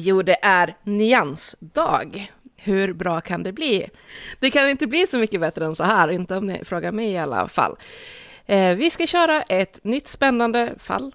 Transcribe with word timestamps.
Jo, 0.00 0.22
det 0.22 0.36
är 0.42 0.76
nyansdag. 0.82 2.32
Hur 2.56 2.92
bra 2.92 3.20
kan 3.20 3.42
det 3.42 3.52
bli? 3.52 3.90
Det 4.40 4.50
kan 4.50 4.68
inte 4.68 4.86
bli 4.86 5.06
så 5.06 5.18
mycket 5.18 5.40
bättre 5.40 5.64
än 5.64 5.74
så 5.74 5.84
här, 5.84 6.08
inte 6.08 6.36
om 6.36 6.44
ni 6.44 6.64
frågar 6.64 6.92
mig 6.92 7.10
i 7.10 7.18
alla 7.18 7.48
fall. 7.48 7.76
Eh, 8.46 8.76
vi 8.76 8.90
ska 8.90 9.06
köra 9.06 9.42
ett 9.42 9.84
nytt 9.84 10.08
spännande 10.08 10.74
fall. 10.78 11.12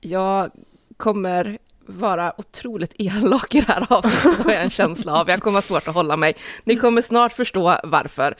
Jag 0.00 0.50
kommer 0.96 1.58
vara 1.86 2.40
otroligt 2.40 2.94
elak 2.98 3.54
i 3.54 3.60
det 3.60 3.72
här 3.72 3.86
avsnittet, 3.90 4.44
har 4.44 4.52
jag 4.52 4.62
en 4.62 4.70
känsla 4.70 5.20
av. 5.20 5.30
Jag 5.30 5.42
kommer 5.42 5.56
ha 5.56 5.62
svårt 5.62 5.88
att 5.88 5.94
hålla 5.94 6.16
mig. 6.16 6.36
Ni 6.64 6.76
kommer 6.76 7.02
snart 7.02 7.32
förstå 7.32 7.78
varför. 7.84 8.34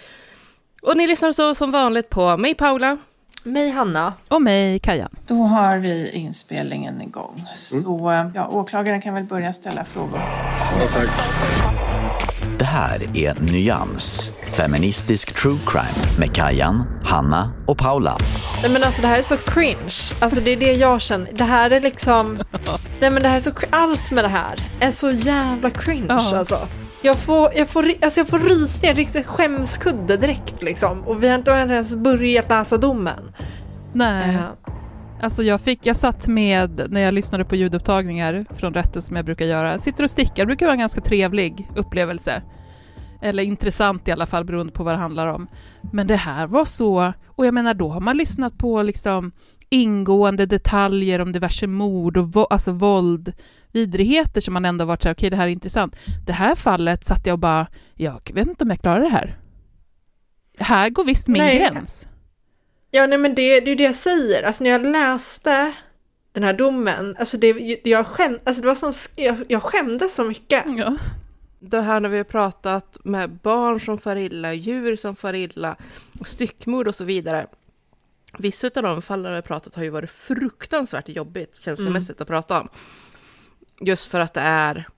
Och 0.82 0.96
ni 0.96 1.06
lyssnar 1.06 1.32
så 1.32 1.54
som 1.54 1.70
vanligt 1.70 2.10
på 2.10 2.36
mig, 2.36 2.54
Paula. 2.54 2.98
Mig 3.46 3.70
Hanna. 3.70 4.12
Och 4.28 4.42
mig, 4.42 4.78
Kajan. 4.78 5.08
Då 5.26 5.42
har 5.42 5.78
vi 5.78 6.10
inspelningen 6.10 7.02
igång. 7.02 7.42
Så 7.56 8.10
eh, 8.10 8.26
ja, 8.34 8.48
åklagaren 8.48 9.00
kan 9.00 9.14
väl 9.14 9.24
börja 9.24 9.52
ställa 9.52 9.84
frågor. 9.84 10.20
Det 12.58 12.64
här 12.64 13.02
är 13.14 13.34
Nyans, 13.52 14.30
feministisk 14.50 15.34
true 15.42 15.58
crime 15.66 16.18
med 16.18 16.34
Kajan, 16.34 16.84
Hanna 17.04 17.52
och 17.66 17.78
Paula. 17.78 18.16
Nej 18.62 18.72
men 18.72 18.82
alltså 18.84 19.02
det 19.02 19.08
här 19.08 19.18
är 19.18 19.22
så 19.22 19.36
cringe. 19.36 19.94
Alltså 20.20 20.40
det 20.40 20.50
är 20.50 20.56
det 20.56 20.72
jag 20.72 21.00
känner. 21.00 21.30
Det 21.32 21.44
här 21.44 21.70
är 21.70 21.80
liksom... 21.80 22.38
Nej 23.00 23.10
men 23.10 23.22
det 23.22 23.28
här 23.28 23.36
är 23.36 23.40
så... 23.40 23.50
Allt 23.70 24.10
med 24.10 24.24
det 24.24 24.28
här 24.28 24.58
är 24.80 24.90
så 24.90 25.10
jävla 25.10 25.70
cringe 25.70 26.06
Ja. 26.08 26.36
alltså. 26.38 26.68
Jag 27.04 27.18
får, 27.18 27.52
jag 27.54 27.68
får, 27.68 27.86
alltså 28.02 28.20
jag 28.20 28.28
får 28.28 28.38
rysningar, 28.38 28.94
riktigt 28.94 29.26
skämskudde 29.26 30.16
direkt 30.16 30.62
liksom. 30.62 31.00
Och 31.02 31.22
vi 31.22 31.28
har 31.28 31.34
inte, 31.34 31.50
ens 31.50 31.94
börjat 31.94 32.48
läsa 32.48 32.76
domen. 32.76 33.32
Nej. 33.92 34.34
Eh, 34.34 34.40
Alltså 35.20 35.42
jag, 35.42 35.60
fick, 35.60 35.86
jag 35.86 35.96
satt 35.96 36.26
med, 36.26 36.86
när 36.90 37.00
jag 37.00 37.14
lyssnade 37.14 37.44
på 37.44 37.56
ljudupptagningar 37.56 38.44
från 38.50 38.74
rätten 38.74 39.02
som 39.02 39.16
jag 39.16 39.24
brukar 39.24 39.44
göra, 39.44 39.78
sitter 39.78 40.04
och 40.04 40.10
stickar, 40.10 40.46
brukar 40.46 40.66
vara 40.66 40.72
en 40.72 40.78
ganska 40.78 41.00
trevlig 41.00 41.70
upplevelse. 41.76 42.42
Eller 43.22 43.42
intressant 43.42 44.08
i 44.08 44.12
alla 44.12 44.26
fall, 44.26 44.44
beroende 44.44 44.72
på 44.72 44.84
vad 44.84 44.94
det 44.94 44.98
handlar 44.98 45.26
om. 45.26 45.46
Men 45.92 46.06
det 46.06 46.16
här 46.16 46.46
var 46.46 46.64
så, 46.64 47.12
och 47.26 47.46
jag 47.46 47.54
menar 47.54 47.74
då 47.74 47.88
har 47.88 48.00
man 48.00 48.16
lyssnat 48.16 48.58
på 48.58 48.82
liksom 48.82 49.32
ingående 49.70 50.46
detaljer 50.46 51.20
om 51.20 51.32
diverse 51.32 51.66
mord 51.66 52.16
och 52.16 52.32
vo, 52.32 52.44
alltså 52.50 52.72
våld, 52.72 53.32
vidrigheter 53.74 54.40
som 54.40 54.54
man 54.54 54.64
ändå 54.64 54.84
varit 54.84 55.02
så 55.02 55.08
här, 55.08 55.14
okej 55.14 55.30
det 55.30 55.36
här 55.36 55.46
är 55.46 55.50
intressant. 55.50 55.96
Det 56.26 56.32
här 56.32 56.54
fallet 56.54 57.04
satt 57.04 57.26
jag 57.26 57.32
och 57.32 57.38
bara, 57.38 57.66
jag 57.94 58.30
vet 58.34 58.48
inte 58.48 58.64
om 58.64 58.70
jag 58.70 58.80
klarar 58.80 59.00
det 59.00 59.08
här. 59.08 59.38
Här 60.58 60.90
går 60.90 61.04
visst 61.04 61.28
min 61.28 61.42
Nej. 61.42 61.58
gräns. 61.58 62.08
Ja, 62.90 63.06
nej 63.06 63.18
men 63.18 63.34
det, 63.34 63.60
det 63.60 63.66
är 63.66 63.68
ju 63.68 63.74
det 63.74 63.84
jag 63.84 63.94
säger. 63.94 64.42
Alltså 64.42 64.64
när 64.64 64.70
jag 64.70 64.86
läste 64.86 65.72
den 66.32 66.42
här 66.42 66.52
domen, 66.52 67.16
alltså 67.18 67.38
det, 67.38 67.80
jag, 67.84 68.06
skäm, 68.06 68.38
alltså 68.44 68.62
det 68.62 68.68
var 68.68 68.74
som, 68.74 68.92
jag, 69.16 69.36
jag 69.48 69.62
skämdes 69.62 70.14
så 70.14 70.24
mycket. 70.24 70.64
Ja. 70.66 70.96
det 71.60 71.80
här 71.80 72.00
när 72.00 72.08
vi 72.08 72.16
har 72.16 72.24
pratat 72.24 72.98
med 73.04 73.30
barn 73.30 73.80
som 73.80 73.98
far 73.98 74.16
illa, 74.16 74.52
djur 74.52 74.96
som 74.96 75.16
far 75.16 75.34
illa, 75.34 75.76
och 76.20 76.26
styckmord 76.26 76.88
och 76.88 76.94
så 76.94 77.04
vidare. 77.04 77.46
Vissa 78.38 78.66
av 78.66 78.82
de 78.82 79.02
fallen 79.02 79.32
vi 79.32 79.36
har 79.36 79.42
pratat 79.42 79.74
har 79.74 79.82
ju 79.82 79.90
varit 79.90 80.10
fruktansvärt 80.10 81.08
jobbigt 81.08 81.62
känslomässigt 81.62 82.20
att 82.20 82.28
prata 82.28 82.60
om. 82.60 82.68
Just 83.80 84.04
för 84.10 84.20
att 84.20 84.34
det 84.34 84.40
är 84.40 84.88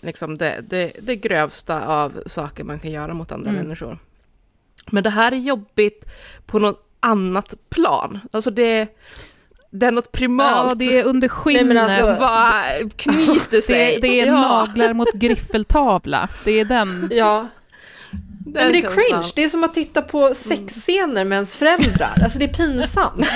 liksom 0.00 0.38
det, 0.38 0.60
det, 0.68 0.92
det 1.02 1.16
grövsta 1.16 1.86
av 1.86 2.22
saker 2.26 2.64
man 2.64 2.78
kan 2.80 2.90
göra 2.90 3.14
mot 3.14 3.32
andra 3.32 3.50
Mm. 3.50 3.62
människor. 3.62 3.98
Men 4.90 5.02
det 5.02 5.10
här 5.10 5.32
är 5.32 5.36
jobbigt 5.36 6.04
på 6.46 6.58
något 6.58 6.86
annat 7.00 7.54
plan. 7.70 8.20
Alltså 8.32 8.50
det, 8.50 8.88
det 9.70 9.86
är 9.86 9.90
något 9.92 10.12
primalt. 10.12 10.68
Ja, 10.68 10.74
det 10.74 10.98
är 11.00 11.04
under 11.04 11.28
skinnet. 11.28 11.66
Nej, 11.66 11.74
men 11.74 11.84
alltså- 11.84 12.20
bara 12.20 12.62
knyter 12.96 13.60
sig. 13.60 13.94
det, 13.94 14.08
det 14.08 14.20
är 14.20 14.26
Ja, 14.26 14.32
naglar 14.66 14.92
mot 14.92 15.12
griffeltavla. 15.12 16.28
Det 16.44 16.60
är 16.60 16.64
den. 16.64 17.08
Ja, 17.12 17.46
den 18.46 18.52
men 18.64 18.72
det 18.72 18.78
är 18.78 18.94
cringe. 18.94 19.32
Det 19.36 19.44
är 19.44 19.48
som 19.48 19.64
att 19.64 19.74
titta 19.74 20.02
på 20.02 20.34
sexscener 20.34 21.24
med 21.24 21.36
ens 21.36 21.56
föräldrar. 21.56 22.12
Alltså 22.22 22.38
det 22.38 22.44
är 22.44 22.54
pinsamt. 22.54 23.26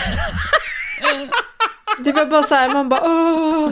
Det 1.98 2.12
var 2.12 2.26
bara 2.26 2.42
så 2.42 2.54
här, 2.54 2.72
man 2.72 2.88
bara 2.88 3.00
åh, 3.04 3.70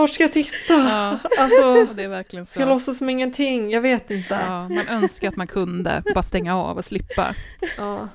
vart 0.00 0.10
ska 0.10 0.24
jag 0.24 0.32
titta? 0.32 0.72
Ja, 0.74 1.18
Alltså, 1.38 1.94
det 1.94 2.02
är 2.02 2.08
verkligen 2.08 2.46
ska 2.46 2.60
jag 2.60 2.66
så. 2.68 2.74
låtsas 2.74 2.98
som 2.98 3.08
ingenting? 3.08 3.70
Jag 3.70 3.80
vet 3.80 4.10
inte. 4.10 4.34
Ja, 4.46 4.68
man 4.68 4.88
önskar 4.88 5.28
att 5.28 5.36
man 5.36 5.46
kunde 5.46 6.02
bara 6.14 6.22
stänga 6.22 6.56
av 6.56 6.76
och 6.78 6.84
slippa. 6.84 7.34
Ja. 7.78 8.08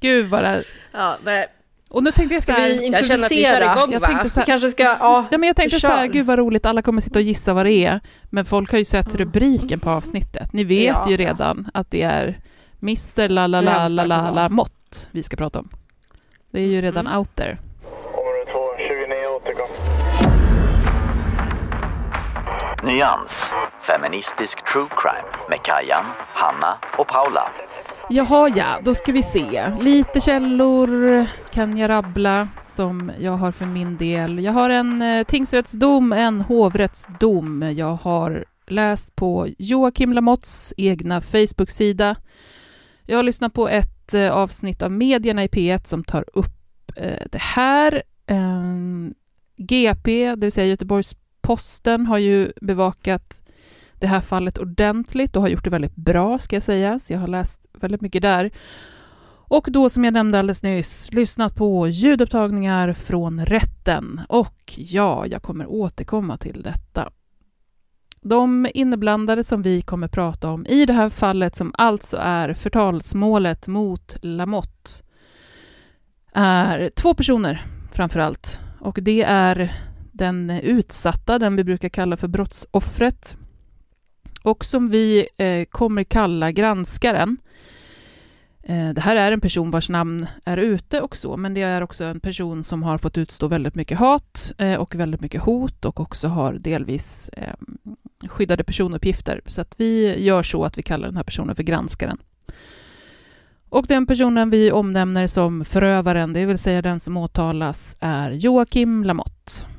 Gud 0.00 0.26
vad 0.26 0.42
det... 0.42 0.62
Ja, 0.92 1.18
nej. 1.24 1.46
Och 1.88 2.02
nu 2.02 2.10
tänkte 2.12 2.34
jag 2.34 2.42
så 2.42 2.52
Ska 2.52 2.60
här... 2.62 2.68
vi 2.68 2.88
Jag 2.88 3.06
känner 3.06 3.24
att 3.24 3.30
vi 3.30 3.36
introducera? 3.36 3.72
igång 3.72 3.92
Jag 3.92 4.02
tänkte 4.04 4.30
så 4.30 4.40
här, 4.40 4.46
kanske 4.46 4.70
ska, 4.70 4.82
ja. 4.82 5.26
Ja, 5.30 5.38
men 5.38 5.46
jag 5.46 5.56
tänkte 5.56 5.80
så 5.80 5.86
här, 5.86 6.06
gud 6.06 6.26
vad 6.26 6.38
roligt, 6.38 6.66
alla 6.66 6.82
kommer 6.82 7.00
sitta 7.00 7.18
och 7.18 7.22
gissa 7.22 7.54
vad 7.54 7.66
det 7.66 7.72
är. 7.72 8.00
Men 8.24 8.44
folk 8.44 8.70
har 8.70 8.78
ju 8.78 8.84
sett 8.84 9.14
rubriken 9.14 9.80
på 9.80 9.90
avsnittet. 9.90 10.52
Ni 10.52 10.64
vet 10.64 10.86
Ja, 10.86 11.04
ju 11.10 11.12
ja. 11.12 11.18
redan 11.28 11.70
att 11.74 11.90
det 11.90 12.02
är 12.02 12.40
Mr 12.82 13.28
la 13.28 13.46
la 13.46 13.60
la 13.60 13.88
la 13.88 14.04
la 14.04 14.30
la 14.30 14.48
mått 14.48 15.08
vi 15.10 15.22
ska 15.22 15.36
prata 15.36 15.58
om. 15.58 15.68
Det 16.50 16.60
är 16.60 16.66
ju 16.66 16.80
redan 16.82 17.06
Mm. 17.06 17.18
out 17.18 17.34
there. 17.36 17.58
Nyans, 22.86 23.32
feministisk 23.80 24.64
true 24.72 24.88
crime 24.96 25.48
med 25.50 25.58
Kajan, 25.62 26.04
Hanna 26.34 26.78
och 26.98 27.08
Paula. 27.08 27.52
Jaha, 28.10 28.52
ja, 28.56 28.80
då 28.84 28.94
ska 28.94 29.12
vi 29.12 29.22
se. 29.22 29.70
Lite 29.80 30.20
källor 30.20 31.26
kan 31.50 31.78
jag 31.78 31.88
rabbla 31.88 32.48
som 32.62 33.12
jag 33.18 33.32
har 33.32 33.52
för 33.52 33.66
min 33.66 33.96
del. 33.96 34.44
Jag 34.44 34.52
har 34.52 34.70
en 34.70 35.02
eh, 35.02 35.24
tingsrättsdom, 35.24 36.12
en 36.12 36.40
hovrättsdom. 36.40 37.72
Jag 37.76 37.94
har 37.94 38.44
läst 38.66 39.16
på 39.16 39.48
Joakim 39.58 40.12
Lamotts 40.12 40.74
egna 40.76 41.20
Facebook-sida. 41.20 42.16
Jag 43.06 43.18
har 43.18 43.22
lyssnat 43.22 43.52
på 43.52 43.68
ett 43.68 44.14
eh, 44.14 44.30
avsnitt 44.30 44.82
av 44.82 44.92
Medierna 44.92 45.44
i 45.44 45.48
P1 45.48 45.84
som 45.84 46.04
tar 46.04 46.24
upp 46.32 46.92
eh, 46.96 47.22
det 47.32 47.42
här. 47.42 48.02
Ehm, 48.26 49.14
GP, 49.56 50.34
det 50.34 50.46
vill 50.46 50.52
säga 50.52 50.66
Göteborgs 50.66 51.16
Posten 51.46 52.06
har 52.06 52.18
ju 52.18 52.52
bevakat 52.60 53.42
det 53.94 54.06
här 54.06 54.20
fallet 54.20 54.58
ordentligt 54.58 55.36
och 55.36 55.42
har 55.42 55.48
gjort 55.48 55.64
det 55.64 55.70
väldigt 55.70 55.96
bra, 55.96 56.38
ska 56.38 56.56
jag 56.56 56.62
säga. 56.62 56.98
Så 56.98 57.12
jag 57.12 57.20
har 57.20 57.28
läst 57.28 57.66
väldigt 57.72 58.00
mycket 58.00 58.22
där. 58.22 58.50
Och 59.48 59.66
då, 59.70 59.88
som 59.88 60.04
jag 60.04 60.14
nämnde 60.14 60.38
alldeles 60.38 60.62
nyss, 60.62 61.12
lyssnat 61.12 61.54
på 61.54 61.88
ljudupptagningar 61.88 62.92
från 62.92 63.44
rätten. 63.44 64.20
Och 64.28 64.74
ja, 64.76 65.26
jag 65.26 65.42
kommer 65.42 65.66
återkomma 65.66 66.36
till 66.36 66.62
detta. 66.62 67.10
De 68.20 68.68
inblandade 68.74 69.44
som 69.44 69.62
vi 69.62 69.82
kommer 69.82 70.08
prata 70.08 70.50
om 70.50 70.66
i 70.66 70.86
det 70.86 70.92
här 70.92 71.08
fallet, 71.08 71.56
som 71.56 71.72
alltså 71.78 72.16
är 72.20 72.52
förtalsmålet 72.52 73.66
mot 73.66 74.16
Lamotte, 74.22 74.90
är 76.32 76.90
två 76.96 77.14
personer 77.14 77.66
framför 77.92 78.20
allt. 78.20 78.60
Och 78.80 78.98
det 79.02 79.22
är 79.22 79.85
den 80.16 80.50
utsatta, 80.50 81.38
den 81.38 81.56
vi 81.56 81.64
brukar 81.64 81.88
kalla 81.88 82.16
för 82.16 82.28
brottsoffret, 82.28 83.36
och 84.42 84.64
som 84.64 84.88
vi 84.88 85.28
eh, 85.38 85.64
kommer 85.64 86.04
kalla 86.04 86.52
granskaren. 86.52 87.36
Eh, 88.62 88.88
det 88.88 89.00
här 89.00 89.16
är 89.16 89.32
en 89.32 89.40
person 89.40 89.70
vars 89.70 89.88
namn 89.88 90.26
är 90.44 90.56
ute 90.56 91.00
och 91.00 91.16
så, 91.16 91.36
men 91.36 91.54
det 91.54 91.62
är 91.62 91.82
också 91.82 92.04
en 92.04 92.20
person 92.20 92.64
som 92.64 92.82
har 92.82 92.98
fått 92.98 93.18
utstå 93.18 93.48
väldigt 93.48 93.74
mycket 93.74 93.98
hat 93.98 94.52
eh, 94.58 94.74
och 94.74 94.94
väldigt 94.94 95.20
mycket 95.20 95.42
hot 95.42 95.84
och 95.84 96.00
också 96.00 96.28
har 96.28 96.52
delvis 96.52 97.30
ehm, 97.32 97.78
skyddade 98.28 98.64
personuppgifter. 98.64 99.40
Så 99.46 99.60
att 99.60 99.74
vi 99.76 100.22
gör 100.24 100.42
så 100.42 100.64
att 100.64 100.78
vi 100.78 100.82
kallar 100.82 101.06
den 101.08 101.16
här 101.16 101.24
personen 101.24 101.56
för 101.56 101.62
granskaren. 101.62 102.18
Och 103.68 103.86
den 103.86 104.06
personen 104.06 104.50
vi 104.50 104.72
omnämner 104.72 105.26
som 105.26 105.64
förövaren, 105.64 106.32
det 106.32 106.46
vill 106.46 106.58
säga 106.58 106.82
den 106.82 107.00
som 107.00 107.16
åtalas, 107.16 107.96
är 108.00 108.30
Joakim 108.30 109.04
Lamotte. 109.04 109.75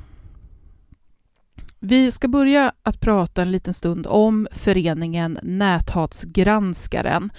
Vi 1.79 2.11
ska 2.11 2.27
börja 2.27 2.73
att 2.83 2.99
prata 2.99 3.41
en 3.41 3.51
liten 3.51 3.73
stund 3.73 4.07
om 4.07 4.47
föreningen 4.51 5.39
Näthatsgranskaren 5.43 7.29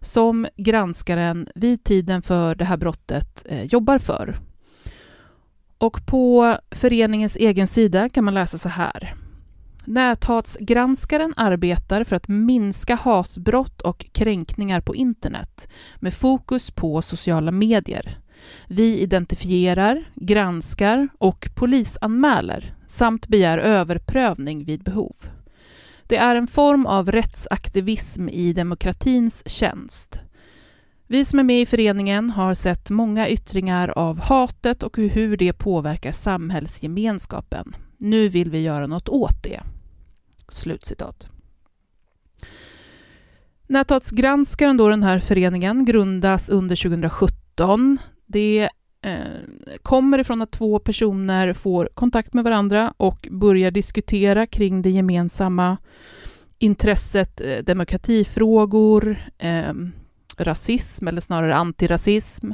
som 0.00 0.46
granskaren 0.56 1.48
vid 1.54 1.84
tiden 1.84 2.22
för 2.22 2.54
det 2.54 2.64
här 2.64 2.76
brottet 2.76 3.44
eh, 3.48 3.62
jobbar 3.64 3.98
för. 3.98 4.38
Och 5.78 6.06
på 6.06 6.56
föreningens 6.70 7.36
egen 7.36 7.66
sida 7.66 8.08
kan 8.08 8.24
man 8.24 8.34
läsa 8.34 8.58
så 8.58 8.68
här. 8.68 9.14
Näthatsgranskaren 9.84 11.34
arbetar 11.36 12.04
för 12.04 12.16
att 12.16 12.28
minska 12.28 12.94
hatbrott 12.94 13.80
och 13.80 14.06
kränkningar 14.12 14.80
på 14.80 14.94
internet 14.94 15.68
med 15.96 16.14
fokus 16.14 16.70
på 16.70 17.02
sociala 17.02 17.50
medier. 17.50 18.18
Vi 18.66 18.98
identifierar, 18.98 20.04
granskar 20.14 21.08
och 21.18 21.48
polisanmäler 21.54 22.74
samt 22.86 23.28
begär 23.28 23.58
överprövning 23.58 24.64
vid 24.64 24.82
behov. 24.82 25.16
Det 26.06 26.16
är 26.16 26.36
en 26.36 26.46
form 26.46 26.86
av 26.86 27.12
rättsaktivism 27.12 28.28
i 28.28 28.52
demokratins 28.52 29.42
tjänst. 29.48 30.20
Vi 31.06 31.24
som 31.24 31.38
är 31.38 31.42
med 31.42 31.60
i 31.60 31.66
föreningen 31.66 32.30
har 32.30 32.54
sett 32.54 32.90
många 32.90 33.28
yttringar 33.28 33.88
av 33.88 34.20
hatet 34.20 34.82
och 34.82 34.96
hur 34.96 35.36
det 35.36 35.52
påverkar 35.52 36.12
samhällsgemenskapen. 36.12 37.76
Nu 37.98 38.28
vill 38.28 38.50
vi 38.50 38.60
göra 38.60 38.86
något 38.86 39.08
åt 39.08 39.42
det. 39.42 39.60
Slutcitat. 40.48 41.28
Näthatsgranskaren, 43.66 44.76
då 44.76 44.88
den 44.88 45.02
här 45.02 45.18
föreningen, 45.18 45.84
grundas 45.84 46.50
under 46.50 46.76
2017. 46.76 47.98
Det 48.32 48.68
eh, 49.02 49.76
kommer 49.82 50.18
ifrån 50.18 50.42
att 50.42 50.50
två 50.50 50.78
personer 50.78 51.52
får 51.52 51.88
kontakt 51.94 52.34
med 52.34 52.44
varandra 52.44 52.94
och 52.96 53.28
börjar 53.30 53.70
diskutera 53.70 54.46
kring 54.46 54.82
det 54.82 54.90
gemensamma 54.90 55.76
intresset, 56.58 57.40
eh, 57.40 57.58
demokratifrågor, 57.64 59.16
eh, 59.38 59.72
rasism 60.38 61.08
eller 61.08 61.20
snarare 61.20 61.54
antirasism, 61.54 62.52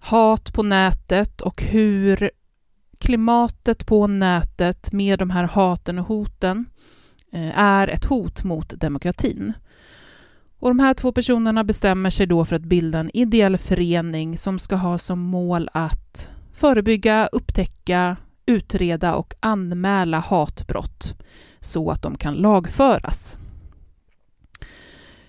hat 0.00 0.52
på 0.52 0.62
nätet 0.62 1.40
och 1.40 1.62
hur 1.62 2.30
klimatet 2.98 3.86
på 3.86 4.06
nätet 4.06 4.92
med 4.92 5.18
de 5.18 5.30
här 5.30 5.44
haten 5.44 5.98
och 5.98 6.06
hoten 6.06 6.66
eh, 7.32 7.58
är 7.58 7.88
ett 7.88 8.04
hot 8.04 8.44
mot 8.44 8.80
demokratin. 8.80 9.52
Och 10.60 10.70
de 10.70 10.78
här 10.78 10.94
två 10.94 11.12
personerna 11.12 11.64
bestämmer 11.64 12.10
sig 12.10 12.26
då 12.26 12.44
för 12.44 12.56
att 12.56 12.62
bilda 12.62 12.98
en 12.98 13.10
ideell 13.14 13.58
förening 13.58 14.38
som 14.38 14.58
ska 14.58 14.76
ha 14.76 14.98
som 14.98 15.18
mål 15.20 15.68
att 15.72 16.30
förebygga, 16.52 17.26
upptäcka, 17.32 18.16
utreda 18.46 19.14
och 19.14 19.34
anmäla 19.40 20.18
hatbrott 20.18 21.14
så 21.60 21.90
att 21.90 22.02
de 22.02 22.18
kan 22.18 22.34
lagföras. 22.34 23.38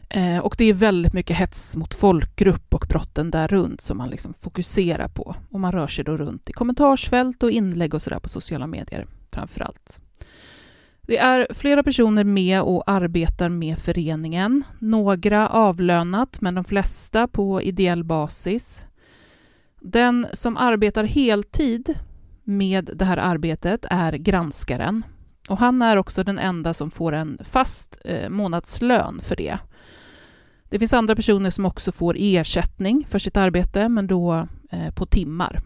Eh, 0.10 0.38
och 0.38 0.56
det 0.58 0.66
är 0.66 0.74
väldigt 0.74 1.14
mycket 1.14 1.38
hets 1.38 1.76
mot 1.76 1.94
folkgrupp 1.94 2.74
och 2.74 2.86
brotten 2.90 3.32
där 3.32 3.48
runt 3.48 3.82
som 3.82 3.98
man 3.98 4.10
liksom 4.10 4.34
fokuserar 4.34 5.08
på. 5.08 5.36
Och 5.52 5.60
man 5.60 5.72
rör 5.72 5.88
sig 5.88 6.06
då 6.06 6.18
runt 6.18 6.50
i 6.50 6.54
kommentarsfält 6.54 7.44
och 7.44 7.52
inlägg 7.52 7.94
och 7.94 8.02
sådär 8.02 8.20
på 8.20 8.30
sociala 8.30 8.68
medier 8.68 9.08
framför 9.32 9.62
allt. 9.62 10.02
Det 11.10 11.18
är 11.18 11.48
flera 11.50 11.84
personer 11.84 12.24
med 12.24 12.62
och 12.62 12.84
arbetar 12.92 13.50
med 13.50 13.78
föreningen. 13.78 14.64
Några 14.80 15.50
avlönat, 15.50 16.42
men 16.42 16.56
de 16.56 16.64
flesta 16.64 17.28
på 17.28 17.62
ideell 17.62 18.04
basis. 18.04 18.86
Den 19.82 20.28
som 20.34 20.58
arbetar 20.58 21.04
heltid 21.04 22.00
med 22.44 22.90
det 22.94 23.06
här 23.06 23.18
arbetet 23.18 23.86
är 23.90 24.14
granskaren. 24.14 25.04
Och 25.48 25.58
han 25.58 25.82
är 25.82 25.98
också 25.98 26.24
den 26.24 26.40
enda 26.40 26.74
som 26.74 26.92
får 26.92 27.12
en 27.12 27.40
fast 27.44 27.98
eh, 28.06 28.30
månadslön 28.30 29.20
för 29.24 29.36
det. 29.36 29.58
Det 30.70 30.80
finns 30.80 30.94
andra 30.94 31.16
personer 31.16 31.50
som 31.50 31.66
också 31.66 31.92
får 31.92 32.16
ersättning 32.18 33.06
för 33.10 33.20
sitt 33.20 33.38
arbete, 33.38 33.90
men 33.90 34.08
då 34.08 34.48
eh, 34.72 34.94
på 34.94 35.06
timmar. 35.06 35.62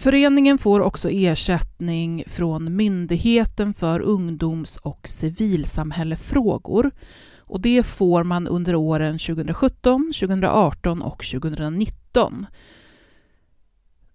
Föreningen 0.00 0.58
får 0.58 0.80
också 0.80 1.10
ersättning 1.10 2.24
från 2.26 2.76
Myndigheten 2.76 3.74
för 3.74 4.00
ungdoms 4.00 4.76
och 4.76 5.08
civilsamhällefrågor. 5.08 6.90
Och 7.38 7.60
det 7.60 7.82
får 7.82 8.24
man 8.24 8.46
under 8.46 8.74
åren 8.74 9.18
2017, 9.18 10.12
2018 10.20 11.02
och 11.02 11.24
2019. 11.24 12.46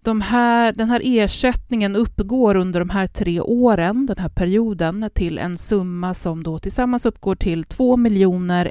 De 0.03 0.21
här, 0.21 0.73
den 0.73 0.89
här 0.89 1.01
ersättningen 1.03 1.95
uppgår 1.95 2.55
under 2.55 2.79
de 2.79 2.89
här 2.89 3.07
tre 3.07 3.41
åren, 3.41 4.05
den 4.05 4.17
här 4.17 4.29
perioden, 4.29 5.09
till 5.13 5.37
en 5.37 5.57
summa 5.57 6.13
som 6.13 6.43
då 6.43 6.59
tillsammans 6.59 7.05
uppgår 7.05 7.35
till 7.35 7.63
2 7.63 7.97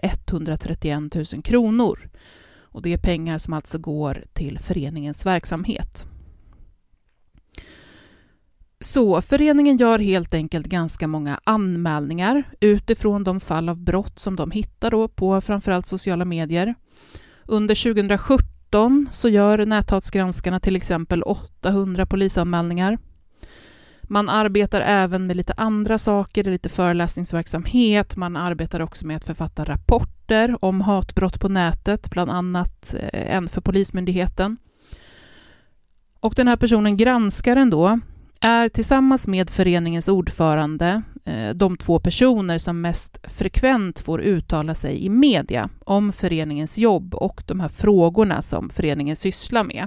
131 0.03 1.15
000 1.15 1.43
kronor. 1.43 2.09
Och 2.61 2.83
det 2.83 2.93
är 2.93 2.99
pengar 2.99 3.39
som 3.39 3.53
alltså 3.53 3.79
går 3.79 4.25
till 4.33 4.59
föreningens 4.59 5.27
verksamhet. 5.27 6.09
Så 8.85 9.23
föreningen 9.23 9.77
gör 9.77 9.99
helt 9.99 10.35
enkelt 10.35 10.67
ganska 10.67 11.07
många 11.07 11.41
anmälningar 11.45 12.43
utifrån 12.61 13.25
de 13.25 13.41
fall 13.41 13.69
av 13.69 13.77
brott 13.77 14.19
som 14.19 14.37
de 14.37 14.51
hittar 14.51 14.91
då 14.91 15.09
på 15.09 15.41
framförallt 15.41 15.87
sociala 15.87 16.25
medier. 16.25 16.75
Under 17.45 17.95
2017 17.95 19.09
så 19.13 19.29
gör 19.29 19.67
näthatsgranskarna 19.67 20.61
till 20.61 20.77
exempel 20.77 21.23
800 21.23 22.07
polisanmälningar. 22.07 22.99
Man 24.03 24.29
arbetar 24.29 24.81
även 24.81 25.27
med 25.27 25.37
lite 25.37 25.55
andra 25.57 25.99
saker, 25.99 26.45
lite 26.45 26.69
föreläsningsverksamhet. 26.69 28.17
Man 28.17 28.37
arbetar 28.37 28.81
också 28.81 29.07
med 29.07 29.17
att 29.17 29.25
författa 29.25 29.65
rapporter 29.65 30.65
om 30.65 30.81
hatbrott 30.81 31.41
på 31.41 31.49
nätet, 31.49 32.11
bland 32.11 32.31
annat 32.31 32.95
eh, 33.01 33.37
en 33.37 33.49
för 33.49 33.61
Polismyndigheten. 33.61 34.57
Och 36.21 36.35
den 36.37 36.49
här 36.49 36.57
personen, 36.57 36.97
granskaren 36.97 37.71
då, 37.71 38.01
är 38.45 38.69
tillsammans 38.69 39.29
med 39.29 39.51
föreningens 39.51 40.09
ordförande 40.09 41.03
eh, 41.25 41.51
de 41.51 41.77
två 41.77 42.01
personer 42.01 42.59
som 42.59 42.81
mest 42.81 43.19
frekvent 43.23 43.99
får 43.99 44.21
uttala 44.21 44.75
sig 44.75 45.05
i 45.05 45.09
media 45.09 45.71
om 45.85 46.13
föreningens 46.13 46.79
jobb 46.79 47.15
och 47.15 47.43
de 47.47 47.61
här 47.61 47.69
frågorna 47.69 48.43
som 48.43 48.71
föreningen 48.71 49.17
sysslar 49.17 49.65
med. 49.65 49.87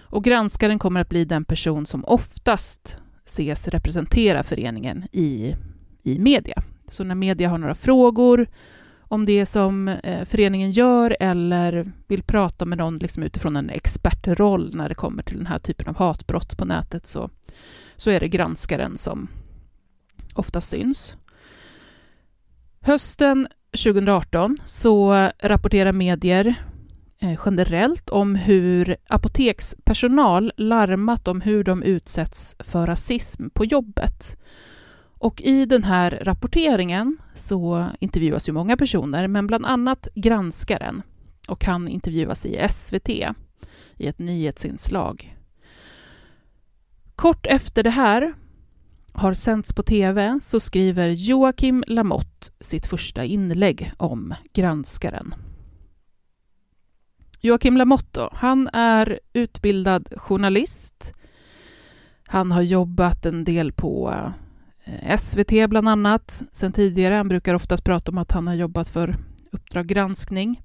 Och 0.00 0.24
granskaren 0.24 0.78
kommer 0.78 1.00
att 1.00 1.08
bli 1.08 1.24
den 1.24 1.44
person 1.44 1.86
som 1.86 2.04
oftast 2.04 2.98
ses 3.24 3.68
representera 3.68 4.42
föreningen 4.42 5.04
i, 5.12 5.56
i 6.02 6.18
media. 6.18 6.62
Så 6.88 7.04
när 7.04 7.14
media 7.14 7.48
har 7.48 7.58
några 7.58 7.74
frågor 7.74 8.46
om 9.10 9.26
det 9.26 9.46
som 9.46 9.88
eh, 9.88 10.24
föreningen 10.24 10.70
gör 10.70 11.16
eller 11.20 11.92
vill 12.06 12.22
prata 12.22 12.64
med 12.64 12.78
någon 12.78 12.98
liksom 12.98 13.22
utifrån 13.22 13.56
en 13.56 13.70
expertroll 13.70 14.74
när 14.74 14.88
det 14.88 14.94
kommer 14.94 15.22
till 15.22 15.36
den 15.36 15.46
här 15.46 15.58
typen 15.58 15.88
av 15.88 15.96
hatbrott 15.96 16.56
på 16.56 16.64
nätet 16.64 17.06
så, 17.06 17.30
så 17.96 18.10
är 18.10 18.20
det 18.20 18.28
granskaren 18.28 18.98
som 18.98 19.28
ofta 20.34 20.60
syns. 20.60 21.16
Hösten 22.80 23.48
2018 23.84 24.58
så 24.64 25.28
rapporterar 25.38 25.92
medier 25.92 26.54
eh, 27.20 27.40
generellt 27.44 28.10
om 28.10 28.34
hur 28.34 28.96
apotekspersonal 29.08 30.52
larmat 30.56 31.28
om 31.28 31.40
hur 31.40 31.64
de 31.64 31.82
utsätts 31.82 32.56
för 32.58 32.86
rasism 32.86 33.50
på 33.50 33.64
jobbet. 33.64 34.36
Och 35.20 35.42
i 35.42 35.66
den 35.66 35.84
här 35.84 36.18
rapporteringen 36.22 37.18
så 37.34 37.86
intervjuas 38.00 38.48
ju 38.48 38.52
många 38.52 38.76
personer, 38.76 39.28
men 39.28 39.46
bland 39.46 39.66
annat 39.66 40.08
granskaren. 40.14 41.02
Och 41.48 41.64
han 41.64 41.88
intervjuas 41.88 42.46
i 42.46 42.66
SVT 42.70 43.08
i 43.08 44.06
ett 44.06 44.18
nyhetsinslag. 44.18 45.36
Kort 47.14 47.46
efter 47.46 47.82
det 47.82 47.90
här 47.90 48.34
har 49.12 49.34
sänts 49.34 49.72
på 49.72 49.82
TV 49.82 50.38
så 50.42 50.60
skriver 50.60 51.08
Joakim 51.08 51.84
Lamotte 51.86 52.52
sitt 52.60 52.86
första 52.86 53.24
inlägg 53.24 53.92
om 53.96 54.34
granskaren. 54.52 55.34
Joakim 57.40 57.76
Lamotte 57.76 58.28
han 58.32 58.68
är 58.72 59.20
utbildad 59.32 60.08
journalist. 60.16 61.14
Han 62.24 62.52
har 62.52 62.62
jobbat 62.62 63.26
en 63.26 63.44
del 63.44 63.72
på 63.72 64.22
Eh, 64.84 65.16
SVT 65.16 65.68
bland 65.68 65.88
annat 65.88 66.42
sen 66.52 66.72
tidigare. 66.72 67.14
Han 67.14 67.28
brukar 67.28 67.54
oftast 67.54 67.84
prata 67.84 68.10
om 68.10 68.18
att 68.18 68.32
han 68.32 68.46
har 68.46 68.54
jobbat 68.54 68.88
för 68.88 69.16
Uppdrag 69.52 69.86
granskning. 69.86 70.62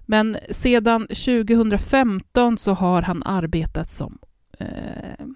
Men 0.00 0.36
sedan 0.50 1.06
2015 1.06 2.58
så 2.58 2.72
har 2.72 3.02
han 3.02 3.22
arbetat 3.22 3.90
som, 3.90 4.18
eh, 4.58 5.26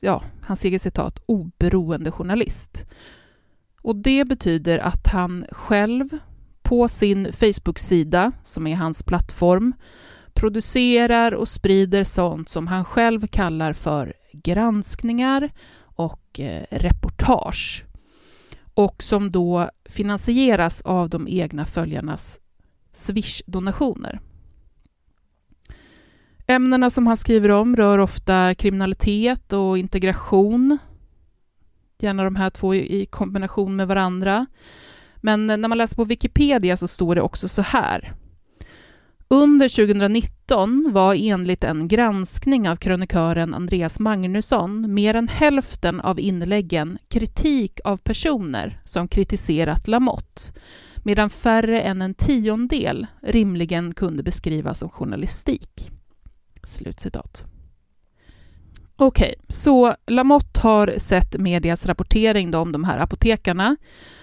ja, 0.00 0.22
hans 0.42 0.64
eget 0.64 0.82
citat, 0.82 1.22
oberoende 1.26 2.10
journalist. 2.10 2.86
Och 3.82 3.96
det 3.96 4.24
betyder 4.24 4.78
att 4.78 5.06
han 5.06 5.44
själv 5.50 6.18
på 6.62 6.88
sin 6.88 7.32
Facebook-sida, 7.32 8.32
som 8.42 8.66
är 8.66 8.76
hans 8.76 9.02
plattform, 9.02 9.74
producerar 10.34 11.32
och 11.32 11.48
sprider 11.48 12.04
sånt 12.04 12.48
som 12.48 12.66
han 12.66 12.84
själv 12.84 13.26
kallar 13.26 13.72
för 13.72 14.14
granskningar 14.32 15.50
och 15.96 16.40
eh, 16.40 16.64
reportage 16.70 17.84
och 18.74 19.02
som 19.02 19.32
då 19.32 19.70
finansieras 19.84 20.82
av 20.82 21.08
de 21.08 21.28
egna 21.28 21.64
följarnas 21.64 22.40
Swish-donationer. 22.92 24.20
Ämnena 26.46 26.90
som 26.90 27.06
han 27.06 27.16
skriver 27.16 27.48
om 27.48 27.76
rör 27.76 27.98
ofta 27.98 28.54
kriminalitet 28.54 29.52
och 29.52 29.78
integration, 29.78 30.78
gärna 31.98 32.24
de 32.24 32.36
här 32.36 32.50
två 32.50 32.74
i 32.74 33.06
kombination 33.10 33.76
med 33.76 33.88
varandra. 33.88 34.46
Men 35.16 35.50
eh, 35.50 35.56
när 35.56 35.68
man 35.68 35.78
läser 35.78 35.96
på 35.96 36.04
Wikipedia 36.04 36.76
så 36.76 36.88
står 36.88 37.14
det 37.14 37.20
också 37.20 37.48
så 37.48 37.62
här. 37.62 38.14
Under 39.28 39.68
2019 39.68 40.92
var 40.92 41.14
enligt 41.18 41.64
en 41.64 41.88
granskning 41.88 42.68
av 42.68 42.76
krönikören 42.76 43.54
Andreas 43.54 44.00
Magnusson 44.00 44.94
mer 44.94 45.14
än 45.14 45.28
hälften 45.28 46.00
av 46.00 46.20
inläggen 46.20 46.98
kritik 47.08 47.80
av 47.84 47.96
personer 47.96 48.80
som 48.84 49.08
kritiserat 49.08 49.88
Lamotte, 49.88 50.42
medan 50.96 51.30
färre 51.30 51.80
än 51.80 52.02
en 52.02 52.14
tiondel 52.14 53.06
rimligen 53.22 53.94
kunde 53.94 54.22
beskrivas 54.22 54.78
som 54.78 54.90
journalistik. 54.90 55.90
Slutcitat. 56.64 57.46
Okej, 58.96 59.34
okay, 59.38 59.46
så 59.48 59.94
Lamotte 60.06 60.60
har 60.60 60.94
sett 60.98 61.38
medias 61.38 61.86
rapportering 61.86 62.54
om 62.54 62.72
de 62.72 62.84
här 62.84 62.98
apotekarna 62.98 63.76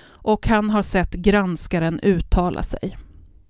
och 0.07 0.47
han 0.47 0.69
har 0.69 0.81
sett 0.81 1.11
granskaren 1.11 1.99
uttala 1.99 2.63
sig. 2.63 2.97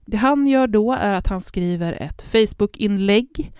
Det 0.05 0.17
han 0.17 0.47
gör 0.47 0.67
då 0.67 0.93
är 0.93 1.13
att 1.13 1.27
han 1.27 1.41
skriver 1.41 1.93
ett 1.93 2.21
Facebook-inlägg. 2.21 3.53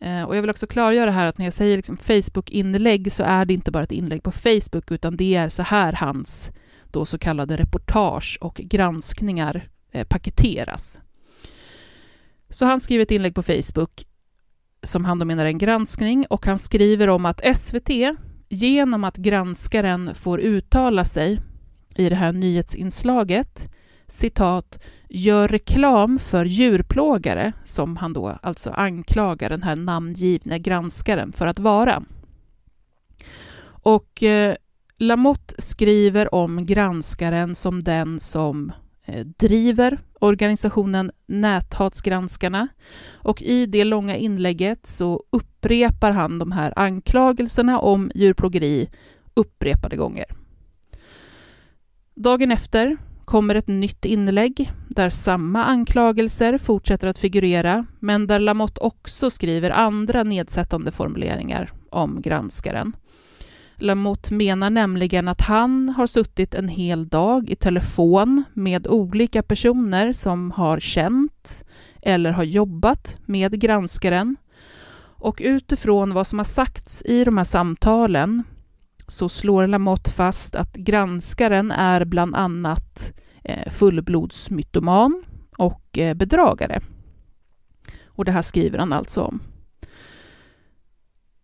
Eh, 0.00 0.22
och 0.22 0.36
jag 0.36 0.40
vill 0.40 0.50
också 0.50 0.66
klargöra 0.66 1.10
här 1.10 1.26
att 1.26 1.38
när 1.38 1.46
jag 1.46 1.54
säger 1.54 1.76
liksom 1.76 1.96
Facebook-inlägg 1.96 3.12
så 3.12 3.22
är 3.22 3.44
det 3.44 3.54
inte 3.54 3.70
bara 3.70 3.84
ett 3.84 3.92
inlägg 3.92 4.22
på 4.22 4.32
Facebook, 4.32 4.90
utan 4.90 5.16
det 5.16 5.34
är 5.34 5.48
så 5.48 5.62
här 5.62 5.92
hans 5.92 6.50
då 6.90 7.06
så 7.06 7.18
kallade 7.18 7.56
reportage 7.56 8.38
och 8.40 8.54
granskningar 8.54 9.68
eh, 9.92 10.06
paketeras. 10.06 11.00
Så 12.50 12.66
han 12.66 12.80
skriver 12.80 13.02
ett 13.02 13.10
inlägg 13.10 13.34
på 13.34 13.42
Facebook 13.42 14.06
som 14.82 15.04
han 15.04 15.18
då 15.18 15.24
menar 15.24 15.44
är 15.44 15.48
en 15.48 15.58
granskning 15.58 16.26
och 16.30 16.46
han 16.46 16.58
skriver 16.58 17.08
om 17.08 17.26
att 17.26 17.56
SVT 17.56 17.90
genom 18.48 19.04
att 19.04 19.16
granskaren 19.16 20.14
får 20.14 20.40
uttala 20.40 21.04
sig 21.04 21.40
i 21.96 22.08
det 22.08 22.16
här 22.16 22.32
nyhetsinslaget 22.32 23.68
citat 24.10 24.78
gör 25.08 25.48
reklam 25.48 26.18
för 26.18 26.44
djurplågare 26.44 27.52
som 27.64 27.96
han 27.96 28.12
då 28.12 28.38
alltså 28.42 28.70
anklagar 28.70 29.50
den 29.50 29.62
här 29.62 29.76
namngivne 29.76 30.58
granskaren 30.58 31.32
för 31.32 31.46
att 31.46 31.58
vara. 31.58 32.02
Och 33.82 34.22
eh, 34.22 34.54
Lamotte 34.98 35.54
skriver 35.58 36.34
om 36.34 36.66
granskaren 36.66 37.54
som 37.54 37.84
den 37.84 38.20
som 38.20 38.72
eh, 39.04 39.26
driver 39.26 40.00
organisationen 40.20 41.10
Näthatsgranskarna 41.26 42.68
och 43.12 43.42
i 43.42 43.66
det 43.66 43.84
långa 43.84 44.16
inlägget 44.16 44.86
så 44.86 45.24
upprepar 45.30 46.10
han 46.10 46.38
de 46.38 46.52
här 46.52 46.72
anklagelserna 46.76 47.78
om 47.78 48.10
djurplågeri 48.14 48.90
upprepade 49.34 49.96
gånger. 49.96 50.26
Dagen 52.14 52.50
efter 52.50 52.96
kommer 53.30 53.54
ett 53.54 53.68
nytt 53.68 54.04
inlägg 54.04 54.72
där 54.88 55.10
samma 55.10 55.64
anklagelser 55.64 56.58
fortsätter 56.58 57.08
att 57.08 57.18
figurera, 57.18 57.86
men 58.00 58.26
där 58.26 58.40
Lamotte 58.40 58.80
också 58.80 59.30
skriver 59.30 59.70
andra 59.70 60.22
nedsättande 60.22 60.90
formuleringar 60.90 61.70
om 61.90 62.20
granskaren. 62.22 62.96
Lamotte 63.76 64.34
menar 64.34 64.70
nämligen 64.70 65.28
att 65.28 65.40
han 65.40 65.88
har 65.88 66.06
suttit 66.06 66.54
en 66.54 66.68
hel 66.68 67.08
dag 67.08 67.50
i 67.50 67.56
telefon 67.56 68.44
med 68.52 68.86
olika 68.86 69.42
personer 69.42 70.12
som 70.12 70.50
har 70.50 70.80
känt 70.80 71.64
eller 72.02 72.30
har 72.30 72.44
jobbat 72.44 73.18
med 73.26 73.60
granskaren. 73.60 74.36
Och 75.18 75.40
utifrån 75.44 76.14
vad 76.14 76.26
som 76.26 76.38
har 76.38 76.44
sagts 76.44 77.02
i 77.06 77.24
de 77.24 77.36
här 77.36 77.44
samtalen 77.44 78.42
så 79.10 79.28
slår 79.28 79.66
Lamotte 79.66 80.10
fast 80.10 80.54
att 80.54 80.72
granskaren 80.72 81.70
är 81.70 82.04
bland 82.04 82.36
annat 82.36 83.12
eh, 83.44 83.70
fullblodsmytoman 83.70 85.24
och 85.58 85.98
eh, 85.98 86.14
bedragare. 86.14 86.80
Och 88.06 88.24
det 88.24 88.32
här 88.32 88.42
skriver 88.42 88.78
han 88.78 88.92
alltså 88.92 89.22
om. 89.22 89.40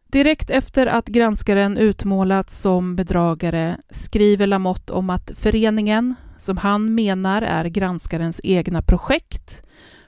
Direkt 0.07 0.51
efter 0.51 0.87
att 0.87 1.07
granskaren 1.07 1.77
utmålats 1.77 2.61
som 2.61 2.97
bedragare 2.97 3.77
skriver 3.91 4.47
Lamotte 4.47 4.93
om 4.93 5.11
att 5.11 5.33
föreningen, 5.37 6.15
som 6.37 6.57
han 6.57 6.95
menar 6.95 7.43
är 7.43 7.65
granskarens 7.65 8.41
egna 8.45 8.83
projekt, 8.83 9.63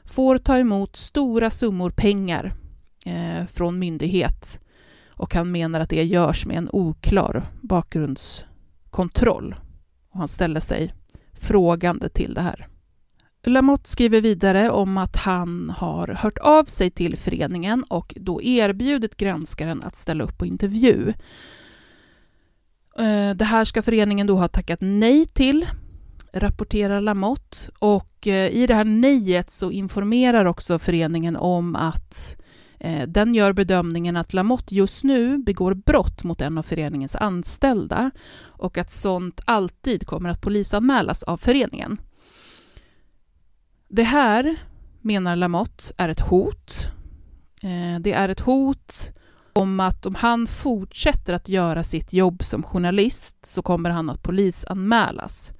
får 0.05 0.39
ta 0.39 0.59
emot 0.59 0.97
stora 0.97 1.51
summor 1.51 1.91
pengar 1.91 2.55
eh, 3.07 3.47
från 3.47 3.79
myndighet 3.79 4.61
och 5.19 5.35
han 5.35 5.51
menar 5.51 5.81
att 5.81 5.89
det 5.89 6.05
görs 6.05 6.47
med 6.47 6.57
en 6.57 6.69
oklar 6.73 7.47
bakgrundskontroll. 7.61 9.55
Och 10.11 10.19
han 10.19 10.29
ställer 10.29 10.61
sig 10.61 10.95
frågande 11.41 12.09
till 12.09 12.35
det 12.35 12.41
här. 12.41 12.69
Lamotte 13.43 13.91
skriver 13.91 14.21
vidare 14.21 14.71
om 14.71 14.99
att 14.99 15.17
han 15.17 15.71
har 15.71 16.09
hört 16.09 16.39
av 16.39 16.65
sig 16.65 16.91
till 16.91 17.17
föreningen 17.17 17.85
och 17.89 18.15
då 18.17 18.43
erbjudit 18.43 19.17
granskaren 19.17 19.83
att 19.83 19.97
ställa 19.97 20.25
upp 20.25 20.39
på 20.39 20.47
intervju. 20.47 21.13
Eh, 22.99 23.31
det 23.35 23.45
här 23.45 23.65
ska 23.65 23.83
föreningen 23.83 24.27
då 24.27 24.37
ha 24.37 24.49
tackat 24.49 24.79
nej 24.83 25.27
till, 25.27 25.67
rapporterar 26.33 27.01
Lamotte. 27.01 27.57
Och 27.79 28.27
eh, 28.27 28.51
i 28.51 28.67
det 28.67 28.75
här 28.75 28.85
nejet 28.85 29.51
så 29.51 29.71
informerar 29.71 30.45
också 30.45 30.79
föreningen 30.79 31.37
om 31.37 31.77
att 31.77 32.37
Eh, 32.39 32.48
Eh, 32.81 33.09
den 33.09 33.35
gör 33.35 33.53
bedömningen 33.53 34.17
att 34.17 34.33
Lamotte 34.33 34.75
just 34.75 35.05
nu 35.05 35.39
begår 35.39 35.75
brott 35.75 36.25
mot 36.25 36.41
en 36.41 36.59
av 36.59 36.63
föreningens 36.63 37.17
anställda 37.17 38.11
och 38.41 38.79
att 38.79 38.91
sånt 38.91 39.41
alltid 39.45 40.07
kommer 40.07 40.31
att 40.31 40.41
polisanmälas 40.41 41.23
av 41.23 41.37
föreningen. 41.37 42.01
Det 43.89 44.03
här, 44.03 44.57
menar 45.01 45.37
Lamotte, 45.37 45.95
är 45.97 46.09
ett 46.09 46.21
hot. 46.21 46.89
Eh, 47.63 48.01
det 48.01 48.13
är 48.13 48.29
ett 48.29 48.41
hot 48.41 49.13
om 49.53 49.81
att 49.81 50.07
om 50.07 50.15
han 50.15 50.47
fortsätter 50.47 51.33
att 51.33 51.49
göra 51.49 51.83
sitt 51.83 52.13
jobb 52.13 52.45
som 52.45 52.63
journalist 52.63 53.47
så 53.47 53.63
kommer 53.63 53.91
han 53.91 54.11
att 54.11 54.23
polisanmälas. 54.23 55.53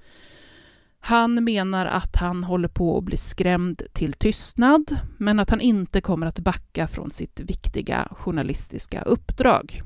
Han 0.99 1.43
menar 1.43 1.85
att 1.85 2.15
han 2.15 2.43
håller 2.43 2.67
på 2.67 2.97
att 2.97 3.03
bli 3.03 3.17
skrämd 3.17 3.81
till 3.93 4.13
tystnad, 4.13 4.97
men 5.17 5.39
att 5.39 5.49
han 5.49 5.61
inte 5.61 6.01
kommer 6.01 6.27
att 6.27 6.39
backa 6.39 6.87
från 6.87 7.11
sitt 7.11 7.39
viktiga 7.39 8.07
journalistiska 8.11 9.01
uppdrag. 9.01 9.81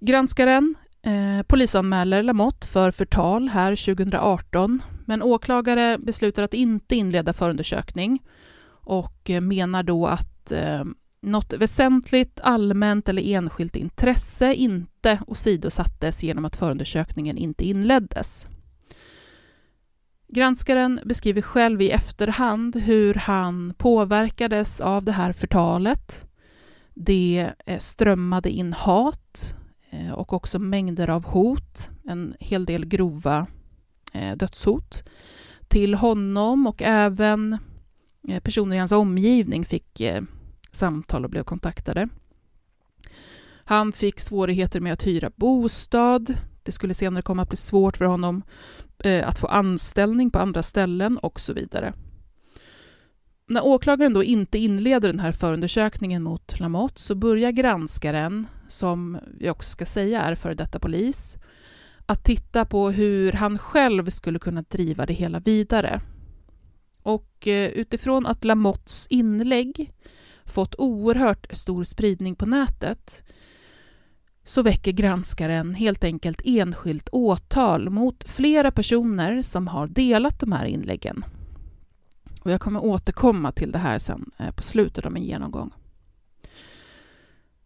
Granskaren 0.00 0.74
eh, 1.02 1.42
polisanmäler 1.46 2.22
Lamotte 2.22 2.66
för 2.66 2.90
förtal 2.90 3.48
här 3.48 3.76
2018, 3.76 4.82
men 5.04 5.22
åklagare 5.22 5.98
beslutar 5.98 6.42
att 6.42 6.54
inte 6.54 6.96
inleda 6.96 7.32
förundersökning 7.32 8.22
och 8.68 9.30
eh, 9.30 9.40
menar 9.40 9.82
då 9.82 10.06
att 10.06 10.52
eh, 10.52 10.84
något 11.26 11.52
väsentligt 11.52 12.40
allmänt 12.42 13.08
eller 13.08 13.22
enskilt 13.22 13.76
intresse 13.76 14.54
inte 14.54 15.20
åsidosattes 15.26 16.22
genom 16.22 16.44
att 16.44 16.56
förundersökningen 16.56 17.36
inte 17.36 17.64
inleddes. 17.64 18.48
Granskaren 20.28 21.00
beskriver 21.04 21.42
själv 21.42 21.82
i 21.82 21.90
efterhand 21.90 22.76
hur 22.76 23.14
han 23.14 23.74
påverkades 23.78 24.80
av 24.80 25.04
det 25.04 25.12
här 25.12 25.32
förtalet. 25.32 26.26
Det 26.94 27.50
eh, 27.66 27.78
strömmade 27.78 28.50
in 28.50 28.72
hat 28.72 29.56
eh, 29.90 30.10
och 30.10 30.32
också 30.32 30.58
mängder 30.58 31.10
av 31.10 31.24
hot, 31.24 31.90
en 32.04 32.34
hel 32.40 32.64
del 32.64 32.84
grova 32.84 33.46
eh, 34.12 34.36
dödshot 34.36 35.02
till 35.68 35.94
honom 35.94 36.66
och 36.66 36.82
även 36.82 37.58
personer 38.42 38.76
i 38.76 38.78
hans 38.78 38.92
omgivning 38.92 39.64
fick 39.64 40.00
samtal 40.76 41.24
och 41.24 41.30
blev 41.30 41.42
kontaktade. 41.42 42.08
Han 43.64 43.92
fick 43.92 44.20
svårigheter 44.20 44.80
med 44.80 44.92
att 44.92 45.06
hyra 45.06 45.30
bostad. 45.36 46.34
Det 46.62 46.72
skulle 46.72 46.94
senare 46.94 47.22
komma 47.22 47.42
att 47.42 47.48
bli 47.48 47.56
svårt 47.56 47.96
för 47.96 48.04
honom 48.04 48.42
eh, 48.98 49.28
att 49.28 49.38
få 49.38 49.46
anställning 49.46 50.30
på 50.30 50.38
andra 50.38 50.62
ställen 50.62 51.18
och 51.18 51.40
så 51.40 51.52
vidare. 51.52 51.92
När 53.48 53.64
åklagaren 53.64 54.14
då 54.14 54.24
inte 54.24 54.58
inleder 54.58 55.08
den 55.08 55.20
här 55.20 55.32
förundersökningen 55.32 56.22
mot 56.22 56.60
Lamotte 56.60 57.00
så 57.00 57.14
börjar 57.14 57.50
granskaren, 57.50 58.46
som 58.68 59.18
vi 59.38 59.50
också 59.50 59.70
ska 59.70 59.86
säga 59.86 60.22
är 60.22 60.34
före 60.34 60.54
detta 60.54 60.78
polis, 60.78 61.36
att 62.06 62.24
titta 62.24 62.64
på 62.64 62.90
hur 62.90 63.32
han 63.32 63.58
själv 63.58 64.10
skulle 64.10 64.38
kunna 64.38 64.62
driva 64.62 65.06
det 65.06 65.12
hela 65.12 65.40
vidare. 65.40 66.00
Och 67.02 67.48
eh, 67.48 67.68
utifrån 67.70 68.26
att 68.26 68.44
Lamottes 68.44 69.06
inlägg 69.10 69.92
fått 70.46 70.74
oerhört 70.78 71.46
stor 71.50 71.84
spridning 71.84 72.34
på 72.34 72.46
nätet 72.46 73.24
så 74.44 74.62
väcker 74.62 74.92
granskaren 74.92 75.74
helt 75.74 76.04
enkelt 76.04 76.40
enskilt 76.44 77.08
åtal 77.12 77.90
mot 77.90 78.24
flera 78.28 78.70
personer 78.70 79.42
som 79.42 79.68
har 79.68 79.86
delat 79.86 80.40
de 80.40 80.52
här 80.52 80.64
inläggen. 80.64 81.24
Och 82.40 82.50
jag 82.50 82.60
kommer 82.60 82.84
återkomma 82.84 83.52
till 83.52 83.72
det 83.72 83.78
här 83.78 83.98
sen 83.98 84.30
eh, 84.38 84.50
på 84.50 84.62
slutet 84.62 85.06
av 85.06 85.12
min 85.12 85.22
genomgång. 85.22 85.72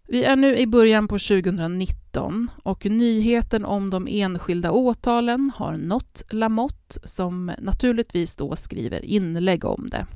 Vi 0.09 0.25
är 0.25 0.37
nu 0.37 0.57
i 0.57 0.67
början 0.67 1.09
på 1.09 1.19
2019 1.19 2.51
och 2.63 2.87
nyheten 2.87 3.65
om 3.65 3.91
de 3.91 4.09
enskilda 4.11 4.71
åtalen 4.71 5.53
har 5.57 5.77
nått 5.77 6.23
Lamotte 6.31 6.99
som 7.05 7.53
naturligtvis 7.59 8.37
då 8.37 8.57
skriver 8.57 9.05
inlägg 9.05 9.65
om 9.65 9.89
det. 9.91 10.07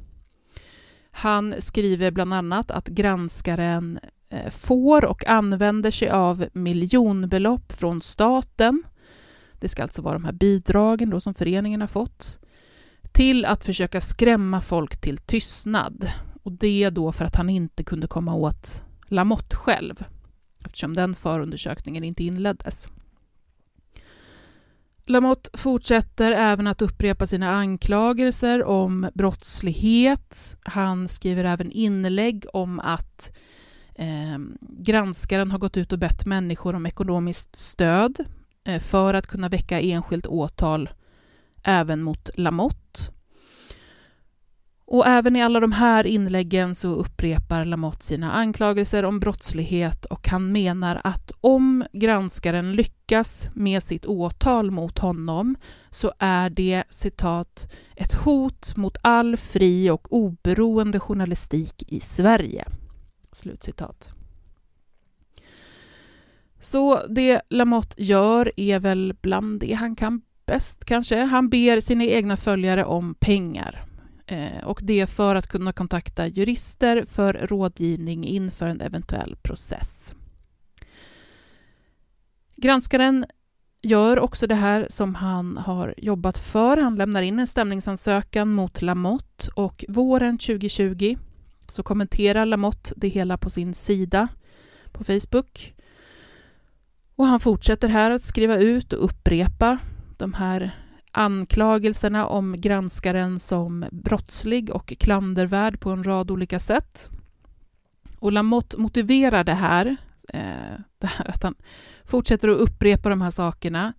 Han 1.16 1.54
skriver 1.58 2.10
bland 2.10 2.34
annat 2.34 2.70
att 2.70 2.88
granskaren 2.88 3.98
eh, 4.28 4.50
får 4.50 5.04
och 5.04 5.26
använder 5.26 5.90
sig 5.90 6.08
av 6.08 6.46
miljonbelopp 6.52 7.72
från 7.72 8.02
staten. 8.02 8.82
Det 9.52 9.68
ska 9.68 9.82
alltså 9.82 10.02
vara 10.02 10.14
de 10.14 10.24
här 10.24 10.32
bidragen 10.32 11.10
då 11.10 11.20
som 11.20 11.34
föreningen 11.34 11.80
har 11.80 11.88
fått 11.88 12.38
till 13.12 13.44
att 13.44 13.64
försöka 13.64 14.00
skrämma 14.00 14.60
folk 14.60 15.00
till 15.00 15.18
tystnad. 15.18 16.10
Och 16.42 16.52
det 16.52 16.90
då 16.90 17.12
för 17.12 17.24
att 17.24 17.36
han 17.36 17.50
inte 17.50 17.84
kunde 17.84 18.06
komma 18.06 18.34
åt 18.34 18.82
Lamotte 19.08 19.56
själv, 19.56 20.04
eftersom 20.64 20.94
den 20.94 21.14
förundersökningen 21.14 22.04
inte 22.04 22.24
inleddes. 22.24 22.88
Lamotte 25.06 25.58
fortsätter 25.58 26.32
även 26.32 26.66
att 26.66 26.82
upprepa 26.82 27.26
sina 27.26 27.50
anklagelser 27.50 28.64
om 28.64 29.10
brottslighet. 29.14 30.56
Han 30.62 31.08
skriver 31.08 31.44
även 31.44 31.72
inlägg 31.72 32.46
om 32.52 32.80
att 32.80 33.36
eh, 33.94 34.38
granskaren 34.60 35.50
har 35.50 35.58
gått 35.58 35.76
ut 35.76 35.92
och 35.92 35.98
bett 35.98 36.26
människor 36.26 36.74
om 36.74 36.86
ekonomiskt 36.86 37.56
stöd 37.56 38.24
eh, 38.64 38.80
för 38.80 39.14
att 39.14 39.26
kunna 39.26 39.48
väcka 39.48 39.80
enskilt 39.80 40.26
åtal 40.26 40.90
även 41.62 42.02
mot 42.02 42.30
Lamotte. 42.34 43.13
Och 44.86 45.06
även 45.06 45.36
i 45.36 45.42
alla 45.42 45.60
de 45.60 45.72
här 45.72 46.06
inläggen 46.06 46.74
så 46.74 46.88
upprepar 46.88 47.64
Lamotte 47.64 48.04
sina 48.04 48.32
anklagelser 48.32 49.04
om 49.04 49.20
brottslighet 49.20 50.04
och 50.04 50.28
han 50.28 50.52
menar 50.52 51.00
att 51.04 51.32
om 51.40 51.84
granskaren 51.92 52.72
lyckas 52.72 53.48
med 53.54 53.82
sitt 53.82 54.06
åtal 54.06 54.70
mot 54.70 54.98
honom 54.98 55.56
så 55.90 56.12
är 56.18 56.50
det 56.50 56.84
citat 56.88 57.72
ett 57.96 58.14
hot 58.14 58.76
mot 58.76 58.96
all 59.02 59.36
fri 59.36 59.90
och 59.90 60.12
oberoende 60.12 61.00
journalistik 61.00 61.92
i 61.92 62.00
Sverige. 62.00 62.64
Slutcitat. 63.32 64.14
Så 66.60 67.06
det 67.08 67.40
Lamotte 67.50 68.02
gör 68.02 68.52
är 68.56 68.78
väl 68.80 69.14
bland 69.20 69.60
det 69.60 69.72
han 69.72 69.96
kan 69.96 70.22
bäst 70.46 70.84
kanske. 70.84 71.24
Han 71.24 71.48
ber 71.48 71.80
sina 71.80 72.04
egna 72.04 72.36
följare 72.36 72.84
om 72.84 73.14
pengar 73.14 73.84
Eh, 74.26 74.64
och 74.64 74.80
det 74.82 75.00
är 75.00 75.06
för 75.06 75.34
att 75.34 75.46
kunna 75.46 75.72
kontakta 75.72 76.26
jurister 76.26 77.04
för 77.04 77.32
rådgivning 77.32 78.24
inför 78.24 78.66
en 78.66 78.80
eventuell 78.80 79.36
process. 79.42 80.14
Granskaren 82.56 83.26
gör 83.82 84.18
också 84.18 84.46
det 84.46 84.54
här 84.54 84.86
som 84.88 85.14
han 85.14 85.56
har 85.56 85.94
jobbat 85.96 86.38
för. 86.38 86.76
Han 86.76 86.96
lämnar 86.96 87.22
in 87.22 87.38
en 87.38 87.46
stämningsansökan 87.46 88.52
mot 88.52 88.82
Lamotte 88.82 89.50
och 89.54 89.84
våren 89.88 90.38
2020 90.38 91.16
så 91.68 91.82
kommenterar 91.82 92.46
Lamotte 92.46 92.94
det 92.96 93.08
hela 93.08 93.38
på 93.38 93.50
sin 93.50 93.74
sida 93.74 94.28
på 94.92 95.04
Facebook. 95.04 95.74
Och 97.16 97.26
han 97.26 97.40
fortsätter 97.40 97.88
här 97.88 98.10
att 98.10 98.22
skriva 98.22 98.56
ut 98.58 98.92
och 98.92 99.04
upprepa 99.04 99.78
de 100.16 100.32
här 100.32 100.83
anklagelserna 101.14 102.26
om 102.26 102.60
granskaren 102.60 103.38
som 103.38 103.84
brottslig 103.92 104.70
och 104.70 104.94
klandervärd 104.98 105.80
på 105.80 105.90
en 105.90 106.04
rad 106.04 106.30
olika 106.30 106.58
sätt. 106.58 107.10
Och 108.18 108.32
Lamotte 108.32 108.78
motiverar 108.78 109.44
det 109.44 109.54
här, 109.54 109.96
eh, 110.28 110.78
det 110.98 111.06
här 111.06 111.30
att 111.30 111.42
han 111.42 111.54
fortsätter 112.04 112.48
att 112.48 112.58
upprepa 112.58 113.08
de 113.08 113.20
här 113.20 113.30
sakerna 113.30 113.92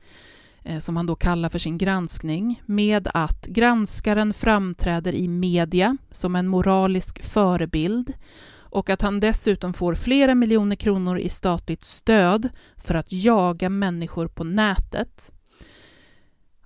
eh, 0.63 0.79
som 0.79 0.97
han 0.97 1.05
då 1.05 1.15
kallar 1.15 1.49
för 1.49 1.59
sin 1.59 1.77
granskning 1.77 2.61
med 2.65 3.07
att 3.13 3.45
granskaren 3.45 4.33
framträder 4.33 5.13
i 5.13 5.27
media 5.27 5.97
som 6.11 6.35
en 6.35 6.47
moralisk 6.47 7.23
förebild 7.23 8.13
och 8.75 8.89
att 8.89 9.01
han 9.01 9.19
dessutom 9.19 9.73
får 9.73 9.95
flera 9.95 10.35
miljoner 10.35 10.75
kronor 10.75 11.19
i 11.19 11.29
statligt 11.29 11.83
stöd 11.83 12.49
för 12.77 12.95
att 12.95 13.11
jaga 13.11 13.69
människor 13.69 14.27
på 14.27 14.43
nätet 14.43 15.31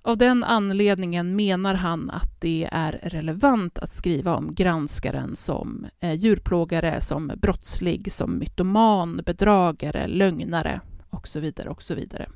av 0.02 0.16
den 0.16 0.44
anledningen 0.44 1.36
menar 1.36 1.74
han 1.74 2.10
att 2.10 2.40
det 2.40 2.68
är 2.72 2.92
relevant 3.02 3.78
att 3.78 3.92
skriva 3.92 4.36
om 4.36 4.54
granskaren 4.54 5.36
som 5.36 5.86
eh, 6.00 6.12
djurplågare, 6.12 7.00
som 7.00 7.32
brottslig, 7.36 8.12
som 8.12 8.38
mytoman, 8.38 9.22
bedragare, 9.26 10.06
lögnare 10.06 10.80
och 11.10 11.28
så 11.28 11.40
vidare 11.40 11.68
och 11.68 11.82
så 11.82 11.94
vidare. 11.94 12.28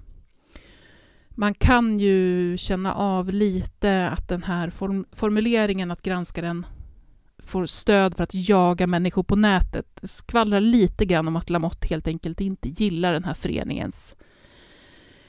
Man 1.28 1.54
kan 1.54 1.98
ju 1.98 2.56
känna 2.58 2.94
av 2.94 3.30
lite 3.32 4.08
att 4.08 4.28
den 4.28 4.42
här 4.42 4.70
form 4.70 5.04
formuleringen 5.12 5.90
att 5.90 6.02
granskaren 6.02 6.66
får 7.46 7.66
stöd 7.66 8.16
för 8.16 8.24
att 8.24 8.34
jaga 8.34 8.86
människor 8.86 9.22
på 9.22 9.36
nätet 9.36 10.00
skvallrar 10.02 10.60
lite 10.60 11.04
grann 11.04 11.28
om 11.28 11.36
att 11.36 11.50
Lamotte 11.50 11.88
helt 11.88 12.06
enkelt 12.06 12.40
inte 12.40 12.68
gillar 12.68 13.12
den 13.12 13.24
här 13.24 13.34
föreningens 13.34 14.16
Eh, 14.16 14.33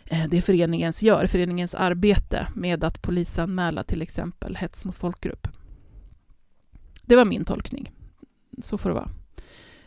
Eh, 0.09 0.27
det 0.29 0.41
föreningens 0.41 1.03
gör, 1.03 1.27
föreningens 1.27 1.75
arbete 1.75 2.47
med 2.55 2.83
att 2.83 3.01
polisanmäla 3.01 3.83
till 3.83 4.01
exempel 4.01 4.55
hets 4.55 4.85
mot 4.85 4.95
folkgrupp. 4.95 5.47
Det 7.01 7.15
var 7.15 7.25
min 7.25 7.45
tolkning. 7.45 7.91
Så 8.61 8.77
får 8.77 8.89
det 8.89 8.95
vara. 8.95 9.09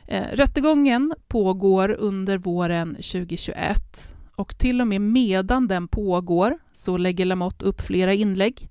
Eh, 0.06 0.26
rättegången 0.32 1.14
pågår 1.28 1.96
under 1.98 2.38
våren 2.38 2.94
2021 2.94 4.14
och 4.34 4.58
till 4.58 4.80
och 4.80 4.86
med 4.86 5.00
medan 5.00 5.68
den 5.68 5.88
pågår 5.88 6.58
så 6.72 6.96
lägger 6.96 7.24
Lamotte 7.24 7.64
upp 7.64 7.80
flera 7.80 8.14
inlägg 8.14 8.68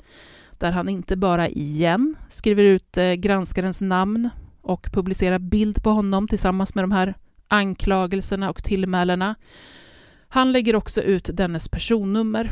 där 0.58 0.72
han 0.72 0.90
inte 0.90 1.18
bara 1.18 1.50
igen 1.50 2.16
skriver 2.30 2.64
ut 2.64 2.98
eh, 2.98 3.14
granskarens 3.14 3.82
namn 3.82 4.30
och 4.62 4.90
publicerar 4.94 5.40
bild 5.40 5.84
på 5.84 5.90
honom 5.90 6.28
tillsammans 6.28 6.76
med 6.76 6.84
de 6.84 6.92
här 6.92 7.14
anklagelserna 7.48 8.50
och 8.50 8.64
tillmälena 8.64 9.36
han 10.30 10.52
lägger 10.52 10.76
också 10.76 11.02
ut 11.02 11.30
dennes 11.34 11.70
personnummer. 11.70 12.52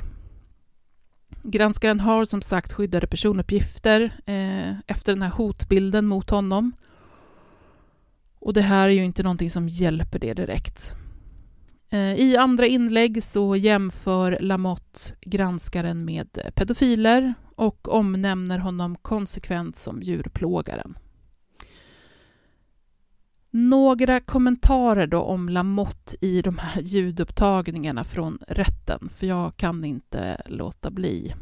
Granskaren 1.44 2.00
har 2.00 2.26
som 2.26 2.42
sagt 2.42 2.74
skyddade 2.74 3.08
personuppgifter 3.08 4.20
eh, 4.26 4.80
efter 4.88 5.14
den 5.14 5.22
här 5.22 5.30
hotbilden 5.30 6.06
mot 6.06 6.30
honom. 6.30 6.72
Och 8.40 8.54
det 8.54 8.62
här 8.62 8.90
är 8.90 8.94
ju 8.94 9.04
inte 9.04 9.24
någonting 9.24 9.52
som 9.52 9.68
hjälper 9.68 10.20
det 10.20 10.34
direkt. 10.34 10.96
Eh, 11.90 12.14
I 12.14 12.38
andra 12.38 12.66
inlägg 12.66 13.24
så 13.24 13.56
jämför 13.56 14.38
Lamotte 14.42 15.00
granskaren 15.22 16.06
med 16.06 16.52
pedofiler 16.56 17.34
och 17.56 17.88
omnämner 17.88 18.60
honom 18.60 18.96
konsekvent 19.02 19.76
som 19.76 20.02
djurplågaren. 20.02 20.98
Några 23.58 24.20
kommentarer 24.20 25.08
då 25.08 25.22
om 25.22 25.50
Lamotte 25.50 26.16
i 26.22 26.42
de 26.42 26.58
här 26.58 26.82
ljudupptagningarna 26.82 28.04
från 28.04 28.38
rätten, 28.48 29.10
för 29.10 29.28
jag 29.28 29.58
kan 29.58 29.86
inte 29.86 30.42
låta 30.46 30.92
bli. 30.92 31.34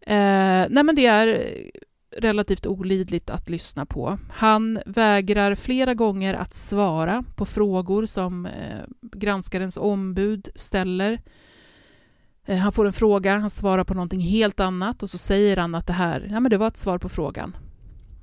Eh, 0.00 0.66
nej 0.70 0.84
men 0.84 0.94
det 0.94 1.06
är 1.06 1.52
relativt 2.16 2.66
olidligt 2.66 3.30
att 3.30 3.48
lyssna 3.48 3.86
på. 3.86 4.18
Han 4.30 4.78
vägrar 4.86 5.54
flera 5.54 5.94
gånger 5.94 6.34
att 6.34 6.54
svara 6.54 7.24
på 7.36 7.46
frågor 7.46 8.06
som 8.06 8.46
eh, 8.46 8.84
granskarens 9.00 9.76
ombud 9.76 10.48
ställer. 10.54 11.20
Eh, 12.44 12.58
han 12.58 12.72
får 12.72 12.86
en 12.86 12.92
fråga, 12.92 13.38
han 13.38 13.50
svarar 13.50 13.84
på 13.84 13.94
någonting 13.94 14.20
helt 14.20 14.60
annat 14.60 15.02
och 15.02 15.10
så 15.10 15.18
säger 15.18 15.56
han 15.56 15.74
att 15.74 15.86
det 15.86 15.92
här, 15.92 16.28
ja 16.30 16.40
men 16.40 16.50
det 16.50 16.56
var 16.56 16.68
ett 16.68 16.76
svar 16.76 16.98
på 16.98 17.08
frågan. 17.08 17.56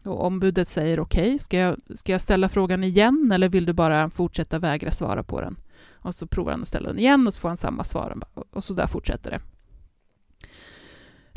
Och 0.05 0.25
ombudet 0.25 0.67
säger 0.67 0.99
okej, 0.99 1.27
okay, 1.27 1.39
ska, 1.39 1.57
jag, 1.57 1.77
ska 1.95 2.11
jag 2.11 2.21
ställa 2.21 2.49
frågan 2.49 2.83
igen 2.83 3.31
eller 3.33 3.49
vill 3.49 3.65
du 3.65 3.73
bara 3.73 4.09
fortsätta 4.09 4.59
vägra 4.59 4.91
svara 4.91 5.23
på 5.23 5.41
den? 5.41 5.55
Och 5.93 6.15
så 6.15 6.27
provar 6.27 6.51
han 6.51 6.61
att 6.61 6.67
ställa 6.67 6.89
den 6.89 6.99
igen 6.99 7.27
och 7.27 7.33
så 7.33 7.41
får 7.41 7.47
han 7.47 7.57
samma 7.57 7.83
svar 7.83 8.17
och 8.51 8.63
så 8.63 8.73
där 8.73 8.87
fortsätter 8.87 9.31
det. 9.31 9.41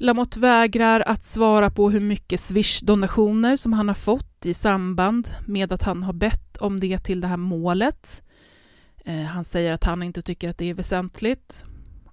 Lamotte 0.01 0.41
vägrar 0.41 1.01
att 1.01 1.25
svara 1.25 1.71
på 1.71 1.91
hur 1.91 2.01
mycket 2.01 2.41
Swish-donationer 2.41 3.57
som 3.57 3.73
han 3.73 3.89
har 3.89 3.95
fått 3.95 4.47
i 4.47 4.55
samband 4.55 5.29
med 5.47 5.73
att 5.73 5.83
han 5.83 6.03
har 6.03 6.13
bett 6.13 6.57
om 6.57 6.81
det 6.81 6.99
till 6.99 7.21
det 7.21 7.27
här 7.27 7.37
målet. 7.37 8.23
Eh, 9.05 9.23
han 9.23 9.45
säger 9.45 9.75
att 9.75 9.85
han 9.85 10.03
inte 10.03 10.23
tycker 10.23 10.51
att 10.51 10.59
det 10.59 10.71
är 10.71 10.75
väsentligt. 10.75 11.65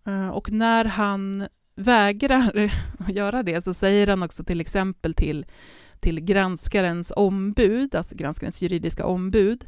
Eh, 0.08 0.30
och 0.30 0.52
när 0.52 0.86
han 0.86 1.48
vägrar 1.76 2.74
att 3.00 3.14
göra 3.14 3.44
det 3.44 3.62
så 3.62 3.74
säger 3.74 4.08
han 4.08 4.24
också 4.24 4.44
till 4.44 4.62
exempel 4.62 5.14
till, 5.14 5.46
till 6.02 6.20
granskarens 6.20 7.14
ombud, 7.16 7.96
alltså 7.96 8.16
granskarens 8.16 8.62
juridiska 8.62 9.06
ombud. 9.06 9.66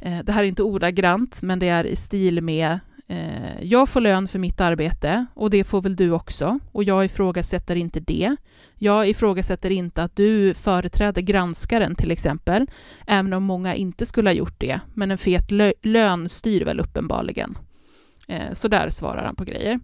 Eh, 0.00 0.18
det 0.24 0.32
här 0.32 0.42
är 0.42 0.48
inte 0.48 0.62
ordagrant, 0.62 1.42
men 1.42 1.58
det 1.58 1.68
är 1.68 1.84
i 1.84 1.96
stil 1.96 2.42
med 2.42 2.78
eh, 3.06 3.62
jag 3.62 3.88
får 3.88 4.00
lön 4.00 4.28
för 4.28 4.38
mitt 4.38 4.60
arbete 4.60 5.26
och 5.34 5.50
det 5.50 5.64
får 5.64 5.82
väl 5.82 5.96
du 5.96 6.10
också 6.10 6.58
och 6.72 6.84
jag 6.84 7.04
ifrågasätter 7.04 7.76
inte 7.76 8.00
det. 8.00 8.36
Jag 8.80 9.08
ifrågasätter 9.08 9.70
inte 9.70 10.02
att 10.02 10.16
du 10.16 10.54
företräder 10.54 11.22
granskaren 11.22 11.94
till 11.94 12.10
exempel, 12.10 12.66
även 13.06 13.32
om 13.32 13.42
många 13.42 13.74
inte 13.74 14.06
skulle 14.06 14.28
ha 14.28 14.34
gjort 14.34 14.60
det, 14.60 14.80
men 14.94 15.10
en 15.10 15.18
fet 15.18 15.50
lön 15.82 16.28
styr 16.28 16.64
väl 16.64 16.80
uppenbarligen. 16.80 17.58
Eh, 18.28 18.52
så 18.52 18.68
där 18.68 18.90
svarar 18.90 19.24
han 19.24 19.36
på 19.36 19.44
grejer. 19.44 19.80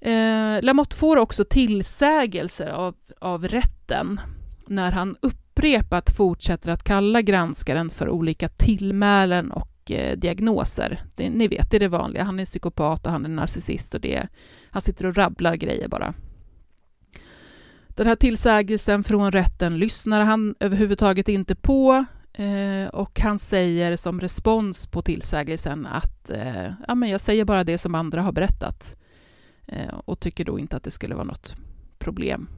Eh, 0.00 0.62
Lamotte 0.62 0.96
får 0.96 1.16
också 1.16 1.44
tillsägelser 1.44 2.68
av, 2.68 2.94
av 3.18 3.48
rätten 3.48 4.20
när 4.68 4.92
han 4.92 5.16
upprepat 5.22 6.10
fortsätter 6.10 6.70
att 6.70 6.84
kalla 6.84 7.22
granskaren 7.22 7.90
för 7.90 8.08
olika 8.08 8.48
tillmälen 8.48 9.50
och 9.50 9.90
eh, 9.90 10.16
diagnoser. 10.18 11.04
Det, 11.14 11.30
ni 11.30 11.48
vet, 11.48 11.70
det 11.70 11.76
är 11.76 11.80
det 11.80 11.88
vanliga. 11.88 12.24
Han 12.24 12.40
är 12.40 12.44
psykopat 12.44 13.06
och 13.06 13.12
han 13.12 13.24
är 13.24 13.28
narcissist 13.28 13.94
och 13.94 14.00
det, 14.00 14.28
han 14.70 14.82
sitter 14.82 15.06
och 15.06 15.16
rabblar 15.16 15.56
grejer 15.56 15.88
bara. 15.88 16.14
Den 17.88 18.06
här 18.06 18.16
tillsägelsen 18.16 19.04
från 19.04 19.32
rätten 19.32 19.78
lyssnar 19.78 20.20
han 20.20 20.54
överhuvudtaget 20.60 21.28
inte 21.28 21.54
på 21.54 22.04
eh, 22.32 22.88
och 22.92 23.20
han 23.20 23.38
säger 23.38 23.96
som 23.96 24.20
respons 24.20 24.86
på 24.86 25.02
tillsägelsen 25.02 25.86
att 25.86 26.30
eh, 26.30 26.72
ja, 26.88 26.94
men 26.94 27.08
jag 27.08 27.20
säger 27.20 27.44
bara 27.44 27.64
det 27.64 27.78
som 27.78 27.94
andra 27.94 28.22
har 28.22 28.32
berättat 28.32 28.96
eh, 29.66 29.94
och 30.04 30.20
tycker 30.20 30.44
då 30.44 30.58
inte 30.58 30.76
att 30.76 30.82
det 30.82 30.90
skulle 30.90 31.14
vara 31.14 31.24
något 31.24 31.56
problem. 31.98 32.48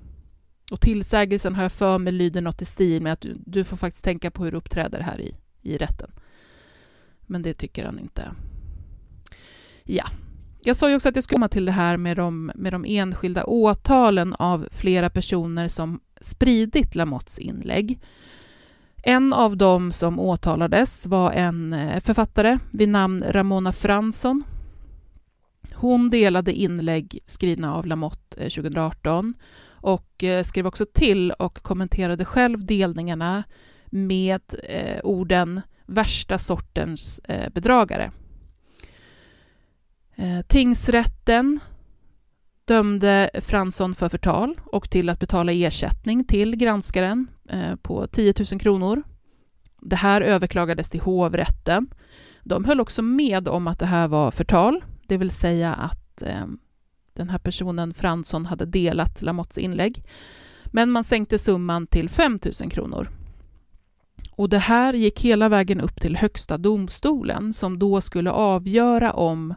Och 0.70 0.80
tillsägelsen 0.80 1.54
har 1.54 1.62
jag 1.62 1.72
för 1.72 1.98
mig 1.98 2.12
lyder 2.12 2.40
något 2.40 2.62
i 2.62 2.64
stil 2.64 3.02
med 3.02 3.12
att 3.12 3.20
du, 3.20 3.36
du 3.46 3.64
får 3.64 3.76
faktiskt 3.76 4.04
tänka 4.04 4.30
på 4.30 4.44
hur 4.44 4.50
du 4.50 4.56
uppträder 4.58 5.00
här 5.00 5.20
i, 5.20 5.34
i 5.62 5.76
rätten. 5.76 6.10
Men 7.26 7.42
det 7.42 7.54
tycker 7.54 7.84
han 7.84 7.98
inte. 7.98 8.32
Ja, 9.84 10.04
jag 10.62 10.76
sa 10.76 10.88
ju 10.88 10.96
också 10.96 11.08
att 11.08 11.14
jag 11.14 11.24
skulle 11.24 11.36
komma 11.36 11.48
till 11.48 11.64
det 11.64 11.72
här 11.72 11.96
med 11.96 12.16
de, 12.16 12.52
med 12.54 12.72
de 12.72 12.84
enskilda 12.88 13.44
åtalen 13.44 14.34
av 14.34 14.68
flera 14.72 15.10
personer 15.10 15.68
som 15.68 16.00
spridit 16.20 16.94
Lamottes 16.94 17.38
inlägg. 17.38 18.00
En 19.02 19.32
av 19.32 19.56
dem 19.56 19.92
som 19.92 20.20
åtalades 20.20 21.06
var 21.06 21.32
en 21.32 21.72
eh, 21.72 22.00
författare 22.00 22.58
vid 22.70 22.88
namn 22.88 23.24
Ramona 23.28 23.72
Fransson. 23.72 24.42
Hon 25.74 26.08
delade 26.08 26.52
inlägg 26.52 27.18
skrivna 27.26 27.74
av 27.74 27.86
Lamotte 27.86 28.40
eh, 28.40 28.48
2018 28.48 29.34
och 29.88 30.24
eh, 30.24 30.42
skrev 30.42 30.66
också 30.66 30.86
till 30.86 31.30
och 31.30 31.62
kommenterade 31.62 32.24
själv 32.24 32.66
delningarna 32.66 33.44
med 33.86 34.42
eh, 34.64 35.00
orden 35.02 35.60
värsta 35.86 36.38
sortens 36.38 37.18
eh, 37.18 37.50
bedragare. 37.52 38.10
Eh, 40.16 40.40
tingsrätten 40.46 41.60
dömde 42.64 43.30
Fransson 43.34 43.94
för 43.94 44.08
förtal 44.08 44.60
och 44.64 44.90
till 44.90 45.08
att 45.08 45.20
betala 45.20 45.52
ersättning 45.52 46.24
till 46.24 46.56
granskaren 46.56 47.26
eh, 47.48 47.76
på 47.76 48.06
10 48.06 48.34
000 48.52 48.60
kronor. 48.60 49.02
Det 49.80 49.96
här 49.96 50.20
överklagades 50.20 50.90
till 50.90 51.00
hovrätten. 51.00 51.90
De 52.42 52.64
höll 52.64 52.80
också 52.80 53.02
med 53.02 53.48
om 53.48 53.66
att 53.66 53.78
det 53.78 53.86
här 53.86 54.08
var 54.08 54.30
förtal, 54.30 54.84
det 55.06 55.16
vill 55.16 55.30
säga 55.30 55.74
att 55.74 56.22
eh, 56.22 56.46
den 57.18 57.30
här 57.30 57.38
personen, 57.38 57.94
Fransson, 57.94 58.46
hade 58.46 58.66
delat 58.66 59.22
Lamottes 59.22 59.58
inlägg. 59.58 60.04
Men 60.64 60.90
man 60.90 61.04
sänkte 61.04 61.38
summan 61.38 61.86
till 61.86 62.08
5 62.08 62.38
000 62.62 62.70
kronor. 62.70 63.08
Och 64.30 64.48
det 64.48 64.58
här 64.58 64.94
gick 64.94 65.20
hela 65.20 65.48
vägen 65.48 65.80
upp 65.80 66.00
till 66.00 66.16
Högsta 66.16 66.58
domstolen 66.58 67.52
som 67.52 67.78
då 67.78 68.00
skulle 68.00 68.30
avgöra 68.30 69.12
om 69.12 69.54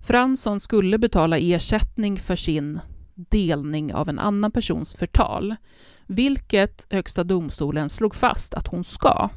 Fransson 0.00 0.60
skulle 0.60 0.98
betala 0.98 1.38
ersättning 1.38 2.16
för 2.16 2.36
sin 2.36 2.80
delning 3.14 3.94
av 3.94 4.08
en 4.08 4.18
annan 4.18 4.52
persons 4.52 4.94
förtal, 4.94 5.56
vilket 6.06 6.86
Högsta 6.90 7.24
domstolen 7.24 7.88
slog 7.88 8.14
fast 8.14 8.54
att 8.54 8.66
hon 8.66 8.84
ska 8.84 9.30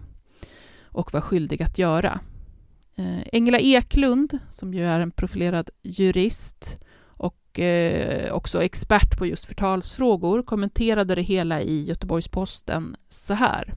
och 0.84 1.14
var 1.14 1.22
skyldig 1.22 1.64
att 1.64 1.78
göra. 1.78 2.20
Eh, 2.96 3.22
Engla 3.32 3.60
Eklund, 3.60 4.40
som 4.50 4.74
ju 4.74 4.86
är 4.86 5.00
en 5.00 5.12
profilerad 5.12 5.70
jurist 5.82 6.80
och 7.54 7.60
eh, 7.60 8.34
också 8.34 8.64
expert 8.64 9.18
på 9.18 9.26
just 9.26 9.46
förtalsfrågor, 9.46 10.44
kommenterade 10.44 11.16
det 11.16 11.22
hela 11.22 11.62
i 11.62 11.86
Göteborgs-Posten 11.86 12.96
så 13.08 13.34
här. 13.34 13.74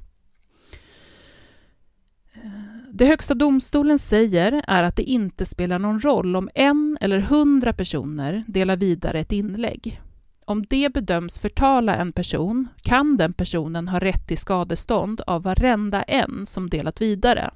Eh, 2.34 2.40
det 2.92 3.06
Högsta 3.06 3.34
domstolen 3.34 3.98
säger 3.98 4.62
är 4.68 4.82
att 4.82 4.96
det 4.96 5.02
inte 5.02 5.44
spelar 5.44 5.78
någon 5.78 6.00
roll 6.00 6.36
om 6.36 6.50
en 6.54 6.98
eller 7.00 7.18
hundra 7.18 7.72
personer 7.72 8.44
delar 8.46 8.76
vidare 8.76 9.20
ett 9.20 9.32
inlägg. 9.32 10.00
Om 10.44 10.66
det 10.70 10.92
bedöms 10.92 11.38
förtala 11.38 11.96
en 11.96 12.12
person 12.12 12.68
kan 12.82 13.16
den 13.16 13.32
personen 13.32 13.88
ha 13.88 13.98
rätt 13.98 14.26
till 14.26 14.38
skadestånd 14.38 15.20
av 15.26 15.42
varenda 15.42 16.02
en 16.02 16.46
som 16.46 16.70
delat 16.70 17.00
vidare. 17.00 17.50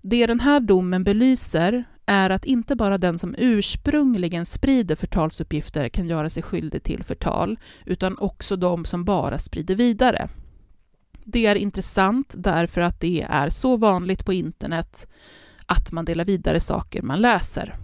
Det 0.00 0.26
den 0.26 0.40
här 0.40 0.60
domen 0.60 1.04
belyser 1.04 1.84
är 2.06 2.30
att 2.30 2.44
inte 2.44 2.76
bara 2.76 2.98
den 2.98 3.18
som 3.18 3.34
ursprungligen 3.38 4.46
sprider 4.46 4.96
förtalsuppgifter 4.96 5.88
kan 5.88 6.08
göra 6.08 6.30
sig 6.30 6.42
skyldig 6.42 6.82
till 6.82 7.04
förtal, 7.04 7.58
utan 7.86 8.18
också 8.18 8.56
de 8.56 8.84
som 8.84 9.04
bara 9.04 9.38
sprider 9.38 9.74
vidare. 9.74 10.28
Det 11.24 11.46
är 11.46 11.54
intressant 11.54 12.34
därför 12.38 12.80
att 12.80 13.00
det 13.00 13.26
är 13.30 13.50
så 13.50 13.76
vanligt 13.76 14.24
på 14.24 14.32
internet 14.32 15.08
att 15.66 15.92
man 15.92 16.04
delar 16.04 16.24
vidare 16.24 16.60
saker 16.60 17.02
man 17.02 17.20
läser. 17.20 17.76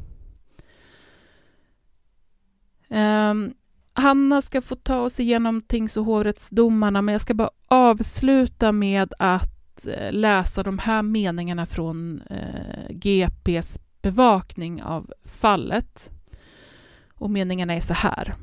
Um, 2.89 3.55
Hanna 3.93 4.43
ska 4.43 4.63
få 4.63 4.75
ta 4.75 5.01
oss 5.01 5.21
igenom 5.21 5.63
tings 5.63 5.97
och 5.97 6.05
hovrättsdomarna, 6.05 7.03
men 7.03 7.13
jag 7.13 7.21
ska 7.21 7.35
bara 7.35 7.51
avsluta 7.69 8.73
med 8.73 9.13
att 9.19 9.87
eh, 9.87 10.13
läsa 10.13 10.63
de 10.63 10.79
här 10.79 11.03
meningarna 11.03 11.67
från 11.67 12.21
eh, 12.31 12.91
GPs 12.91 13.79
bevakning 14.03 14.83
av 14.83 15.13
fallet. 15.25 16.11
Och 17.15 17.31
meningarna 17.31 17.75
är 17.75 17.81
så 17.81 17.95
här. 17.95 18.37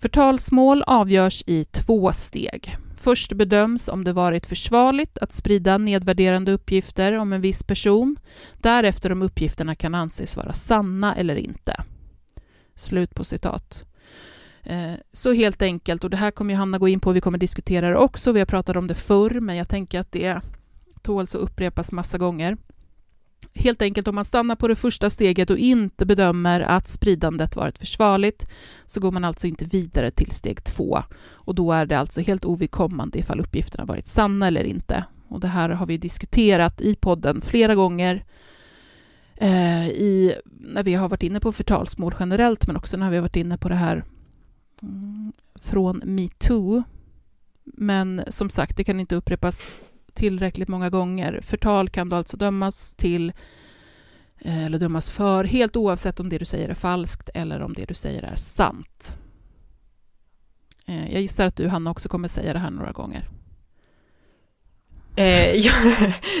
Förtalsmål 0.00 0.82
avgörs 0.82 1.42
i 1.46 1.64
två 1.64 2.12
steg. 2.12 2.76
Först 2.96 3.32
bedöms 3.32 3.88
om 3.88 4.04
det 4.04 4.12
varit 4.12 4.46
försvarligt 4.46 5.18
att 5.18 5.32
sprida 5.32 5.78
nedvärderande 5.78 6.52
uppgifter 6.52 7.12
om 7.12 7.32
en 7.32 7.40
viss 7.40 7.62
person. 7.62 8.16
Därefter 8.58 9.12
om 9.12 9.22
uppgifterna 9.22 9.74
kan 9.74 9.94
anses 9.94 10.36
vara 10.36 10.52
sanna 10.52 11.14
eller 11.14 11.36
inte. 11.36 11.84
Slut 12.74 13.14
på 13.14 13.24
citat. 13.24 13.86
Eh, 14.62 14.92
så 15.12 15.32
helt 15.32 15.62
enkelt, 15.62 16.04
och 16.04 16.10
det 16.10 16.16
här 16.16 16.30
kommer 16.30 16.54
ju 16.54 16.58
Hanna 16.58 16.78
gå 16.78 16.88
in 16.88 17.00
på, 17.00 17.12
vi 17.12 17.20
kommer 17.20 17.38
diskutera 17.38 17.90
det 17.90 17.96
också, 17.96 18.32
vi 18.32 18.38
har 18.38 18.46
pratat 18.46 18.76
om 18.76 18.86
det 18.86 18.94
förr, 18.94 19.40
men 19.40 19.56
jag 19.56 19.68
tänker 19.68 20.00
att 20.00 20.12
det 20.12 20.40
tåls 21.02 21.34
att 21.34 21.40
upprepas 21.40 21.92
massa 21.92 22.18
gånger 22.18 22.56
helt 23.56 23.82
enkelt 23.82 24.08
om 24.08 24.14
man 24.14 24.24
stannar 24.24 24.56
på 24.56 24.68
det 24.68 24.74
första 24.74 25.10
steget 25.10 25.50
och 25.50 25.58
inte 25.58 26.06
bedömer 26.06 26.60
att 26.60 26.88
spridandet 26.88 27.56
varit 27.56 27.78
försvarligt 27.78 28.48
så 28.86 29.00
går 29.00 29.12
man 29.12 29.24
alltså 29.24 29.46
inte 29.46 29.64
vidare 29.64 30.10
till 30.10 30.30
steg 30.30 30.64
två 30.64 31.02
och 31.30 31.54
då 31.54 31.72
är 31.72 31.86
det 31.86 31.98
alltså 31.98 32.20
helt 32.20 32.44
ovidkommande 32.44 33.18
ifall 33.18 33.40
uppgifterna 33.40 33.84
varit 33.84 34.06
sanna 34.06 34.46
eller 34.46 34.64
inte. 34.64 35.04
Och 35.28 35.40
det 35.40 35.48
här 35.48 35.68
har 35.68 35.86
vi 35.86 35.98
diskuterat 35.98 36.80
i 36.80 36.96
podden 36.96 37.40
flera 37.40 37.74
gånger 37.74 38.24
eh, 39.34 39.88
i, 39.88 40.34
när 40.44 40.82
vi 40.82 40.94
har 40.94 41.08
varit 41.08 41.22
inne 41.22 41.40
på 41.40 41.52
förtalsmål 41.52 42.14
generellt 42.20 42.66
men 42.66 42.76
också 42.76 42.96
när 42.96 43.10
vi 43.10 43.16
har 43.16 43.22
varit 43.22 43.36
inne 43.36 43.58
på 43.58 43.68
det 43.68 43.74
här 43.74 44.04
mm, 44.82 45.32
från 45.54 46.02
metoo. 46.04 46.82
Men 47.64 48.22
som 48.28 48.50
sagt, 48.50 48.76
det 48.76 48.84
kan 48.84 49.00
inte 49.00 49.16
upprepas 49.16 49.68
tillräckligt 50.16 50.68
många 50.68 50.90
gånger. 50.90 51.40
Förtal 51.42 51.88
kan 51.88 52.08
du 52.08 52.16
alltså 52.16 52.36
dömas 52.36 52.96
till 52.96 53.32
eh, 54.38 54.64
eller 54.66 54.78
dömas 54.78 55.10
för, 55.10 55.44
helt 55.44 55.76
oavsett 55.76 56.20
om 56.20 56.28
det 56.28 56.38
du 56.38 56.44
säger 56.44 56.68
är 56.68 56.74
falskt 56.74 57.30
eller 57.34 57.62
om 57.62 57.72
det 57.72 57.84
du 57.84 57.94
säger 57.94 58.22
är 58.22 58.36
sant. 58.36 59.16
Eh, 60.86 61.12
jag 61.12 61.22
gissar 61.22 61.46
att 61.46 61.56
du, 61.56 61.68
Hanna, 61.68 61.90
också 61.90 62.08
kommer 62.08 62.28
säga 62.28 62.52
det 62.52 62.58
här 62.58 62.70
några 62.70 62.92
gånger. 62.92 63.28
Eh, 65.16 65.52
jag, 65.54 65.74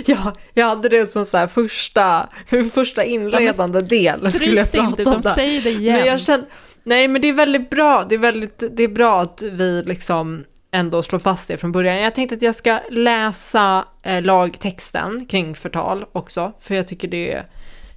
jag, 0.06 0.32
jag 0.54 0.66
hade 0.66 0.88
det 0.88 1.12
som 1.12 1.26
så 1.26 1.36
här 1.36 1.46
första, 1.46 2.28
första 2.72 3.04
inledande 3.04 3.82
del 3.82 4.32
skulle 4.32 4.56
jag 4.56 4.72
prata 4.72 4.86
inte, 4.86 5.02
om 5.02 5.08
utan 5.08 5.20
det. 5.20 5.34
säg 5.34 5.60
det 5.60 5.70
igen. 5.70 5.98
Men 5.98 6.06
jag 6.06 6.20
känner, 6.20 6.46
nej 6.84 7.08
men 7.08 7.22
det 7.22 7.28
är 7.28 7.32
väldigt 7.32 7.70
bra, 7.70 8.06
det 8.08 8.14
är, 8.14 8.18
väldigt, 8.18 8.62
det 8.70 8.82
är 8.82 8.88
bra 8.88 9.20
att 9.20 9.42
vi 9.42 9.82
liksom 9.86 10.44
ändå 10.76 11.02
slår 11.02 11.18
fast 11.18 11.48
det 11.48 11.56
från 11.56 11.72
början. 11.72 11.96
Jag 11.96 12.14
tänkte 12.14 12.34
att 12.34 12.42
jag 12.42 12.54
ska 12.54 12.80
läsa 12.90 13.84
eh, 14.02 14.22
lagtexten 14.22 15.26
kring 15.26 15.54
förtal 15.54 16.04
också, 16.12 16.52
för 16.60 16.74
jag 16.74 16.88
tycker 16.88 17.08
det 17.08 17.32
är, 17.32 17.46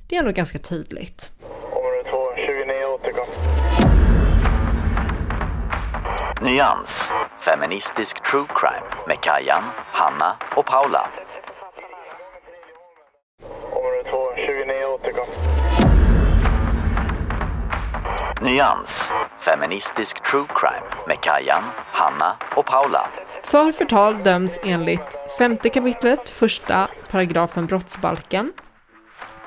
det 0.07 0.15
är 0.15 0.19
ändå 0.19 0.31
ganska 0.31 0.59
tydligt. 0.59 1.31
Område 1.71 2.09
2, 2.09 2.17
29 2.35 2.85
återkom. 2.93 3.25
Nyans, 6.41 7.09
feministisk 7.37 8.23
true 8.31 8.45
crime 8.55 8.87
med 9.07 9.21
Kajan, 9.21 9.63
Hanna 9.91 10.35
och 10.55 10.65
Paula. 10.65 11.09
Område 13.71 14.03
2, 14.09 14.17
29 14.35 14.85
återkom. 14.85 15.48
Nyans, 18.41 19.09
feministisk 19.37 20.23
true 20.23 20.45
crime 20.55 21.05
med 21.07 21.21
Kajan, 21.21 21.63
Hanna 21.75 22.37
och 22.55 22.65
Paula. 22.65 23.11
För 23.43 23.71
förtal 23.71 24.23
döms 24.23 24.59
enligt 24.63 25.17
femte 25.37 25.69
kapitlet, 25.69 26.29
första 26.29 26.89
paragrafen 27.09 27.65
brottsbalken. 27.65 28.53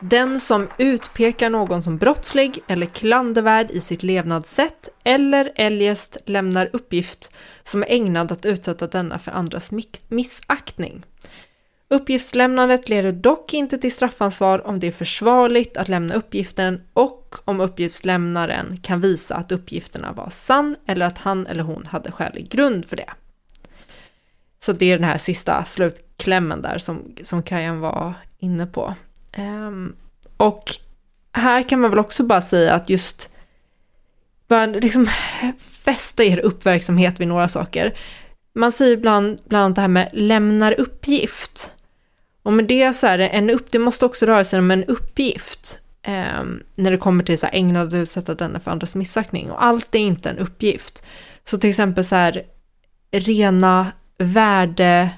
Den 0.00 0.40
som 0.40 0.68
utpekar 0.78 1.50
någon 1.50 1.82
som 1.82 1.98
brottslig 1.98 2.62
eller 2.66 2.86
klandervärd 2.86 3.70
i 3.70 3.80
sitt 3.80 4.02
levnadssätt 4.02 4.88
eller 5.04 5.52
eljest 5.56 6.16
lämnar 6.26 6.70
uppgift 6.72 7.32
som 7.62 7.82
är 7.82 7.90
ägnad 7.90 8.32
att 8.32 8.46
utsätta 8.46 8.86
denna 8.86 9.18
för 9.18 9.32
andras 9.32 9.70
missaktning. 10.08 11.04
Uppgiftslämnandet 11.92 12.88
leder 12.88 13.12
dock 13.12 13.54
inte 13.54 13.78
till 13.78 13.92
straffansvar 13.92 14.66
om 14.66 14.80
det 14.80 14.86
är 14.86 14.92
försvarligt 14.92 15.76
att 15.76 15.88
lämna 15.88 16.14
uppgiften 16.14 16.82
och 16.92 17.36
om 17.44 17.60
uppgiftslämnaren 17.60 18.76
kan 18.82 19.00
visa 19.00 19.36
att 19.36 19.52
uppgifterna 19.52 20.12
var 20.12 20.28
sann 20.30 20.76
eller 20.86 21.06
att 21.06 21.18
han 21.18 21.46
eller 21.46 21.62
hon 21.62 21.86
hade 21.86 22.12
skälig 22.12 22.48
grund 22.48 22.86
för 22.86 22.96
det. 22.96 23.10
Så 24.60 24.72
det 24.72 24.86
är 24.86 24.98
den 24.98 25.08
här 25.08 25.18
sista 25.18 25.64
slutklämmen 25.64 26.62
där 26.62 26.78
som, 26.78 27.16
som 27.22 27.42
Kajan 27.42 27.80
var 27.80 28.14
inne 28.38 28.66
på. 28.66 28.94
Um, 29.38 29.96
och 30.36 30.64
här 31.32 31.68
kan 31.68 31.80
man 31.80 31.90
väl 31.90 31.98
också 31.98 32.22
bara 32.22 32.42
säga 32.42 32.74
att 32.74 32.90
just 32.90 33.30
bara 34.48 34.66
liksom 34.66 35.08
fästa 35.58 36.24
er 36.24 36.38
uppmärksamhet 36.38 37.20
vid 37.20 37.28
några 37.28 37.48
saker. 37.48 37.94
Man 38.54 38.72
säger 38.72 38.92
ibland 38.92 39.40
bland 39.44 39.64
annat 39.64 39.74
det 39.74 39.80
här 39.80 39.88
med 39.88 40.10
lämnar 40.12 40.80
uppgift. 40.80 41.74
Och 42.42 42.52
med 42.52 42.64
det 42.64 42.92
så 42.92 43.06
är 43.06 43.18
det 43.18 43.28
en 43.28 43.50
upp, 43.50 43.72
det 43.72 43.78
måste 43.78 44.06
också 44.06 44.26
röra 44.26 44.44
sig 44.44 44.58
om 44.58 44.70
en 44.70 44.84
uppgift. 44.84 45.78
Eh, 46.02 46.44
när 46.74 46.90
det 46.90 46.96
kommer 46.96 47.24
till 47.24 47.38
så 47.38 47.46
här 47.46 47.54
ägnad 47.54 47.88
att 47.88 47.94
utsätta 47.94 48.34
denna 48.34 48.60
för 48.60 48.70
andras 48.70 48.94
missaktning. 48.94 49.50
Och 49.50 49.64
allt 49.64 49.94
är 49.94 49.98
inte 49.98 50.30
en 50.30 50.38
uppgift. 50.38 51.04
Så 51.44 51.58
till 51.58 51.70
exempel 51.70 52.04
så 52.04 52.16
här 52.16 52.42
rena 53.12 53.92
värde, 54.18 55.10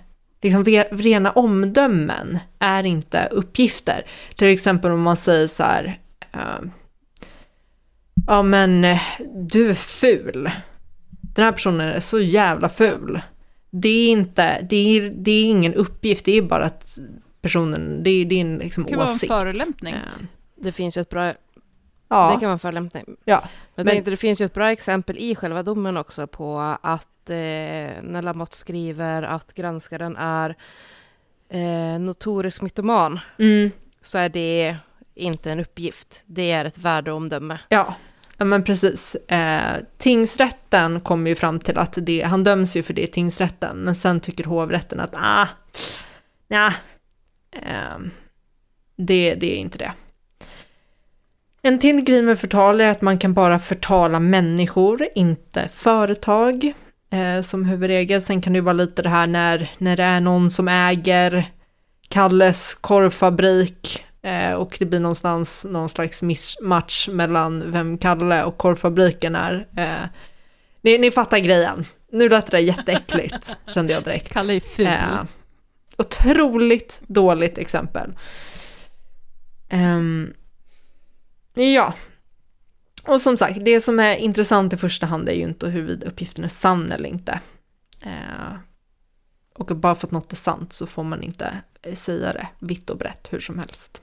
liksom 0.42 0.64
rena 0.90 1.30
omdömen 1.30 2.38
är 2.58 2.84
inte 2.87 3.28
uppgifter. 3.30 4.06
Till 4.37 4.48
exempel 4.48 4.90
om 4.90 5.02
man 5.02 5.16
säger 5.16 5.46
så 5.46 5.62
här, 5.62 5.98
ehm, 6.32 6.70
ja 8.26 8.42
men 8.42 8.87
du 9.34 9.70
är 9.70 9.74
ful. 9.74 10.50
Den 11.34 11.44
här 11.44 11.52
personen 11.52 11.88
är 11.88 12.00
så 12.00 12.20
jävla 12.20 12.68
ful. 12.68 13.20
Det 13.76 13.88
är 13.88 14.08
inte, 14.12 14.66
det 14.70 14.76
är, 14.76 15.10
det 15.10 15.30
är 15.30 15.44
ingen 15.44 15.74
uppgift, 15.74 16.24
det 16.24 16.32
är 16.38 16.42
bara 16.42 16.64
att 16.64 16.98
personen, 17.40 18.02
det 18.02 18.10
är, 18.10 18.24
det 18.24 18.34
är 18.34 18.40
en 18.40 18.58
liksom 18.58 18.84
Det 18.84 18.90
kan 18.90 18.98
vara 18.98 19.08
en 19.08 19.14
åsikt. 19.14 19.32
förolämpning. 19.32 19.94
Eh, 19.94 20.00
Det 20.56 20.72
finns 20.72 20.96
ju 20.96 21.00
ett 21.00 21.08
bra, 21.10 21.32
Ja, 22.08 22.26
det 22.34 22.40
kan 22.40 22.46
vara 22.46 22.52
en 22.52 22.58
förolämpning. 22.58 23.04
ja. 23.24 23.42
Jag 23.74 23.84
Men- 23.84 23.87
tänkte, 23.87 24.10
det 24.10 24.16
finns 24.16 24.40
ju 24.40 24.44
ett 24.44 24.54
bra 24.54 24.72
exempel 24.72 25.18
i 25.18 25.34
själva 25.34 25.62
domen 25.62 25.96
också 25.96 26.26
på 26.26 26.58
att 26.82 27.30
eh, 27.30 27.37
när 28.02 28.22
Lamotte 28.22 28.56
skriver 28.56 29.22
att 29.22 29.54
granskaren 29.54 30.16
är 30.16 30.56
eh, 31.48 31.98
notorisk 32.00 32.62
mytoman 32.62 33.20
Mm, 33.38 33.70
så 34.02 34.18
är 34.18 34.28
det 34.28 34.76
inte 35.14 35.50
en 35.52 35.60
uppgift. 35.60 36.22
Det 36.26 36.50
är 36.50 36.64
ett 36.64 36.78
värdeomdöme. 36.78 37.58
ja 37.68 37.94
ja, 38.38 38.44
men 38.44 38.64
precis. 38.64 39.14
Eh, 39.14 39.77
tingsrätten 39.99 41.01
kommer 41.01 41.31
ju 41.31 41.37
fram 41.37 41.61
till 41.61 41.79
att 41.79 41.99
det, 42.03 42.23
han 42.23 42.44
döms 42.44 42.77
ju 42.77 42.83
för 42.83 42.94
det 42.94 43.03
i 43.03 43.07
tingsrätten, 43.07 43.77
men 43.77 43.94
sen 43.94 44.20
tycker 44.20 44.44
hovrätten 44.44 45.01
att 45.01 45.14
ah, 45.14 45.49
ja, 46.49 46.73
eh, 47.53 47.99
det, 48.97 49.35
det 49.35 49.57
är 49.57 49.57
inte 49.57 49.79
det. 49.79 49.92
En 51.62 51.79
till 51.79 52.01
grej 52.01 52.23
med 52.23 52.38
förtal 52.38 52.81
är 52.81 52.90
att 52.90 53.03
man 53.03 53.18
kan 53.18 53.35
bara 53.35 53.59
förtala 53.59 54.20
människor, 54.20 55.09
inte 55.14 55.68
företag 55.73 56.73
eh, 57.11 57.40
som 57.42 57.64
huvudregel. 57.64 58.23
Sen 58.23 58.40
kan 58.40 58.53
det 58.53 58.57
ju 58.57 58.62
vara 58.62 58.73
lite 58.73 59.03
det 59.03 59.09
här 59.09 59.27
när, 59.27 59.70
när 59.79 59.97
det 59.97 60.03
är 60.03 60.20
någon 60.20 60.51
som 60.51 60.68
äger 60.68 61.51
Kalles 62.09 62.75
korvfabrik 62.75 64.05
och 64.56 64.76
det 64.78 64.87
blir 64.87 65.00
någonstans 65.00 65.66
någon 65.70 65.88
slags 65.88 66.22
mismatch 66.22 67.08
mellan 67.08 67.70
vem 67.72 67.98
Kalle 67.98 68.44
och 68.44 68.58
korvfabriken 68.58 69.34
är. 69.34 69.68
Eh, 69.76 70.08
ni, 70.82 70.98
ni 70.98 71.10
fattar 71.10 71.38
grejen. 71.38 71.84
Nu 72.12 72.28
lät 72.28 72.50
det 72.50 72.60
jätteäckligt, 72.60 73.56
kände 73.74 73.92
jag 73.92 74.04
direkt. 74.04 74.32
Kalle 74.32 74.54
är 74.54 74.60
ful. 74.60 74.87
Eh, 74.87 75.24
otroligt 75.96 77.00
dåligt 77.06 77.58
exempel. 77.58 78.14
Ehm, 79.68 80.34
ja. 81.54 81.94
Och 83.06 83.20
som 83.20 83.37
sagt, 83.37 83.64
det 83.64 83.80
som 83.80 84.00
är 84.00 84.16
intressant 84.16 84.72
i 84.72 84.76
första 84.76 85.06
hand 85.06 85.28
är 85.28 85.32
ju 85.32 85.42
inte 85.42 85.68
huruvida 85.68 86.06
uppgiften 86.06 86.44
är 86.44 86.48
sann 86.48 86.92
eller 86.92 87.08
inte. 87.08 87.40
Eh, 88.00 88.54
och 89.54 89.66
bara 89.66 89.94
för 89.94 90.06
att 90.06 90.12
något 90.12 90.32
är 90.32 90.37
sant 90.37 90.72
så 90.72 90.87
får 90.87 91.04
man 91.04 91.22
inte 91.22 91.60
eh, 91.82 91.94
säga 91.94 92.32
det 92.32 92.48
vitt 92.58 92.90
och 92.90 92.98
brett 92.98 93.32
hur 93.32 93.40
som 93.40 93.58
helst. 93.58 94.02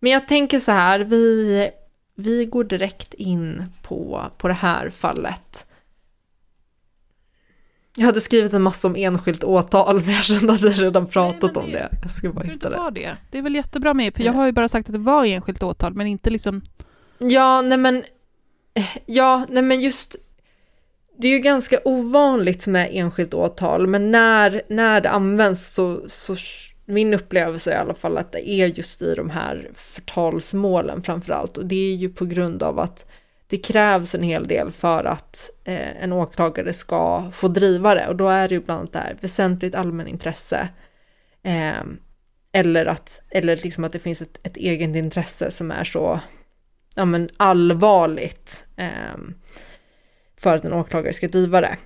Men 0.00 0.12
jag 0.12 0.28
tänker 0.28 0.58
så 0.58 0.72
här, 0.72 1.00
vi, 1.00 1.70
vi 2.14 2.46
går 2.46 2.64
direkt 2.64 3.14
in 3.14 3.64
på, 3.82 4.30
på 4.38 4.48
det 4.48 4.54
här 4.54 4.90
fallet. 4.90 5.66
Jag 7.96 8.06
hade 8.06 8.20
skrivit 8.20 8.52
en 8.52 8.62
massa 8.62 8.88
om 8.88 8.96
enskilt 8.96 9.44
åtal, 9.44 10.00
men 10.04 10.14
jag 10.14 10.24
kände 10.24 10.52
att 10.52 10.60
jag 10.60 10.82
redan 10.82 11.06
pratat 11.06 11.54
men 11.54 11.64
om 11.64 11.70
det- 11.72 11.78
det. 11.78 11.98
Jag 12.02 12.10
ska 12.10 12.32
bara 12.32 12.44
hitta 12.44 12.90
det. 12.90 13.00
det? 13.00 13.16
Det 13.30 13.38
är 13.38 13.42
väl 13.42 13.54
jättebra 13.54 13.94
med, 13.94 14.14
för 14.14 14.22
jag 14.22 14.32
har 14.32 14.46
ju 14.46 14.52
bara 14.52 14.68
sagt 14.68 14.88
att 14.88 14.92
det 14.92 14.98
var 14.98 15.24
enskilt 15.24 15.62
åtal, 15.62 15.94
men 15.94 16.06
inte 16.06 16.30
liksom... 16.30 16.62
Ja, 17.18 17.60
nej 17.62 17.78
men, 17.78 18.04
ja, 19.06 19.46
nej 19.50 19.62
men 19.62 19.80
just, 19.80 20.16
det 21.18 21.28
är 21.28 21.32
ju 21.32 21.38
ganska 21.38 21.78
ovanligt 21.84 22.66
med 22.66 22.88
enskilt 22.92 23.34
åtal, 23.34 23.86
men 23.86 24.10
när, 24.10 24.62
när 24.68 25.00
det 25.00 25.10
används 25.10 25.74
så, 25.74 26.00
så 26.08 26.36
min 26.84 27.14
upplevelse 27.14 27.72
är 27.72 27.76
i 27.76 27.80
alla 27.80 27.94
fall 27.94 28.18
att 28.18 28.32
det 28.32 28.50
är 28.50 28.66
just 28.66 29.02
i 29.02 29.14
de 29.14 29.30
här 29.30 29.70
förtalsmålen 29.74 31.02
framför 31.02 31.32
allt. 31.32 31.56
Och 31.56 31.66
det 31.66 31.92
är 31.92 31.94
ju 31.94 32.08
på 32.08 32.24
grund 32.24 32.62
av 32.62 32.78
att 32.78 33.06
det 33.46 33.58
krävs 33.58 34.14
en 34.14 34.22
hel 34.22 34.46
del 34.46 34.72
för 34.72 35.04
att 35.04 35.50
eh, 35.64 36.02
en 36.02 36.12
åklagare 36.12 36.72
ska 36.72 37.30
få 37.32 37.48
driva 37.48 37.94
det. 37.94 38.08
Och 38.08 38.16
då 38.16 38.28
är 38.28 38.48
det 38.48 38.54
ju 38.54 38.60
bland 38.60 38.80
annat 38.80 38.92
det 38.92 38.98
här 38.98 39.16
väsentligt 39.20 39.74
allmänintresse. 39.74 40.68
Eh, 41.42 41.82
eller 42.52 42.86
att, 42.86 43.22
eller 43.30 43.56
liksom 43.56 43.84
att 43.84 43.92
det 43.92 43.98
finns 43.98 44.22
ett, 44.22 44.38
ett 44.42 44.56
eget 44.56 44.96
intresse 44.96 45.50
som 45.50 45.70
är 45.70 45.84
så 45.84 46.20
ja, 46.94 47.04
men 47.04 47.28
allvarligt 47.36 48.66
eh, 48.76 49.18
för 50.36 50.56
att 50.56 50.64
en 50.64 50.72
åklagare 50.72 51.12
ska 51.12 51.28
driva 51.28 51.60
det. 51.60 51.76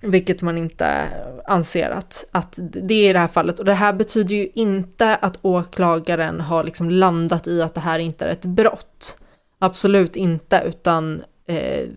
Vilket 0.00 0.42
man 0.42 0.58
inte 0.58 1.08
anser 1.46 1.90
att, 1.90 2.24
att 2.32 2.58
det 2.60 2.94
är 2.94 3.10
i 3.10 3.12
det 3.12 3.18
här 3.18 3.28
fallet. 3.28 3.58
Och 3.58 3.64
det 3.64 3.74
här 3.74 3.92
betyder 3.92 4.36
ju 4.36 4.48
inte 4.54 5.16
att 5.16 5.38
åklagaren 5.42 6.40
har 6.40 6.64
liksom 6.64 6.90
landat 6.90 7.46
i 7.46 7.62
att 7.62 7.74
det 7.74 7.80
här 7.80 7.98
inte 7.98 8.24
är 8.24 8.28
ett 8.28 8.44
brott. 8.44 9.18
Absolut 9.58 10.16
inte, 10.16 10.62
utan 10.66 11.22
eh, 11.46 11.88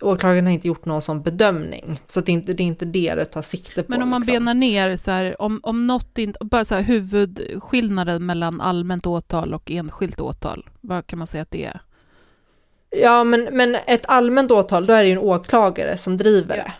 åklagaren 0.00 0.46
har 0.46 0.52
inte 0.52 0.68
gjort 0.68 0.84
någon 0.84 1.02
sån 1.02 1.22
bedömning. 1.22 2.00
Så 2.06 2.20
det, 2.20 2.32
är 2.32 2.34
inte, 2.34 2.52
det 2.52 2.62
är 2.62 2.66
inte 2.66 2.84
det 2.84 3.14
det 3.14 3.24
tar 3.24 3.42
sikte 3.42 3.82
på. 3.82 3.90
Men 3.90 4.02
om 4.02 4.08
man 4.08 4.20
liksom. 4.20 4.34
benar 4.34 4.54
ner, 4.54 4.96
så 4.96 5.10
här, 5.10 5.42
om, 5.42 5.60
om 5.62 5.86
något 5.86 6.18
inte... 6.18 6.38
Bara 6.44 6.64
så 6.64 6.74
här, 6.74 6.82
huvudskillnaden 6.82 8.26
mellan 8.26 8.60
allmänt 8.60 9.06
åtal 9.06 9.54
och 9.54 9.70
enskilt 9.70 10.20
åtal, 10.20 10.68
vad 10.80 11.06
kan 11.06 11.18
man 11.18 11.28
säga 11.28 11.42
att 11.42 11.50
det 11.50 11.64
är? 11.64 11.80
Ja, 12.90 13.24
men, 13.24 13.48
men 13.52 13.76
ett 13.86 14.06
allmänt 14.06 14.50
åtal, 14.50 14.86
då 14.86 14.92
är 14.92 15.02
det 15.02 15.08
ju 15.08 15.12
en 15.12 15.18
åklagare 15.18 15.96
som 15.96 16.16
driver 16.16 16.56
det. 16.56 16.72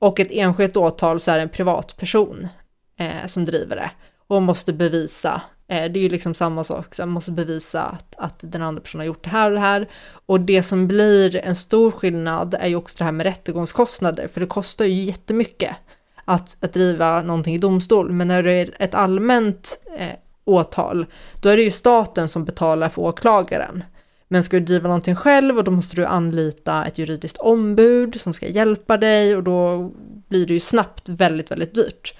Och 0.00 0.20
ett 0.20 0.30
enskilt 0.30 0.76
åtal 0.76 1.20
så 1.20 1.30
är 1.30 1.36
det 1.36 1.42
en 1.42 1.48
privatperson 1.48 2.48
eh, 2.96 3.26
som 3.26 3.44
driver 3.44 3.76
det. 3.76 3.90
Och 4.26 4.42
måste 4.42 4.72
bevisa, 4.72 5.42
eh, 5.68 5.92
det 5.92 5.98
är 5.98 6.02
ju 6.02 6.08
liksom 6.08 6.34
samma 6.34 6.64
sak, 6.64 6.94
så 6.94 7.02
man 7.02 7.08
måste 7.08 7.30
bevisa 7.30 7.82
att, 7.82 8.14
att 8.18 8.38
den 8.40 8.62
andra 8.62 8.82
personen 8.82 9.00
har 9.00 9.06
gjort 9.06 9.24
det 9.24 9.30
här 9.30 9.50
och 9.50 9.54
det 9.54 9.60
här. 9.60 9.88
Och 10.26 10.40
det 10.40 10.62
som 10.62 10.88
blir 10.88 11.36
en 11.36 11.54
stor 11.54 11.90
skillnad 11.90 12.54
är 12.60 12.66
ju 12.66 12.76
också 12.76 12.96
det 12.98 13.04
här 13.04 13.12
med 13.12 13.24
rättegångskostnader, 13.24 14.28
för 14.28 14.40
det 14.40 14.46
kostar 14.46 14.84
ju 14.84 15.02
jättemycket 15.02 15.76
att, 16.24 16.56
att 16.60 16.72
driva 16.72 17.22
någonting 17.22 17.54
i 17.54 17.58
domstol. 17.58 18.12
Men 18.12 18.28
när 18.28 18.42
det 18.42 18.52
är 18.52 18.74
ett 18.78 18.94
allmänt 18.94 19.78
eh, 19.98 20.16
åtal, 20.44 21.06
då 21.40 21.48
är 21.48 21.56
det 21.56 21.62
ju 21.62 21.70
staten 21.70 22.28
som 22.28 22.44
betalar 22.44 22.88
för 22.88 23.02
åklagaren. 23.02 23.84
Men 24.32 24.42
ska 24.42 24.56
du 24.56 24.64
driva 24.64 24.88
någonting 24.88 25.14
själv 25.14 25.58
och 25.58 25.64
då 25.64 25.70
måste 25.70 25.96
du 25.96 26.06
anlita 26.06 26.84
ett 26.84 26.98
juridiskt 26.98 27.38
ombud 27.38 28.20
som 28.20 28.32
ska 28.32 28.48
hjälpa 28.48 28.96
dig 28.96 29.36
och 29.36 29.42
då 29.42 29.90
blir 30.28 30.46
det 30.46 30.52
ju 30.52 30.60
snabbt 30.60 31.08
väldigt, 31.08 31.50
väldigt 31.50 31.74
dyrt. 31.74 32.14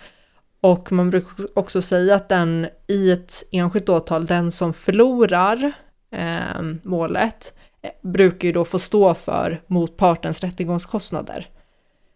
Och 0.61 0.93
man 0.93 1.11
brukar 1.11 1.59
också 1.59 1.83
säga 1.83 2.15
att 2.15 2.29
den 2.29 2.69
i 2.87 3.11
ett 3.11 3.43
enskilt 3.51 3.89
åtal, 3.89 4.27
den 4.27 4.53
som 4.53 4.73
förlorar 4.73 5.73
ehm, 6.13 6.71
eh, 6.71 6.89
målet, 6.89 7.55
brukar 8.03 8.49
ju 8.49 8.53
då 8.53 8.65
få 8.65 8.79
stå 8.79 9.15
för 9.15 9.63
motpartens 9.67 10.41
rättegångskostnader. 10.41 11.49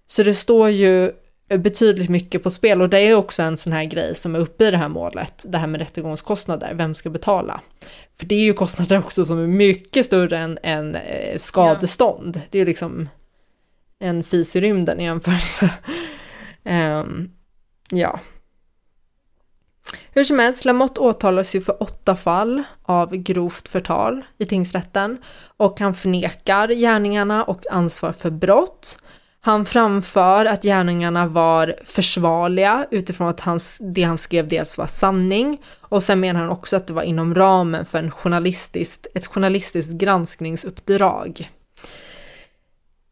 Så 0.07 0.23
det 0.23 0.35
står 0.35 0.71
ju 0.71 1.13
Eh, 1.55 1.61
betydligt 1.61 2.11
mycket 2.11 2.43
på 2.43 2.51
spel 2.51 2.83
och 2.83 2.89
det 2.89 2.99
är 2.99 3.15
också 3.15 3.43
en 3.43 3.57
sån 3.57 3.73
här 3.73 3.85
grej 3.85 4.15
som 4.15 4.35
är 4.35 4.39
uppe 4.39 4.67
i 4.67 4.71
det 4.71 4.77
här 4.77 4.89
målet, 4.89 5.45
det 5.49 5.59
här 5.59 5.67
med 5.67 5.81
rättegångskostnader, 5.81 6.75
vem 6.75 6.95
ska 6.95 7.11
betala? 7.11 7.61
För 8.19 8.27
det 8.27 8.35
är 8.35 8.45
ju 8.45 8.53
kostnader 8.53 8.99
också 8.99 9.27
som 9.27 9.39
är 9.39 9.47
mycket 9.47 10.07
större 10.07 10.39
än, 10.39 10.59
än 10.63 10.95
eh, 10.95 11.37
skadestånd. 11.37 12.37
Ja. 12.37 12.43
Det 12.51 12.59
är 12.59 12.67
liksom 12.67 13.09
en 13.99 14.25
fis 14.25 14.57
i 14.57 14.61
rymden 14.61 15.01
i 15.01 15.05
jämförelse. 15.05 15.71
um, 16.65 17.31
ja. 17.91 18.21
Hur 20.11 20.25
som 20.25 20.39
helst, 20.39 20.65
Lamotte 20.65 21.01
åtalas 21.01 21.55
ju 21.55 21.61
för 21.61 21.83
åtta 21.83 22.17
fall 22.17 22.63
av 22.83 23.17
grovt 23.17 23.69
förtal 23.69 24.23
i 24.39 24.45
tingsrätten 24.45 25.19
och 25.57 25.81
han 25.81 25.95
förnekar 25.95 26.69
gärningarna 26.69 27.45
och 27.45 27.67
ansvar 27.71 28.13
för 28.13 28.31
brott. 28.31 28.99
Han 29.47 29.65
framför 29.65 30.45
att 30.45 30.63
gärningarna 30.63 31.27
var 31.27 31.75
försvarliga 31.85 32.87
utifrån 32.91 33.29
att 33.29 33.41
hans, 33.41 33.79
det 33.81 34.03
han 34.03 34.19
skrev 34.19 34.49
dels 34.49 34.79
var 34.79 34.87
sanning 34.87 35.63
och 35.81 36.03
sen 36.03 36.21
menar 36.21 36.41
han 36.41 36.51
också 36.51 36.77
att 36.77 36.87
det 36.87 36.93
var 36.93 37.03
inom 37.03 37.35
ramen 37.35 37.87
för 37.87 37.99
en 37.99 38.11
journalistiskt, 38.11 39.07
ett 39.15 39.27
journalistiskt 39.27 39.93
granskningsuppdrag. 39.93 41.51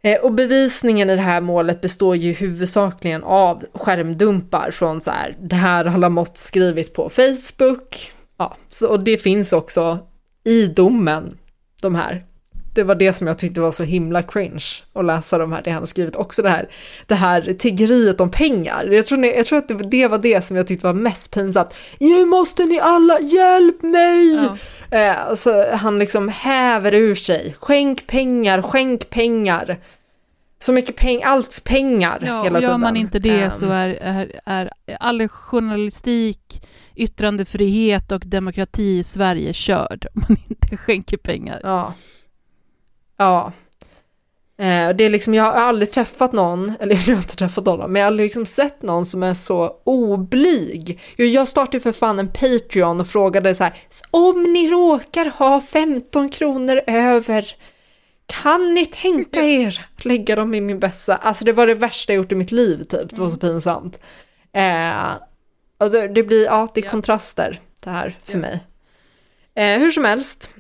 Eh, 0.03 0.21
och 0.21 0.33
bevisningen 0.33 1.11
i 1.11 1.17
det 1.17 1.23
här 1.23 1.41
målet 1.41 1.81
består 1.81 2.17
ju 2.17 2.33
huvudsakligen 2.33 3.23
av 3.23 3.65
skärmdumpar 3.75 4.71
från 4.71 5.01
så 5.01 5.11
här, 5.11 5.37
det 5.41 5.57
här 5.57 5.85
har 5.85 5.99
Lamotte 5.99 6.41
skrivit 6.41 6.95
på 6.95 7.11
Facebook. 7.11 8.13
Ja, 8.37 8.57
så, 8.69 8.89
och 8.89 9.01
det 9.01 9.19
finns 9.19 9.53
också 9.53 9.99
i 10.45 10.67
domen, 10.67 11.39
de 11.81 11.95
här 11.95 12.25
det 12.75 12.83
var 12.83 12.95
det 12.95 13.13
som 13.13 13.27
jag 13.27 13.39
tyckte 13.39 13.61
var 13.61 13.73
så 13.73 13.85
himla 13.85 14.23
cringe 14.23 14.65
att 14.93 15.05
läsa 15.05 15.39
de 15.39 15.53
här, 15.53 15.63
det 15.63 15.71
han 15.71 15.83
har 15.83 15.87
skrivit. 15.87 16.17
Också 16.17 16.43
det 16.43 16.51
här, 16.51 16.69
det 17.07 17.15
här 17.15 17.55
tiggeriet 17.59 18.21
om 18.21 18.31
pengar. 18.31 18.87
Jag 18.87 19.07
tror, 19.07 19.25
jag 19.25 19.47
tror 19.47 19.59
att 19.59 19.69
det, 19.69 19.75
det 19.75 20.09
var 20.09 20.19
det 20.19 20.45
som 20.45 20.57
jag 20.57 20.67
tyckte 20.67 20.87
var 20.87 20.95
mest 20.95 21.31
pinsamt. 21.31 21.75
Nu 22.01 22.25
måste 22.25 22.65
ni 22.65 22.81
alla, 22.81 23.21
hjälp 23.21 23.83
mig! 23.83 24.35
Ja. 24.91 24.99
Eh, 24.99 25.35
så 25.35 25.75
han 25.77 25.99
liksom 25.99 26.29
häver 26.29 26.95
ur 26.95 27.15
sig, 27.15 27.57
skänk 27.59 28.07
pengar, 28.07 28.63
skänk 28.63 29.11
pengar. 29.11 29.79
Så 30.59 30.73
mycket 30.73 30.97
pengar, 30.97 31.27
allt 31.27 31.65
pengar 31.65 32.23
ja, 32.27 32.43
hela 32.43 32.59
och 32.59 32.63
gör 32.63 32.69
tiden. 32.69 32.81
man 32.81 32.97
inte 32.97 33.19
det 33.19 33.45
um, 33.45 33.51
så 33.51 33.71
är, 33.71 33.99
är, 34.01 34.31
är 34.45 34.71
all 35.01 35.29
journalistik, 35.29 36.63
yttrandefrihet 36.95 38.13
och 38.13 38.23
demokrati 38.27 38.99
i 38.99 39.05
Sverige 39.05 39.53
körd 39.53 40.07
om 40.15 40.25
man 40.29 40.39
inte 40.49 40.77
skänker 40.77 41.17
pengar. 41.17 41.61
Ja. 41.63 41.95
Ja. 43.23 43.53
Eh, 44.57 44.97
det 44.97 45.05
är 45.05 45.11
liksom, 45.11 45.35
jag 45.35 45.45
har 45.45 45.53
aldrig 45.53 45.91
träffat 45.91 46.33
någon, 46.33 46.73
eller 46.81 46.95
jag 46.95 47.17
har 47.17 47.23
inte 47.23 47.37
träffat 47.37 47.65
någon, 47.65 47.93
men 47.93 48.01
jag 48.01 48.07
har 48.07 48.13
aldrig 48.13 48.27
liksom 48.27 48.47
sett 48.47 48.83
någon 48.83 49.07
som 49.07 49.23
är 49.23 49.35
så 49.35 49.77
oblyg. 49.85 51.01
Jag 51.17 51.49
startade 51.49 51.81
för 51.81 51.93
fan 51.93 52.19
en 52.19 52.29
Patreon 52.29 53.01
och 53.01 53.09
frågade 53.09 53.55
så 53.55 53.65
här, 53.65 53.75
om 54.11 54.43
ni 54.43 54.69
råkar 54.71 55.27
ha 55.27 55.61
15 55.61 56.29
kronor 56.29 56.81
över, 56.87 57.47
kan 58.27 58.75
ni 58.75 58.87
tänka 58.87 59.41
er 59.41 59.87
lägga 59.97 60.37
dem 60.37 60.55
i 60.55 60.61
min 60.61 60.81
bössa? 60.81 61.17
Alltså 61.17 61.45
det 61.45 61.53
var 61.53 61.67
det 61.67 61.75
värsta 61.75 62.13
jag 62.13 62.17
gjort 62.17 62.33
i 62.33 62.35
mitt 62.35 62.53
liv 62.53 62.85
typ, 62.85 63.11
det 63.11 63.21
var 63.21 63.29
så 63.29 63.37
mm. 63.37 63.39
pinsamt. 63.39 63.99
Eh, 64.53 65.13
och 65.79 65.91
det, 65.91 66.09
det, 66.09 66.23
blir, 66.23 66.45
ja, 66.45 66.69
det 66.75 66.85
är 66.85 66.91
kontraster 66.91 67.61
det 67.81 67.91
här 67.91 68.17
för 68.25 68.39
mig. 68.39 68.61
Eh, 69.55 69.79
hur 69.79 69.91
som 69.91 70.05
helst, 70.05 70.51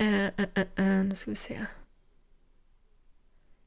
Uh, 0.00 0.24
uh, 0.24 0.84
uh, 0.84 1.04
nu 1.04 1.14
ska 1.14 1.30
vi 1.30 1.36
se. 1.36 1.66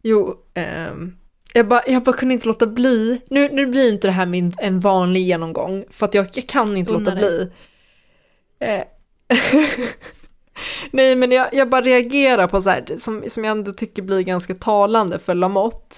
Jo, 0.03 0.37
um, 0.55 1.17
jag, 1.53 1.67
bara, 1.67 1.81
jag 1.87 2.03
bara 2.03 2.15
kunde 2.15 2.33
inte 2.33 2.47
låta 2.47 2.67
bli. 2.67 3.21
Nu, 3.29 3.49
nu 3.49 3.65
blir 3.65 3.89
inte 3.89 4.07
det 4.07 4.11
här 4.11 4.25
min, 4.25 4.53
en 4.57 4.79
vanlig 4.79 5.21
genomgång, 5.21 5.85
för 5.89 6.05
att 6.05 6.13
jag, 6.13 6.27
jag 6.33 6.47
kan 6.47 6.77
inte 6.77 6.93
Unna 6.93 7.09
låta 7.09 7.17
bli. 7.17 7.51
Eh. 8.59 8.83
Nej, 10.91 11.15
men 11.15 11.31
jag, 11.31 11.53
jag 11.53 11.69
bara 11.69 11.81
reagerar 11.81 12.47
på 12.47 12.61
så 12.61 12.69
här, 12.69 12.97
som, 12.97 13.23
som 13.27 13.43
jag 13.43 13.51
ändå 13.51 13.71
tycker 13.71 14.01
blir 14.01 14.21
ganska 14.21 14.55
talande 14.55 15.19
för 15.19 15.35
Lamotte. 15.35 15.95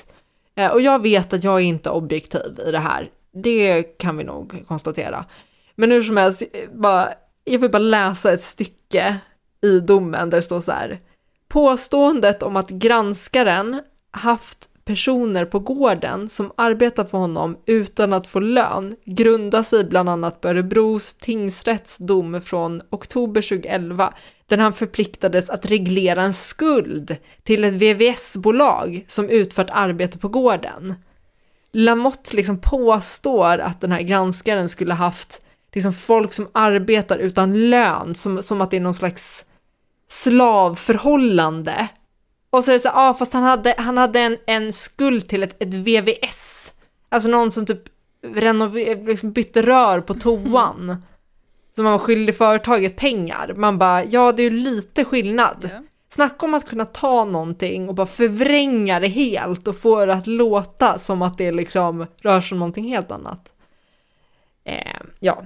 Eh, 0.55 0.71
och 0.71 0.81
jag 0.81 1.01
vet 1.01 1.33
att 1.33 1.43
jag 1.43 1.55
är 1.55 1.65
inte 1.65 1.89
objektiv 1.89 2.59
i 2.67 2.71
det 2.71 2.79
här. 2.79 3.11
Det 3.33 3.83
kan 3.83 4.17
vi 4.17 4.23
nog 4.23 4.63
konstatera. 4.67 5.25
Men 5.75 5.91
hur 5.91 6.01
som 6.01 6.17
helst, 6.17 6.43
bara, 6.73 7.13
jag 7.43 7.59
vill 7.59 7.71
bara 7.71 7.79
läsa 7.79 8.33
ett 8.33 8.41
stycke 8.41 9.19
i 9.65 9.80
domen 9.80 10.30
där 10.30 10.38
det 10.38 10.43
står 10.43 10.62
så 10.62 10.71
här. 10.71 10.99
Påståendet 11.47 12.43
om 12.43 12.56
att 12.56 12.69
granskaren 12.69 13.82
haft 14.12 14.69
personer 14.86 15.45
på 15.45 15.60
gården 15.60 16.30
som 16.30 16.51
arbetar 16.56 17.06
för 17.06 17.17
honom 17.17 17.58
utan 17.65 18.13
att 18.13 18.28
få 18.28 18.39
lön 18.39 18.95
grundar 19.06 19.63
sig 19.63 19.84
bland 19.84 20.10
annat 20.10 20.41
på 20.41 20.47
Örebros 20.47 21.13
tingsrätts 21.13 21.97
dom 21.97 22.41
från 22.41 22.82
oktober 22.89 23.41
2011 23.41 24.13
där 24.45 24.58
han 24.58 24.73
förpliktades 24.73 25.49
att 25.49 25.65
reglera 25.65 26.23
en 26.23 26.34
skuld 26.34 27.17
till 27.43 27.63
ett 27.63 27.73
VVS-bolag 27.73 29.06
som 29.08 29.30
utfört 29.30 29.69
arbete 29.71 30.17
på 30.17 30.28
gården. 30.28 30.93
Lamotte 31.71 32.36
liksom 32.36 32.60
påstår 32.62 33.58
att 33.58 33.82
den 33.82 33.91
här 33.91 34.01
granskaren 34.01 34.69
skulle 34.69 34.93
haft 34.93 35.41
liksom 35.73 35.93
folk 35.93 36.34
som 36.34 36.47
arbetar 36.51 37.17
utan 37.17 37.69
lön, 37.69 38.15
som, 38.15 38.43
som 38.43 38.62
att 38.62 38.71
det 38.71 38.78
är 38.78 38.82
någon 38.82 38.93
slags 38.93 39.45
slavförhållande. 40.07 41.87
Och 42.49 42.63
så 42.63 42.71
är 42.71 42.73
det 42.73 42.79
så 42.79 42.87
ja 42.87 43.09
ah, 43.09 43.13
fast 43.13 43.33
han 43.33 43.43
hade, 43.43 43.75
han 43.77 43.97
hade 43.97 44.19
en, 44.19 44.37
en 44.45 44.73
skuld 44.73 45.27
till 45.27 45.43
ett, 45.43 45.61
ett 45.63 45.73
VVS. 45.73 46.73
Alltså 47.09 47.29
någon 47.29 47.51
som 47.51 47.65
typ 47.65 47.81
renover, 48.21 49.07
liksom 49.07 49.31
bytte 49.31 49.61
rör 49.61 50.01
på 50.01 50.13
toan. 50.13 50.83
Mm. 50.83 50.97
Så 51.75 51.83
man 51.83 51.91
var 51.91 51.99
skyldig 51.99 52.37
företaget 52.37 52.95
pengar. 52.95 53.53
Man 53.57 53.77
bara, 53.77 54.03
ja 54.03 54.31
det 54.31 54.41
är 54.41 54.51
ju 54.51 54.59
lite 54.59 55.05
skillnad. 55.05 55.65
Yeah. 55.65 55.81
Snacka 56.09 56.45
om 56.45 56.53
att 56.53 56.69
kunna 56.69 56.85
ta 56.85 57.25
någonting 57.25 57.89
och 57.89 57.95
bara 57.95 58.07
förvränga 58.07 58.99
det 58.99 59.07
helt 59.07 59.67
och 59.67 59.77
få 59.77 60.05
det 60.05 60.13
att 60.13 60.27
låta 60.27 60.99
som 60.99 61.21
att 61.21 61.37
det 61.37 61.51
liksom 61.51 62.05
rör 62.21 62.41
sig 62.41 62.55
om 62.55 62.59
någonting 62.59 62.87
helt 62.87 63.11
annat. 63.11 63.53
Eh, 64.63 65.01
ja, 65.19 65.45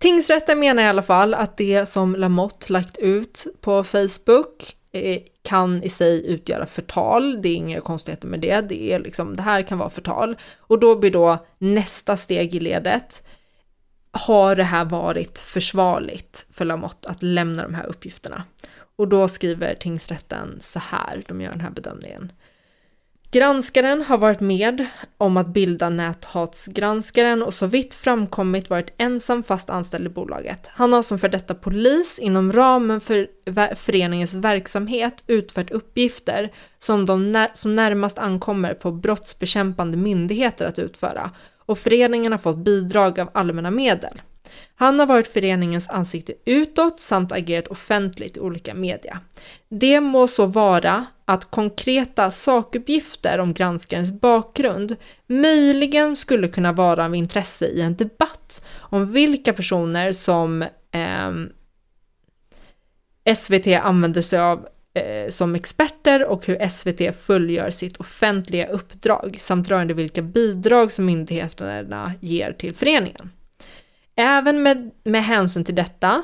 Tingsrätten 0.00 0.58
menar 0.58 0.82
i 0.82 0.86
alla 0.86 1.02
fall 1.02 1.34
att 1.34 1.56
det 1.56 1.86
som 1.86 2.16
Lamotte 2.16 2.72
lagt 2.72 2.96
ut 2.96 3.46
på 3.60 3.84
Facebook 3.84 4.76
eh, 4.92 5.22
kan 5.42 5.82
i 5.82 5.88
sig 5.88 6.26
utgöra 6.26 6.66
förtal. 6.66 7.42
Det 7.42 7.48
är 7.48 7.56
inga 7.56 7.80
konstigheter 7.80 8.28
med 8.28 8.40
det. 8.40 8.60
Det, 8.60 8.92
är 8.92 8.98
liksom, 8.98 9.36
det 9.36 9.42
här 9.42 9.62
kan 9.62 9.78
vara 9.78 9.90
förtal. 9.90 10.36
Och 10.58 10.80
då 10.80 10.96
blir 10.96 11.10
då 11.10 11.46
nästa 11.58 12.16
steg 12.16 12.54
i 12.54 12.60
ledet. 12.60 13.26
Har 14.10 14.56
det 14.56 14.64
här 14.64 14.84
varit 14.84 15.38
försvarligt 15.38 16.46
för 16.52 16.64
Lamotte 16.64 17.08
att 17.08 17.22
lämna 17.22 17.62
de 17.62 17.74
här 17.74 17.86
uppgifterna? 17.86 18.44
Och 18.96 19.08
då 19.08 19.28
skriver 19.28 19.74
tingsrätten 19.74 20.58
så 20.60 20.78
här, 20.78 21.22
de 21.28 21.40
gör 21.40 21.50
den 21.50 21.60
här 21.60 21.70
bedömningen. 21.70 22.32
Granskaren 23.32 24.02
har 24.02 24.18
varit 24.18 24.40
med 24.40 24.86
om 25.18 25.36
att 25.36 25.46
bilda 25.46 25.88
näthatsgranskaren 25.88 27.42
och 27.42 27.54
så 27.54 27.66
vitt 27.66 27.94
framkommit 27.94 28.70
varit 28.70 28.94
ensam 28.98 29.42
fast 29.42 29.70
anställd 29.70 30.06
i 30.06 30.08
bolaget. 30.08 30.70
Han 30.72 30.92
har 30.92 31.02
som 31.02 31.18
för 31.18 31.28
detta 31.28 31.54
polis 31.54 32.18
inom 32.18 32.52
ramen 32.52 33.00
för 33.00 33.28
föreningens 33.74 34.34
verksamhet 34.34 35.24
utfört 35.26 35.70
uppgifter 35.70 36.52
som, 36.78 37.06
de 37.06 37.46
som 37.54 37.76
närmast 37.76 38.18
ankommer 38.18 38.74
på 38.74 38.92
brottsbekämpande 38.92 39.96
myndigheter 39.96 40.66
att 40.66 40.78
utföra 40.78 41.30
och 41.58 41.78
föreningen 41.78 42.32
har 42.32 42.38
fått 42.38 42.56
bidrag 42.56 43.20
av 43.20 43.30
allmänna 43.34 43.70
medel. 43.70 44.22
Han 44.74 44.98
har 44.98 45.06
varit 45.06 45.32
föreningens 45.32 45.90
ansikte 45.90 46.34
utåt 46.44 47.00
samt 47.00 47.32
agerat 47.32 47.68
offentligt 47.68 48.36
i 48.36 48.40
olika 48.40 48.74
media. 48.74 49.20
Det 49.68 50.00
må 50.00 50.26
så 50.26 50.46
vara 50.46 51.06
att 51.30 51.50
konkreta 51.50 52.30
sakuppgifter 52.30 53.38
om 53.38 53.54
granskarens 53.54 54.12
bakgrund 54.12 54.96
möjligen 55.26 56.16
skulle 56.16 56.48
kunna 56.48 56.72
vara 56.72 57.04
av 57.04 57.14
intresse 57.14 57.66
i 57.66 57.80
en 57.80 57.96
debatt 57.96 58.64
om 58.78 59.12
vilka 59.12 59.52
personer 59.52 60.12
som 60.12 60.62
eh, 60.92 61.32
SVT 63.34 63.66
använder 63.66 64.22
sig 64.22 64.38
av 64.38 64.68
eh, 64.94 65.28
som 65.28 65.54
experter 65.54 66.24
och 66.24 66.46
hur 66.46 66.68
SVT 66.68 67.16
fullgör 67.20 67.70
sitt 67.70 67.96
offentliga 67.96 68.68
uppdrag 68.68 69.36
samt 69.38 69.68
rörande 69.68 69.94
vilka 69.94 70.22
bidrag 70.22 70.92
som 70.92 71.04
myndigheterna 71.04 72.12
ger 72.20 72.52
till 72.52 72.74
föreningen. 72.74 73.30
Även 74.16 74.62
med, 74.62 74.90
med 75.04 75.24
hänsyn 75.24 75.64
till 75.64 75.74
detta, 75.74 76.22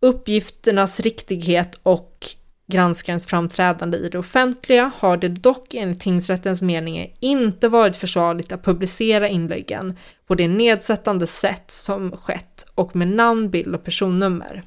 uppgifternas 0.00 1.00
riktighet 1.00 1.78
och 1.82 2.26
granskarens 2.66 3.26
framträdande 3.26 3.98
i 3.98 4.08
det 4.08 4.18
offentliga 4.18 4.90
har 4.96 5.16
det 5.16 5.28
dock 5.28 5.74
enligt 5.74 6.00
tingsrättens 6.00 6.62
mening 6.62 7.16
inte 7.20 7.68
varit 7.68 7.96
försvarligt 7.96 8.52
att 8.52 8.64
publicera 8.64 9.28
inläggen 9.28 9.98
på 10.26 10.34
det 10.34 10.48
nedsättande 10.48 11.26
sätt 11.26 11.70
som 11.70 12.16
skett 12.16 12.66
och 12.74 12.96
med 12.96 13.08
namn, 13.08 13.50
bild 13.50 13.74
och 13.74 13.84
personnummer. 13.84 14.62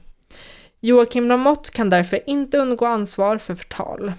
Joakim 0.80 1.28
Lamotte 1.28 1.72
kan 1.72 1.90
därför 1.90 2.30
inte 2.30 2.58
undgå 2.58 2.86
ansvar 2.86 3.38
för 3.38 3.56
förtal. 3.56 4.14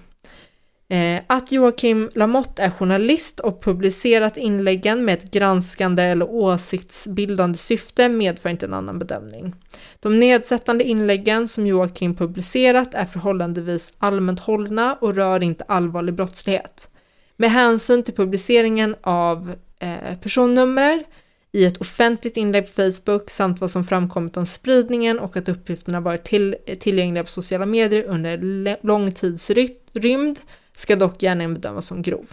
Eh, 0.90 1.22
att 1.26 1.52
Joakim 1.52 2.10
Lamotte 2.14 2.62
är 2.62 2.70
journalist 2.70 3.40
och 3.40 3.62
publicerat 3.62 4.36
inläggen 4.36 5.04
med 5.04 5.18
ett 5.18 5.30
granskande 5.30 6.02
eller 6.02 6.30
åsiktsbildande 6.30 7.58
syfte 7.58 8.08
medför 8.08 8.48
inte 8.48 8.66
en 8.66 8.74
annan 8.74 8.98
bedömning. 8.98 9.54
De 10.00 10.18
nedsättande 10.18 10.84
inläggen 10.84 11.48
som 11.48 11.66
Joakim 11.66 12.14
publicerat 12.14 12.94
är 12.94 13.04
förhållandevis 13.04 13.92
allmänt 13.98 14.40
hållna 14.40 14.94
och 14.94 15.14
rör 15.14 15.42
inte 15.42 15.64
allvarlig 15.68 16.14
brottslighet. 16.14 16.88
Med 17.36 17.50
hänsyn 17.50 18.02
till 18.02 18.14
publiceringen 18.14 18.96
av 19.00 19.54
eh, 19.78 20.18
personnummer 20.22 21.04
i 21.52 21.64
ett 21.64 21.80
offentligt 21.80 22.36
inlägg 22.36 22.66
på 22.66 22.72
Facebook 22.82 23.30
samt 23.30 23.60
vad 23.60 23.70
som 23.70 23.84
framkommit 23.84 24.36
om 24.36 24.46
spridningen 24.46 25.18
och 25.18 25.36
att 25.36 25.48
uppgifterna 25.48 26.00
varit 26.00 26.24
till, 26.24 26.56
tillgängliga 26.80 27.24
på 27.24 27.30
sociala 27.30 27.66
medier 27.66 28.04
under 28.04 28.86
lång 28.86 29.12
tidsrymd 29.12 30.38
ska 30.78 30.96
dock 30.96 31.20
gärningen 31.20 31.54
bedömas 31.54 31.86
som 31.86 32.02
grov. 32.02 32.32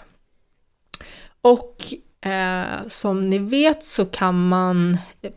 Och 1.42 1.84
eh, 2.30 2.88
som 2.88 3.30
ni 3.30 3.38
vet 3.38 3.86
så 3.86 4.06
kan 4.06 4.48
man 4.48 4.98
eh, 5.22 5.32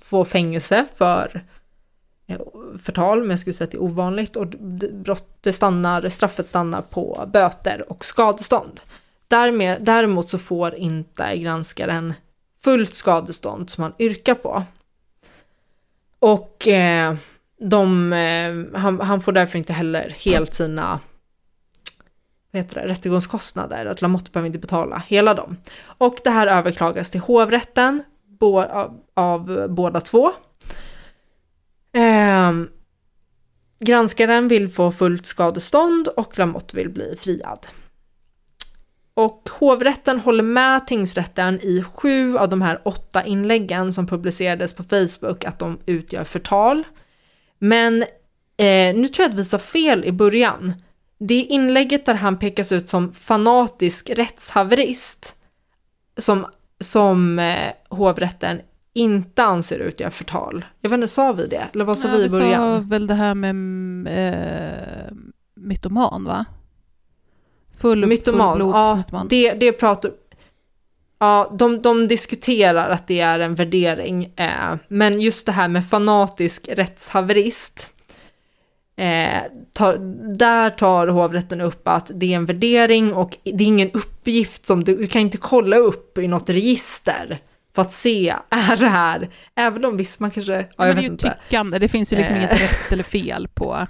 få 0.00 0.24
fängelse 0.24 0.86
för 0.96 1.44
eh, 2.26 2.40
förtal, 2.78 3.20
men 3.20 3.30
jag 3.30 3.38
skulle 3.38 3.54
säga 3.54 3.64
att 3.64 3.70
det 3.70 3.76
är 3.76 3.82
ovanligt 3.82 4.36
och 4.36 4.46
brott, 4.92 5.46
stannar, 5.50 6.08
straffet 6.08 6.46
stannar 6.46 6.82
på 6.82 7.28
böter 7.32 7.92
och 7.92 8.04
skadestånd. 8.04 8.80
Därmed, 9.28 9.82
däremot 9.84 10.30
så 10.30 10.38
får 10.38 10.74
inte 10.74 11.36
granskaren 11.36 12.14
fullt 12.64 12.94
skadestånd 12.94 13.70
som 13.70 13.82
han 13.82 13.92
yrkar 13.98 14.34
på. 14.34 14.64
Och 16.18 16.68
eh, 16.68 17.14
de, 17.60 18.12
eh, 18.12 18.80
han, 18.80 19.00
han, 19.00 19.20
får 19.20 19.32
därför 19.32 19.58
inte 19.58 19.72
heller 19.72 20.10
helt 20.10 20.54
sina 20.54 21.00
heter 22.56 22.80
det, 22.80 22.88
rättegångskostnader, 22.88 23.86
att 23.86 24.02
Lamotte 24.02 24.30
behöver 24.30 24.46
inte 24.46 24.58
betala 24.58 25.02
hela 25.06 25.34
dem. 25.34 25.56
Och 25.84 26.16
det 26.24 26.30
här 26.30 26.46
överklagas 26.46 27.10
till 27.10 27.20
hovrätten 27.20 28.02
bo, 28.38 28.60
av, 28.60 29.00
av 29.14 29.66
båda 29.68 30.00
två. 30.00 30.32
Eh, 31.92 32.52
granskaren 33.80 34.48
vill 34.48 34.68
få 34.68 34.92
fullt 34.92 35.26
skadestånd 35.26 36.08
och 36.08 36.38
Lamotte 36.38 36.76
vill 36.76 36.88
bli 36.88 37.16
friad. 37.20 37.66
Och 39.14 39.48
hovrätten 39.58 40.20
håller 40.20 40.42
med 40.42 40.86
tingsrätten 40.86 41.60
i 41.62 41.82
sju 41.82 42.38
av 42.38 42.48
de 42.48 42.62
här 42.62 42.80
åtta 42.84 43.24
inläggen 43.24 43.92
som 43.92 44.06
publicerades 44.06 44.74
på 44.74 44.82
Facebook 44.82 45.44
att 45.44 45.58
de 45.58 45.78
utgör 45.86 46.24
förtal. 46.24 46.84
Men 47.58 48.02
eh, 48.56 48.96
nu 48.96 49.08
tror 49.08 49.24
jag 49.24 49.30
att 49.30 49.38
vi 49.38 49.44
sa 49.44 49.58
fel 49.58 50.04
i 50.04 50.12
början. 50.12 50.72
Det 51.18 51.40
inlägget 51.40 52.06
där 52.06 52.14
han 52.14 52.38
pekas 52.38 52.72
ut 52.72 52.88
som 52.88 53.12
fanatisk 53.12 54.10
rättshaverist 54.10 55.34
som, 56.16 56.46
som 56.80 57.38
eh, 57.38 57.72
hovrätten 57.88 58.60
inte 58.92 59.44
anser 59.44 59.78
utgör 59.78 60.10
förtal. 60.10 60.64
Jag 60.80 60.90
vet 60.90 60.96
inte, 60.96 61.08
sa 61.08 61.32
vi 61.32 61.46
det? 61.46 61.66
Eller 61.72 61.84
vad 61.84 61.98
sa 61.98 62.08
ja, 62.08 62.16
vi 62.16 62.24
i 62.24 62.28
början? 62.28 62.72
Vi 62.72 62.84
sa 62.84 62.90
väl 62.90 63.06
det 63.06 63.14
här 63.14 63.34
med 63.34 63.54
eh, 64.06 65.12
mytoman, 65.54 66.24
va? 66.24 66.44
Full, 67.78 68.06
mytoman, 68.06 68.58
full 68.58 68.68
ja, 68.68 68.96
mytoman. 68.96 69.28
Det, 69.28 69.52
det 69.52 69.72
pratar... 69.72 70.10
Ja, 71.18 71.54
de, 71.58 71.82
de 71.82 72.08
diskuterar 72.08 72.90
att 72.90 73.06
det 73.06 73.20
är 73.20 73.38
en 73.38 73.54
värdering, 73.54 74.32
eh, 74.36 74.76
men 74.88 75.20
just 75.20 75.46
det 75.46 75.52
här 75.52 75.68
med 75.68 75.88
fanatisk 75.88 76.68
rättshaverist, 76.68 77.90
eh, 78.96 79.42
tar, 79.72 79.96
där 80.36 80.70
tar 80.70 81.08
hovrätten 81.08 81.60
upp 81.60 81.88
att 81.88 82.10
det 82.14 82.32
är 82.32 82.36
en 82.36 82.46
värdering 82.46 83.12
och 83.12 83.36
det 83.44 83.64
är 83.64 83.66
ingen 83.66 83.90
uppgift 83.90 84.66
som 84.66 84.84
du, 84.84 84.96
du 84.96 85.06
kan 85.06 85.22
inte 85.22 85.38
kolla 85.38 85.76
upp 85.76 86.18
i 86.18 86.28
något 86.28 86.50
register 86.50 87.38
för 87.74 87.82
att 87.82 87.92
se, 87.92 88.34
är 88.50 88.76
det 88.76 88.88
här, 88.88 89.28
även 89.54 89.84
om 89.84 89.96
visst 89.96 90.20
man 90.20 90.30
kanske, 90.30 90.52
ja, 90.52 90.66
ja, 90.76 90.84
men 90.84 90.96
det 90.96 91.00
är 91.00 91.02
ju 91.02 91.08
inte. 91.08 91.36
tyckande, 91.48 91.78
det 91.78 91.88
finns 91.88 92.12
ju 92.12 92.16
liksom 92.16 92.36
eh. 92.36 92.42
inget 92.42 92.60
rätt 92.60 92.92
eller 92.92 93.02
fel 93.02 93.48
på 93.48 93.86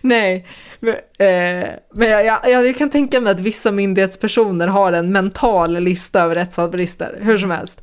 Nej, 0.00 0.46
men, 0.80 0.94
eh, 0.94 1.68
men 1.92 2.08
jag, 2.08 2.26
jag, 2.26 2.64
jag, 2.64 2.76
kan 2.76 2.90
tänka 2.90 3.20
mig 3.20 3.30
att 3.30 3.40
vissa 3.40 3.72
myndighetspersoner 3.72 4.68
har 4.68 4.92
en 4.92 5.12
mental 5.12 5.78
lista 5.80 6.20
över 6.20 6.34
rättshaverister, 6.34 7.18
hur 7.20 7.38
som 7.38 7.50
helst. 7.50 7.80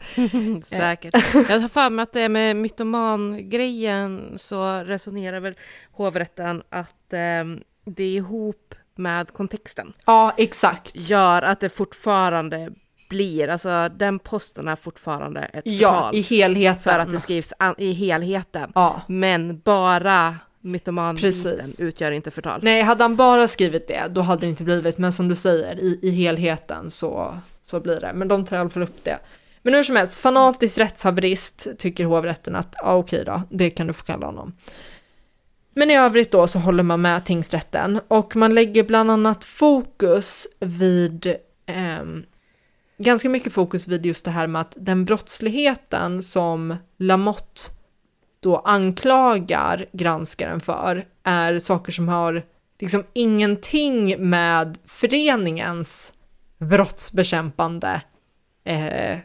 Säkert. 0.63 1.15
Jag 1.49 1.59
har 1.59 1.67
för 1.67 1.89
mig 1.89 2.03
att 2.03 2.13
det 2.13 2.29
med 2.29 2.55
mytoman-grejen 2.55 4.33
så 4.35 4.83
resonerar 4.83 5.39
väl 5.39 5.55
hovrätten 5.91 6.63
att 6.69 7.13
eh, 7.13 7.19
det 7.85 8.03
är 8.03 8.15
ihop 8.15 8.75
med 8.95 9.33
kontexten. 9.33 9.93
Ja, 10.05 10.33
exakt. 10.37 10.91
Gör 10.95 11.41
att 11.41 11.59
det 11.59 11.69
fortfarande 11.69 12.69
blir, 13.09 13.47
alltså 13.47 13.89
den 13.89 14.19
posten 14.19 14.67
är 14.67 14.75
fortfarande 14.75 15.41
ett. 15.41 15.61
Ja, 15.65 16.09
i 16.13 16.21
helheten. 16.21 16.83
För 16.83 16.99
att 16.99 17.11
det 17.11 17.19
skrivs 17.19 17.53
i 17.77 17.93
helheten. 17.93 18.71
Ja. 18.75 19.01
Men 19.07 19.59
bara 19.59 20.35
mytoman-biten 20.61 21.59
utgör 21.79 22.11
inte 22.11 22.31
förtal. 22.31 22.59
Nej, 22.63 22.81
hade 22.81 23.03
han 23.03 23.15
bara 23.15 23.47
skrivit 23.47 23.87
det, 23.87 24.07
då 24.09 24.21
hade 24.21 24.41
det 24.41 24.49
inte 24.49 24.63
blivit, 24.63 24.97
men 24.97 25.13
som 25.13 25.27
du 25.27 25.35
säger, 25.35 25.79
i, 25.79 25.99
i 26.01 26.09
helheten 26.11 26.91
så, 26.91 27.37
så 27.63 27.79
blir 27.79 27.99
det. 27.99 28.13
Men 28.13 28.27
de 28.27 28.45
tar 28.45 28.57
i 28.57 28.59
alla 28.59 28.69
fall 28.69 28.83
upp 28.83 29.03
det. 29.03 29.19
Men 29.61 29.73
hur 29.73 29.83
som 29.83 29.95
helst, 29.95 30.15
fanatisk 30.15 30.77
rättshaverist 30.77 31.67
tycker 31.77 32.05
hovrätten 32.05 32.55
att, 32.55 32.75
ja 32.77 32.95
okej 32.95 33.25
då, 33.25 33.41
det 33.49 33.69
kan 33.69 33.87
du 33.87 33.93
få 33.93 34.03
kalla 34.03 34.25
honom. 34.25 34.53
Men 35.73 35.91
i 35.91 35.97
övrigt 35.97 36.31
då 36.31 36.47
så 36.47 36.59
håller 36.59 36.83
man 36.83 37.01
med 37.01 37.25
tingsrätten 37.25 38.01
och 38.07 38.35
man 38.35 38.53
lägger 38.53 38.83
bland 38.83 39.11
annat 39.11 39.43
fokus 39.43 40.47
vid 40.59 41.25
eh, 41.65 42.03
ganska 42.97 43.29
mycket 43.29 43.53
fokus 43.53 43.87
vid 43.87 44.05
just 44.05 44.25
det 44.25 44.31
här 44.31 44.47
med 44.47 44.61
att 44.61 44.73
den 44.79 45.05
brottsligheten 45.05 46.23
som 46.23 46.75
Lamotte 46.97 47.61
då 48.41 48.57
anklagar 48.57 49.85
granskaren 49.91 50.59
för 50.59 51.05
är 51.23 51.59
saker 51.59 51.91
som 51.91 52.07
har 52.07 52.43
liksom 52.79 53.03
ingenting 53.13 54.29
med 54.29 54.77
föreningens 54.85 56.13
brottsbekämpande 56.57 58.01
eh, 58.63 59.17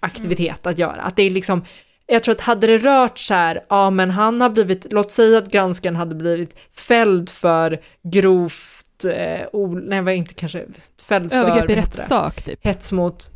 aktivitet 0.00 0.66
att 0.66 0.78
göra. 0.78 1.02
Att 1.02 1.16
det 1.16 1.22
är 1.22 1.30
liksom, 1.30 1.64
jag 2.06 2.22
tror 2.22 2.34
att 2.34 2.40
hade 2.40 2.66
det 2.66 2.78
rört 2.78 3.18
så 3.18 3.34
här, 3.34 3.64
ja 3.68 3.90
men 3.90 4.10
han 4.10 4.40
har 4.40 4.50
blivit, 4.50 4.86
låt 4.92 5.12
säga 5.12 5.38
att 5.38 5.50
granskaren 5.50 5.96
hade 5.96 6.14
blivit 6.14 6.56
fälld 6.72 7.30
för 7.30 7.80
grovt, 8.02 9.04
eh, 9.04 9.46
o, 9.52 9.66
nej 9.66 10.02
var 10.02 10.12
inte 10.12 10.34
kanske, 10.34 10.66
fälld 11.02 11.30
för... 11.30 11.38
Övergrepp 11.38 11.70
i 11.70 11.76
rättssak 11.76 12.42
typ. 12.42 12.64
Hets 12.64 12.92
mot, 12.92 13.30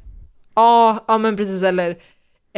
ja, 0.55 1.05
ja 1.09 1.19
men 1.19 1.37
precis, 1.37 1.63
eller 1.63 1.97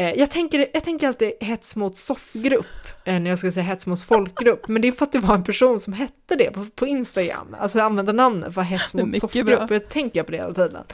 jag, 0.03 0.30
tänker, 0.30 0.70
jag 0.72 0.84
tänker 0.84 1.09
alltid 1.09 1.32
hets 1.40 1.76
mot 1.76 1.96
soffgrupp 1.96 2.66
eh, 3.05 3.20
när 3.20 3.30
jag 3.30 3.38
ska 3.38 3.53
säga 3.53 3.64
hets 3.64 3.86
mot 3.86 4.01
folkgrupp, 4.01 4.68
men 4.68 4.82
det 4.82 4.88
är 4.88 4.92
för 4.92 5.05
att 5.05 5.12
det 5.12 5.18
var 5.18 5.34
en 5.34 5.44
person 5.44 5.80
som 5.80 5.92
hette 5.92 6.36
det 6.36 6.51
på, 6.51 6.66
på 6.74 6.86
Instagram, 6.86 7.57
alltså 7.59 7.80
använda 7.80 8.12
namnet 8.12 8.55
för 8.55 8.62
hets 8.62 8.94
mot 8.94 9.20
soffgrupp, 9.20 9.70
jag 9.70 9.88
tänker 9.88 10.22
på 10.22 10.30
det 10.30 10.36
hela 10.36 10.55
tiden. 10.55 10.84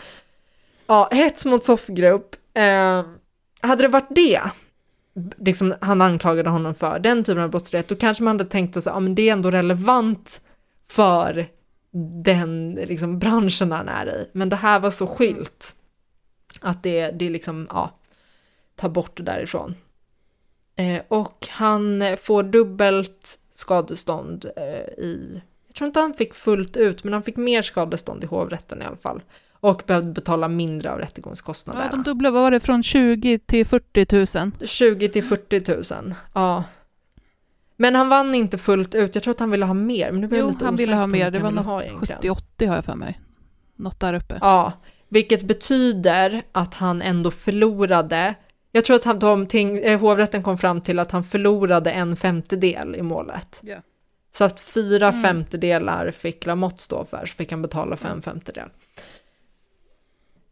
Ja, 0.86 1.08
hets 1.12 1.44
mot 1.44 1.64
soffgrupp, 1.64 2.36
eh, 2.54 3.02
hade 3.60 3.82
det 3.82 3.88
varit 3.88 4.08
det, 4.10 4.40
liksom 5.36 5.74
han 5.80 6.00
anklagade 6.00 6.50
honom 6.50 6.74
för, 6.74 6.98
den 6.98 7.24
typen 7.24 7.42
av 7.42 7.50
brottslighet, 7.50 7.88
då 7.88 7.94
kanske 7.94 8.22
man 8.22 8.38
hade 8.38 8.50
tänkt 8.50 8.76
att 8.76 8.86
ja, 8.86 9.00
men 9.00 9.14
det 9.14 9.28
är 9.28 9.32
ändå 9.32 9.50
relevant 9.50 10.40
för 10.90 11.46
den 12.24 12.74
liksom, 12.74 13.18
branschen 13.18 13.72
han 13.72 13.88
är 13.88 14.06
i, 14.06 14.30
men 14.32 14.48
det 14.48 14.56
här 14.56 14.80
var 14.80 14.90
så 14.90 15.06
skilt 15.06 15.74
att 16.60 16.82
det, 16.82 17.10
det 17.10 17.30
liksom, 17.30 17.66
ja, 17.70 17.98
ta 18.76 18.88
bort 18.88 19.16
det 19.16 19.22
därifrån. 19.22 19.74
Eh, 20.76 21.02
och 21.08 21.46
han 21.50 22.04
får 22.22 22.42
dubbelt 22.42 23.38
skadestånd 23.54 24.46
eh, 24.56 25.04
i, 25.04 25.42
jag 25.66 25.74
tror 25.74 25.86
inte 25.86 26.00
han 26.00 26.14
fick 26.14 26.34
fullt 26.34 26.76
ut, 26.76 27.04
men 27.04 27.12
han 27.12 27.22
fick 27.22 27.36
mer 27.36 27.62
skadestånd 27.62 28.24
i 28.24 28.26
hovrätten 28.26 28.82
i 28.82 28.84
alla 28.84 28.96
fall. 28.96 29.22
Och 29.52 29.82
behövde 29.86 30.12
betala 30.12 30.48
mindre 30.48 30.92
av 30.92 30.98
rättegångskostnaderna. 30.98 31.84
Ja, 31.84 31.90
de 31.90 32.02
dubbla, 32.02 32.30
var 32.30 32.50
det, 32.50 32.60
från 32.60 32.82
20 32.82 33.38
till 33.38 33.66
40 33.66 34.38
000? 34.60 34.68
20 34.68 35.08
till 35.08 35.24
40 35.24 35.94
000, 35.94 36.14
ja. 36.32 36.64
Men 37.76 37.94
han 37.94 38.08
vann 38.08 38.34
inte 38.34 38.58
fullt 38.58 38.94
ut. 38.94 39.14
Jag 39.14 39.24
tror 39.24 39.34
att 39.34 39.40
han 39.40 39.50
ville 39.50 39.64
ha 39.64 39.74
mer. 39.74 40.12
Men 40.12 40.20
nu 40.20 40.36
jag 40.36 40.38
Jo, 40.38 40.50
lite 40.50 40.64
han 40.64 40.76
ville 40.76 40.96
ha 40.96 41.06
mer. 41.06 41.30
Det 41.30 41.38
var 41.38 41.50
något 41.50 41.84
egentligen. 41.84 42.20
70-80 42.20 42.68
har 42.68 42.74
jag 42.74 42.84
för 42.84 42.94
mig. 42.94 43.20
Något 43.76 44.00
där 44.00 44.14
uppe. 44.14 44.38
Ja, 44.40 44.72
vilket 45.08 45.42
betyder 45.42 46.42
att 46.52 46.74
han 46.74 47.02
ändå 47.02 47.30
förlorade. 47.30 48.34
Jag 48.76 48.84
tror 48.84 48.96
att 48.96 49.04
han, 49.04 49.18
de 49.18 49.46
ting, 49.46 49.78
eh, 49.78 50.00
hovrätten 50.00 50.42
kom 50.42 50.58
fram 50.58 50.80
till 50.80 50.98
att 50.98 51.10
han 51.10 51.24
förlorade 51.24 51.90
en 51.90 52.16
femtedel 52.16 52.94
i 52.96 53.02
målet. 53.02 53.60
Ja. 53.62 53.76
Så 54.32 54.44
att 54.44 54.60
fyra 54.60 55.08
Mm. 55.08 55.22
femtedelar 55.22 56.10
fick 56.10 56.46
Lamotte 56.46 56.82
stå 56.82 57.04
för, 57.04 57.26
så 57.26 57.34
fick 57.34 57.50
han 57.50 57.62
betala 57.62 57.96
för 57.96 58.08
en 58.08 58.22
femtedel. 58.22 58.68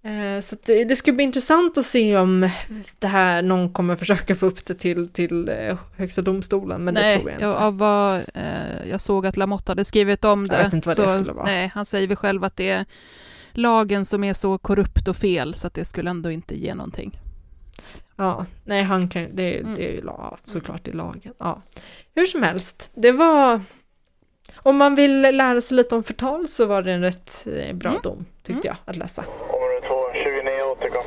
Eh, 0.04 0.40
Så 0.40 0.56
det, 0.64 0.84
det 0.84 0.96
ska 0.96 1.12
bli 1.12 1.24
intressant 1.24 1.78
att 1.78 1.84
se 1.86 2.16
om 2.16 2.48
det 2.98 3.06
här, 3.06 3.42
någon 3.42 3.72
kommer 3.72 3.96
försöka 3.96 4.36
få 4.36 4.46
upp 4.46 4.64
det 4.64 4.74
till, 4.74 5.08
till 5.08 5.48
eh, 5.48 5.78
Högsta 5.96 6.22
domstolen, 6.22 6.84
men 6.84 6.94
det 6.94 7.00
nej, 7.00 7.16
tror 7.16 7.30
jag 7.30 7.36
inte. 7.36 7.44
jag, 7.44 7.56
av 7.56 7.78
vad, 7.78 8.14
eh, 8.34 8.88
jag 8.90 9.00
såg 9.00 9.26
att 9.26 9.36
Lamotte 9.36 9.70
hade 9.70 9.84
skrivit 9.84 10.24
om 10.24 10.48
det. 10.48 10.56
Jag 10.56 10.64
vet 10.64 10.72
inte 10.72 10.88
vad 10.88 10.96
det 10.96 11.08
så, 11.08 11.24
skulle 11.24 11.36
vara. 11.36 11.46
Nej, 11.46 11.70
han 11.74 11.84
säger 11.84 12.08
väl 12.08 12.16
själv 12.16 12.44
att 12.44 12.56
det 12.56 12.68
är 12.68 12.84
lagen 13.52 14.04
som 14.04 14.24
är 14.24 14.32
så 14.32 14.58
korrupt 14.58 15.08
och 15.08 15.16
fel 15.16 15.54
så 15.54 15.66
att 15.66 15.74
det 15.74 15.84
skulle 15.84 16.10
ändå 16.10 16.30
inte 16.30 16.58
ge 16.60 16.74
någonting. 16.74 17.18
Ja, 18.22 18.46
nej 18.64 18.82
han 18.82 19.08
kan 19.08 19.28
det, 19.36 19.58
Mm. 19.58 19.74
det 19.74 19.88
är 19.88 19.92
ju 19.92 20.00
la- 20.00 20.36
såklart 20.44 20.88
i 20.88 20.92
lagen. 20.92 21.34
Ja. 21.38 21.62
Hur 22.14 22.26
som 22.26 22.42
helst, 22.42 22.90
det 22.94 23.12
var... 23.12 23.60
Om 24.56 24.76
man 24.76 24.94
vill 24.94 25.20
lära 25.20 25.60
sig 25.60 25.76
lite 25.76 25.94
om 25.94 26.02
förtal 26.02 26.48
så 26.48 26.66
var 26.66 26.82
det 26.82 26.92
en 26.92 27.00
rätt 27.02 27.46
eh, 27.56 27.74
bra 27.76 27.90
Mm. 27.90 28.02
dom, 28.02 28.24
tyckte 28.42 28.66
jag, 28.66 28.76
att 28.84 28.96
läsa. 28.96 29.24
Område 29.48 29.80
2, 29.88 29.94
29 30.14 30.62
återkom. 30.72 31.02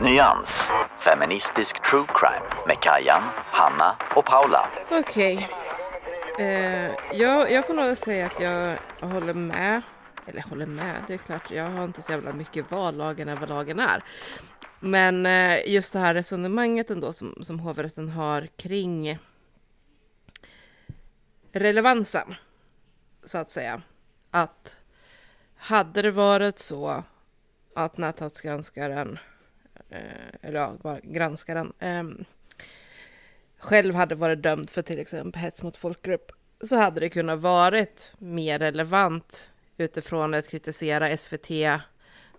Nyans. 0.00 0.68
Feministisk 0.98 1.82
true 1.90 2.04
crime 2.14 2.46
med 2.66 2.80
Kajan, 2.80 3.22
Hanna 3.52 3.96
och 4.16 4.24
Paula. 4.24 4.66
Okej. 4.90 5.48
Eh, 6.38 6.90
jag, 7.12 7.52
jag 7.52 7.66
får 7.66 7.74
nog 7.74 7.96
säga 7.98 8.26
att 8.26 8.40
jag 8.40 8.76
håller 9.08 9.34
med. 9.34 9.82
Eller 10.26 10.42
håller 10.42 10.66
med, 10.66 11.04
det 11.06 11.14
är 11.14 11.18
klart. 11.18 11.50
Jag 11.50 11.70
har 11.70 11.84
inte 11.84 12.02
så 12.02 12.12
jävla 12.12 12.32
mycket 12.32 12.70
val. 12.70 12.96
Lagen 12.96 13.28
är 13.28 13.36
vad 13.36 13.48
lagen 13.48 13.80
är. 13.80 14.04
Men 14.80 15.26
eh, 15.26 15.68
just 15.68 15.92
det 15.92 15.98
här 15.98 16.14
resonemanget 16.14 16.90
ändå 16.90 17.12
som, 17.12 17.38
som 17.42 17.60
hovrätten 17.60 18.08
har 18.08 18.46
kring 18.46 19.18
relevansen, 21.52 22.34
så 23.24 23.38
att 23.38 23.50
säga. 23.50 23.82
Att 24.30 24.80
hade 25.56 26.02
det 26.02 26.10
varit 26.10 26.58
så 26.58 27.04
att 27.74 27.98
näthatsgranskaren, 27.98 29.18
eh, 29.90 30.34
eller 30.42 30.60
ja, 30.82 30.98
granskaren, 31.02 31.72
ehm, 31.78 32.24
själv 33.58 33.94
hade 33.94 34.14
varit 34.14 34.42
dömd 34.42 34.70
för 34.70 34.82
till 34.82 34.98
exempel 34.98 35.42
hets 35.42 35.62
mot 35.62 35.76
folkgrupp 35.76 36.32
så 36.60 36.76
hade 36.76 37.00
det 37.00 37.08
kunnat 37.08 37.38
varit 37.38 38.12
mer 38.18 38.58
relevant 38.58 39.50
utifrån 39.78 40.34
att 40.34 40.50
kritisera 40.50 41.16
SVT, 41.16 41.50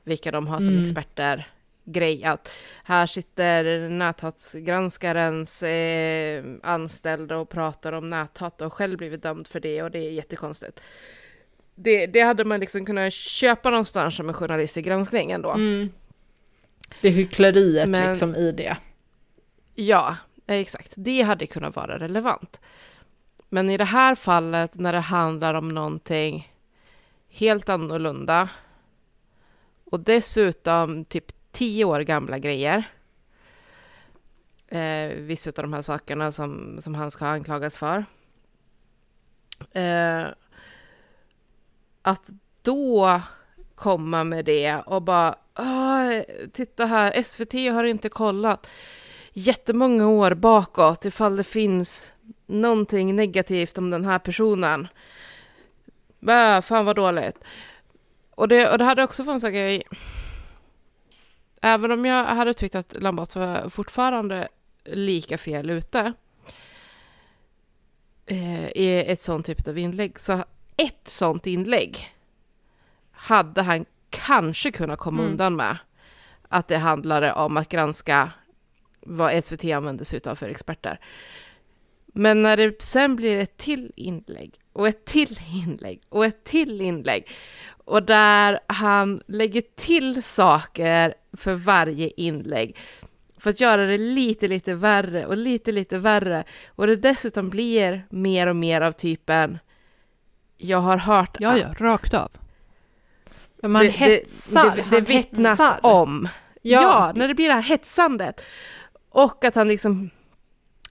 vilka 0.03 0.31
de 0.31 0.47
har 0.47 0.59
som 0.59 0.69
Mm. 0.69 0.83
experter, 0.83 1.47
grej 1.87 2.23
att 2.23 2.55
här 2.83 3.05
sitter 3.07 3.89
näthatsgranskarens 3.89 5.63
eh, 5.63 6.43
anställda 6.63 7.37
och 7.37 7.49
pratar 7.49 7.93
om 7.93 8.07
näthat 8.07 8.61
och 8.61 8.73
själv 8.73 8.97
blivit 8.97 9.23
dömd 9.23 9.47
för 9.47 9.59
det 9.59 9.83
och 9.83 9.91
det 9.91 9.99
är 9.99 10.11
jättekonstigt. 10.11 10.81
Det, 11.75 12.05
det 12.07 12.21
hade 12.21 12.45
man 12.45 12.59
liksom 12.59 12.85
kunnat 12.85 13.13
köpa 13.13 13.69
någonstans 13.69 14.15
som 14.15 14.27
en 14.29 14.33
journalist 14.33 14.77
i 14.77 14.81
granskningen 14.81 15.41
då. 15.41 15.51
Mm. 15.51 15.89
Det 17.01 17.09
hyckleriet 17.09 17.89
Men- 17.89 18.09
liksom 18.09 18.35
i 18.35 18.51
det. 18.51 18.77
Ja, 19.75 20.15
exakt. 20.47 20.93
Det 20.95 21.21
hade 21.21 21.47
kunnat 21.47 21.75
vara 21.75 21.99
relevant. 21.99 22.59
Men 23.49 23.69
i 23.69 23.77
det 23.77 23.85
här 23.85 24.15
fallet 24.15 24.75
när 24.75 24.93
det 24.93 24.99
handlar 24.99 25.53
om 25.53 25.69
någonting 25.69 26.51
helt 27.35 27.69
annorlunda 27.69 28.49
och 29.85 29.99
dessutom 29.99 31.05
typ 31.05 31.25
tio 31.51 31.85
år 31.85 31.99
gamla 31.99 32.39
grejer. 32.39 32.83
Eh, 34.67 35.07
vissa 35.07 35.49
av 35.49 35.53
de 35.53 35.73
här 35.73 35.81
sakerna 35.81 36.31
som, 36.31 36.77
som 36.81 36.95
han 36.95 37.11
ska 37.11 37.25
anklagas 37.25 37.77
för. 37.77 38.05
Eh, 39.71 40.25
att 42.01 42.29
då 42.61 43.21
komma 43.75 44.23
med 44.23 44.45
det 44.45 44.75
och 44.85 45.01
bara 45.01 45.35
titta 46.51 46.85
här, 46.85 47.23
SVT 47.23 47.53
har 47.53 47.83
inte 47.83 48.09
kollat 48.09 48.69
jättemånga 49.33 50.07
år 50.07 50.33
bakåt 50.33 51.05
ifall 51.05 51.35
det 51.35 51.43
finns 51.43 52.13
någonting 52.45 53.15
negativt 53.15 53.77
om 53.77 53.89
den 53.89 54.05
här 54.05 54.19
personen. 54.19 54.87
Bah, 56.19 56.61
fan 56.61 56.85
vad 56.85 56.95
dåligt. 56.95 57.37
Och 58.31 58.47
det, 58.47 58.71
och 58.71 58.77
det 58.77 58.83
hade 58.83 59.03
också 59.03 59.23
funnits 59.23 59.43
en 59.43 59.53
grej. 59.53 59.83
Även 61.61 61.91
om 61.91 62.05
jag 62.05 62.25
hade 62.25 62.53
tyckt 62.53 62.75
att 62.75 63.01
Lambert 63.01 63.35
var 63.35 63.69
fortfarande 63.69 64.47
lika 64.85 65.37
fel 65.37 65.69
ute 65.69 66.13
eh, 68.25 68.67
i 68.67 69.03
ett 69.07 69.21
sånt 69.21 69.45
typ 69.45 69.67
av 69.67 69.77
inlägg, 69.77 70.19
så 70.19 70.43
ett 70.77 71.07
sånt 71.07 71.47
inlägg 71.47 72.13
hade 73.11 73.61
han 73.61 73.85
kanske 74.09 74.71
kunnat 74.71 74.99
komma 74.99 75.19
Mm. 75.21 75.31
undan 75.31 75.55
med. 75.55 75.77
Att 76.49 76.67
det 76.67 76.77
handlade 76.77 77.33
om 77.33 77.57
att 77.57 77.69
granska 77.69 78.31
vad 78.99 79.45
SVT 79.45 79.63
använder 79.63 80.05
sig 80.05 80.19
av 80.25 80.35
för 80.35 80.49
experter. 80.49 80.99
Men 82.05 82.41
när 82.41 82.57
det 82.57 82.81
sen 82.81 83.15
blir 83.15 83.37
ett 83.37 83.57
till 83.57 83.91
inlägg 83.95 84.59
och 84.75 84.87
ett 84.87 85.05
till 85.05 85.39
inlägg 85.67 86.01
och 86.09 86.25
ett 86.25 86.43
till 86.43 86.81
inlägg 86.81 87.29
och 87.85 88.03
där 88.03 88.59
han 88.67 89.21
lägger 89.27 89.63
till 89.75 90.23
saker 90.23 91.13
för 91.37 91.53
varje 91.53 92.09
inlägg 92.17 92.77
för 93.37 93.49
att 93.49 93.59
göra 93.59 93.85
det 93.85 93.97
lite, 93.97 94.47
lite 94.47 94.73
värre 94.73 95.25
och 95.25 95.37
lite, 95.37 95.71
lite 95.71 95.97
värre 95.97 96.43
och 96.67 96.87
det 96.87 96.95
dessutom 96.95 97.49
blir 97.49 98.07
mer 98.09 98.47
och 98.47 98.55
mer 98.55 98.81
av 98.81 98.91
typen 98.91 99.59
jag 100.57 100.81
har 100.81 100.97
hört 100.97 101.37
Ja, 101.39 101.57
ja, 101.57 101.67
att. 101.67 101.81
rakt 101.81 102.13
av. 102.13 102.31
Men 103.61 103.71
man 103.71 103.85
det, 103.85 103.89
hetsar. 103.89 104.75
Det, 104.75 104.81
det, 104.81 104.89
det 104.89 105.01
vittnas 105.01 105.59
hetsar. 105.59 105.79
om. 105.81 106.27
Ja. 106.61 106.81
Ja. 106.81 107.11
när 107.15 107.27
det 107.27 107.33
blir 107.33 107.47
det 107.47 107.53
här 107.53 107.61
hetsandet. 107.61 108.41
Och 109.09 109.45
att 109.45 109.55
han 109.55 109.67
liksom 109.67 110.09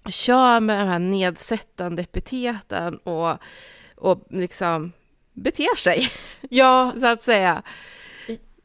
kör 0.09 0.61
med 0.61 0.81
de 0.81 0.89
här 0.89 0.99
nedsättande 0.99 2.03
epiteten 2.03 2.97
och, 2.97 3.33
och 3.97 4.27
liksom 4.31 4.93
beter 5.33 5.77
sig, 5.77 6.09
Ja, 6.51 6.93
så 7.01 7.07
att 7.07 7.21
säga. 7.21 7.63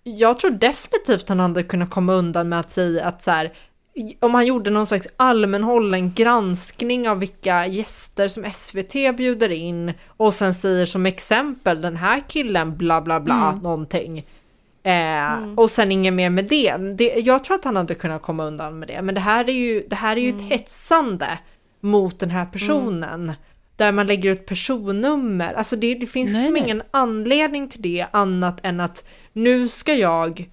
jag 0.04 0.40
tror 0.40 0.52
definitivt 0.52 1.30
han 1.30 1.40
hade 1.40 1.64
kunnat 1.64 1.90
komma 1.90 2.14
undan 2.14 2.50
med 2.50 2.60
att 2.60 2.72
säga 2.72 3.06
att 3.06 3.22
så 3.22 3.32
här, 3.32 3.54
om 4.20 4.34
han 4.34 4.46
gjorde 4.46 4.70
någon 4.70 4.86
slags 4.86 5.08
allmänhållen 5.18 6.14
granskning 6.14 7.10
av 7.10 7.20
vilka 7.20 7.68
gäster 7.68 8.28
som 8.28 8.52
SVT 8.54 8.94
bjuder 9.18 9.50
in 9.52 9.94
och 10.08 10.34
sen 10.34 10.54
säger 10.54 10.86
som 10.86 11.06
exempel 11.06 11.82
den 11.82 11.96
här 11.96 12.22
killen 12.28 12.78
bla 12.78 13.02
bla 13.02 13.20
bla 13.20 13.50
Mm. 13.50 13.60
någonting. 13.64 14.26
Eh, 14.90 15.54
Och 15.56 15.72
sen 15.72 15.92
inget 15.92 16.14
mer 16.14 16.30
med 16.30 16.46
det. 16.46 16.78
det. 16.78 17.14
Jag 17.20 17.44
tror 17.44 17.56
att 17.56 17.64
han 17.66 17.76
hade 17.76 17.96
kunnat 17.96 18.22
komma 18.22 18.44
undan 18.46 18.80
med 18.80 18.88
det. 18.88 19.02
Men 19.02 19.16
det 19.16 19.22
här 19.22 19.50
är 19.50 19.54
ju, 19.54 19.84
det 19.90 19.96
här 19.96 20.16
är 20.18 20.22
ju 20.22 20.30
ett 20.30 20.42
hetsande 20.52 21.40
mot 21.82 22.20
den 22.20 22.30
här 22.30 22.46
personen. 22.46 23.32
Där 23.76 23.92
man 23.92 24.08
lägger 24.08 24.32
ut 24.32 24.46
personnummer. 24.46 25.54
Alltså 25.54 25.76
det, 25.76 25.96
det 25.96 26.08
finns 26.08 26.34
Nej, 26.34 26.52
nej. 26.52 26.62
ingen 26.64 26.82
anledning 26.92 27.70
till 27.70 27.82
det 27.82 28.06
annat 28.12 28.60
än 28.64 28.80
att 28.80 29.08
nu 29.34 29.68
ska 29.68 29.94
jag 29.94 30.50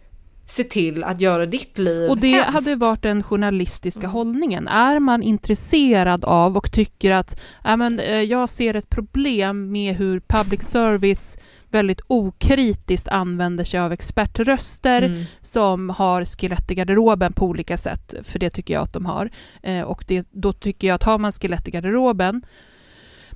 se 0.49 0.65
till 0.65 1.05
att 1.05 1.21
göra 1.21 1.47
ditt 1.47 1.79
liv 1.79 2.11
Och 2.11 2.19
det 2.19 2.29
hemskt. 2.31 2.51
hade 2.51 2.75
varit 2.77 3.03
den 3.03 3.23
journalistiska 3.23 4.07
hållningen. 4.07 4.69
Är 4.69 4.99
man 4.99 5.23
intresserad 5.23 6.25
av 6.25 6.57
och 6.57 6.73
tycker 6.73 7.13
att 7.13 7.41
ja, 7.65 7.77
men, 7.77 7.99
eh, 8.01 8.23
jag 8.23 8.49
ser 8.49 8.75
ett 8.77 8.91
problem 8.91 9.73
med 9.73 9.95
hur 9.97 10.21
public 10.21 10.63
service 10.63 11.39
väldigt 11.77 12.01
okritiskt 12.07 13.09
använder 13.09 13.65
sig 13.65 13.81
av 13.81 13.93
expertröster 13.93 15.03
Mm. 15.03 15.25
som 15.41 15.91
har 15.91 16.25
skelett 16.25 16.71
i 16.71 16.75
garderoben 16.75 17.33
på 17.33 17.47
olika 17.47 17.77
sätt, 17.77 18.15
för 18.23 18.39
det 18.39 18.51
tycker 18.51 18.75
jag 18.75 18.83
att 18.83 18.93
de 18.93 19.07
har. 19.07 19.31
Eh, 19.63 19.83
och 19.83 20.05
det, 20.09 20.29
då 20.31 20.53
tycker 20.53 20.89
jag 20.89 20.95
att 20.95 21.03
har 21.03 21.19
man 21.19 21.33
skelett 21.33 21.69
i 21.69 21.71
garderoben, 21.71 22.43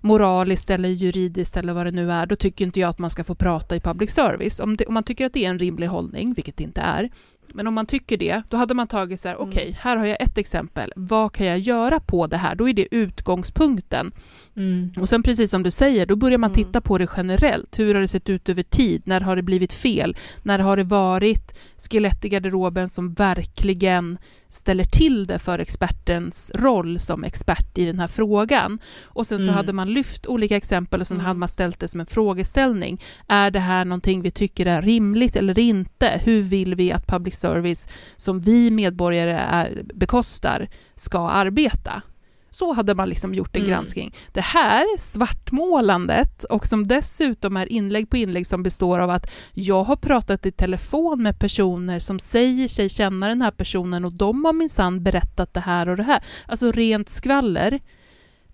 moraliskt 0.02 0.70
eller 0.70 0.88
juridiskt 0.88 1.56
eller 1.56 1.72
vad 1.72 1.86
det 1.86 1.90
nu 1.90 2.12
är, 2.12 2.26
då 2.26 2.36
tycker 2.36 2.64
inte 2.64 2.80
jag 2.80 2.90
att 2.90 2.98
man 2.98 3.10
ska 3.10 3.24
få 3.24 3.34
prata 3.34 3.76
i 3.76 3.80
public 3.80 4.10
service. 4.10 4.60
Om, 4.60 4.76
det, 4.76 4.86
om 4.86 4.94
man 4.94 5.02
tycker 5.04 5.26
att 5.26 5.32
det 5.32 5.44
är 5.44 5.50
en 5.50 5.58
rimlig 5.58 5.86
hållning, 5.86 6.34
vilket 6.34 6.56
det 6.56 6.64
inte 6.64 6.80
är, 6.80 7.10
men 7.54 7.66
om 7.66 7.74
man 7.74 7.86
tycker 7.86 8.16
det, 8.16 8.42
då 8.48 8.56
hade 8.56 8.74
man 8.74 8.86
tagit 8.86 9.20
så 9.20 9.28
här, 9.28 9.36
okej, 9.40 9.76
här 9.80 9.96
har 9.96 10.06
jag 10.06 10.22
ett 10.22 10.38
exempel, 10.38 10.92
vad 10.96 11.32
kan 11.32 11.46
jag 11.46 11.58
göra 11.58 12.00
på 12.00 12.26
det 12.26 12.36
här? 12.36 12.54
Då 12.54 12.68
är 12.68 12.72
det 12.72 12.94
utgångspunkten. 12.94 14.12
Mm. 14.60 14.92
Och 15.00 15.08
sen 15.08 15.22
precis 15.22 15.50
som 15.50 15.62
du 15.62 15.70
säger, 15.70 16.06
då 16.06 16.16
börjar 16.16 16.38
man 16.38 16.50
Mm. 16.50 16.64
titta 16.64 16.80
på 16.80 16.98
det 16.98 17.08
generellt. 17.16 17.78
Hur 17.78 17.94
har 17.94 18.00
det 18.00 18.08
sett 18.08 18.28
ut 18.28 18.48
över 18.48 18.62
tid? 18.62 19.02
När 19.04 19.20
har 19.20 19.36
det 19.36 19.42
blivit 19.42 19.72
fel? 19.72 20.16
När 20.42 20.58
har 20.58 20.76
det 20.76 20.84
varit 20.84 21.58
skelett 21.90 22.24
i 22.24 22.28
garderoben 22.28 22.88
som 22.88 23.14
verkligen 23.14 24.18
ställer 24.48 24.84
till 24.84 25.26
det 25.26 25.38
för 25.38 25.58
expertens 25.58 26.50
roll 26.54 26.98
som 26.98 27.24
expert 27.24 27.78
i 27.78 27.84
den 27.86 27.98
här 27.98 28.06
frågan. 28.06 28.78
Och 29.02 29.26
sen 29.26 29.38
så 29.38 29.42
Mm. 29.44 29.54
hade 29.54 29.72
man 29.72 29.92
lyft 29.92 30.26
olika 30.26 30.56
exempel 30.56 31.00
och 31.00 31.06
sen 31.06 31.16
Mm. 31.16 31.26
hade 31.26 31.38
man 31.40 31.48
ställt 31.48 31.80
det 31.80 31.88
som 31.88 32.00
en 32.00 32.06
frågeställning. 32.06 33.00
Är 33.28 33.50
det 33.50 33.58
här 33.60 33.84
någonting 33.84 34.22
vi 34.22 34.30
tycker 34.30 34.66
är 34.66 34.82
rimligt 34.82 35.36
eller 35.36 35.58
inte? 35.58 36.20
Hur 36.24 36.42
vill 36.42 36.74
vi 36.74 36.92
att 36.92 37.06
public 37.06 37.34
service 37.34 37.88
som 38.16 38.40
vi 38.40 38.70
medborgare 38.70 39.32
är, 39.50 39.82
bekostar 39.94 40.68
ska 40.94 41.18
arbeta? 41.28 42.02
Så 42.50 42.72
hade 42.72 42.94
man 42.94 43.08
liksom 43.08 43.34
gjort 43.34 43.56
en 43.56 43.62
Mm. 43.62 43.70
granskning. 43.70 44.14
Det 44.32 44.40
här 44.40 44.98
svartmålandet 44.98 46.44
och 46.44 46.66
som 46.66 46.86
dessutom 46.86 47.56
är 47.56 47.72
inlägg 47.72 48.10
på 48.10 48.16
inlägg 48.16 48.46
som 48.46 48.62
består 48.62 48.98
av 48.98 49.10
att 49.10 49.30
jag 49.52 49.84
har 49.84 49.96
pratat 49.96 50.46
i 50.46 50.52
telefon 50.52 51.22
med 51.22 51.38
personer 51.38 51.98
som 51.98 52.18
säger 52.18 52.68
sig 52.68 52.88
känna 52.88 53.28
den 53.28 53.42
här 53.42 53.50
personen 53.50 54.04
och 54.04 54.12
de 54.12 54.44
har 54.44 54.52
minsann 54.52 55.02
berättat 55.02 55.54
det 55.54 55.60
här 55.60 55.88
och 55.88 55.96
det 55.96 56.02
här. 56.02 56.24
Alltså 56.46 56.72
rent 56.72 57.08
skvaller. 57.08 57.80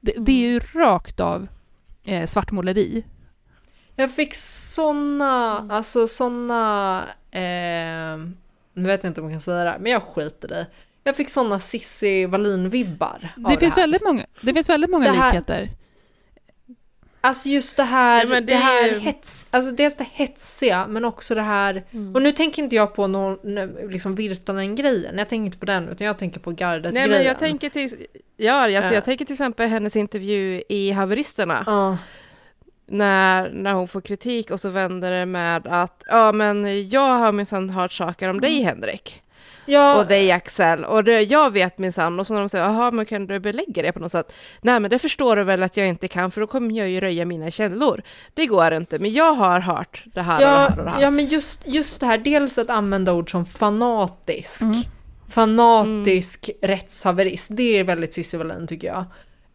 Det, 0.01 0.13
det 0.19 0.33
är 0.33 0.51
ju 0.51 0.61
rakt 0.75 1.21
av 1.21 1.49
eh, 2.05 2.27
svartmåleri. 2.27 3.05
Jag 3.97 4.15
fick 4.15 4.35
såna, 4.35 5.67
alltså 5.71 6.07
såna, 6.09 7.03
eh, 7.31 8.17
nu 8.75 8.83
vet 8.87 9.03
jag 9.05 9.11
inte 9.11 9.21
om 9.21 9.25
man 9.25 9.35
kan 9.35 9.41
säga 9.41 9.65
det 9.65 9.71
här, 9.71 9.79
men 9.79 9.93
jag 9.93 10.03
skiter 10.03 10.61
i. 10.61 10.67
Jag 11.07 11.17
fick 11.17 11.31
såna 11.31 11.59
Cissi 11.61 12.27
Wallin-vibbar. 12.27 13.29
Det 13.49 13.57
finns, 13.57 13.75
här. 13.77 13.83
väldigt 13.83 14.05
många, 14.05 14.27
det 14.43 14.55
finns 14.55 14.69
väldigt 14.69 14.91
många 14.91 15.05
Det 15.13 15.19
här- 15.19 15.33
likheter. 15.33 15.71
Alltså 17.21 17.49
just 17.49 17.77
det 17.77 17.83
här, 17.83 18.27
men 18.27 18.47
det, 18.47 18.53
det 18.53 18.59
är 18.59 18.63
här 18.63 18.89
ju- 18.93 18.99
hets, 18.99 19.47
alltså 19.51 19.71
dels 19.71 19.97
det 19.97 20.07
hetsiga 20.13 20.87
men 20.87 21.05
också 21.05 21.35
det 21.35 21.41
här, 21.43 21.85
och 22.15 22.23
nu 22.23 22.33
tänker 22.33 22.63
inte 22.63 22.77
jag 22.77 22.95
på 22.95 23.07
någon, 23.07 23.39
liksom 23.91 24.15
Virtanen-grejen, 24.15 25.19
jag 25.19 25.29
tänker 25.29 25.45
inte 25.47 25.59
på 25.59 25.67
den 25.67 25.89
utan 25.89 26.07
jag 26.07 26.19
tänker 26.19 26.41
på 26.41 26.51
Nej 26.51 26.57
gardet-grejen. 26.57 27.11
men 27.11 27.23
jag 27.25 27.39
tänker 27.39 27.69
till, 27.69 28.07
ja, 28.37 28.53
alltså, 28.55 28.71
Ja. 28.89 28.95
jag 28.95 29.05
tänker 29.05 29.25
till 29.25 29.33
exempel 29.35 29.69
hennes 29.69 29.97
intervju 29.97 30.63
i 30.69 30.91
Haveristerna. 30.93 31.63
Ja. 31.67 31.99
när, 32.89 33.51
när 33.51 33.73
hon 33.73 33.89
får 33.89 34.01
kritik 34.01 34.51
och 34.51 34.61
så 34.61 34.69
vänder 34.69 35.11
det 35.13 35.27
med 35.27 35.67
att 35.67 36.03
ja 36.07 36.33
men 36.33 36.89
jag 36.89 37.17
har 37.19 37.33
minsann 37.33 37.71
hört 37.71 37.93
saker 37.93 38.29
om 38.29 38.41
dig 38.41 38.63
Henrik 38.63 39.23
Ja, 39.67 39.99
och 40.01 40.07
dig 40.07 40.33
Axel 40.33 40.85
och 40.85 41.05
det, 41.05 41.23
jag 41.23 41.53
vet 41.53 41.79
minsann 41.79 42.21
och 42.21 42.27
så 42.27 42.35
när 42.35 42.41
de 42.41 42.49
säger 42.49 42.65
jaha 42.65 42.91
men 42.91 43.07
kan 43.07 43.27
du 43.27 43.41
belägga 43.41 43.83
det 43.83 43.93
på 43.93 43.99
något 44.01 44.13
sätt? 44.13 44.33
Nej 44.61 44.81
men 44.81 44.91
det 44.91 44.99
förstår 44.99 45.37
du 45.37 45.45
väl 45.45 45.63
att 45.63 45.77
jag 45.77 45.89
inte 45.89 46.09
kan 46.09 46.31
för 46.31 46.41
då 46.41 46.47
kommer 46.47 46.75
jag 46.79 46.89
ju 46.89 47.01
röja 47.01 47.25
mina 47.25 47.51
källor. 47.51 48.03
Det 48.35 48.47
går 48.47 48.73
inte 48.73 48.99
men 48.99 49.13
jag 49.13 49.33
har 49.33 49.61
hört 49.61 50.05
det 50.15 50.23
här 50.23 50.35
och 50.37 50.41
det 50.41 50.47
här 50.47 50.71
och 50.71 50.77
det 50.77 50.83
ja, 50.85 50.91
här. 50.91 51.03
ja 51.03 51.11
men 51.11 51.27
just, 51.27 51.67
just 51.67 52.01
det 52.01 52.07
här, 52.07 52.19
dels 52.19 52.59
att 52.59 52.71
använda 52.71 53.13
ord 53.13 53.31
som 53.31 53.47
fanatisk, 53.47 54.63
Mm. 54.63 54.75
fanatisk 55.29 56.51
rättshaverist, 56.63 57.49
det 57.51 57.79
är 57.79 57.85
väldigt 57.85 58.15
Cissi 58.15 58.37
Wallin 58.37 58.67
tycker 58.67 58.87
jag. 58.89 59.05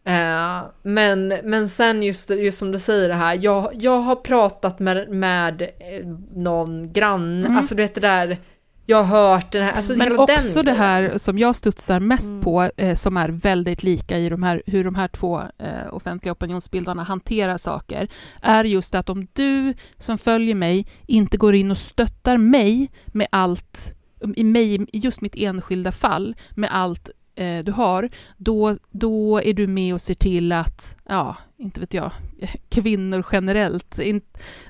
Eh, 0.04 0.62
men, 0.82 1.28
men 1.28 1.68
sen 1.68 2.02
just, 2.02 2.30
just 2.30 2.58
som 2.58 2.72
du 2.72 2.78
säger 2.78 3.08
det 3.08 3.14
här, 3.14 3.38
jag, 3.42 3.70
jag 3.74 3.98
har 3.98 4.16
pratat 4.16 4.78
med, 4.78 5.08
med 5.10 5.62
eh, 5.62 6.06
någon 6.34 6.92
granne, 6.92 7.46
Mm. 7.46 7.58
alltså 7.58 7.74
du 7.74 7.82
vet 7.82 7.94
det 7.94 8.00
där, 8.00 8.38
jag 8.86 9.02
har 9.02 9.32
hört 9.34 9.52
den 9.52 9.64
här, 9.64 9.72
alltså 9.72 9.96
Men 9.96 10.18
också 10.18 10.62
det 10.62 10.72
här 10.72 11.18
som 11.18 11.38
jag 11.38 11.54
studsar 11.54 12.00
mest 12.00 12.30
Mm. 12.30 12.42
på, 12.42 12.70
eh, 12.76 12.94
som 12.94 13.16
är 13.16 13.28
väldigt 13.28 13.82
lika 13.82 14.18
i 14.18 14.28
de 14.28 14.42
här, 14.42 14.62
hur 14.66 14.84
de 14.84 14.94
här 14.94 15.08
två 15.08 15.40
eh, 15.58 15.94
offentliga 15.94 16.32
opinionsbildarna 16.32 17.02
hanterar 17.02 17.58
saker, 17.58 18.08
är 18.42 18.64
just 18.64 18.94
att 18.94 19.08
om 19.08 19.26
du 19.32 19.74
som 19.98 20.18
följer 20.18 20.54
mig 20.54 20.86
inte 21.06 21.36
går 21.36 21.54
in 21.54 21.70
och 21.70 21.78
stöttar 21.78 22.36
mig 22.36 22.90
med 23.06 23.26
allt, 23.32 23.94
i 24.36 24.44
mig, 24.44 24.74
i 24.74 24.98
just 24.98 25.20
mitt 25.20 25.36
enskilda 25.36 25.92
fall, 25.92 26.34
med 26.50 26.70
allt 26.72 27.10
eh, 27.34 27.64
du 27.64 27.72
har, 27.72 28.08
då, 28.36 28.76
då 28.90 29.40
är 29.42 29.52
du 29.54 29.66
med 29.66 29.94
och 29.94 30.00
ser 30.00 30.14
till 30.14 30.52
att, 30.52 30.96
ja, 31.08 31.36
inte 31.58 31.80
vet 31.80 31.94
jag, 31.94 32.10
kvinnor 32.68 33.26
generellt, 33.32 33.98
in, 33.98 34.20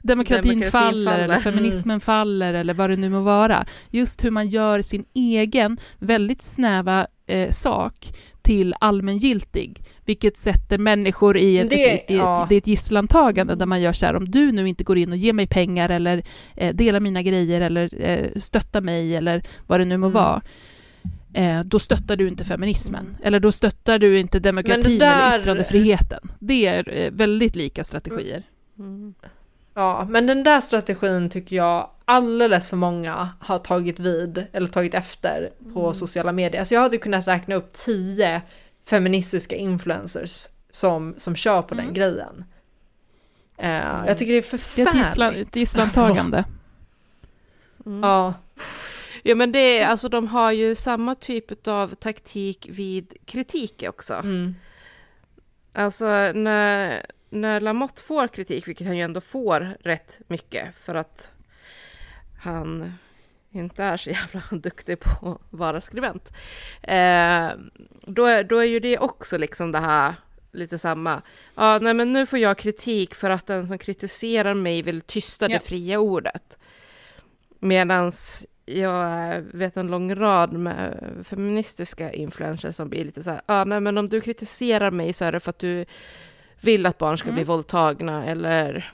demokratin, 0.02 0.42
Demokratin 0.48 0.70
faller, 0.70 1.10
faller. 1.10 1.24
eller 1.24 1.38
feminismen 1.40 2.00
faller 2.00 2.54
eller 2.54 2.74
vad 2.74 2.90
det 2.90 2.96
nu 2.96 3.08
må 3.10 3.20
vara. 3.20 3.64
Just 3.90 4.24
hur 4.24 4.30
man 4.30 4.48
gör 4.48 4.82
sin 4.82 5.04
egen 5.14 5.78
väldigt 5.98 6.42
snäva 6.42 7.06
eh, 7.26 7.50
sak 7.50 8.12
till 8.42 8.74
allmängiltig, 8.80 9.80
vilket 10.04 10.36
sätter 10.36 10.78
människor 10.78 11.36
i 11.38 11.58
ett, 11.58 11.70
Det- 11.70 11.90
ett, 12.04 12.10
i 12.10 12.16
ja. 12.16 12.44
ett, 12.46 12.52
ett 12.52 12.66
gisslantagande 12.66 13.54
där 13.54 13.66
man 13.66 13.80
gör 13.80 13.92
så 13.92 14.06
här, 14.06 14.16
om 14.16 14.30
du 14.30 14.52
nu 14.52 14.68
inte 14.68 14.84
går 14.84 14.98
in 14.98 15.10
och 15.10 15.16
ger 15.16 15.32
mig 15.32 15.46
pengar 15.46 15.88
eller 15.88 16.22
eh, 16.56 16.74
delar 16.74 17.00
mina 17.00 17.22
grejer 17.22 17.60
eller 17.60 18.04
eh, 18.04 18.26
stöttar 18.36 18.80
mig 18.80 19.16
eller 19.16 19.42
vad 19.66 19.80
det 19.80 19.84
nu 19.84 19.96
må 19.96 20.06
Mm. 20.06 20.14
vara, 20.14 20.42
eh, 21.34 21.60
då 21.64 21.78
stöttar 21.78 22.16
du 22.16 22.28
inte 22.28 22.44
feminismen. 22.44 23.16
Eller 23.22 23.40
då 23.40 23.52
stöttar 23.52 23.98
du 23.98 24.18
inte 24.18 24.38
demokratin 24.38 24.98
där- 24.98 25.26
eller 25.28 25.38
yttrandefriheten. 25.40 26.32
Det 26.38 26.66
är 26.66 26.88
eh, 26.92 27.10
väldigt 27.10 27.56
lika 27.56 27.84
strategier. 27.84 28.42
Mm. 28.78 29.14
Ja, 29.74 30.06
men 30.10 30.26
den 30.26 30.42
där 30.44 30.60
strategin 30.60 31.30
tycker 31.30 31.56
jag 31.56 31.90
alldeles 32.04 32.70
för 32.70 32.76
många 32.76 33.28
har 33.40 33.58
tagit 33.58 34.00
vid 34.00 34.46
eller 34.52 34.66
tagit 34.66 34.94
efter 34.94 35.50
på 35.74 35.80
Mm. 35.80 35.94
sociala 35.94 36.32
medier. 36.32 36.58
Alltså 36.60 36.74
jag 36.74 36.80
hade 36.82 36.98
kunnat 36.98 37.28
räkna 37.28 37.54
upp 37.54 37.72
tio 37.72 38.42
feministiska 38.88 39.56
influencers 39.56 40.46
som, 40.70 41.14
som 41.16 41.36
kör 41.36 41.62
på 41.62 41.74
den 41.74 41.84
Mm. 41.84 41.94
grejen. 41.94 42.44
Eh, 43.58 44.06
jag 44.06 44.18
tycker 44.18 44.32
det 44.32 44.38
är 44.38 44.42
Det 44.42 44.52
är 44.52 44.54
ett, 44.54 44.60
förfärligt. 44.60 44.94
gisslan, 44.96 45.34
ett 45.34 45.56
gisslantagande. 45.56 46.44
Mm. 47.86 48.00
Ja, 48.02 48.34
Ja 49.22 49.34
men 49.34 49.52
det 49.52 49.78
är, 49.78 49.86
alltså 49.86 50.08
de 50.08 50.26
har 50.28 50.52
ju 50.52 50.74
samma 50.74 51.14
typ 51.14 51.66
av 51.68 51.94
taktik 51.94 52.68
vid 52.70 53.14
kritik 53.24 53.84
också. 53.88 54.14
mm. 54.14 54.54
Alltså 55.74 56.06
när, 56.34 57.06
när 57.30 57.60
Lamotte 57.60 58.02
får 58.02 58.28
kritik, 58.28 58.68
vilket 58.68 58.86
han 58.86 58.96
ju 58.96 59.02
ändå 59.02 59.20
får 59.20 59.76
rätt 59.80 60.20
mycket 60.26 60.76
för 60.76 60.94
att 60.94 61.32
han 62.42 62.92
inte 63.50 63.84
är 63.84 63.96
så 63.96 64.10
jävla 64.10 64.42
duktig 64.50 65.00
på 65.00 65.28
att 65.30 65.38
vara 65.50 65.80
skribent. 65.80 66.28
Eh, 66.82 67.50
då, 68.02 68.26
är, 68.26 68.44
då 68.44 68.58
är 68.58 68.64
ju 68.64 68.80
det 68.80 68.98
också 68.98 69.38
liksom 69.38 69.72
det 69.72 69.78
här 69.78 70.14
lite 70.52 70.78
samma. 70.78 71.22
Ja, 71.54 71.78
nej 71.78 71.94
men 71.94 72.12
nu 72.12 72.26
får 72.26 72.38
jag 72.38 72.58
kritik 72.58 73.14
för 73.14 73.30
att 73.30 73.46
den 73.46 73.68
som 73.68 73.78
kritiserar 73.78 74.54
mig 74.54 74.82
vill 74.82 75.00
tysta 75.00 75.50
Ja. 75.50 75.58
det 75.58 75.64
fria 75.64 75.98
ordet. 75.98 76.58
Medans 77.58 78.46
jag 78.78 79.40
vet 79.52 79.76
en 79.76 79.86
lång 79.86 80.14
rad 80.14 80.52
med 80.52 81.04
feministiska 81.24 82.12
influencers 82.12 82.74
som 82.74 82.88
blir 82.88 83.04
lite 83.04 83.22
så 83.22 83.30
här, 83.30 83.40
ja 83.46 83.64
nej 83.64 83.80
men 83.80 83.98
om 83.98 84.08
du 84.08 84.20
kritiserar 84.20 84.90
mig 84.90 85.12
så 85.12 85.24
är 85.24 85.32
det 85.32 85.40
för 85.40 85.50
att 85.50 85.58
du 85.58 85.84
vill 86.60 86.86
att 86.86 86.98
barn 86.98 87.18
ska 87.18 87.24
bli 87.32 87.42
Mm. 87.42 87.46
våldtagna 87.48 88.26
eller 88.26 88.92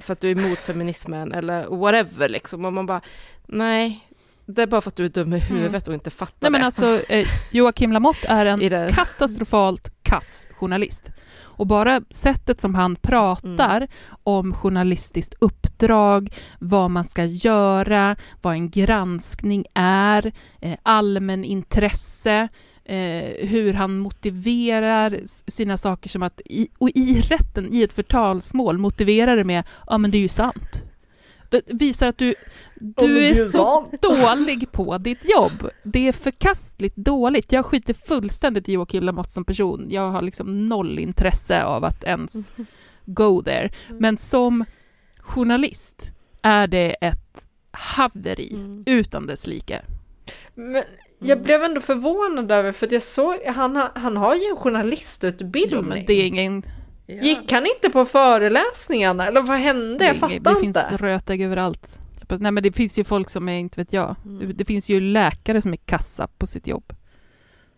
för 0.00 0.12
att 0.12 0.20
du 0.20 0.30
är 0.30 0.38
emot 0.38 0.58
feminismen 0.58 1.32
eller 1.32 1.66
whatever 1.76 2.28
liksom. 2.28 2.64
Och 2.64 2.72
man 2.72 2.86
bara, 2.86 3.00
nej, 3.46 4.08
det 4.46 4.62
är 4.62 4.66
bara 4.66 4.80
för 4.80 4.90
att 4.90 4.96
du 4.96 5.04
är 5.04 5.08
dum 5.08 5.32
i 5.32 5.38
huvudet 5.38 5.88
och 5.88 5.94
inte 5.94 6.10
fattar 6.10 6.36
Nej, 6.40 6.50
men 6.50 6.60
det. 6.60 6.66
alltså, 6.66 7.00
eh, 7.08 7.26
Joakim 7.52 7.92
Lamotte 7.92 8.28
är 8.28 8.46
en 8.46 8.58
det. 8.58 8.90
katastrofalt 8.94 9.93
kass 10.14 10.48
journalist. 10.60 11.10
Och 11.56 11.66
bara 11.66 12.00
sättet 12.10 12.60
som 12.60 12.74
han 12.74 12.96
pratar 12.96 13.76
Mm. 13.76 13.88
om 14.24 14.54
journalistiskt 14.54 15.34
uppdrag, 15.40 16.34
vad 16.58 16.90
man 16.90 17.04
ska 17.04 17.24
göra, 17.24 18.16
vad 18.42 18.54
en 18.54 18.70
granskning 18.70 19.64
är, 19.74 20.32
eh, 20.60 20.76
allmän 20.82 21.44
intresse, 21.44 22.48
eh, 22.84 23.48
hur 23.48 23.74
han 23.74 23.98
motiverar 23.98 25.20
sina 25.46 25.76
saker 25.76 26.08
som 26.08 26.22
att, 26.22 26.40
i, 26.44 26.68
och 26.78 26.90
i 26.94 27.20
rätten, 27.20 27.68
i 27.72 27.82
ett 27.82 27.92
förtalsmål, 27.92 28.78
motiverar 28.78 29.36
det 29.36 29.44
med 29.44 29.64
ja 29.86 29.98
men 29.98 30.10
det 30.10 30.18
är 30.18 30.22
ju 30.22 30.28
sant. 30.28 30.83
Visar 31.66 32.08
att 32.08 32.18
du, 32.18 32.34
du 32.74 33.24
är 33.26 33.34
så 33.34 33.90
dålig 34.02 34.72
på 34.72 34.98
ditt 34.98 35.30
jobb. 35.30 35.68
Det 35.82 36.08
är 36.08 36.12
förkastligt 36.12 36.96
dåligt. 36.96 37.52
Jag 37.52 37.66
skiter 37.66 37.94
fullständigt 37.94 38.68
i 38.68 38.72
Joakim 38.72 39.04
Lamotte 39.04 39.30
som 39.30 39.44
person. 39.44 39.86
Jag 39.90 40.10
har 40.10 40.22
liksom 40.22 40.66
noll 40.68 40.98
intresse 40.98 41.64
av 41.64 41.84
att 41.84 42.04
ens 42.04 42.52
go 43.04 43.42
there. 43.42 43.70
Men 43.88 44.18
som 44.18 44.64
journalist 45.18 46.10
är 46.42 46.66
det 46.66 46.90
ett 47.00 47.44
haveri 47.70 48.54
Mm. 48.54 48.82
utan 48.86 49.26
dess 49.26 49.46
like. 49.46 49.80
Men 50.54 50.82
jag 51.18 51.42
blev 51.42 51.62
ändå 51.62 51.80
förvånad 51.80 52.52
över 52.52 52.72
för 52.72 52.86
att 52.86 52.92
jag 52.92 53.02
såg, 53.02 53.36
han, 53.46 53.82
han 53.94 54.16
har 54.16 54.34
ju 54.34 54.44
en 54.44 54.56
journalistutbildning. 54.56 55.80
Jo, 55.82 55.88
men 55.88 56.04
det 56.06 56.12
är 56.12 56.26
ingen... 56.26 56.62
Ja. 57.06 57.14
Gick 57.22 57.52
han 57.52 57.66
inte 57.66 57.90
på 57.90 58.04
föreläsningarna 58.04 59.26
eller 59.26 59.42
vad 59.42 59.58
hände? 59.58 60.04
Jag 60.04 60.16
fattar 60.16 60.30
ingen- 60.30 60.42
det 60.42 60.50
inte. 60.50 60.60
finns 60.60 61.00
rötägg 61.00 61.42
överallt. 61.42 62.00
Nej, 62.28 62.52
men 62.52 62.62
det 62.62 62.72
finns 62.72 62.98
ju 62.98 63.04
folk 63.04 63.30
som 63.30 63.48
är, 63.48 63.58
inte 63.58 63.80
vet 63.80 63.92
jag, 63.92 64.16
Mm. 64.24 64.52
det 64.56 64.64
finns 64.64 64.88
ju 64.88 65.00
läkare 65.00 65.62
som 65.62 65.72
är 65.72 65.76
kassa 65.76 66.26
på 66.38 66.46
sitt 66.46 66.66
jobb. 66.66 66.92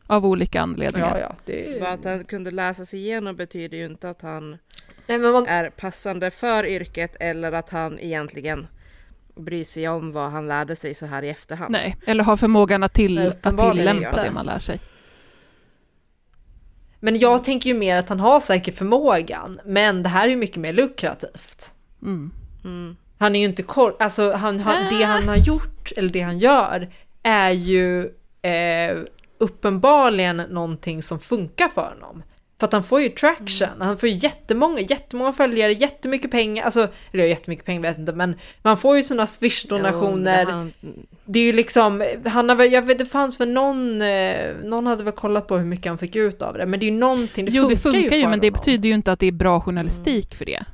Av 0.07 0.27
olika 0.27 0.61
anledningar. 0.61 1.19
Ja, 1.19 1.21
ja, 1.21 1.35
det 1.47 1.81
Bara 1.81 1.93
att 1.93 2.05
han 2.05 2.25
kunde 2.25 2.51
läsa 2.51 2.85
sig 2.85 3.01
igenom 3.01 3.37
betyder 3.37 3.77
ju 3.79 3.85
inte 3.85 4.11
att 4.11 4.23
han 4.23 4.51
Nej, 5.07 5.19
men 5.19 5.33
man, 5.33 5.47
är 5.47 5.71
passande 5.71 6.31
för 6.31 6.67
yrket 6.67 7.17
eller 7.21 7.53
att 7.53 7.71
han 7.71 7.99
egentligen 7.99 8.67
bry 9.37 9.65
sig 9.65 9.89
om 9.89 10.13
vad 10.13 10.31
han 10.31 10.49
lärde 10.49 10.77
sig 10.77 10.95
så 10.95 11.07
här 11.07 11.23
i 11.23 11.29
efterhand. 11.29 11.73
Nej, 11.73 11.97
eller 12.07 12.25
har 12.25 12.37
förmågan 12.37 12.83
att, 12.83 12.93
till, 12.95 13.19
att 13.43 13.59
tillämpa 13.73 14.09
inte. 14.09 14.23
det 14.23 14.31
man 14.31 14.47
lär 14.47 14.59
sig. 14.59 14.81
Men 17.01 17.19
jag 17.19 17.45
tänker 17.45 17.71
ju 17.71 17.77
mer 17.77 17.97
att 17.97 18.09
han 18.09 18.21
har 18.21 18.41
säkert 18.41 18.79
förmågan, 18.79 19.61
men 19.65 20.03
det 20.03 20.09
här 20.09 20.25
är 20.25 20.29
ju 20.29 20.37
mycket 20.37 20.57
mer 20.57 20.73
lukrativt. 20.73 21.73
Mm. 22.03 22.31
Mm. 22.65 22.97
Han 23.19 23.37
är 23.37 23.41
ju 23.41 23.47
inte 23.47 23.63
kor- 23.63 23.97
alltså 23.99 24.33
han, 24.33 24.61
han, 24.61 24.99
det 24.99 25.05
han 25.05 25.29
har 25.29 25.37
gjort, 25.37 25.93
eller 25.97 26.09
det 26.09 26.21
han 26.21 26.39
gör, 26.39 26.93
är 27.23 27.51
ju 27.51 28.05
eh, 28.43 28.99
uppenbarligen 29.39 30.37
någonting 30.37 31.03
som 31.03 31.21
funkar 31.21 31.69
för 31.69 31.95
honom. 32.01 32.23
För 32.61 32.67
att 32.67 32.73
han 32.73 32.85
får 32.85 33.01
ju 33.01 33.09
traction, 33.09 33.69
han 33.81 33.97
får 33.99 34.09
ju 34.09 34.15
jättemånga, 34.15 34.81
jättemånga 34.81 35.33
följare, 35.33 35.73
jättemycket 35.73 36.31
pengar, 36.31 36.65
alltså, 36.65 36.89
eller 37.13 37.25
jättemycket 37.25 37.65
pengar 37.67 37.83
vet 37.83 37.99
inte, 37.99 38.13
men 38.13 38.35
man 38.63 38.77
får 38.77 38.97
ju 38.97 39.03
sådana 39.03 39.25
swish-donationer. 39.27 40.39
Jo, 40.41 40.47
det 40.47 40.53
han- 40.53 40.73
Det 41.25 41.39
är 41.39 41.43
ju 41.45 41.53
liksom, 41.53 42.05
han 42.27 42.49
har 42.49 42.57
väl, 42.57 42.73
jag 42.73 42.83
vet 42.83 42.99
det 42.99 43.07
fanns 43.07 43.41
väl 43.41 43.51
någon, 43.51 44.03
eh, 44.03 44.55
någon 44.65 44.87
hade 44.87 45.05
väl 45.05 45.13
kollat 45.13 45.47
på 45.47 45.57
hur 45.59 45.65
mycket 45.65 45.87
han 45.87 45.99
fick 45.99 46.17
ut 46.17 46.43
av 46.43 46.55
det, 46.59 46.67
men 46.67 46.81
det 46.81 46.87
är 46.87 46.91
ju 46.91 46.97
någonting, 46.99 47.45
det 47.45 47.51
jo, 47.53 47.63
funkar 47.63 47.75
det 47.75 47.81
funkar 47.81 48.17
ju, 48.17 48.23
för 48.23 48.29
men 48.31 48.41
det 48.41 48.47
honom. 48.47 48.59
betyder 48.61 48.89
ju 48.89 48.95
inte 48.95 49.13
att 49.13 49.19
det 49.21 49.27
är 49.27 49.33
bra 49.33 49.61
journalistik 49.61 50.35
för 50.35 50.45
det. 50.45 50.65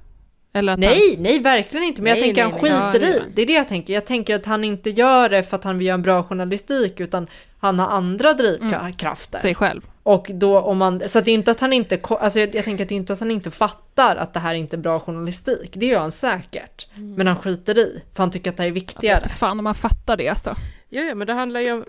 Eller 0.53 0.73
att 0.73 0.79
Nej, 0.79 1.17
nej 1.19 1.39
verkligen 1.39 1.87
inte, 1.87 2.03
men 2.03 2.09
jag 2.11 2.17
Nej, 2.17 2.23
tänker 2.35 2.45
nej, 2.45 2.53
han 2.53 2.61
nej. 2.63 2.93
skiter 2.93 3.07
Ja, 3.09 3.15
i. 3.15 3.33
Det 3.35 3.43
är 3.43 3.47
det 3.47 3.53
jag 3.53 3.69
tänker. 3.69 3.95
Jag 3.95 4.05
tänker 4.07 4.35
att 4.37 4.47
han 4.47 4.65
inte 4.65 4.91
gör 4.91 5.29
det 5.29 5.43
för 5.43 5.57
att 5.57 5.65
han 5.65 5.79
vill 5.79 5.87
göra 5.87 5.95
en 5.95 6.03
bra 6.03 6.23
journalistik, 6.23 7.01
utan 7.01 7.27
han 7.59 7.79
har 7.79 7.87
andra 7.89 8.33
drivkrafter. 8.33 9.37
han 9.37 9.41
sig 9.43 9.55
själv. 9.55 9.81
Och 10.03 10.31
då 10.35 10.61
om 10.61 10.79
man, 10.79 11.03
så 11.09 11.19
att 11.19 11.25
det 11.25 11.31
är 11.31 11.35
inte 11.35 11.51
att 11.51 11.61
han 11.61 11.73
inte, 11.73 12.01
alltså 12.03 12.41
jag, 12.41 12.55
jag 12.55 12.65
tänker 12.65 12.85
att 12.85 12.89
det 12.89 12.95
är 12.95 12.97
inte 12.97 13.13
att 13.13 13.21
han 13.21 13.31
inte 13.31 13.51
fattar 13.51 14.17
att 14.17 14.35
det 14.35 14.41
här 14.41 14.51
är 14.51 14.55
inte 14.55 14.77
är 14.77 14.79
bra 14.79 15.01
journalistik. 15.01 15.71
Det 15.73 15.87
gör 15.87 16.01
han 16.01 16.13
säkert. 16.13 16.89
Men 16.95 17.27
han 17.27 17.37
skiter 17.37 17.79
i, 17.79 18.03
för 18.15 18.23
han 18.23 18.31
tycker 18.31 18.51
att 18.51 18.57
det 18.57 18.63
här 18.63 18.67
är 18.67 18.71
Jag 18.71 18.75
viktigare. 18.75 19.15
vet 19.17 19.25
inte 19.27 19.37
fan 19.37 19.59
om 19.59 19.65
man 19.65 19.75
fattar 19.75 20.17
det 20.17 20.29
alltså. 20.29 20.55
Ja, 20.89 21.03
ja, 21.03 21.15
men 21.15 21.27
det 21.27 21.33
handlar 21.33 21.61
ju 21.61 21.73
om... 21.73 21.85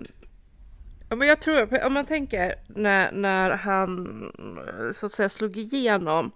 Ja, 1.10 1.16
men 1.16 1.28
jag 1.28 1.40
tror, 1.42 1.86
om 1.86 1.94
man 1.94 2.06
tänker 2.06 2.56
när, 2.68 3.12
när 3.12 3.50
han 3.50 4.08
så 4.94 5.06
att 5.06 5.12
säga 5.12 5.30
slog 5.30 5.58
igenom 5.58 6.32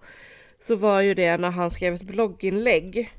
så 0.60 0.76
var 0.76 1.02
ju 1.02 1.14
det 1.14 1.38
när 1.38 1.52
han 1.52 1.72
skrev 1.72 1.94
ett 1.94 2.02
blogginlägg 2.02 3.14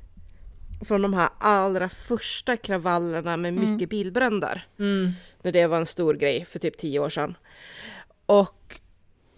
från 0.81 1.01
de 1.01 1.13
här 1.13 1.29
allra 1.39 1.89
första 1.89 2.57
kravallerna 2.57 3.37
med 3.37 3.53
mycket 3.53 3.89
bilbränder. 3.89 4.67
Mm. 4.79 5.11
När 5.41 5.51
det 5.51 5.67
var 5.67 5.77
en 5.77 5.85
stor 5.85 6.13
grej 6.13 6.45
för 6.45 6.59
typ 6.59 6.77
tio 6.77 6.99
år 6.99 7.09
sedan. 7.09 7.37
Och, 8.25 8.79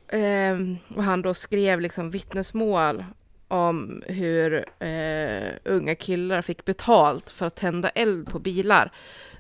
ehm, 0.08 0.78
och 0.96 1.04
han 1.04 1.22
då 1.22 1.34
skrev 1.34 1.82
liksom 1.82 2.12
vittnesmål 2.12 3.06
om 3.48 4.04
hur 4.08 4.66
eh, 4.80 5.54
unga 5.64 5.96
killar 5.96 6.42
fick 6.42 6.66
betalt 6.66 7.30
för 7.30 7.48
att 7.48 7.56
tända 7.56 7.90
eld 7.90 8.30
på 8.30 8.40
bilar 8.40 8.92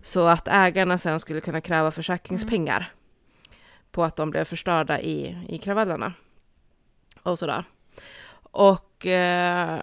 så 0.01 0.27
att 0.27 0.47
ägarna 0.47 0.97
sen 0.97 1.19
skulle 1.19 1.41
kunna 1.41 1.61
kräva 1.61 1.91
försäkringspengar 1.91 2.91
på 3.91 4.03
att 4.03 4.15
de 4.15 4.29
blev 4.29 4.43
förstörda 4.43 4.99
i, 4.99 5.37
i 5.49 5.57
kravallerna. 5.57 6.13
Och 7.23 7.39
sådär. 7.39 7.63
Och, 8.51 9.05
eh, 9.05 9.81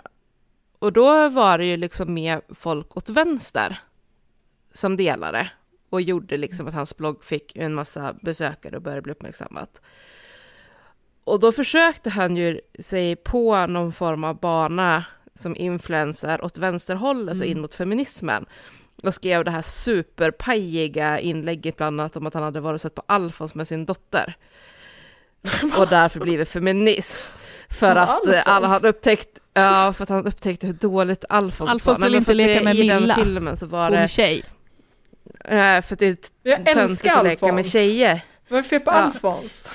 och 0.79 0.93
då 0.93 1.29
var 1.29 1.59
det 1.59 1.67
ju 1.67 1.77
liksom 1.77 2.15
med 2.15 2.41
folk 2.49 2.97
åt 2.97 3.09
vänster 3.09 3.81
som 4.73 4.97
delade 4.97 5.51
och 5.91 6.01
gjorde 6.01 6.37
liksom 6.37 6.67
att 6.67 6.75
hans 6.75 6.97
blogg 6.97 7.25
fick 7.25 7.57
en 7.57 7.75
massa 7.75 8.15
besökare 8.23 8.77
och 8.77 8.83
började 8.83 9.03
bli 9.03 9.13
uppmärksammat. 9.13 9.81
Och 11.25 11.41
då 11.41 11.53
försökte 11.53 12.11
han 12.11 12.37
ju 12.37 12.61
sig 12.79 13.17
på 13.17 13.67
någon 13.67 13.93
form 13.93 14.25
av 14.25 14.41
bana 14.41 15.05
som 15.35 15.57
influencer 15.57 16.45
åt 16.45 16.59
vänsterhållet 16.59 17.41
och 17.41 17.47
in 17.47 17.61
mot 17.61 17.75
feminismen. 17.75 18.47
Och 19.03 19.15
skrev 19.15 19.45
det 19.45 19.51
här 19.51 19.63
superpajiga 19.63 21.19
inlägget 21.19 21.77
bland 21.77 22.01
annat 22.01 22.17
om 22.17 22.27
att 22.27 22.35
han 22.35 22.43
hade 22.43 22.61
varit 22.61 22.75
och 22.75 22.81
sett 22.81 22.95
på 22.95 23.03
Alfons 23.07 23.55
med 23.55 23.69
sin 23.69 23.87
dotter. 23.87 24.37
Och 25.77 25.89
därför 25.89 26.21
blivit 26.21 26.49
feminist. 26.49 27.31
För 27.71 27.97
Ja, 27.97 28.03
att 28.03 28.27
eh, 28.27 28.43
alla 28.45 28.55
Alfons. 28.57 28.73
hade 28.73 28.89
upptäckt, 28.89 29.29
ja, 29.55 29.93
för 29.97 30.03
att 30.03 30.09
han 30.09 30.27
upptäckte 30.27 30.67
hur 30.67 30.75
dåligt 30.75 31.25
Alfons, 31.29 31.71
Alfons 31.71 31.87
var. 31.87 31.95
vill 31.95 32.03
Nej, 32.03 32.11
men 32.11 32.19
inte 32.19 32.35
leka 32.35 32.59
det- 32.59 32.65
med 32.65 32.77
I 32.77 32.79
Milla. 33.01 33.15
den 33.17 33.25
filmen 33.25 33.57
så 33.57 33.67
var 33.67 33.91
Ung 33.91 33.97
det, 33.97 34.09
tjej. 34.09 34.45
eh, 35.45 35.83
för 35.83 35.93
att 35.93 35.99
det 35.99 36.07
är 36.07 36.17
Jag 36.43 36.65
töntigt 36.67 37.13
att 37.17 37.25
leka 37.25 37.47
med 37.47 37.53
Alfons. 37.55 37.73
tjejer. 37.73 38.21
Vad 38.49 38.59
är 38.59 38.63
fel 38.63 38.81
på 38.81 38.91
Ja. 38.91 38.95
Alfons? 38.95 39.71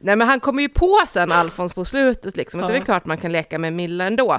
Nej 0.00 0.16
men 0.16 0.28
han 0.28 0.40
kommer 0.40 0.62
ju 0.62 0.68
på 0.68 0.98
sen 1.08 1.32
Alfons 1.32 1.74
på 1.74 1.84
slutet 1.84 2.36
liksom, 2.36 2.60
att 2.60 2.68
det 2.68 2.72
är 2.72 2.74
Ja. 2.74 2.78
väl 2.80 2.84
klart 2.84 3.04
man 3.04 3.18
kan 3.18 3.32
leka 3.32 3.58
med 3.58 3.72
Milla 3.72 4.04
ändå. 4.06 4.38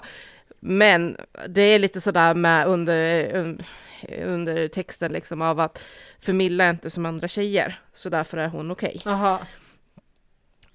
Men 0.59 1.17
det 1.47 1.61
är 1.61 1.79
lite 1.79 2.01
sådär 2.01 2.33
med 2.33 2.67
under, 2.67 3.23
un- 3.33 3.63
under 4.25 4.67
texten 4.67 5.11
liksom 5.11 5.41
av 5.41 5.59
att 5.59 5.83
för 6.21 6.33
Milla 6.33 6.63
är 6.63 6.69
inte 6.69 6.89
som 6.89 7.05
andra 7.05 7.27
tjejer, 7.27 7.79
så 7.93 8.09
därför 8.09 8.37
är 8.37 8.47
hon 8.47 8.71
okej. 8.71 9.01
Jaha. 9.05 9.37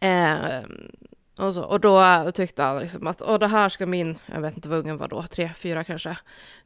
Eh, 0.05 0.63
och, 1.39 1.55
så, 1.55 1.63
och 1.63 1.81
då 1.81 2.31
tyckte 2.35 2.63
han 2.63 2.79
liksom 2.79 3.07
att 3.07 3.23
Åh, 3.23 3.39
det 3.39 3.47
här 3.47 3.69
ska 3.69 3.87
min, 3.87 4.19
jag 4.27 4.41
vet 4.41 4.57
inte 4.57 4.69
vad 4.69 4.79
ungen 4.79 4.97
var 4.97 5.09
då, 5.09 5.23
tre, 5.23 5.51
fyra 5.57 5.85
kanske, 5.85 6.17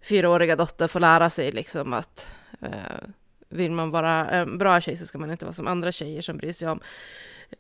fyraåriga 0.03 0.57
dotter 0.57 0.89
få 0.89 0.99
lära 0.99 1.31
sig 1.31 1.53
liksom 1.53 1.93
att 1.93 2.27
eh, 2.61 3.09
vill 3.49 3.71
man 3.71 3.91
vara 3.91 4.29
en 4.31 4.59
bra 4.59 4.81
tjej 4.81 4.97
så 4.97 5.07
ska 5.07 5.19
man 5.19 5.31
inte 5.31 5.45
vara 5.45 5.53
som 5.53 5.67
andra 5.67 5.93
tjejer 5.93 6.23
som 6.23 6.37
bryr 6.37 6.53
sig 6.53 6.69
om 6.69 6.81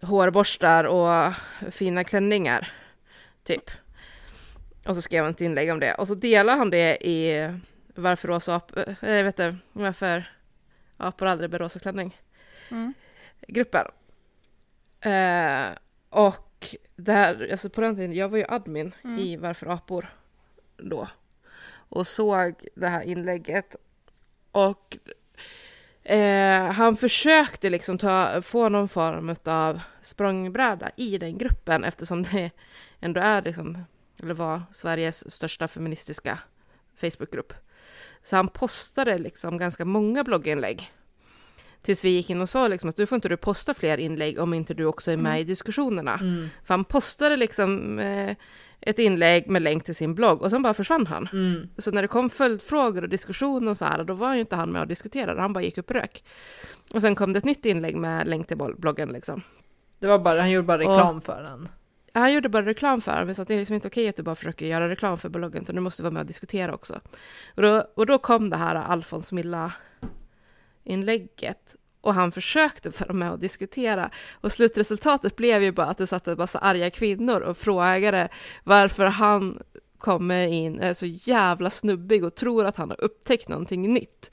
hårborstar 0.02 0.84
och 0.84 1.32
fina 1.70 2.04
klänningar, 2.04 2.72
typ. 3.44 3.70
Och 4.86 4.94
så 4.94 5.02
skrev 5.02 5.24
han 5.24 5.32
ett 5.32 5.40
inlägg 5.40 5.72
om 5.72 5.80
det. 5.80 5.94
Och 5.94 6.08
så 6.08 6.14
delade 6.14 6.58
han 6.58 6.70
det 6.70 7.06
i 7.08 7.50
Varför 7.94 8.28
rosa 8.28 8.56
ap- 8.56 8.96
eh, 9.02 9.14
jag 9.16 9.24
vet 9.24 9.38
inte, 9.38 9.56
varför 9.72 10.32
apor 10.96 11.26
aldrig 11.26 11.50
bär 11.50 11.58
rosa 11.58 11.78
klänning. 11.78 12.16
Mm. 12.70 12.94
Gruppen. 13.48 13.86
Eh, 15.00 15.68
och 16.10 16.76
där, 16.96 17.48
alltså 17.50 17.70
på 17.70 17.80
den 17.80 17.96
tiden, 17.96 18.12
jag 18.12 18.28
var 18.28 18.38
ju 18.38 18.44
admin 18.48 18.94
Mm. 19.04 19.18
i 19.18 19.36
Varför 19.36 19.66
apor 19.66 20.14
då. 20.76 21.08
Och 21.70 22.06
såg 22.06 22.54
det 22.74 22.88
här 22.88 23.02
inlägget. 23.02 23.76
Och 24.52 24.96
eh, 26.02 26.72
han 26.72 26.96
försökte 26.96 27.70
liksom 27.70 27.98
ta, 27.98 28.42
få 28.42 28.68
någon 28.68 28.88
form 28.88 29.36
av 29.44 29.80
språngbräda 30.00 30.90
i 30.96 31.18
den 31.18 31.38
gruppen 31.38 31.84
eftersom 31.84 32.22
det 32.22 32.50
ändå 33.00 33.20
är 33.20 33.42
liksom, 33.42 33.84
eller 34.22 34.34
var 34.34 34.62
Sveriges 34.72 35.30
största 35.34 35.68
feministiska 35.68 36.38
Facebookgrupp. 36.96 37.52
Så 38.22 38.36
han 38.36 38.48
postade 38.48 39.18
liksom 39.18 39.58
ganska 39.58 39.84
många 39.84 40.24
blogginlägg. 40.24 40.92
Tills 41.82 42.04
vi 42.04 42.08
gick 42.08 42.30
in 42.30 42.40
och 42.40 42.48
sa 42.48 42.68
liksom 42.68 42.90
att 42.90 42.96
du 42.96 43.06
får 43.06 43.16
inte 43.16 43.28
du 43.28 43.36
posta 43.36 43.74
fler 43.74 43.98
inlägg 43.98 44.38
om 44.38 44.54
inte 44.54 44.74
du 44.74 44.84
också 44.84 45.10
är 45.10 45.16
med 45.16 45.40
i 45.40 45.44
diskussionerna. 45.44 46.14
Mm. 46.14 46.48
För 46.64 46.74
han 46.74 46.84
postade 46.84 47.36
liksom 47.36 47.98
eh, 47.98 48.36
ett 48.80 48.98
inlägg 48.98 49.50
med 49.50 49.62
länk 49.62 49.84
till 49.84 49.94
sin 49.94 50.14
blogg 50.14 50.42
och 50.42 50.50
sen 50.50 50.62
bara 50.62 50.74
försvann 50.74 51.06
han. 51.06 51.28
Mm. 51.32 51.68
Så 51.78 51.90
när 51.90 52.02
det 52.02 52.08
kom 52.08 52.30
följdfrågor 52.30 53.02
och 53.02 53.08
diskussioner 53.08 53.70
och 53.70 53.76
så 53.76 53.84
här, 53.84 54.04
då 54.04 54.14
var 54.14 54.34
ju 54.34 54.40
inte 54.40 54.56
han 54.56 54.72
med 54.72 54.82
och 54.82 54.88
diskuterade, 54.88 55.40
han 55.40 55.52
bara 55.52 55.64
gick 55.64 55.78
upp 55.78 55.90
och 55.90 55.96
rök. 55.96 56.24
Och 56.94 57.00
sen 57.00 57.14
kom 57.14 57.32
det 57.32 57.38
ett 57.38 57.44
nytt 57.44 57.66
inlägg 57.66 57.96
med 57.96 58.26
länk 58.26 58.48
till 58.48 58.56
bloggen 58.76 59.08
liksom. 59.08 59.42
Det 59.98 60.06
var 60.06 60.18
bara, 60.18 60.40
han 60.40 60.50
gjorde 60.50 60.66
bara 60.66 60.78
reklam 60.78 61.20
för 61.20 61.42
den. 61.42 61.68
Han 62.12 62.34
gjorde 62.34 62.48
bara 62.48 62.66
reklam 62.66 63.00
för 63.00 63.24
den, 63.24 63.34
så 63.34 63.42
att 63.42 63.48
det 63.48 63.54
är 63.54 63.58
liksom 63.58 63.74
inte 63.74 63.88
okej 63.88 64.08
att 64.08 64.16
du 64.16 64.22
bara 64.22 64.34
försöker 64.34 64.66
göra 64.66 64.88
reklam 64.88 65.18
för 65.18 65.28
bloggen, 65.28 65.62
utan 65.62 65.74
du 65.74 65.80
måste 65.80 66.02
vara 66.02 66.10
med 66.10 66.20
och 66.20 66.26
diskutera 66.26 66.74
också. 66.74 67.00
Och 67.54 67.62
då, 67.62 67.84
och 67.94 68.06
då 68.06 68.18
kom 68.18 68.50
det 68.50 68.56
här 68.56 68.74
Alfons 68.74 69.32
Milla-inlägget. 70.88 71.76
Och 72.00 72.14
han 72.14 72.32
försökte 72.32 72.90
vara 72.90 73.12
med 73.12 73.32
och 73.32 73.38
diskutera. 73.38 74.10
Och 74.40 74.52
slutresultatet 74.52 75.36
blev 75.36 75.62
ju 75.62 75.72
bara 75.72 75.86
att 75.86 75.98
det 75.98 76.06
satt 76.06 76.28
en 76.28 76.38
massa 76.38 76.58
arga 76.58 76.90
kvinnor 76.90 77.40
och 77.40 77.56
frågade 77.56 78.28
varför 78.64 79.04
han 79.04 79.62
kommer 79.98 80.46
in, 80.46 80.80
är 80.80 80.94
så 80.94 81.06
jävla 81.06 81.70
snubbig 81.70 82.24
och 82.24 82.34
tror 82.34 82.64
att 82.64 82.76
han 82.76 82.90
har 82.90 83.00
upptäckt 83.00 83.48
någonting 83.48 83.94
nytt. 83.94 84.30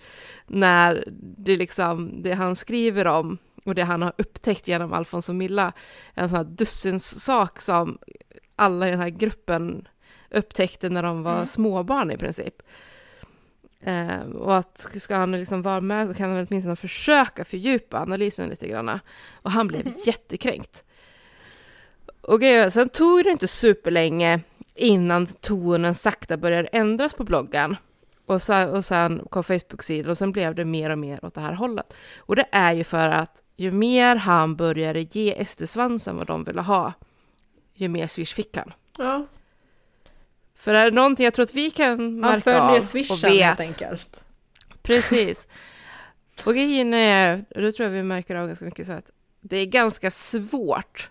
När 0.47 1.03
det 1.38 1.58
liksom, 1.58 2.22
det 2.24 2.34
han 2.34 2.56
skriver 2.56 3.08
om 3.08 3.38
och 3.66 3.76
det 3.76 3.84
han 3.84 4.01
har 4.01 4.14
upptäckt 4.18 4.68
genom 4.68 4.93
Alfons 4.93 5.30
och 5.30 5.36
Milla, 5.36 5.74
en 6.14 6.30
sån 6.30 6.38
här 6.38 6.43
dussins 6.43 7.24
sak 7.24 7.62
som 7.62 7.97
alla 8.56 8.88
i 8.88 8.91
den 8.91 8.99
här 8.99 9.10
gruppen 9.10 9.88
upptäckte 10.32 10.89
när 10.89 11.03
de 11.03 11.24
var 11.24 11.45
småbarn 11.45 12.12
i 12.12 12.18
princip. 12.18 12.62
Eh, 13.86 14.19
och 14.21 14.57
att 14.57 14.88
ska 14.97 15.15
han 15.15 15.31
liksom 15.31 15.61
vara 15.61 15.81
med 15.81 16.07
så 16.07 16.13
kan 16.13 16.31
han 16.31 16.47
åtminstone 16.49 16.75
försöka 16.75 17.45
fördjupa 17.45 17.99
analysen 17.99 18.49
lite 18.49 18.67
grann. 18.67 18.99
Och 19.41 19.51
han 19.51 19.67
blev 19.67 19.93
jättekränkt. 20.05 20.83
Och 22.21 22.43
är, 22.43 22.69
sen 22.69 22.89
tog 22.89 23.23
det 23.23 23.31
inte 23.31 23.47
superlänge 23.47 24.39
innan 24.75 25.25
tonen 25.25 25.95
sakta 25.95 26.38
började 26.38 26.67
ändras 26.67 27.13
på 27.13 27.23
bloggen. 27.23 27.75
Och, 28.25 28.41
så, 28.41 28.67
och 28.67 28.86
sen 28.86 29.27
kom 29.29 29.43
Facebook-sidan 29.43 30.09
och 30.09 30.17
sen 30.17 30.31
blev 30.31 30.55
det 30.55 30.65
mer 30.65 30.89
och 30.89 30.97
mer 30.97 31.25
åt 31.25 31.33
det 31.33 31.41
här 31.41 31.53
hållet. 31.53 31.93
Och 32.17 32.36
det 32.36 32.45
är 32.51 32.73
ju 32.73 32.83
för 32.83 33.09
att 33.09 33.43
ju 33.55 33.71
mer 33.71 34.15
han 34.15 34.55
började 34.55 35.01
ge 35.01 35.45
SD-svansen 35.45 36.17
vad 36.17 36.27
de 36.27 36.43
ville 36.43 36.61
ha, 36.61 36.93
ju 37.73 37.88
mer 37.88 38.07
swish 38.07 38.33
fick 38.33 38.57
han. 38.57 38.73
Ja. 38.97 39.25
För 40.66 40.74
är 40.74 40.86
det 40.86 40.95
någonting 40.95 41.24
jag 41.24 41.34
tror 41.34 41.43
att 41.43 41.53
vi 41.53 41.72
kan 41.72 41.88
Han 41.99 42.20
märka 42.20 42.41
följer 42.41 42.61
av 42.61 42.78
och 42.78 42.84
swishen 42.84 43.32
helt 43.32 43.59
vet, 43.59 43.68
enkelt. 43.68 44.26
precis. 44.84 45.47
Och 46.43 46.53
grejen 46.55 46.93
är, 46.93 47.45
och 47.55 47.61
det 47.61 47.72
tror 47.72 47.86
jag 47.89 47.93
vi 47.93 48.03
märker 48.03 48.36
av 48.36 48.47
ganska 48.47 48.66
mycket, 48.66 48.88
så 48.88 48.93
att 48.93 49.09
det 49.41 49.57
är 49.57 49.66
ganska 49.66 50.11
svårt 50.11 51.09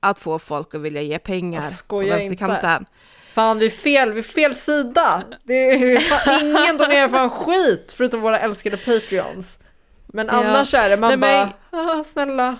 att 0.00 0.18
få 0.18 0.38
folk 0.38 0.74
att 0.74 0.80
vilja 0.80 1.02
ge 1.02 1.18
pengar 1.18 1.88
på 1.88 1.98
vänsterkanten. 1.98 2.86
Fan, 3.32 3.58
vi 3.58 3.66
är 3.66 3.70
fel, 3.70 4.12
vi 4.12 4.18
är 4.18 4.22
fel 4.22 4.54
sida. 4.54 5.22
Det 5.44 5.54
är 5.54 5.98
fan, 6.00 6.40
ingen 6.48 6.76
donerar 6.76 7.08
för 7.08 7.18
en 7.18 7.30
skit 7.30 7.94
förutom 7.96 8.20
våra 8.20 8.40
älskade 8.40 8.76
Patreons. 8.76 9.58
Men 10.06 10.26
Ja. 10.26 10.32
annars 10.32 10.74
är 10.74 10.88
det 10.90 10.96
man 10.96 11.20
Nej, 11.20 11.46
bara, 11.70 11.90
ah, 11.98 12.04
snälla. 12.04 12.58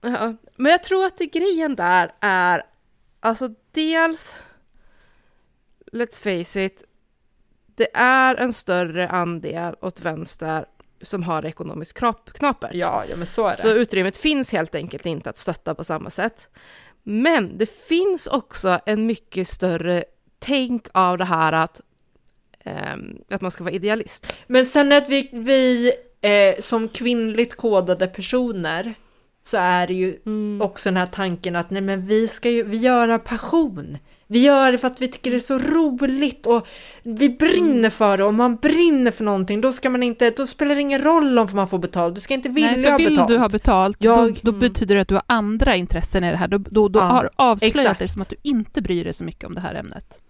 Ja, 0.00 0.34
men 0.56 0.72
jag 0.72 0.82
tror 0.82 1.06
att 1.06 1.18
det 1.18 1.26
grejen 1.26 1.74
där 1.76 2.10
är, 2.20 2.62
alltså 3.20 3.48
dels, 3.72 4.36
let's 5.92 6.22
face 6.22 6.64
it, 6.64 6.84
det 7.74 7.96
är 7.96 8.34
en 8.34 8.52
större 8.52 9.08
andel 9.08 9.74
åt 9.80 10.00
vänster 10.00 10.64
som 11.02 11.22
har 11.22 11.46
ekonomisk 11.46 11.98
knap 11.98 12.30
knaper. 12.32 12.70
Ja, 12.74 13.04
ja 13.08 13.16
men 13.16 13.26
så 13.26 13.46
är 13.46 13.50
det. 13.50 13.56
Så 13.56 13.68
utrymmet 13.68 14.16
finns 14.16 14.52
helt 14.52 14.74
enkelt 14.74 15.06
inte 15.06 15.30
att 15.30 15.38
stötta 15.38 15.74
på 15.74 15.84
samma 15.84 16.10
sätt. 16.10 16.48
Men 17.02 17.58
det 17.58 17.70
finns 17.70 18.26
också 18.26 18.78
en 18.86 19.06
mycket 19.06 19.48
större 19.48 20.04
tänk 20.38 20.86
av 20.92 21.18
det 21.18 21.24
här 21.24 21.52
att, 21.52 21.80
ehm, 22.64 23.18
att 23.30 23.40
man 23.40 23.50
ska 23.50 23.64
vara 23.64 23.74
idealist. 23.74 24.34
Men 24.46 24.66
sen 24.66 24.92
att 24.92 25.08
vi, 25.08 25.28
vi 25.32 25.92
eh, 26.20 26.60
som 26.60 26.88
kvinnligt 26.88 27.56
kodade 27.56 28.06
personer 28.06 28.94
så 29.42 29.56
är 29.56 29.86
det 29.86 29.94
ju 29.94 30.20
Mm. 30.26 30.62
också 30.62 30.88
den 30.88 30.96
här 30.96 31.06
tanken 31.06 31.56
att 31.56 31.70
nej 31.70 31.82
men 31.82 32.06
vi 32.06 32.28
ska 32.28 32.50
ju, 32.50 32.62
vi 32.62 32.76
gör 32.76 33.08
av 33.08 33.18
passion. 33.18 33.98
Vi 34.26 34.44
gör 34.44 34.72
det 34.72 34.78
för 34.78 34.86
att 34.86 35.00
vi 35.00 35.08
tycker 35.08 35.30
det 35.30 35.36
är 35.36 35.40
så 35.40 35.58
roligt 35.58 36.46
och 36.46 36.66
vi 37.02 37.28
brinner 37.28 37.78
Mm. 37.78 37.90
för 37.90 38.18
det 38.18 38.24
om 38.24 38.36
man 38.36 38.56
brinner 38.56 39.10
för 39.10 39.24
någonting 39.24 39.60
då 39.60 39.72
ska 39.72 39.90
man 39.90 40.02
inte, 40.02 40.30
då 40.30 40.46
spelar 40.46 40.74
det 40.74 40.80
ingen 40.80 41.02
roll 41.02 41.38
om 41.38 41.48
man 41.52 41.68
får 41.68 41.78
betalt. 41.78 42.14
Du 42.14 42.20
ska 42.20 42.34
inte 42.34 42.48
vilja 42.48 42.70
Nej, 42.72 42.82
för 42.82 42.90
ha 42.90 42.96
vill 42.96 43.10
betalt. 43.10 43.28
du 43.28 43.38
ha 43.38 43.48
betalt, 43.48 43.96
Jag- 44.00 44.16
då, 44.34 44.40
då 44.42 44.50
Mm. 44.50 44.60
betyder 44.60 44.94
det 44.94 45.00
att 45.00 45.08
du 45.08 45.14
har 45.14 45.22
andra 45.26 45.76
intressen 45.76 46.24
i 46.24 46.30
det 46.30 46.36
här. 46.36 46.48
Då, 46.48 46.58
då, 46.58 46.88
då 46.88 47.00
Ja, 47.00 47.04
har 47.04 47.30
avslöjat 47.36 47.76
exakt. 47.76 47.98
dig 47.98 48.08
som 48.08 48.22
att 48.22 48.28
du 48.28 48.36
inte 48.42 48.82
bryr 48.82 49.04
dig 49.04 49.12
så 49.12 49.24
mycket 49.24 49.44
om 49.44 49.54
det 49.54 49.60
här 49.60 49.74
ämnet. 49.74 50.20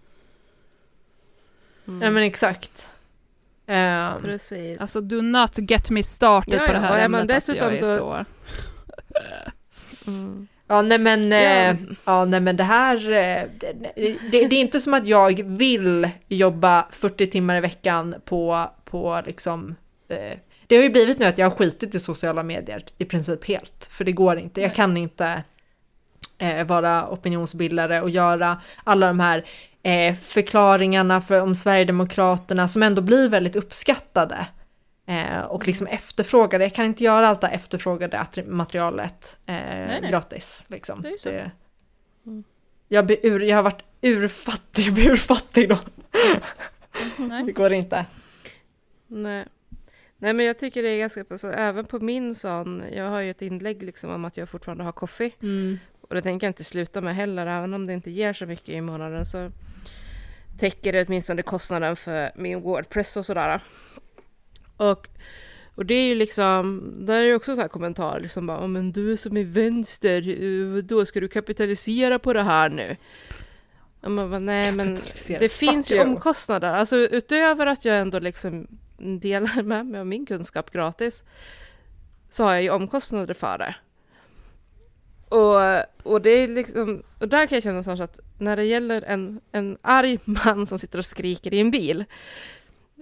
Ja 1.85 1.91
men 2.11 2.17
exakt. 2.17 2.87
Ehm, 3.67 4.21
Precis. 4.23 4.81
Alltså, 4.81 5.01
do 5.01 5.21
not 5.21 5.51
get 5.69 5.89
me 5.89 6.03
started 6.03 6.59
Ja, 6.61 6.67
på 6.67 6.73
det 6.73 6.79
ja, 6.79 6.85
här 6.85 6.97
är 6.97 7.05
ämnet. 7.05 7.27
man 7.27 7.35
alltså, 7.35 7.55
jag 7.55 7.71
dessutom 7.71 7.89
är 7.89 7.97
då- 7.99 8.25
så... 10.05 10.11
Mm. 10.11 10.47
Ja, 10.67 10.81
nej 10.81 10.99
men, 10.99 11.33
eh, 11.33 11.75
ja, 12.05 12.25
nej 12.25 12.39
men 12.39 12.55
det 12.55 12.63
här, 12.63 12.95
eh, 13.11 13.43
det, 13.59 13.73
det, 14.31 14.47
det 14.47 14.55
är 14.55 14.61
inte 14.61 14.81
som 14.81 14.93
att 14.93 15.07
jag 15.07 15.43
vill 15.43 16.09
jobba 16.27 16.87
40 16.91 17.27
timmar 17.27 17.57
i 17.57 17.59
veckan 17.59 18.15
på, 18.25 18.69
på 18.85 19.21
liksom, 19.25 19.75
eh, 20.09 20.37
det 20.67 20.75
har 20.75 20.83
ju 20.83 20.89
blivit 20.89 21.19
nu 21.19 21.25
att 21.25 21.37
jag 21.37 21.49
har 21.49 21.55
skitit 21.57 21.95
i 21.95 21.99
sociala 21.99 22.43
medier 22.43 22.85
i 22.97 23.05
princip 23.05 23.47
helt, 23.47 23.89
för 23.91 24.05
det 24.05 24.11
går 24.11 24.39
inte, 24.39 24.61
jag 24.61 24.73
kan 24.73 24.97
inte 24.97 25.43
eh, 26.37 26.65
vara 26.65 27.09
opinionsbildare 27.09 28.01
och 28.01 28.09
göra 28.09 28.61
alla 28.83 29.07
de 29.07 29.19
här 29.19 29.45
eh, 29.83 30.15
förklaringarna 30.15 31.21
för, 31.21 31.41
om 31.41 31.55
Sverigedemokraterna 31.55 32.67
som 32.67 32.83
ändå 32.83 33.01
blir 33.01 33.29
väldigt 33.29 33.55
uppskattade. 33.55 34.47
Eh, 35.05 35.41
och 35.41 35.67
liksom 35.67 35.87
efterfrågade, 35.87 36.63
jag 36.63 36.73
kan 36.73 36.85
inte 36.85 37.03
göra 37.03 37.27
allt 37.27 37.41
det 37.41 37.47
här 37.47 37.55
efterfrågade 37.55 38.25
materialet 38.45 39.37
eh, 39.45 39.55
nej. 39.55 40.07
gratis. 40.09 40.65
Liksom. 40.67 41.01
Det 41.01 41.09
är 41.09 41.17
så. 41.17 41.29
Mm. 42.25 42.43
jag, 42.87 43.11
ur, 43.11 43.39
jag 43.39 43.55
har 43.55 43.63
varit 43.63 43.83
urfattig, 44.01 44.83
jag 44.85 44.93
blir 44.93 45.11
urfattig 45.11 45.69
då. 45.69 45.77
Det 47.17 47.23
Nej. 47.27 47.51
går 47.51 47.73
inte. 47.73 48.05
Nej. 49.07 49.45
Nej 50.17 50.33
men 50.33 50.45
jag 50.45 50.59
tycker 50.59 50.83
det 50.83 50.89
är 50.89 50.99
ganska, 50.99 51.25
alltså, 51.29 51.51
även 51.51 51.85
på 51.85 51.99
min 51.99 52.35
sån, 52.35 52.83
jag 52.93 53.09
har 53.09 53.19
ju 53.19 53.31
ett 53.31 53.41
inlägg 53.41 53.83
liksom 53.83 54.09
om 54.09 54.25
att 54.25 54.37
jag 54.37 54.49
fortfarande 54.49 54.83
har 54.83 54.91
kaffe. 54.91 55.31
Och 56.01 56.15
det 56.15 56.21
tänker 56.21 56.47
jag 56.47 56.49
inte 56.49 56.63
sluta 56.63 57.01
med 57.01 57.15
heller, 57.15 57.47
även 57.47 57.73
om 57.73 57.87
det 57.87 57.93
inte 57.93 58.11
ger 58.11 58.33
så 58.33 58.45
mycket 58.45 58.69
i 58.69 58.81
månaden 58.81 59.25
så 59.25 59.51
täcker 60.59 60.93
det 60.93 61.05
åtminstone 61.07 61.41
kostnaden 61.41 61.95
för 61.95 62.31
min 62.35 62.61
Wordpress 62.61 63.17
och 63.17 63.25
sådär. 63.25 63.61
Och, 64.77 65.09
och 65.75 65.85
det 65.85 65.93
är 65.93 66.07
ju 66.07 66.15
liksom, 66.15 66.93
där 66.97 67.21
är 67.21 67.25
ju 67.25 67.35
också 67.35 67.55
så 67.55 67.61
här 67.61 67.67
kommentarer 67.67 68.19
liksom 68.19 68.47
bara, 68.47 68.61
"Ja, 68.61 68.67
men 68.67 68.91
du 68.91 69.17
som 69.17 69.37
är 69.37 69.43
vänster, 69.43 70.43
eh, 70.43 70.83
då 70.83 71.05
ska 71.05 71.19
du 71.19 71.27
kapitalisera 71.27 72.19
på 72.19 72.33
det 72.33 72.43
här 72.43 72.69
nu? 72.69 72.97
Och 74.01 74.11
man 74.11 74.29
bara, 74.29 74.39
nej 74.39 74.71
men 74.71 74.99
det 75.27 75.49
finns 75.51 75.91
ju 75.91 75.99
omkostnader, 76.01 76.73
alltså 76.73 76.95
utöver 76.95 77.65
att 77.65 77.85
jag 77.85 77.99
ändå 77.99 78.19
liksom 78.19 78.67
delar 78.97 79.63
med 79.63 79.85
mig 79.85 79.99
av 79.99 80.07
min 80.07 80.25
kunskap 80.25 80.71
gratis, 80.71 81.23
så 82.29 82.43
har 82.43 82.53
jag 82.53 82.63
ju 82.63 82.69
omkostnader 82.69 83.33
för 83.33 83.57
det. 83.57 83.75
Och, 85.29 86.13
och 86.13 86.21
det 86.21 86.29
är 86.29 86.47
liksom, 86.47 87.03
och 87.19 87.27
där 87.27 87.47
kan 87.47 87.55
jag 87.55 87.63
känna 87.63 87.83
så 87.83 88.03
att 88.03 88.19
när 88.37 88.57
det 88.57 88.65
gäller 88.65 89.01
en, 89.01 89.41
en 89.51 89.77
arg 89.81 90.19
man 90.25 90.65
som 90.65 90.79
sitter 90.79 90.99
och 90.99 91.05
skriker 91.05 91.53
i 91.53 91.59
en 91.59 91.71
bil, 91.71 92.05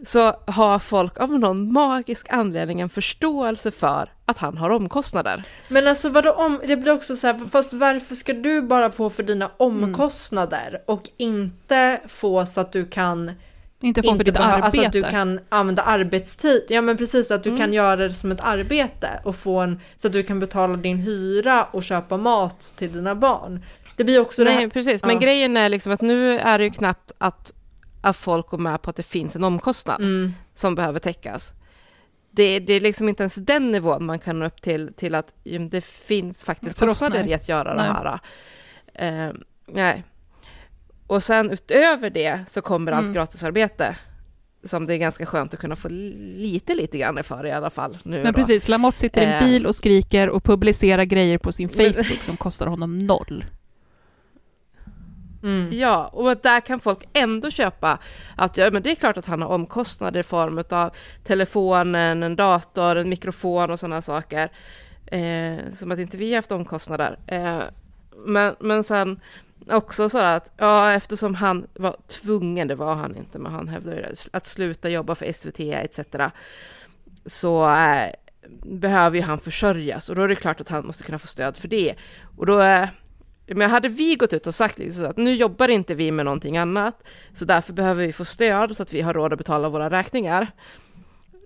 så 0.05 0.33
har 0.47 0.79
folk 0.79 1.19
av 1.19 1.39
någon 1.39 1.73
magisk 1.73 2.27
anledning 2.29 2.81
en 2.81 2.89
förståelse 2.89 3.71
för 3.71 4.09
att 4.25 4.37
han 4.37 4.57
har 4.57 4.69
omkostnader. 4.69 5.43
Men 5.67 5.87
alltså 5.87 6.09
vadå 6.09 6.31
om, 6.31 6.59
det 6.67 6.75
blir 6.77 6.93
också 6.93 7.15
så 7.15 7.27
här, 7.27 7.39
fast 7.51 7.73
varför 7.73 8.15
ska 8.15 8.33
du 8.33 8.61
bara 8.61 8.91
få 8.91 9.09
för 9.09 9.23
dina 9.23 9.51
omkostnader 9.57 10.81
och 10.85 11.09
inte 11.17 11.99
få 12.07 12.45
så 12.45 12.61
att 12.61 12.71
du 12.71 12.85
kan 12.85 13.31
Inte 13.81 14.01
få 14.01 14.05
för 14.07 14.11
inte 14.11 14.23
ditt 14.23 14.33
behöva- 14.33 14.53
arbete. 14.53 14.65
Alltså 14.65 14.81
att 14.85 14.91
du 14.91 15.03
kan 15.03 15.39
använda 15.49 15.81
arbetstid. 15.81 16.65
Ja 16.69 16.81
men 16.81 16.97
precis, 16.97 17.31
att 17.31 17.43
du 17.43 17.49
Mm. 17.49 17.59
kan 17.61 17.73
göra 17.73 17.95
det 17.95 18.13
som 18.13 18.31
ett 18.31 18.43
arbete 18.43 19.09
och 19.23 19.35
få 19.35 19.59
en, 19.59 19.79
så 20.01 20.07
att 20.07 20.13
du 20.13 20.23
kan 20.23 20.39
betala 20.39 20.77
din 20.77 20.97
hyra 20.97 21.63
och 21.63 21.83
köpa 21.83 22.17
mat 22.17 22.73
till 22.77 22.93
dina 22.93 23.15
barn. 23.15 23.65
Det 23.97 24.03
blir 24.03 24.19
också 24.19 24.43
det 24.43 24.51
Nej, 24.51 24.61
här, 24.61 24.69
precis. 24.69 25.01
Men 25.03 25.13
Ja. 25.15 25.19
grejen 25.19 25.57
är 25.57 25.69
liksom 25.69 25.91
att 25.93 26.01
nu 26.01 26.39
är 26.39 26.57
det 26.57 26.63
ju 26.63 26.69
knappt 26.71 27.11
att, 27.17 27.51
att 28.01 28.17
folk 28.17 28.47
går 28.47 28.57
med 28.57 28.81
på 28.81 28.89
att 28.89 28.95
det 28.95 29.03
finns 29.03 29.35
en 29.35 29.43
omkostnad 29.43 30.01
mm, 30.01 30.33
som 30.53 30.75
behöver 30.75 30.99
täckas. 30.99 31.53
Det, 32.31 32.59
det 32.59 32.73
är 32.73 32.81
liksom 32.81 33.09
inte 33.09 33.23
ens 33.23 33.35
den 33.35 33.71
nivån 33.71 34.05
man 34.05 34.19
kan 34.19 34.39
nå 34.39 34.45
upp 34.45 34.61
till, 34.61 34.93
till 34.93 35.15
att 35.15 35.33
det 35.69 35.81
finns 35.81 36.43
faktiskt 36.43 36.79
För 36.79 36.87
kostnader 36.87 37.27
i 37.27 37.33
att 37.33 37.49
göra 37.49 37.73
Nej. 37.73 37.87
det 37.87 37.93
här. 37.93 38.19
Eh, 39.27 39.33
nej. 39.67 40.03
Och 41.07 41.23
sen 41.23 41.51
utöver 41.51 42.09
det 42.09 42.39
så 42.49 42.61
kommer 42.61 42.91
allt 42.91 43.01
Mm. 43.03 43.13
gratisarbete 43.13 43.97
som 44.63 44.85
det 44.85 44.93
är 44.93 44.97
ganska 44.97 45.25
skönt 45.25 45.53
att 45.53 45.59
kunna 45.59 45.75
få 45.75 45.87
lite, 45.89 46.75
lite 46.75 46.97
grann 46.97 47.23
för 47.23 47.45
i 47.45 47.51
alla 47.51 47.69
fall. 47.69 47.97
Nu 48.03 48.17
Men 48.23 48.33
då. 48.33 48.39
precis, 48.39 48.67
Lamotte 48.67 48.97
sitter 48.97 49.21
i 49.21 49.25
en 49.25 49.31
Eh. 49.33 49.45
bil 49.45 49.65
och 49.65 49.75
skriker 49.75 50.29
och 50.29 50.43
publicerar 50.43 51.03
grejer 51.03 51.37
på 51.37 51.51
sin 51.51 51.69
Facebook 51.69 52.19
som 52.23 52.37
kostar 52.37 52.67
honom 52.67 52.97
noll 52.99 53.45
mm. 55.43 55.69
Ja, 55.71 56.07
och 56.07 56.37
där 56.37 56.59
kan 56.59 56.79
folk 56.79 56.99
ändå 57.13 57.51
köpa 57.51 57.99
att 58.37 58.57
ja, 58.57 58.71
men 58.71 58.83
det 58.83 58.91
är 58.91 58.95
klart 58.95 59.17
att 59.17 59.25
han 59.25 59.41
har 59.41 59.49
omkostnader 59.49 60.19
i 60.19 60.23
form 60.23 60.63
av 60.69 60.91
telefonen, 61.23 62.23
en 62.23 62.35
dator, 62.35 62.95
en 62.95 63.09
mikrofon 63.09 63.71
och 63.71 63.79
sådana 63.79 64.01
saker. 64.01 64.51
Eh, 65.05 65.73
som 65.73 65.91
att 65.91 65.99
inte 65.99 66.17
vi 66.17 66.29
har 66.29 66.35
haft 66.35 66.51
omkostnader. 66.51 67.19
Eh, 67.27 67.61
men, 68.25 68.55
men 68.59 68.83
sen 68.83 69.19
också 69.69 70.09
så 70.09 70.17
att, 70.17 70.51
ja, 70.57 70.91
eftersom 70.91 71.35
han 71.35 71.67
var 71.73 71.95
tvungen, 72.07 72.67
det 72.67 72.75
var 72.75 72.95
han 72.95 73.15
inte, 73.15 73.39
men 73.39 73.51
han 73.51 73.67
hävdade 73.67 73.95
ju 73.95 74.01
det, 74.01 74.27
att 74.33 74.45
sluta 74.45 74.89
jobba 74.89 75.15
för 75.15 75.33
SVT 75.33 75.59
etc. 75.59 75.99
Så 77.25 77.69
eh, 77.69 78.09
behöver 78.65 79.17
ju 79.17 79.23
han 79.23 79.39
försörjas 79.39 80.09
och 80.09 80.15
då 80.15 80.21
är 80.21 80.27
det 80.27 80.35
klart 80.35 80.61
att 80.61 80.69
han 80.69 80.85
måste 80.85 81.03
kunna 81.03 81.19
få 81.19 81.27
stöd 81.27 81.57
för 81.57 81.67
det. 81.67 81.95
Och 82.37 82.45
då 82.45 82.61
eh, 82.61 82.87
men 83.55 83.69
hade 83.69 83.89
vi 83.89 84.15
gått 84.15 84.33
ut 84.33 84.47
och 84.47 84.55
sagt 84.55 84.77
liksom 84.77 85.05
att 85.05 85.17
nu 85.17 85.35
jobbar 85.35 85.67
inte 85.67 85.95
vi 85.95 86.11
med 86.11 86.25
någonting 86.25 86.57
annat, 86.57 87.03
så 87.33 87.45
därför 87.45 87.73
behöver 87.73 88.05
vi 88.05 88.13
få 88.13 88.25
stöd 88.25 88.77
så 88.77 88.83
att 88.83 88.93
vi 88.93 89.01
har 89.01 89.13
råd 89.13 89.33
att 89.33 89.37
betala 89.37 89.69
våra 89.69 89.89
räkningar. 89.89 90.47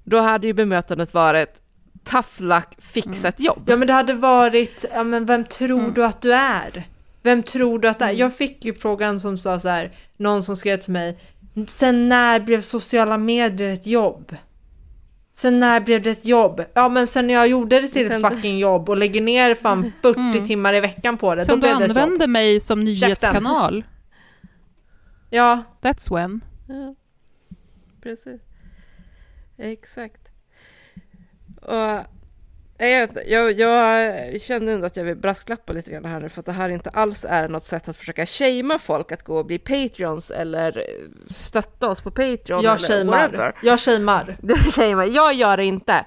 Då 0.03 0.18
hade 0.20 0.47
ju 0.47 0.53
bemötandet 0.53 1.14
varit 1.14 1.62
tough 2.03 2.41
luck, 2.41 2.68
fixa 2.78 3.28
ett 3.28 3.39
jobb. 3.39 3.64
Ja 3.68 3.78
men 3.78 3.88
det 3.88 3.93
hade 3.93 4.14
varit, 4.14 4.86
ja 4.93 5.03
men 5.03 5.26
vem 5.26 5.43
tror 5.45 5.80
Mm. 5.80 5.93
du 5.93 6.06
att 6.06 6.22
du 6.22 6.34
är? 6.34 6.84
Vem 7.24 7.43
tror 7.43 7.80
du 7.80 7.88
att 7.88 7.99
det 7.99 8.06
är? 8.06 8.12
Jag 8.12 8.36
fick 8.36 8.66
ju 8.66 8.74
frågan 8.74 9.20
som 9.20 9.38
sa 9.38 9.60
så 9.60 9.70
här, 9.70 9.91
någon 10.18 10.43
som 10.43 10.56
skrev 10.56 10.78
till 10.78 10.93
mig, 10.93 11.18
sen 11.68 12.10
när 12.10 12.39
blev 12.39 12.62
sociala 12.62 13.18
medier 13.18 13.74
ett 13.74 13.88
jobb? 13.88 14.36
Sen 15.38 15.60
när 15.60 15.80
blev 15.80 16.02
det 16.02 16.12
ett 16.12 16.26
jobb? 16.26 16.62
Ja 16.74 16.90
men 16.90 17.08
sen 17.08 17.28
när 17.28 17.34
jag 17.34 17.48
gjorde 17.48 17.82
det 17.82 17.88
till 17.88 18.10
Sen- 18.10 18.26
ett 18.26 18.34
fucking 18.34 18.58
jobb 18.60 18.90
och 18.90 18.98
lägger 18.98 19.22
ner 19.22 19.56
fan 19.56 19.92
40 20.02 20.20
Mm. 20.20 20.48
timmar 20.48 20.74
i 20.74 20.80
veckan 20.80 21.18
på 21.18 21.36
det, 21.36 21.42
då 21.42 21.46
Sen 21.46 21.56
du 21.56 21.62
blev 21.62 21.78
det 21.80 21.84
ett 21.86 21.90
jobb. 21.90 21.98
använder 21.98 22.28
mig 22.28 22.60
som 22.60 22.84
nyhetskanal, 22.84 23.84
Ja, 25.30 25.64
that's 25.82 26.14
when. 26.16 26.42
Ja, 26.68 26.96
precis. 28.02 28.42
Exakt. 29.58 30.22
Och 31.62 32.00
Jag, 32.78 33.09
jag, 33.28 33.59
jag 33.59 34.41
känner 34.41 34.73
ändå 34.73 34.86
att 34.86 34.97
jag 34.97 35.03
vill 35.03 35.15
brasklappa 35.15 35.73
lite 35.73 35.91
grann 35.91 36.05
här 36.05 36.19
nu 36.19 36.30
för 36.30 36.39
att 36.39 36.45
det 36.45 36.51
här 36.51 36.69
inte 36.69 36.89
alls 36.89 37.26
är 37.30 37.47
något 37.47 37.63
sätt 37.63 37.88
att 37.88 37.97
försöka 37.97 38.26
shamea 38.26 38.80
folk 38.80 39.11
att 39.11 39.23
gå 39.23 39.38
och 39.38 39.45
bli 39.45 39.59
Patreons 39.59 40.32
eller 40.32 40.84
stötta 41.30 41.89
oss 41.89 42.01
på 42.01 42.11
Patreon 42.11 42.63
Jag 42.63 42.80
shamear. 42.80 43.59
Jag 43.63 43.80
shamear. 43.80 44.38
Du 44.41 44.55
shamear. 44.55 45.05
Jag 45.05 45.34
gör 45.34 45.57
det 45.57 45.65
inte. 45.65 46.05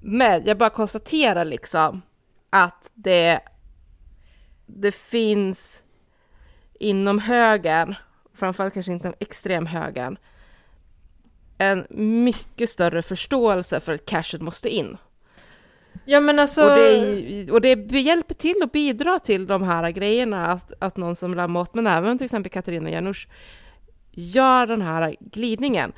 Men 0.00 0.44
jag 0.44 0.58
bara 0.58 0.70
konstaterar 0.70 1.44
liksom 1.44 2.02
att 2.50 2.90
det, 2.94 3.40
det 4.66 4.92
finns 4.94 5.82
inom 6.80 7.18
högern, 7.18 7.94
framförallt 8.34 8.74
kanske 8.74 8.92
inte 8.92 9.12
extremhögern, 9.18 10.18
en 11.58 11.86
mycket 12.24 12.70
större 12.70 13.02
förståelse 13.02 13.80
för 13.80 13.94
att 13.94 14.06
cashen 14.06 14.44
måste 14.44 14.68
in. 14.68 14.96
Ja 16.04 16.20
men 16.20 16.38
alltså... 16.38 16.64
Och, 16.64 16.70
det, 16.70 17.50
och 17.50 17.60
det 17.60 18.00
hjälper 18.00 18.34
till 18.34 18.62
att 18.62 18.72
bidra 18.72 19.18
till 19.18 19.46
de 19.46 19.62
här 19.62 19.90
grejerna, 19.90 20.46
att, 20.46 20.72
att 20.78 20.96
någon 20.96 21.16
som 21.16 21.34
Lamotte, 21.34 21.70
men 21.74 21.86
även 21.86 22.18
till 22.18 22.24
exempel 22.24 22.52
Katarina 22.52 22.90
Janouch, 22.90 23.28
gör 24.10 24.66
den 24.66 24.82
här 24.82 25.16
glidningen. 25.20 25.92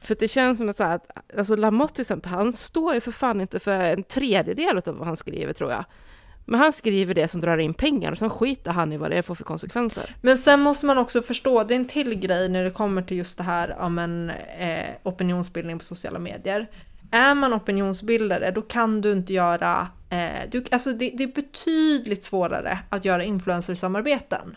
För 0.00 0.16
det 0.20 0.28
känns 0.28 0.58
som 0.58 0.68
att, 0.68 0.76
så 0.76 0.84
här, 0.84 0.94
att 0.94 1.38
alltså 1.38 1.56
Lamotte 1.56 1.94
till 1.94 2.02
exempel, 2.02 2.30
han 2.30 2.52
står 2.52 2.94
ju 2.94 3.00
för 3.00 3.12
fan 3.12 3.40
inte 3.40 3.60
för 3.60 3.72
en 3.72 4.02
tredjedel 4.02 4.78
av 4.86 4.96
vad 4.96 5.06
han 5.06 5.16
skriver 5.16 5.52
tror 5.52 5.70
jag. 5.70 5.84
Men 6.44 6.60
han 6.60 6.72
skriver 6.72 7.14
det 7.14 7.28
som 7.28 7.40
drar 7.40 7.58
in 7.58 7.74
pengar 7.74 8.12
och 8.12 8.18
sen 8.18 8.30
skiter 8.30 8.70
han 8.70 8.92
i 8.92 8.96
vad 8.96 9.10
det 9.10 9.22
får 9.22 9.34
för 9.34 9.44
konsekvenser. 9.44 10.16
Men 10.22 10.38
sen 10.38 10.60
måste 10.60 10.86
man 10.86 10.98
också 10.98 11.22
förstå, 11.22 11.64
det 11.64 11.74
är 11.74 11.76
en 11.76 11.86
till 11.86 12.14
grej 12.14 12.48
när 12.48 12.64
det 12.64 12.70
kommer 12.70 13.02
till 13.02 13.16
just 13.16 13.38
det 13.38 13.44
här 13.44 13.78
om 13.78 13.98
en 13.98 14.30
eh, 14.58 14.86
opinionsbildning 15.02 15.78
på 15.78 15.84
sociala 15.84 16.18
medier. 16.18 16.68
Är 17.12 17.34
man 17.34 17.54
opinionsbildare 17.54 18.50
då 18.50 18.62
kan 18.62 19.00
du 19.00 19.12
inte 19.12 19.32
göra, 19.32 19.88
eh, 20.10 20.50
du, 20.50 20.64
alltså 20.70 20.92
det, 20.92 21.10
det 21.14 21.22
är 21.22 21.32
betydligt 21.34 22.24
svårare 22.24 22.78
att 22.90 23.04
göra 23.04 23.24
influencersamarbeten. 23.24 24.56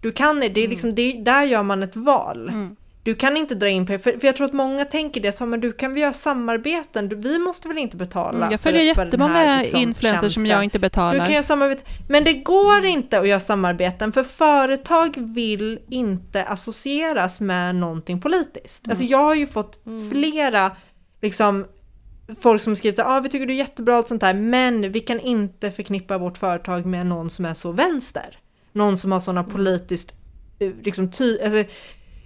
Du 0.00 0.12
kan 0.12 0.40
det, 0.40 0.46
är 0.46 0.68
liksom, 0.68 0.94
det, 0.94 1.12
där 1.12 1.42
gör 1.42 1.62
man 1.62 1.82
ett 1.82 1.96
val. 1.96 2.52
Du 3.02 3.14
kan 3.14 3.36
inte 3.36 3.54
dra 3.54 3.68
in 3.68 3.86
pengar, 3.86 3.98
för, 3.98 4.12
för 4.12 4.26
jag 4.26 4.36
tror 4.36 4.44
att 4.46 4.52
många 4.52 4.84
tänker 4.84 5.20
det, 5.20 5.36
så, 5.36 5.46
men 5.46 5.60
du 5.60 5.72
kan 5.72 5.94
vi 5.94 6.00
göra 6.00 6.12
samarbeten, 6.12 7.08
du, 7.08 7.16
vi 7.16 7.38
måste 7.38 7.68
väl 7.68 7.78
inte 7.78 7.96
betala 7.96 8.38
Mm, 8.38 8.48
jag 8.50 8.60
för- 8.60 8.70
följer 8.70 8.94
för 8.94 9.04
jättemånga 9.04 9.34
här, 9.34 9.62
liksom, 9.62 9.80
influencers 9.80 10.20
som 10.34 10.42
tjänsten. 10.42 10.46
jag 10.56 10.64
inte 10.64 10.78
betalar. 10.78 11.12
Du 11.12 11.18
kan 11.20 11.32
göra 11.32 11.42
samarbete, 11.42 11.82
men 12.08 12.24
det 12.24 12.32
går 12.32 12.84
inte 12.84 13.18
att 13.18 13.28
göra 13.28 13.40
samarbeten 13.40 14.12
för 14.12 14.24
företag 14.24 15.14
vill 15.16 15.78
inte 15.88 16.44
associeras 16.44 17.40
med 17.40 17.74
någonting 17.74 18.20
politiskt. 18.20 18.88
Alltså 18.88 19.04
jag 19.04 19.18
har 19.18 19.34
ju 19.34 19.46
fått 19.46 19.80
flera 20.10 20.72
liksom 21.20 21.66
folk 22.38 22.60
som 22.60 22.76
skrivit 22.76 22.96
så 22.96 23.02
här, 23.02 23.16
ah, 23.16 23.20
vi 23.20 23.28
tycker 23.28 23.46
du 23.46 23.52
är 23.52 23.58
jättebra 23.58 23.98
och 23.98 24.06
sånt 24.06 24.20
där, 24.20 24.34
men 24.34 24.92
vi 24.92 25.00
kan 25.00 25.20
inte 25.20 25.70
förknippa 25.70 26.18
vårt 26.18 26.38
företag 26.38 26.86
med 26.86 27.06
någon 27.06 27.30
som 27.30 27.44
är 27.44 27.54
så 27.54 27.72
vänster. 27.72 28.38
Någon 28.72 28.98
som 28.98 29.12
har 29.12 29.20
sådana 29.20 29.44
politiskt, 29.44 30.12
eh, 30.58 30.72
liksom 30.82 31.10
ty, 31.10 31.40
alltså, 31.40 31.64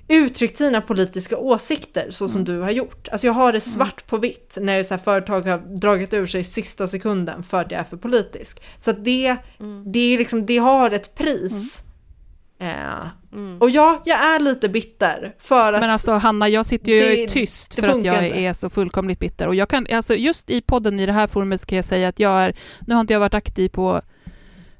uttryckt 0.09 0.59
sina 0.59 0.81
politiska 0.81 1.39
åsikter 1.39 2.11
så 2.11 2.29
som 2.29 2.45
du 2.45 2.61
har 2.61 2.71
gjort. 2.71 3.09
Alltså 3.09 3.27
jag 3.27 3.35
har 3.35 3.53
det 3.53 3.61
svart 3.61 4.07
på 4.07 4.17
vitt 4.17 4.59
när 4.61 4.83
så 4.83 4.95
här 4.95 4.99
företag 4.99 5.41
har 5.41 5.59
dragit 5.59 6.15
ur 6.15 6.27
sig 6.27 6.45
sista 6.45 6.89
sekunden 6.89 7.43
för 7.43 7.61
att 7.61 7.71
jag 7.71 7.81
är 7.81 7.85
för 7.85 7.97
politisk. 7.97 8.63
Så 8.81 8.91
att 8.91 9.05
det, 9.05 9.37
det, 9.87 9.99
är 9.99 10.19
liksom, 10.19 10.47
det 10.47 10.59
har 10.59 10.91
ett 10.91 11.15
pris. 11.15 11.84
Eh, 12.59 13.59
Och 13.61 13.71
ja, 13.71 14.03
jag 14.05 14.19
är 14.25 14.41
lite 14.41 14.69
bitter 14.69 15.35
för 15.39 15.73
att 15.73 15.81
Men 15.81 15.91
alltså 15.91 16.13
Hanna, 16.13 16.49
jag 16.49 16.67
sitter 16.67 16.93
ju 16.93 17.01
det- 17.17 17.29
tyst 17.29 17.75
för 17.75 17.89
att 17.89 18.05
jag 18.05 18.27
inte. 18.27 18.39
är 18.39 18.53
så 18.53 18.71
fullkomligt 18.71 19.19
bitter. 19.19 19.47
Och 19.49 19.55
jag 19.55 19.69
kan, 19.69 19.87
alltså 19.93 20.15
just 20.15 20.51
i 20.51 20.61
podden 20.61 21.01
i 21.01 21.07
det 21.07 21.13
här 21.13 21.27
forumet 21.27 21.61
ska 21.61 21.77
jag 21.77 21.85
säga 21.85 22.09
att 22.09 22.19
jag 22.21 22.33
är, 22.45 22.55
nu 22.87 22.95
har 22.95 23.01
inte 23.01 23.13
jag 23.13 23.21
varit 23.21 23.35
aktiv 23.35 23.69
på 23.69 24.01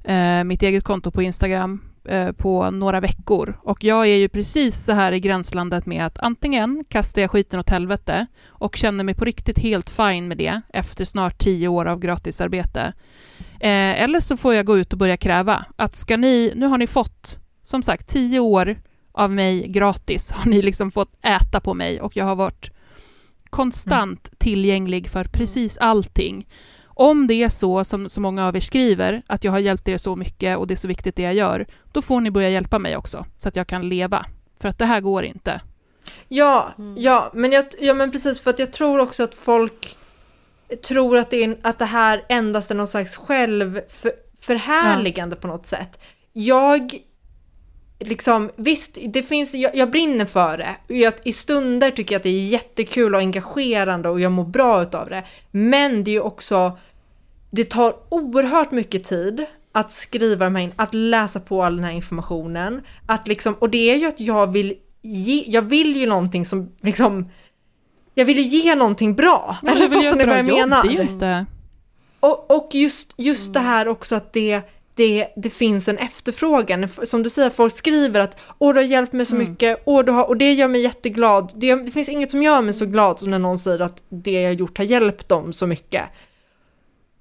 eh, 0.05 0.45
mitt 0.45 0.63
eget 0.63 0.85
konto 0.85 1.11
på 1.11 1.23
Instagram 1.23 1.81
eh, 2.09 2.33
på 2.33 2.71
några 2.71 3.01
veckor. 3.01 3.59
Och 3.63 3.85
jag 3.85 4.03
är 4.07 4.17
ju 4.17 4.29
precis 4.29 4.85
så 4.85 4.93
här 4.93 5.13
i 5.13 5.21
gränslandet 5.21 5.87
med 5.87 6.07
att 6.07 6.19
antingen 6.19 6.85
kastar 6.89 7.21
jag 7.23 7.31
skiten 7.31 7.61
åt 7.61 7.71
helvete 7.71 8.27
och 8.49 8.77
känner 8.77 9.05
mig 9.05 9.15
på 9.15 9.25
riktigt 9.25 9.59
helt 9.59 9.91
fine 9.91 10.29
med 10.29 10.39
det 10.39 10.61
efter 10.69 11.05
snart 11.05 11.39
tio 11.39 11.69
år 11.69 11.87
av 11.87 11.99
gratisarbete. 11.99 12.93
Eh, 13.61 14.03
eller 14.03 14.21
så 14.21 14.37
får 14.37 14.55
jag 14.55 14.67
gå 14.67 14.79
ut 14.79 14.93
och 14.93 14.99
börja 14.99 15.17
kräva 15.17 15.65
att 15.77 15.97
ska 15.97 16.17
ni, 16.17 16.53
nu 16.55 16.67
har 16.67 16.79
ni 16.79 16.87
fått 16.87 17.41
som 17.65 17.83
sagt 17.83 18.09
tio 18.09 18.41
år 18.41 18.77
av 19.13 19.31
mig 19.31 19.69
gratis 19.69 20.33
har 20.33 20.51
ni 20.51 20.63
liksom 20.63 20.91
fått 20.91 21.11
äta 21.23 21.61
på 21.61 21.75
mig 21.75 22.01
och 22.01 22.17
jag 22.17 22.25
har 22.25 22.37
varit 22.37 22.71
konstant 23.51 24.39
tillgänglig 24.39 25.09
för 25.09 25.25
precis 25.25 25.79
allting. 25.79 26.49
Om 26.87 27.27
det 27.27 27.43
är 27.43 27.49
så 27.49 27.85
som 27.85 28.09
så 28.09 28.21
många 28.21 28.49
av 28.49 28.57
er 28.57 28.61
skriver, 28.61 29.23
att 29.27 29.45
jag 29.45 29.53
har 29.53 29.59
hjälpt 29.59 29.89
er 29.89 29.99
så 29.99 30.17
mycket 30.17 30.59
och 30.59 30.67
det 30.67 30.75
är 30.75 30.77
så 30.77 30.89
viktigt 30.89 31.17
det 31.17 31.23
jag 31.23 31.35
gör, 31.35 31.67
då 31.93 32.03
får 32.03 32.21
ni 32.21 32.31
börja 32.31 32.51
hjälpa 32.51 32.79
mig 32.79 32.97
också, 32.97 33.27
så 33.37 33.49
att 33.49 33.57
jag 33.57 33.67
kan 33.67 33.89
leva. 33.89 34.27
För 34.61 34.69
att 34.69 34.79
det 34.79 34.85
här 34.85 35.01
går 35.01 35.25
inte. 35.25 35.61
Ja, 36.29 36.73
ja, 36.97 37.31
men 37.35 37.53
jag, 37.53 37.65
ja, 37.81 37.95
men 37.95 38.13
precis 38.13 38.41
för 38.41 38.51
att 38.51 38.59
jag 38.59 38.73
tror 38.73 38.99
också 38.99 39.23
att 39.23 39.35
folk 39.35 39.97
tror 40.89 41.19
att 41.19 41.31
det, 41.31 41.45
är, 41.45 41.57
att 41.63 41.79
det 41.79 41.85
här 41.85 42.25
endast 42.29 42.71
är 42.71 42.75
någon 42.75 42.89
slags 42.89 43.17
självförhärligande 43.17 45.37
på 45.37 45.47
något 45.47 45.67
sätt. 45.67 46.01
Jag, 46.33 46.99
liksom, 47.99 48.51
visst, 48.57 48.99
det 49.07 49.23
finns, 49.23 49.55
jag, 49.55 49.77
jag 49.77 49.91
brinner 49.91 50.25
för 50.25 50.59
det. 50.59 50.95
Jag, 50.95 51.15
I 51.25 51.33
stunder 51.33 51.91
tycker 51.91 52.15
jag 52.15 52.19
att 52.19 52.23
det 52.23 52.29
är 52.29 52.47
jättekul 52.47 53.15
och 53.15 53.21
engagerande 53.21 54.09
och 54.09 54.21
jag 54.21 54.33
mår 54.33 54.45
bra 54.45 54.83
utav 54.83 55.09
det. 55.09 55.25
Men 55.51 56.05
det 56.05 56.11
är 56.11 56.13
ju 56.13 56.21
också, 56.21 56.79
det 57.51 57.65
tar 57.65 57.97
oerhört 58.09 58.71
mycket 58.71 59.05
tid 59.05 59.47
att 59.73 59.93
skriva 59.93 60.45
de 60.45 60.57
här, 60.57 60.73
att 60.77 60.95
läsa 60.95 61.41
på 61.41 61.65
all 61.65 61.77
den 61.77 61.85
här 61.85 61.93
informationen. 61.93 62.83
Att 63.07 63.29
liksom, 63.29 63.55
och 63.55 63.71
det 63.71 63.91
är 63.91 63.97
ju 63.97 64.07
att 64.07 64.21
jag 64.21 64.53
vill 64.53 64.75
ge, 65.03 65.45
jag 65.47 65.63
vill 65.63 65.97
ju 65.97 66.07
någonting 66.07 66.47
som 66.47 66.73
liksom, 66.81 67.31
jag 68.15 68.25
vill 68.25 68.37
ju 68.39 68.43
ge 68.43 68.75
någonting 68.75 69.15
bra. 69.15 69.57
Men 69.63 69.77
Eller 69.77 69.89
fattar 69.89 70.17
ni 70.17 70.25
vad 70.25 70.39
jag 70.39 70.49
jobb, 70.49 70.59
menar? 70.59 70.83
Det 70.83 70.89
är 70.89 70.93
ju 70.93 71.03
inte... 71.03 71.47
Och, 72.21 72.51
och 72.51 72.69
just, 72.73 73.15
just 73.17 73.55
det 73.55 73.61
här 73.61 73.89
också 73.89 74.15
att 74.15 74.33
det, 74.33 74.61
det, 74.95 75.29
det 75.37 75.51
finns 75.51 75.89
en 75.89 75.99
efterfrågan. 75.99 76.89
Som 77.03 77.23
du 77.23 77.31
säger, 77.31 77.51
folk 77.51 77.73
skriver 77.73 78.21
att 78.21 78.41
åh 78.59 78.75
du 78.75 78.81
har 78.81 78.87
hjälpt 78.87 79.13
mig 79.13 79.27
så 79.27 79.35
mycket, 79.35 79.83
åh, 79.85 80.05
du 80.05 80.13
har, 80.13 80.25
och 80.25 80.37
det 80.37 80.53
gör 80.53 80.69
mig 80.69 80.81
jätteglad. 80.81 81.53
Det, 81.57 81.75
det 81.75 81.93
finns 81.93 82.09
inget 82.09 82.31
som 82.31 82.43
gör 82.43 82.61
mig 82.63 82.75
så 82.75 82.87
glad 82.87 83.21
som 83.21 83.31
när 83.31 83.39
någon 83.39 83.59
säger 83.59 83.81
att 83.81 84.03
det 84.09 84.43
jag 84.43 84.55
gjort 84.55 84.79
har 84.79 84.85
hjälpt 84.85 85.29
dem 85.29 85.53
så 85.53 85.67
mycket. 85.67 86.05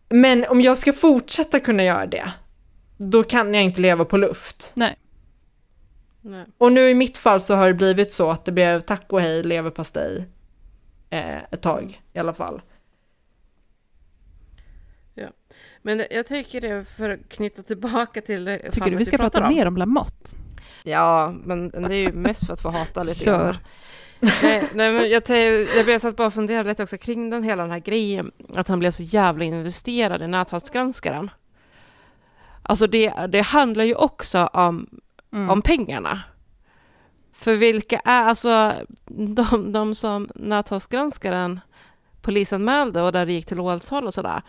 Men 0.10 0.46
om 0.50 0.62
jag 0.62 0.78
ska 0.78 0.94
fortsätta 0.94 1.60
kunna 1.60 1.84
göra 1.84 2.06
det, 2.06 2.32
då 2.98 3.24
kan 3.24 3.54
jag 3.54 3.64
inte 3.64 3.82
leva 3.82 4.06
på 4.06 4.18
luft. 4.18 4.72
Nej. 4.74 4.96
Nej. 6.22 6.46
Och 6.58 6.72
nu 6.72 6.90
i 6.90 6.94
mitt 6.94 7.18
fall 7.18 7.42
så 7.42 7.56
har 7.56 7.68
det 7.68 7.74
blivit 7.74 8.14
så 8.14 8.32
att 8.32 8.46
det 8.46 8.52
blev 8.52 8.82
tack 8.82 9.06
och 9.08 9.22
hej 9.22 9.44
leverpastej 9.44 10.26
eh, 11.10 11.38
ett 11.52 11.62
tag 11.62 12.02
i 12.14 12.20
alla 12.20 12.34
fall. 12.34 12.62
Men 15.86 16.04
jag 16.12 16.28
tycker 16.28 16.62
det, 16.62 16.86
för 16.86 17.10
att 17.10 17.30
knyta 17.30 17.64
tillbaka 17.64 18.22
till 18.22 18.46
det 18.46 18.72
Tycker 18.72 18.92
du 18.92 18.96
vi 18.98 19.06
ska 19.06 19.18
prata 19.18 19.44
om. 19.48 19.54
mer 19.54 19.66
om 19.68 19.78
Lamotte? 19.78 20.38
Ja, 20.84 21.34
men 21.44 21.70
det 21.70 21.96
är 21.96 22.08
ju 22.08 22.12
mest 22.14 22.46
för 22.46 22.54
att 22.54 22.62
få 22.62 22.70
hata 22.70 23.04
lite 23.04 23.24
Kör. 23.24 23.44
grann. 23.44 23.58
Nej, 24.44 24.64
nej, 24.74 24.92
men 24.94 25.10
jag, 25.10 25.24
jag 25.78 25.86
blev 25.86 26.00
satt 26.00 26.16
bara 26.16 26.28
och 26.28 26.34
funderade 26.34 26.70
lite 26.70 26.84
också 26.84 26.98
kring 26.98 27.30
den 27.30 27.44
hela 27.44 27.64
den 27.64 27.72
här 27.72 27.80
grejen, 27.80 28.32
att 28.56 28.68
han 28.68 28.80
blev 28.80 28.92
så 28.92 29.04
jävla 29.04 29.46
investerad 29.46 30.22
i 30.22 30.28
näthatsgranskaren. 30.28 31.30
Alltså 32.64 32.88
det, 32.88 33.14
det 33.30 33.42
handlar 33.42 33.84
ju 33.84 33.96
också 33.96 34.46
om, 34.46 34.88
Mm. 35.34 35.50
om 35.50 35.62
pengarna. 35.62 36.22
För 37.34 37.54
vilka 37.56 38.00
är, 38.06 38.24
alltså 38.24 38.74
de, 39.06 39.72
de 39.72 39.96
som 39.96 40.30
näthatsgranskaren 40.36 41.60
polisanmälde 42.22 43.02
och 43.02 43.12
där 43.12 43.26
det 43.26 43.34
gick 43.34 43.46
till 43.46 43.60
åtal 43.60 44.08
och 44.08 44.14
sådär, 44.14 44.42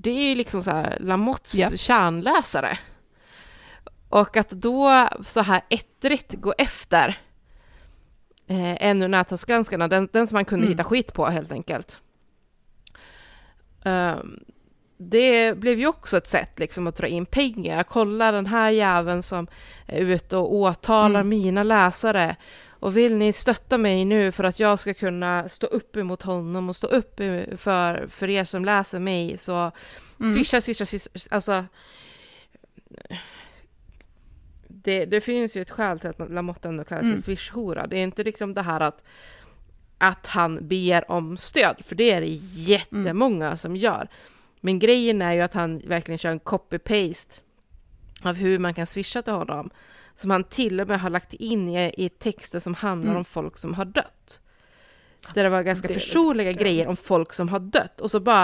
det 0.00 0.10
är 0.10 0.28
ju 0.28 0.34
liksom 0.34 0.62
så 0.62 0.70
här 0.70 0.96
Lamottes 1.00 1.54
Ja. 1.54 1.70
kärnläsare. 1.70 2.78
Och 4.08 4.36
att 4.36 4.50
då 4.50 5.08
så 5.26 5.40
här 5.40 5.60
ettrigt 5.70 6.34
gå 6.34 6.54
efter 6.58 7.08
eh, 8.46 8.82
en 8.86 9.02
ur 9.02 9.08
näthatsgranskarna, 9.08 9.88
den, 9.88 10.08
den 10.12 10.26
som 10.26 10.36
man 10.36 10.44
kunde 10.44 10.64
Mm. 10.66 10.72
hitta 10.72 10.84
skit 10.84 11.12
på 11.12 11.26
helt 11.26 11.52
enkelt. 11.52 11.98
Ehm, 13.84 14.40
det 14.98 15.58
blev 15.58 15.78
ju 15.80 15.86
också 15.86 16.16
ett 16.16 16.26
sätt 16.26 16.58
liksom 16.58 16.86
att 16.86 16.96
dra 16.96 17.06
in 17.06 17.26
pengar. 17.26 17.82
Kolla 17.82 18.32
den 18.32 18.46
här 18.46 18.70
jäveln 18.70 19.22
som 19.22 19.46
är 19.86 20.00
ute 20.00 20.36
och 20.36 20.54
åtalar 20.54 21.20
Mm. 21.20 21.28
mina 21.28 21.62
läsare. 21.62 22.36
Och 22.80 22.96
vill 22.96 23.16
ni 23.16 23.32
stötta 23.32 23.78
mig 23.78 24.04
nu 24.04 24.32
för 24.32 24.44
att 24.44 24.60
jag 24.60 24.78
ska 24.78 24.94
kunna 24.94 25.48
stå 25.48 25.66
upp 25.66 25.96
emot 25.96 26.22
honom 26.22 26.68
och 26.68 26.76
stå 26.76 26.86
upp 26.86 27.16
för, 27.56 28.06
för 28.08 28.30
er 28.30 28.44
som 28.44 28.64
läser 28.64 28.98
mig 29.00 29.38
så 29.38 29.70
Mm. 30.20 30.32
swisha, 30.34 30.60
swisha, 30.60 30.86
swisha. 30.86 31.10
Alltså, 31.30 31.64
det, 34.68 35.04
det 35.04 35.20
finns 35.20 35.56
ju 35.56 35.62
ett 35.62 35.70
skäl 35.70 36.00
till 36.00 36.08
att 36.08 36.30
Lamotte 36.30 36.68
ändå 36.68 36.84
kallas 36.84 37.02
Mm. 37.04 37.16
för 37.16 37.22
swishhora. 37.22 37.86
Det 37.86 37.98
är 37.98 38.02
inte 38.02 38.24
liksom 38.24 38.54
det 38.54 38.62
här 38.62 38.80
att, 38.80 39.04
att 39.98 40.26
han 40.26 40.68
ber 40.68 41.10
om 41.10 41.36
stöd, 41.36 41.76
för 41.84 41.94
det 41.94 42.10
är 42.10 42.20
det 42.20 42.38
jättemånga 42.54 43.56
som 43.56 43.76
gör. 43.76 44.08
Men 44.60 44.78
grejen 44.78 45.22
är 45.22 45.32
ju 45.32 45.40
att 45.40 45.54
han 45.54 45.78
verkligen 45.78 46.18
kör 46.18 46.30
en 46.30 46.40
copy-paste 46.40 47.40
av 48.24 48.34
hur 48.34 48.58
man 48.58 48.74
kan 48.74 48.86
swisha 48.86 49.22
till 49.22 49.32
honom. 49.32 49.70
Som 50.18 50.30
han 50.30 50.44
till 50.44 50.80
och 50.80 50.88
med 50.88 51.00
har 51.00 51.10
lagt 51.10 51.34
in 51.34 51.68
i, 51.68 51.92
i 51.96 52.08
texter 52.08 52.58
som 52.58 52.74
handlar 52.74 53.10
Mm. 53.10 53.18
om 53.18 53.24
folk 53.24 53.56
som 53.56 53.74
har 53.74 53.84
dött. 53.84 54.40
Där 55.34 55.44
det 55.44 55.50
var 55.50 55.62
ganska 55.62 55.88
Det 55.88 55.94
personliga 55.94 56.52
grejer 56.52 56.86
om 56.88 56.96
folk 56.96 57.32
som 57.32 57.48
har 57.48 57.58
dött. 57.60 58.00
Och 58.00 58.10
så 58.10 58.20
bara 58.20 58.42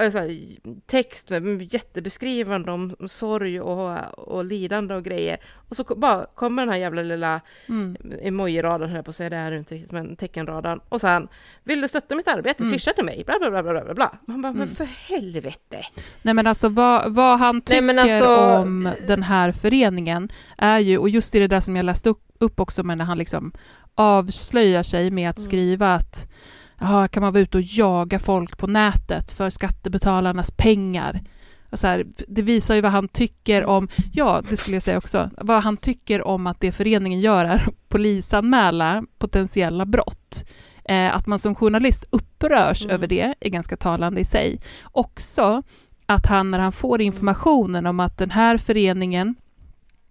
eh, 0.00 0.10
så 0.12 0.18
här, 0.18 0.38
text 0.86 1.30
med 1.30 1.74
jättebeskrivande 1.74 2.72
om 2.72 2.96
sorg 3.08 3.60
och, 3.60 3.98
och 4.16 4.44
lidande 4.44 4.94
och 4.94 5.04
grejer. 5.04 5.36
Och 5.68 5.76
så 5.76 5.84
bara 5.96 6.26
kommer 6.34 6.62
den 6.62 6.72
här 6.72 6.80
jävla 6.80 7.02
lilla 7.02 7.40
Mm. 7.68 7.96
emoji-raden, 8.22 8.88
höll 8.88 8.96
jag 8.96 9.04
på 9.04 9.08
att 9.08 9.16
säga, 9.16 9.30
det 9.30 9.36
är 9.36 9.52
inte 9.52 9.74
riktigt, 9.74 9.92
men 9.92 10.16
teckenraden. 10.16 10.80
Och 10.88 11.00
sen, 11.00 11.28
vill 11.64 11.80
du 11.80 11.88
stötta 11.88 12.14
mitt 12.14 12.28
arbete, 12.28 12.62
Mm. 12.62 12.72
swisha 12.72 12.92
till 12.92 13.04
mig, 13.04 13.22
bla 13.26 13.34
bla 13.40 13.50
bla 13.50 13.62
bla 13.62 13.84
bla 13.84 13.94
bla. 13.94 14.18
Man 14.26 14.42
bara, 14.42 14.52
men 14.52 14.62
Mm. 14.62 14.74
för 14.74 14.84
helvete. 14.84 15.86
Nej 16.22 16.34
men 16.34 16.46
alltså 16.46 16.68
vad, 16.68 17.14
vad 17.14 17.38
han 17.38 17.60
tycker 17.60 17.82
Nej, 17.82 17.94
men 17.94 17.98
alltså- 17.98 18.36
om 18.36 18.90
den 19.06 19.22
här 19.22 19.52
föreningen 19.52 20.28
är 20.58 20.78
ju, 20.78 20.98
och 20.98 21.08
just 21.08 21.34
i 21.34 21.38
det 21.38 21.46
där 21.46 21.60
som 21.60 21.76
jag 21.76 21.84
läste 21.84 22.08
upp, 22.08 22.22
upp 22.38 22.60
också, 22.60 22.82
men 22.82 22.98
när 22.98 23.04
han 23.04 23.18
liksom 23.18 23.52
avslöjar 23.96 24.82
sig 24.82 25.10
med 25.10 25.30
att 25.30 25.38
Mm. 25.38 25.44
skriva 25.44 25.94
att 25.94 26.32
Jaha, 26.80 27.08
kan 27.08 27.22
man 27.22 27.32
vara 27.32 27.42
ute 27.42 27.58
och 27.58 27.62
jaga 27.66 28.18
folk 28.18 28.58
på 28.58 28.66
nätet 28.66 29.30
för 29.30 29.50
skattebetalarnas 29.50 30.50
pengar? 30.50 31.22
Och 31.70 31.78
Så 31.78 31.86
här, 31.86 32.06
det 32.28 32.42
visar 32.42 32.74
ju 32.74 32.80
vad 32.80 32.92
han 32.92 33.08
tycker 33.08 33.64
om, 33.64 33.88
ja 34.12 34.42
det 34.50 34.56
skulle 34.56 34.76
jag 34.76 34.82
säga 34.82 34.98
också, 34.98 35.30
vad 35.40 35.62
han 35.62 35.76
tycker 35.76 36.26
om 36.26 36.46
att 36.46 36.60
det 36.60 36.72
föreningen 36.72 37.20
gör 37.20 37.44
är 37.44 37.54
att 37.54 37.88
polisanmäla 37.88 39.04
potentiella 39.18 39.86
brott. 39.86 40.44
Eh, 40.84 41.16
att 41.16 41.26
man 41.26 41.38
som 41.38 41.54
journalist 41.54 42.04
upprörs 42.10 42.84
Mm. 42.84 42.94
över 42.94 43.06
det 43.06 43.34
är 43.40 43.50
ganska 43.50 43.76
talande 43.76 44.20
i 44.20 44.24
sig. 44.24 44.60
Också 44.84 45.62
att 46.06 46.26
han 46.26 46.50
när 46.50 46.58
han 46.58 46.72
får 46.72 47.00
informationen 47.00 47.86
om 47.86 48.00
att 48.00 48.18
den 48.18 48.30
här 48.30 48.56
föreningen 48.56 49.34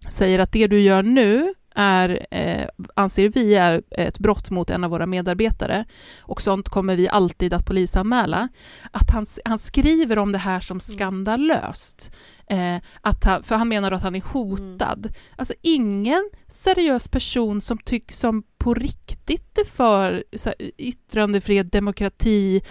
säger 0.09 0.39
att 0.39 0.51
det 0.51 0.67
du 0.67 0.79
gör 0.81 1.03
nu 1.03 1.53
är, 1.75 2.25
eh, 2.31 2.67
anser 2.95 3.29
vi 3.29 3.55
är 3.55 3.81
ett 3.91 4.19
brott 4.19 4.49
mot 4.49 4.69
en 4.69 4.83
av 4.83 4.89
våra 4.91 5.05
medarbetare 5.05 5.85
och 6.19 6.41
sånt 6.41 6.69
kommer 6.69 6.95
vi 6.95 7.09
alltid 7.09 7.53
att 7.53 7.65
polisanmäla. 7.65 8.47
Att 8.91 9.09
han, 9.09 9.25
han 9.45 9.59
skriver 9.59 10.17
om 10.17 10.31
det 10.31 10.37
här 10.37 10.59
som 10.59 10.79
skandalöst. 10.79 12.11
Eh, 12.49 12.75
att 13.01 13.23
han, 13.23 13.43
för 13.43 13.55
han 13.55 13.69
menar 13.69 13.91
att 13.91 14.03
han 14.03 14.15
är 14.15 14.21
hotad. 14.21 15.13
Alltså 15.35 15.53
ingen 15.61 16.29
seriös 16.47 17.07
person 17.07 17.61
som 17.61 17.77
tycker 17.77 18.15
som 18.15 18.43
på 18.57 18.73
riktigt 18.73 19.57
är 19.57 19.65
för 19.65 20.23
så 20.35 20.49
här, 20.49 20.71
yttrandefrihet, 20.77 21.71
demokrati, 21.71 22.61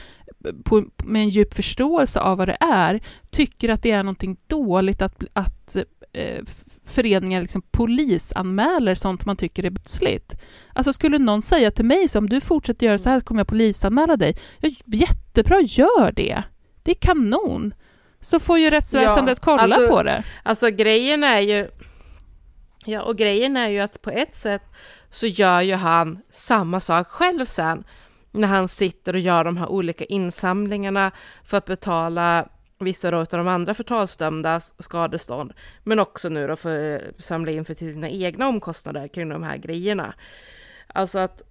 på, 0.65 0.85
med 1.05 1.23
en 1.23 1.29
djup 1.29 1.55
förståelse 1.55 2.21
av 2.21 2.39
vad 2.39 2.49
det 2.49 2.57
är, 2.61 3.01
tycker 3.31 3.69
att 3.69 3.83
det 3.83 3.91
är 3.91 4.03
någonting 4.03 4.37
dåligt 4.47 5.03
att, 5.03 5.25
att 5.33 5.77
eh, 6.15 6.45
föreningar 6.85 7.41
liksom 7.43 7.63
polisanmäler 7.63 8.95
sånt 8.95 9.25
man 9.27 9.37
tycker 9.37 9.65
är 9.65 9.71
brottsligt. 9.71 10.35
Alltså 10.73 10.93
skulle 10.93 11.19
någon 11.19 11.43
säga 11.43 11.71
till 11.71 11.85
mig 11.85 12.09
så 12.09 12.19
om 12.19 12.29
du 12.29 12.41
fortsätter 12.41 12.87
göra 12.87 12.99
så 12.99 13.09
här 13.11 13.21
kommer 13.21 13.41
jag 13.41 13.49
polisanmäla 13.49 14.17
dig. 14.17 14.37
Ja, 14.61 14.71
jättebra, 14.87 15.61
gör 15.61 16.13
det. 16.13 16.43
Det 16.83 16.91
är 16.91 16.95
kanon. 16.95 17.75
Så 18.21 18.41
får 18.41 18.59
ju 18.59 18.71
rättsväsendet 18.71 19.39
Ja, 19.41 19.45
kolla 19.45 19.63
alltså- 19.63 19.89
på 19.89 20.03
det. 20.03 20.23
Alltså 20.43 20.71
grejen 20.71 21.25
är 21.25 21.41
ju... 21.41 21.69
Ja, 22.87 23.03
och 23.03 23.17
grejen 23.17 23.57
är 23.57 23.69
ju 23.69 23.81
att 23.81 24.03
på 24.03 24.11
ett 24.11 24.37
sätt 24.37 24.63
så 25.11 25.27
gör 25.27 25.61
ju 25.61 25.75
han 25.75 26.19
samma 26.31 26.81
sak 26.81 27.09
själv 27.09 27.45
sen 27.47 27.85
när 28.33 28.49
han 28.49 28.69
sitter 28.69 29.15
och 29.15 29.21
gör 29.21 29.45
de 29.45 29.57
här 29.57 29.69
olika 29.69 30.05
insamlingarna 30.05 31.11
för 31.45 31.57
att 31.57 31.65
betala 31.65 32.49
vissa 32.85 33.17
av 33.17 33.27
de 33.31 33.49
andra 33.49 33.75
förtalsdömdas 33.75 34.75
skadestånd, 34.79 35.53
men 35.83 35.99
också 35.99 36.29
nu 36.29 36.47
då 36.47 36.57
för 36.57 36.97
att 37.19 37.25
samla 37.25 37.51
in 37.53 37.65
för 37.65 37.75
sina 37.75 38.09
egna 38.09 38.49
omkostnader 38.49 39.09
kring 39.09 39.29
de 39.29 39.43
här 39.43 39.57
grejerna. 39.57 40.15
Alltså 40.87 41.19
att, 41.19 41.43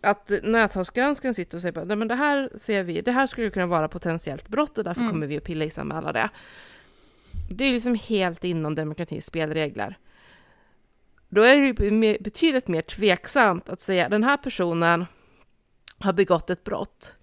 att 0.00 0.30
näthavsgranskaren 0.42 1.34
sitter 1.34 1.56
och 1.56 1.62
säger 1.62 1.72
bara, 1.72 1.84
"Nej, 1.84 1.96
men 1.96 2.08
det 2.08 2.14
här 2.14 2.50
ser 2.56 2.82
vi, 2.82 3.00
det 3.00 3.12
här 3.12 3.26
skulle 3.26 3.50
kunna 3.50 3.66
vara 3.66 3.88
potentiellt 3.88 4.48
brott 4.48 4.78
och 4.78 4.84
därför 4.84 5.00
Mm. 5.00 5.12
kommer 5.12 5.26
vi 5.26 5.36
att 5.36 5.44
polisanmäla 5.44 6.12
det. 6.12 6.28
Det 7.50 7.64
är 7.64 7.72
liksom 7.72 7.94
helt 7.94 8.44
inom 8.44 8.74
demokratins 8.74 9.26
spelregler. 9.26 9.98
Då 11.28 11.42
är 11.42 11.56
det 11.56 12.18
betydligt 12.20 12.68
mer 12.68 12.82
tveksamt 12.82 13.68
att 13.68 13.80
säga 13.80 14.08
den 14.08 14.24
här 14.24 14.36
personen 14.36 15.06
har 15.98 16.12
begått 16.12 16.50
ett 16.50 16.64
brott. 16.64 17.16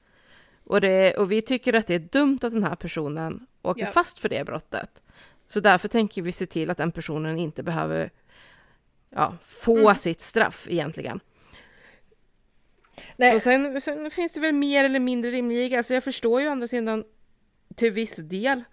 Och, 0.66 0.82
det, 0.82 1.18
och 1.18 1.32
vi 1.32 1.42
tycker 1.42 1.74
att 1.74 1.88
det 1.88 1.96
är 1.96 2.00
dumt 2.00 2.40
att 2.42 2.52
den 2.52 2.64
här 2.64 2.76
personen 2.76 3.46
åker 3.62 3.82
Ja. 3.82 3.88
fast 3.92 4.20
för 4.20 4.30
det 4.30 4.46
brottet. 4.46 5.02
Så 5.48 5.60
därför 5.60 5.88
tänker 5.88 6.22
vi 6.22 6.32
se 6.32 6.46
till 6.46 6.70
att 6.70 6.78
den 6.78 6.92
personen 6.92 7.38
inte 7.38 7.64
behöver 7.64 8.10
ja, 9.10 9.38
få 9.44 9.78
Mm. 9.78 9.96
sitt 9.96 10.22
straff 10.22 10.68
egentligen. 10.70 11.20
Nej. 13.16 13.36
Och 13.36 13.42
sen, 13.42 13.82
sen 13.82 14.12
finns 14.12 14.34
det 14.34 14.40
väl 14.40 14.54
mer 14.54 14.84
eller 14.86 15.00
mindre 15.00 15.32
rimliga, 15.32 15.78
alltså 15.78 15.94
jag 15.94 16.04
förstår 16.04 16.42
ju 16.42 16.48
å 16.48 16.52
andra 16.52 16.68
sidan 16.68 17.04
till 17.76 17.92
viss 17.92 18.18
del, 18.18 18.64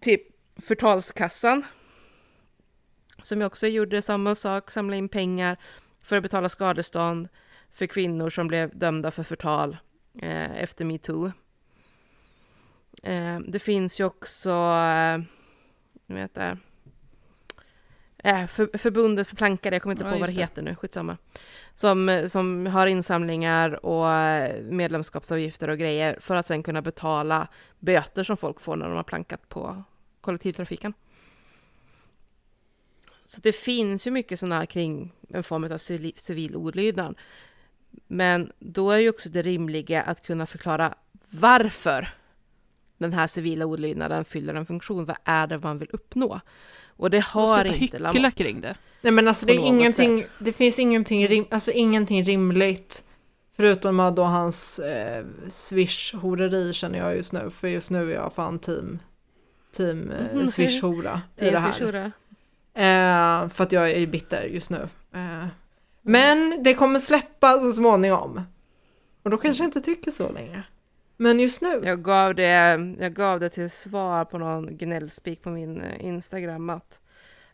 typ 0.00 0.22
förtalskassan, 0.56 1.64
som 3.22 3.40
ju 3.40 3.46
också 3.46 3.66
gjorde 3.66 4.02
samma 4.02 4.34
sak, 4.34 4.70
samla 4.70 4.96
in 4.96 5.08
pengar 5.08 5.56
för 6.02 6.16
att 6.16 6.22
betala 6.22 6.48
skadestånd 6.48 7.28
för 7.72 7.86
kvinnor 7.86 8.30
som 8.30 8.48
blev 8.48 8.78
dömda 8.78 9.10
för 9.10 9.22
förtal 9.22 9.76
eh, 10.22 10.62
efter 10.62 10.84
metoo. 10.84 11.32
Eh, 13.02 13.38
det 13.40 13.58
finns 13.58 14.00
ju 14.00 14.04
också, 14.04 14.50
eh, 14.50 15.20
heter 16.16 16.40
det? 16.40 16.58
Eh, 18.30 18.46
för, 18.46 18.78
förbundet 18.78 19.28
för 19.28 19.36
plankare, 19.36 19.74
jag 19.74 19.82
kommer 19.82 19.94
inte 19.94 20.04
Ja, 20.04 20.12
på 20.12 20.18
vad 20.18 20.28
det 20.28 20.32
heter 20.32 20.62
nu, 20.62 20.74
skitsamma. 20.74 21.16
Som, 21.74 22.26
som 22.28 22.66
har 22.66 22.86
insamlingar 22.86 23.86
och 23.86 24.10
eh, 24.10 24.62
medlemskapsavgifter 24.62 25.70
och 25.70 25.78
grejer 25.78 26.16
för 26.20 26.34
att 26.34 26.46
sen 26.46 26.62
kunna 26.62 26.82
betala 26.82 27.48
böter 27.78 28.24
som 28.24 28.36
folk 28.36 28.60
får 28.60 28.76
när 28.76 28.86
de 28.86 28.96
har 28.96 29.02
plankat 29.02 29.48
på 29.48 29.82
kollektivtrafiken. 30.20 30.92
Så 33.24 33.40
det 33.40 33.52
finns 33.52 34.06
ju 34.06 34.10
mycket 34.10 34.38
sådana 34.38 34.58
här 34.58 34.66
kring 34.66 35.12
en 35.28 35.42
form 35.42 35.64
av 35.64 35.78
civil, 35.78 36.12
civil 36.16 36.56
olydnad. 36.56 37.16
Men 38.06 38.52
då 38.58 38.90
är 38.90 38.98
ju 38.98 39.08
också 39.08 39.28
det 39.28 39.42
rimliga 39.42 40.02
att 40.02 40.26
kunna 40.26 40.46
förklara 40.46 40.94
varför 41.30 42.08
den 42.98 43.12
här 43.12 43.26
civila 43.26 43.66
olydnaden 43.66 44.24
fyller 44.24 44.54
en 44.54 44.66
funktion. 44.66 45.04
Vad 45.04 45.16
är 45.24 45.46
det 45.46 45.58
man 45.58 45.78
vill 45.78 45.88
uppnå? 45.92 46.40
Och 46.86 47.10
det 47.10 47.20
har 47.24 47.60
Sluta 47.64 47.76
inte 47.76 47.98
Lamotte. 47.98 48.30
kring 48.30 48.60
det. 48.60 48.74
Nej 49.00 49.12
men 49.12 49.28
alltså 49.28 49.46
det 49.46 49.52
är 49.52 49.58
ingenting, 49.66 50.18
sätt. 50.20 50.30
det 50.38 50.52
finns 50.52 50.78
ingenting, 50.78 51.28
rim, 51.28 51.44
alltså 51.50 51.70
ingenting 51.72 52.24
rimligt. 52.24 53.02
Förutom 53.56 54.00
att 54.00 54.16
då 54.16 54.22
hans 54.24 54.78
eh, 54.78 55.24
swish-horeri 55.48 56.72
känner 56.72 56.98
jag 56.98 57.16
just 57.16 57.32
nu, 57.32 57.50
för 57.50 57.68
just 57.68 57.90
nu 57.90 58.10
är 58.10 58.14
jag 58.14 58.32
fan 58.32 58.58
team, 58.58 58.98
team 59.76 60.10
eh, 60.10 60.34
Mhm. 60.34 60.46
swish-hora 60.46 61.20
i 61.40 61.50
Det 61.50 61.58
här. 61.58 62.12
Eh, 62.74 63.48
för 63.48 63.62
att 63.64 63.72
jag 63.72 63.90
är 63.90 64.06
bitter 64.06 64.42
just 64.44 64.70
nu. 64.70 64.88
Eh, 65.14 65.46
men 66.06 66.62
det 66.62 66.74
kommer 66.74 67.00
släppa 67.00 67.58
så 67.60 67.72
småningom. 67.72 68.40
Och 69.22 69.30
då 69.30 69.36
kanske 69.36 69.62
jag 69.62 69.68
inte 69.68 69.80
tycker 69.80 70.10
så 70.10 70.32
längre. 70.32 70.62
Men 71.16 71.40
just 71.40 71.62
nu. 71.62 71.80
Jag 71.84 72.02
gav, 72.02 72.34
det, 72.34 72.44
jag 73.00 73.14
gav 73.14 73.40
det 73.40 73.48
till 73.48 73.70
svar 73.70 74.24
på 74.24 74.38
någon 74.38 74.76
gnällspik 74.76 75.42
på 75.42 75.50
min 75.50 75.80
eh, 75.80 76.04
Instagram 76.06 76.70
att 76.70 77.00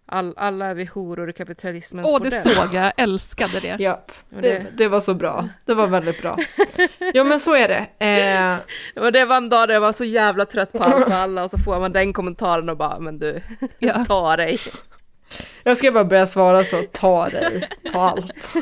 all, 0.07 0.35
alla 0.37 0.67
är 0.67 0.75
vi 0.75 0.85
horor 0.85 1.31
i 1.31 1.33
kapitalismens 1.33 2.09
Åh, 2.13 2.19
det 2.23 2.25
bordell. 2.25 2.55
såg 2.55 2.75
jag. 2.75 2.93
Älskade 2.97 3.61
det. 3.61 3.77
Ja, 3.79 4.05
det, 4.31 4.41
det, 4.41 4.67
det 4.77 4.89
var 4.89 5.01
så 5.01 5.15
bra. 5.15 5.49
Det 5.65 5.75
var 5.75 5.87
väldigt 5.87 6.23
bra. 6.23 6.37
Ja 7.15 7.25
men 7.25 7.41
så 7.41 7.55
är 7.55 7.69
det. 7.69 7.87
Eh, 8.95 9.11
det 9.13 9.25
var 9.25 9.37
en 9.37 9.49
dag 9.49 9.69
där 9.69 9.75
jag 9.75 9.81
var 9.81 9.93
så 9.93 10.05
jävla 10.05 10.47
trött 10.47 10.73
på 10.73 10.79
allt 10.79 11.07
och 11.07 11.13
alla 11.13 11.45
och 11.45 11.51
så 11.51 11.59
får 11.59 11.81
man 11.81 11.93
den 11.93 12.13
kommentaren 12.13 12.69
och 12.69 12.77
bara 12.77 12.99
men 12.99 13.19
du, 13.19 13.41
Ja. 13.79 14.05
ta 14.09 14.37
dig. 14.37 14.59
Jag 15.63 15.77
ska 15.77 15.93
bara 15.93 16.05
börja 16.05 16.27
svara 16.27 16.65
så, 16.65 16.83
ta 16.93 17.29
dig, 17.29 17.69
ta 17.93 18.01
allt. 18.01 18.55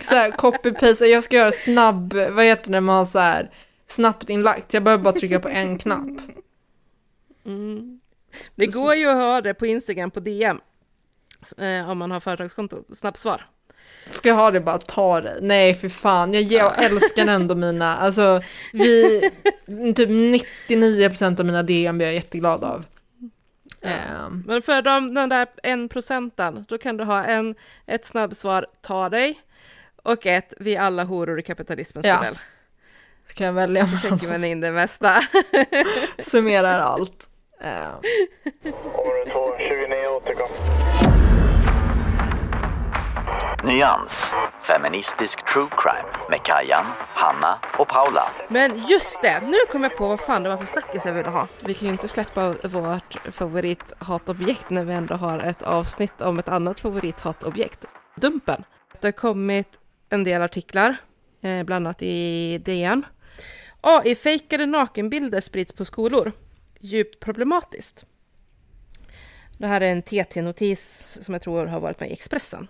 Så 0.00 0.14
här, 0.14 0.30
copy-paste, 0.30 1.04
jag 1.04 1.24
ska 1.24 1.36
göra 1.36 1.52
snabb, 1.52 2.12
vad 2.12 2.44
heter 2.44 2.64
det 2.64 2.70
när 2.70 2.80
man 2.80 2.96
har 2.96 3.04
så 3.04 3.18
här, 3.18 3.50
snabbt 3.86 4.30
inlagt. 4.30 4.74
Jag 4.74 4.82
behöver 4.82 5.04
bara 5.04 5.14
trycka 5.14 5.40
på 5.40 5.48
en 5.48 5.78
knapp. 5.78 6.08
Mm. 7.46 8.00
Det 8.54 8.66
går 8.66 8.94
ju 8.94 9.08
att 9.08 9.16
ha 9.16 9.40
det 9.40 9.54
på 9.54 9.66
Instagram 9.66 10.10
på 10.10 10.20
DM 10.20 10.60
eh, 11.58 11.90
om 11.90 11.98
man 11.98 12.10
har 12.10 12.20
företagskonto, 12.20 12.84
snabbsvar. 12.94 13.46
Ska 14.06 14.28
jag 14.28 14.36
ha 14.36 14.50
det 14.50 14.60
bara 14.60 14.78
ta 14.78 15.20
dig? 15.20 15.38
Nej 15.42 15.74
för 15.74 15.88
fan, 15.88 16.32
jag, 16.32 16.42
jag 16.42 16.84
älskar 16.84 17.26
ändå 17.26 17.54
mina, 17.54 17.96
alltså 17.96 18.42
vi, 18.72 19.20
typ 19.96 20.08
99% 20.68 21.40
av 21.40 21.46
mina 21.46 21.62
DM 21.62 21.98
blir 21.98 22.06
jag 22.06 22.14
jätteglad 22.14 22.64
av. 22.64 22.84
Ehm, 23.84 24.42
Men 24.46 24.62
för 24.62 24.82
de, 24.82 25.14
den 25.14 25.28
där 25.28 25.46
en 25.62 25.88
procenten, 25.88 26.64
då 26.68 26.78
kan 26.78 26.96
du 26.96 27.04
ha 27.04 27.24
en, 27.24 27.54
ett 27.86 28.04
snabbsvar, 28.04 28.66
ta 28.80 29.08
dig, 29.08 29.40
och 30.02 30.26
ett, 30.26 30.54
vi 30.60 30.76
alla 30.76 31.04
horor 31.04 31.38
i 31.38 31.42
kapitalismens 31.42 32.06
Ja. 32.06 32.16
modell. 32.16 32.38
Så 33.28 33.34
kan 33.34 33.46
jag 33.46 33.54
välja 33.54 33.84
mellan 33.84 34.00
Trycker 34.00 34.28
man 34.28 34.44
in 34.44 34.60
det 34.60 34.72
mesta. 34.72 35.20
summerar 36.18 36.78
allt. 36.78 37.28
Eh, 37.60 37.94
Område 38.94 39.30
2, 39.32 39.54
29 39.58 40.06
återkom. 40.16 40.73
Nyans. 43.64 44.12
Feministisk 44.60 45.44
true 45.52 45.68
crime 45.78 46.08
med 46.30 46.42
Kajan, 46.42 46.84
Hanna 46.98 47.58
och 47.78 47.88
Paula. 47.88 48.32
Men 48.48 48.86
just 48.88 49.22
det, 49.22 49.40
nu 49.40 49.56
kom 49.70 49.82
jag 49.82 49.96
på 49.96 50.08
vad 50.08 50.20
fan 50.20 50.42
det 50.42 50.48
var 50.48 50.56
för 50.56 50.66
snackis 50.66 51.04
jag 51.04 51.12
ville 51.12 51.28
ha. 51.28 51.48
Vi 51.64 51.74
kan 51.74 51.86
ju 51.86 51.92
inte 51.92 52.08
släppa 52.08 52.52
vårt 52.52 53.16
favorithatobjekt 53.32 54.70
när 54.70 54.84
vi 54.84 54.94
ändå 54.94 55.14
har 55.14 55.38
ett 55.38 55.62
avsnitt 55.62 56.20
om 56.20 56.38
ett 56.38 56.48
annat 56.48 56.80
favorithatobjekt. 56.80 57.84
Dumpen. 58.16 58.64
Det 59.00 59.06
har 59.06 59.12
kommit 59.12 59.78
en 60.08 60.24
del 60.24 60.42
artiklar, 60.42 60.96
eh, 61.42 61.62
bland 61.62 61.86
annat 61.86 62.02
i 62.02 62.58
DN. 62.58 63.06
AI-fejkade 63.80 64.66
nakenbilder 64.66 65.40
sprids 65.40 65.72
på 65.72 65.84
skolor. 65.84 66.32
Djupt 66.80 67.20
problematiskt. 67.20 68.06
Det 69.58 69.66
här 69.66 69.80
är 69.80 69.92
en 69.92 70.02
TT-notis 70.02 71.18
som 71.22 71.34
jag 71.34 71.42
tror 71.42 71.66
har 71.66 71.80
varit 71.80 72.00
med 72.00 72.10
i 72.10 72.12
Expressen. 72.12 72.68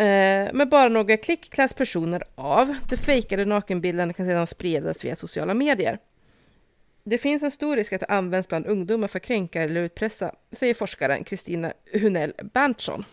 Eh, 0.00 0.52
med 0.52 0.68
bara 0.68 0.88
några 0.88 1.16
klick 1.16 1.50
kläs 1.50 1.74
personer 1.74 2.22
av. 2.34 2.74
De 2.88 2.96
fejkade 2.96 3.44
nakenbilderna 3.44 4.12
kan 4.12 4.26
sedan 4.26 4.46
spridas 4.46 5.04
via 5.04 5.16
sociala 5.16 5.54
medier. 5.54 5.98
Det 7.04 7.18
finns 7.18 7.42
en 7.42 7.50
stor 7.50 7.76
risk 7.76 7.92
att 7.92 8.00
det 8.00 8.06
används 8.06 8.48
bland 8.48 8.66
ungdomar 8.66 9.08
för 9.08 9.18
att 9.18 9.24
kränka 9.24 9.62
eller 9.62 9.80
utpressa, 9.80 10.34
säger 10.52 10.74
forskaren 10.74 11.24
Kristina 11.24 11.72
Hunell 11.92 12.32
Berntsson. 12.54 13.04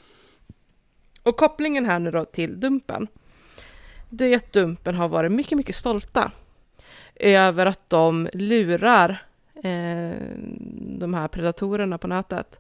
Och 1.24 1.38
kopplingen 1.38 1.86
här 1.86 2.00
nu 2.00 2.12
då 2.12 2.26
till 2.26 2.60
Dumpen, 2.60 3.08
det 4.10 4.26
är 4.26 4.38
att 4.38 4.54
Dumpen 4.54 4.96
har 4.96 5.10
varit 5.10 5.32
mycket, 5.32 5.58
mycket 5.58 5.76
stolta 5.76 6.32
över 7.16 7.66
att 7.66 7.90
de 7.90 8.30
lurar 8.34 9.26
eh, 9.56 10.22
de 11.00 11.14
här 11.14 11.28
predatorerna 11.28 11.98
på 11.98 12.08
nätet 12.08 12.60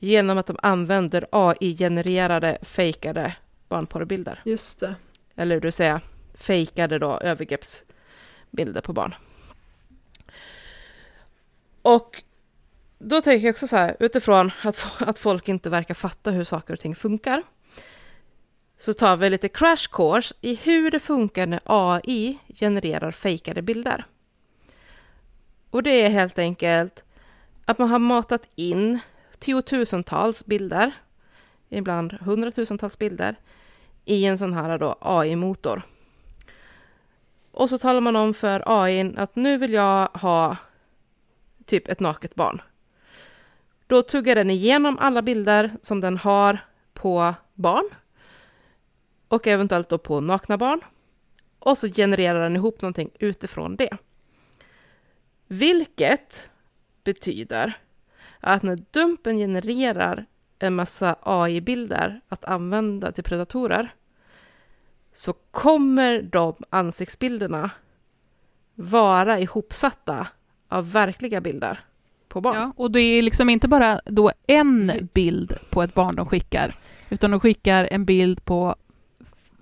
genom 0.00 0.38
att 0.38 0.46
de 0.46 0.56
använder 0.62 1.26
AI-genererade 1.32 2.58
fejkade 2.62 3.36
barnporrbilder. 3.68 4.42
just 4.44 4.80
det. 4.80 4.94
Eller 5.36 5.54
hur 5.54 5.60
du 5.60 5.72
säger, 5.72 6.00
fejkade 6.34 6.98
då 6.98 7.18
övergreppsbilder 7.18 8.80
på 8.80 8.92
barn. 8.92 9.14
Och 11.82 12.22
då 12.98 13.22
tänker 13.22 13.46
jag 13.46 13.52
också 13.52 13.68
så 13.68 13.76
här, 13.76 13.96
utifrån 14.00 14.50
att, 14.62 14.86
att 14.98 15.18
folk 15.18 15.48
inte 15.48 15.70
verkar 15.70 15.94
fatta 15.94 16.30
hur 16.30 16.44
saker 16.44 16.74
och 16.74 16.80
ting 16.80 16.96
funkar, 16.96 17.42
så 18.78 18.94
tar 18.94 19.16
vi 19.16 19.30
lite 19.30 19.48
crash 19.48 19.88
course 19.92 20.34
i 20.40 20.54
hur 20.54 20.90
det 20.90 21.00
funkar 21.00 21.46
när 21.46 21.60
AI 21.64 22.38
genererar 22.54 23.12
fejkade 23.12 23.62
bilder. 23.62 24.04
Och 25.70 25.82
det 25.82 25.90
är 25.90 26.10
helt 26.10 26.38
enkelt 26.38 27.04
att 27.64 27.78
man 27.78 27.88
har 27.88 27.98
matat 27.98 28.48
in 28.54 28.98
tiotusentals 29.40 30.46
bilder, 30.46 30.92
ibland 31.68 32.12
hundratusentals 32.12 32.98
bilder, 32.98 33.36
i 34.04 34.24
en 34.24 34.38
sån 34.38 34.54
här 34.54 34.78
då 34.78 34.96
AI-motor. 35.00 35.82
Och 37.52 37.70
så 37.70 37.78
talar 37.78 38.00
man 38.00 38.16
om 38.16 38.34
för 38.34 38.62
AI 38.66 39.14
att 39.16 39.36
nu 39.36 39.58
vill 39.58 39.72
jag 39.72 40.06
ha 40.06 40.56
typ 41.66 41.88
ett 41.88 42.00
naket 42.00 42.34
barn. 42.34 42.62
Då 43.86 44.02
tuggar 44.02 44.34
den 44.34 44.50
igenom 44.50 44.98
alla 44.98 45.22
bilder 45.22 45.76
som 45.82 46.00
den 46.00 46.18
har 46.18 46.58
på 46.94 47.34
barn 47.54 47.90
och 49.28 49.46
eventuellt 49.46 49.88
då 49.88 49.98
på 49.98 50.20
nakna 50.20 50.58
barn. 50.58 50.80
Och 51.58 51.78
så 51.78 51.88
genererar 51.88 52.42
den 52.42 52.56
ihop 52.56 52.82
någonting 52.82 53.10
utifrån 53.18 53.76
det. 53.76 53.96
Vilket 55.46 56.50
betyder 57.04 57.78
att 58.40 58.62
när 58.62 58.78
Dumpen 58.90 59.36
genererar 59.38 60.26
en 60.58 60.74
massa 60.74 61.16
AI-bilder 61.22 62.20
att 62.28 62.44
använda 62.44 63.12
till 63.12 63.24
predatorer 63.24 63.94
så 65.14 65.32
kommer 65.50 66.22
de 66.22 66.54
ansiktsbilderna 66.70 67.70
vara 68.74 69.38
ihopsatta 69.38 70.26
av 70.68 70.92
verkliga 70.92 71.40
bilder 71.40 71.80
på 72.28 72.40
barn. 72.40 72.56
Ja, 72.56 72.72
och 72.76 72.90
det 72.90 73.00
är 73.00 73.22
liksom 73.22 73.50
inte 73.50 73.68
bara 73.68 74.00
då 74.04 74.32
en 74.46 74.92
bild 75.14 75.54
på 75.70 75.82
ett 75.82 75.94
barn 75.94 76.16
de 76.16 76.26
skickar, 76.26 76.74
utan 77.10 77.30
de 77.30 77.40
skickar 77.40 77.88
en 77.90 78.04
bild 78.04 78.44
på 78.44 78.76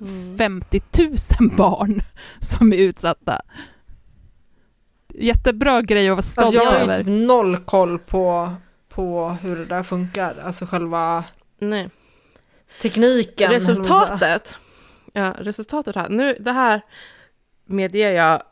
Mm. 0.00 0.38
50 0.38 0.80
000 1.40 1.50
barn 1.56 2.00
som 2.40 2.72
är 2.72 2.76
utsatta. 2.76 3.40
Jättebra 5.14 5.82
grej 5.82 6.08
att 6.08 6.12
vara 6.14 6.22
stolt 6.22 6.46
Alltså 6.46 6.58
jag 6.62 6.70
har 6.70 6.76
ju 6.78 6.82
över. 6.82 6.96
typ 6.98 7.06
noll 7.06 7.56
koll 7.56 7.98
på, 7.98 8.52
på 8.98 9.28
hur 9.42 9.56
det 9.56 9.64
där 9.64 9.82
funkar. 9.82 10.34
Alltså 10.44 10.66
själva 10.66 11.24
Nej. 11.58 11.90
tekniken. 12.80 13.50
Resultatet, 13.50 14.54
ja, 15.12 15.34
resultatet 15.38 15.96
här, 15.96 16.08
nu 16.08 16.36
det 16.40 16.52
här 16.52 16.80
medger 17.64 18.12
jag, 18.12 18.42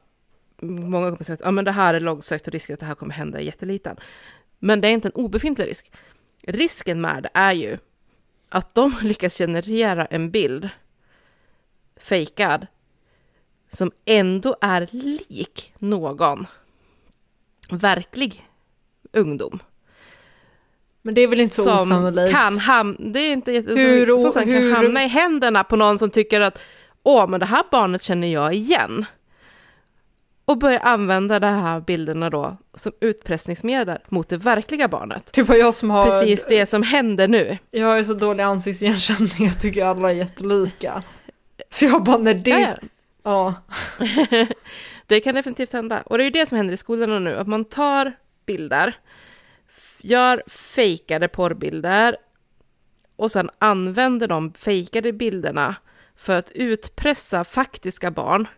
många 0.63 1.11
kommer 1.11 1.25
säga 1.25 1.35
att 1.35 1.41
ja, 1.45 1.51
men 1.51 1.65
det 1.65 1.73
här 1.73 1.95
är 1.95 2.01
långsökt 2.01 2.47
och 2.47 2.53
risken 2.53 2.75
att 2.75 2.81
det 2.81 2.87
här 2.87 2.95
kommer 2.95 3.15
hända 3.15 3.39
är 3.39 3.43
jätteliten. 3.43 3.97
Men 4.59 4.81
det 4.81 4.89
är 4.89 4.93
inte 4.93 5.09
en 5.09 5.13
obefintlig 5.13 5.67
risk. 5.67 5.93
Risken 6.43 7.01
med 7.01 7.23
det 7.23 7.31
är 7.35 7.53
ju 7.53 7.79
att 8.49 8.75
de 8.75 8.95
lyckas 9.03 9.39
generera 9.39 10.07
en 10.07 10.31
bild, 10.31 10.69
fejkad, 11.97 12.67
som 13.69 13.91
ändå 14.05 14.57
är 14.61 14.89
lik 14.91 15.75
någon 15.79 16.47
verklig 17.71 18.49
ungdom 19.13 19.61
Men 21.07 21.15
det 21.15 21.21
är 21.21 21.29
väl 21.29 21.41
inte 21.41 21.57
så 21.57 21.63
som 21.63 21.79
osannolikt? 21.79 22.33
kan 22.33 22.59
hamna, 22.59 22.97
det 22.99 23.19
är 23.19 23.33
inte 23.33 23.53
Hur 23.53 24.19
som 24.19 24.33
sen 24.33 24.49
hur- 24.49 24.75
kan 24.75 24.85
hamna 24.85 25.05
i 25.05 25.07
händerna 25.07 25.65
på 25.65 25.77
någon 25.77 25.99
som 25.99 26.11
tycker 26.11 26.41
att 26.41 26.61
åh, 27.03 27.29
men 27.29 27.41
det 27.41 27.47
här 27.47 27.63
barnet 27.71 28.03
känner 28.03 28.29
jag 28.33 28.55
igen. 28.55 29.05
Och 30.45 30.59
börja 30.59 30.79
använda 30.79 31.41
de 31.41 31.47
här 31.47 31.81
bilderna 31.81 32.31
då 32.31 32.57
som 32.75 32.93
utpressningsmedel 33.01 33.99
mot 34.09 34.29
det 34.29 34.37
verkliga 34.37 34.89
barnet. 34.89 35.31
Det 35.35 35.43
var 35.43 35.57
jag 35.57 35.75
som 35.75 35.91
har... 35.91 36.07
Precis 36.07 36.47
det 36.47 36.67
som 36.67 36.83
händer 36.83 37.29
nu. 37.29 37.59
Jag 37.71 37.87
har 37.87 37.97
ju 37.97 38.05
så 38.05 38.15
dålig 38.15 38.43
ansiktsigenkänning, 38.45 39.47
jag 39.47 39.61
tycker 39.61 39.85
alla 39.85 40.11
är 40.11 40.15
jättelika. 40.15 41.03
Så 41.71 41.85
jag 41.85 42.05
bara, 42.05 42.17
när 42.19 42.35
det... 42.35 42.51
Ja, 42.51 42.89
Ja. 43.23 43.55
Det 45.07 45.21
kan 45.21 45.35
definitivt 45.35 45.73
hända. 45.73 46.03
Och 46.07 46.19
det 46.19 46.23
är 46.23 46.25
ju 46.25 46.31
det 46.31 46.47
som 46.47 46.57
händer 46.57 46.75
i 46.75 46.77
skolorna 46.77 47.19
nu, 47.19 47.37
att 47.37 47.47
man 47.47 47.65
tar 47.65 48.13
bilder, 48.47 48.97
gör 50.07 50.43
fejkade 50.47 51.29
porrbilder 51.29 52.17
och 53.17 53.31
sen 53.31 53.51
använder 53.59 54.29
de 54.29 54.53
fejkade 54.53 55.13
bilderna 55.13 55.77
för 56.17 56.39
att 56.39 56.51
utpressa 56.51 57.45
faktiska 57.45 58.11
barn 58.11 58.49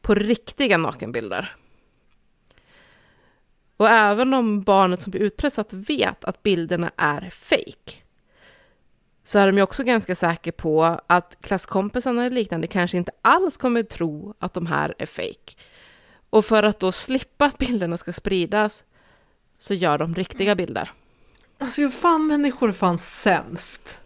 på 0.00 0.14
riktiga 0.14 0.76
nakenbilder. 0.78 1.56
Och 3.76 3.88
även 3.88 4.34
om 4.34 4.62
barnet 4.62 5.00
som 5.00 5.10
blir 5.10 5.20
utpressat 5.20 5.72
vet 5.72 6.24
att 6.24 6.42
bilderna 6.42 6.90
är 6.96 7.30
fejk 7.30 8.04
så 9.24 9.38
är 9.38 9.46
de 9.46 9.56
ju 9.56 9.62
också 9.62 9.84
ganska 9.84 10.14
säkra 10.14 10.52
på 10.52 11.00
att 11.06 11.36
klasskompisarna 11.40 12.24
eller 12.24 12.36
liknande 12.36 12.66
kanske 12.66 12.96
inte 12.96 13.12
alls 13.22 13.56
kommer 13.56 13.82
tro 13.82 14.34
att 14.38 14.54
de 14.54 14.66
här 14.66 14.94
är 14.98 15.06
fejk. 15.06 15.58
Och 16.30 16.44
för 16.44 16.62
att 16.62 16.80
då 16.80 16.92
slippa 16.92 17.44
att 17.44 17.58
bilderna 17.58 17.96
ska 17.96 18.12
spridas 18.12 18.84
så 19.62 19.74
gör 19.74 19.98
de 19.98 20.14
riktiga 20.14 20.54
bilder. 20.54 20.92
Alltså 21.58 21.88
fan, 21.88 22.26
människor 22.26 22.68
är 22.68 22.72
fan 22.72 22.98
sämst. 22.98 24.00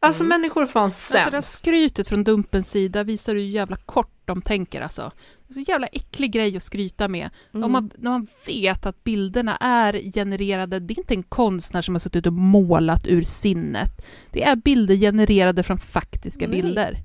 Alltså 0.00 0.24
människor 0.24 0.62
är 0.62 0.66
fan 0.66 0.84
Alltså 0.84 1.12
det 1.12 1.18
här 1.18 1.30
sämst. 1.30 1.52
skrytet 1.52 2.08
från 2.08 2.24
Dumpens 2.24 2.70
sida 2.70 3.04
visar 3.04 3.34
hur 3.34 3.42
jävla 3.42 3.76
kort 3.76 4.12
de 4.24 4.42
tänker 4.42 4.80
alltså. 4.80 5.12
Det 5.46 5.52
är 5.52 5.64
så 5.64 5.70
jävla 5.70 5.86
äcklig 5.86 6.32
grej 6.32 6.56
att 6.56 6.62
skryta 6.62 7.08
med. 7.08 7.30
Mm. 7.52 7.64
Om 7.64 7.72
man, 7.72 7.90
när 7.96 8.10
man 8.10 8.26
vet 8.46 8.86
att 8.86 9.04
bilderna 9.04 9.56
är 9.56 10.12
genererade, 10.14 10.80
det 10.80 10.94
är 10.94 10.98
inte 10.98 11.14
en 11.14 11.22
konstnär 11.22 11.82
som 11.82 11.94
har 11.94 12.00
suttit 12.00 12.26
och 12.26 12.32
målat 12.32 13.06
ur 13.06 13.22
sinnet. 13.22 14.06
Det 14.30 14.44
är 14.44 14.56
bilder 14.56 14.94
genererade 14.94 15.62
från 15.62 15.78
faktiska 15.78 16.48
Nej. 16.48 16.62
bilder. 16.62 17.02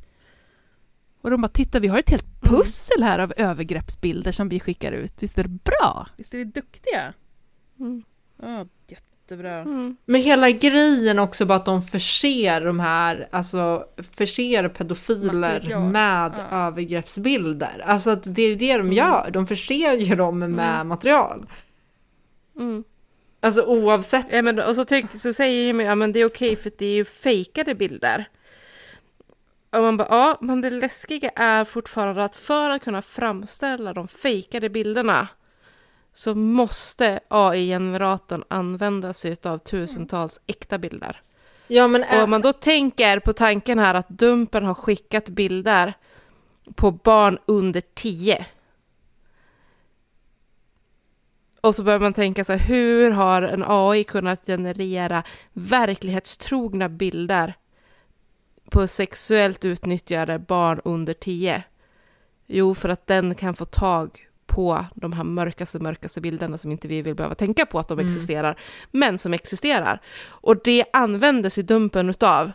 Och 1.21 1.29
de 1.31 1.41
bara, 1.41 1.47
titta 1.47 1.79
vi 1.79 1.87
har 1.87 1.99
ett 1.99 2.09
helt 2.09 2.41
pussel 2.41 3.03
här 3.03 3.19
av 3.19 3.33
övergreppsbilder 3.37 4.31
som 4.31 4.49
vi 4.49 4.59
skickar 4.59 4.91
ut. 4.91 5.13
Visst 5.19 5.37
är 5.37 5.43
det 5.43 5.49
bra? 5.49 6.07
Visst 6.17 6.33
är 6.33 6.37
vi 6.37 6.43
duktiga? 6.43 7.13
Mm. 7.79 8.03
Ja, 8.41 8.65
jättebra. 8.87 9.53
Mm. 9.59 9.97
Men 10.05 10.21
hela 10.21 10.51
grejen 10.51 11.19
också 11.19 11.45
bara 11.45 11.55
att 11.55 11.65
de 11.65 11.83
förser 11.83 12.61
de 12.61 12.79
här, 12.79 13.29
alltså 13.31 13.85
förser 14.11 14.69
pedofiler 14.69 15.53
Material. 15.59 15.83
med 15.91 16.33
Ja. 16.37 16.57
övergreppsbilder. 16.67 17.83
Alltså 17.87 18.09
att 18.09 18.35
det 18.35 18.41
är 18.41 18.47
ju 18.49 18.55
det 18.55 18.77
de 18.77 18.93
gör, 18.93 19.29
de 19.33 19.47
förser 19.47 19.93
ju 19.97 20.15
dem 20.15 20.39
med 20.39 20.85
material. 20.85 21.49
Mm. 22.59 22.83
Alltså 23.41 23.63
oavsett, 23.63 24.25
Ja, 24.31 24.41
men, 24.41 24.59
och 24.59 24.75
så, 24.75 24.85
tyck, 24.85 25.11
så 25.11 25.33
säger 25.33 25.65
Jimmy, 25.65 25.83
ja 25.83 25.95
men 25.95 26.11
det 26.11 26.19
är 26.19 26.25
okej 26.25 26.55
för 26.55 26.71
det 26.77 26.85
är 26.85 26.95
ju 26.95 27.05
fejkade 27.05 27.75
bilder. 27.75 28.25
Och 29.71 29.81
man 29.81 29.97
bara, 29.97 30.07
ja, 30.09 30.37
men 30.41 30.61
det 30.61 30.69
läskiga 30.69 31.29
är 31.29 31.65
fortfarande 31.65 32.23
att 32.23 32.35
för 32.35 32.69
att 32.69 32.83
kunna 32.83 33.01
framställa 33.01 33.93
de 33.93 34.07
fejkade 34.07 34.69
bilderna 34.69 35.27
så 36.13 36.35
måste 36.35 37.19
AI-generatorn 37.27 38.43
använda 38.47 39.13
sig 39.13 39.37
av 39.43 39.57
tusentals 39.57 40.39
äkta 40.47 40.77
bilder. 40.77 41.21
Ja, 41.67 41.87
men 41.87 42.03
Och 42.03 42.23
om 42.23 42.29
man 42.29 42.41
då 42.41 42.53
tänker 42.53 43.19
på 43.19 43.33
tanken 43.33 43.79
här 43.79 43.93
att 43.93 44.09
Dumpen 44.09 44.65
har 44.65 44.73
skickat 44.73 45.29
bilder 45.29 45.93
på 46.75 46.91
barn 46.91 47.39
under 47.45 47.81
10. 47.93 48.45
Och 51.61 51.75
så 51.75 51.83
börjar 51.83 51.99
man 51.99 52.13
tänka 52.13 52.45
så 52.45 52.51
här, 52.53 52.59
hur 52.59 53.11
har 53.11 53.41
en 53.41 53.63
AI 53.67 54.03
kunnat 54.03 54.45
generera 54.45 55.23
verklighetstrogna 55.53 56.89
bilder 56.89 57.53
på 58.69 58.87
sexuellt 58.87 59.65
utnyttjade 59.65 60.39
barn 60.39 60.81
under 60.85 61.13
10? 61.13 61.63
Jo, 62.47 62.75
för 62.75 62.89
att 62.89 63.07
den 63.07 63.35
kan 63.35 63.55
få 63.55 63.65
tag 63.65 64.25
på 64.47 64.85
de 64.95 65.13
här 65.13 65.23
mörkaste, 65.23 65.79
mörkaste 65.79 66.21
bilderna 66.21 66.57
som 66.57 66.71
inte 66.71 66.87
vi 66.87 67.01
vill 67.01 67.15
behöva 67.15 67.35
tänka 67.35 67.65
på 67.65 67.79
att 67.79 67.87
de 67.87 67.99
Mm. 67.99 68.05
existerar, 68.05 68.59
men 68.91 69.17
som 69.17 69.33
existerar. 69.33 70.01
Och 70.25 70.63
det 70.63 70.85
använder 70.93 71.49
sig 71.49 71.63
Dumpen 71.63 72.09
utav 72.09 72.51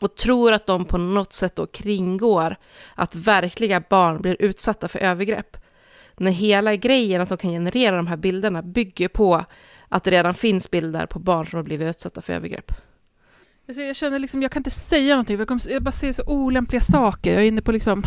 och 0.00 0.16
tror 0.16 0.52
att 0.52 0.66
de 0.66 0.84
på 0.84 0.98
något 0.98 1.32
sätt 1.32 1.56
då 1.56 1.66
kringgår 1.66 2.56
att 2.94 3.14
verkliga 3.14 3.82
barn 3.90 4.22
blir 4.22 4.36
utsatta 4.38 4.88
för 4.88 4.98
övergrepp. 4.98 5.56
När 6.16 6.30
hela 6.30 6.76
grejen 6.76 7.20
att 7.20 7.28
de 7.28 7.38
kan 7.38 7.50
generera 7.50 7.96
de 7.96 8.06
här 8.06 8.16
bilderna 8.16 8.62
bygger 8.62 9.08
på 9.08 9.44
att 9.88 10.04
det 10.04 10.10
redan 10.10 10.34
finns 10.34 10.70
bilder 10.70 11.06
på 11.06 11.18
barn 11.18 11.46
som 11.46 11.56
har 11.56 11.64
blivit 11.64 11.90
utsatta 11.90 12.22
för 12.22 12.32
övergrepp. 12.32 12.72
Alltså, 13.68 13.82
jag 13.82 13.96
känner 13.96 14.18
liksom, 14.18 14.42
jag 14.42 14.52
kan 14.52 14.60
inte 14.60 14.70
säga 14.70 15.14
någonting, 15.14 15.38
jag, 15.38 15.48
kommer, 15.48 15.70
jag 15.72 15.82
bara 15.82 15.92
säger 15.92 16.12
så 16.12 16.22
olämpliga 16.26 16.80
saker. 16.80 17.32
Jag 17.32 17.42
är 17.42 17.46
inne 17.46 17.62
på 17.62 17.72
liksom... 17.72 18.06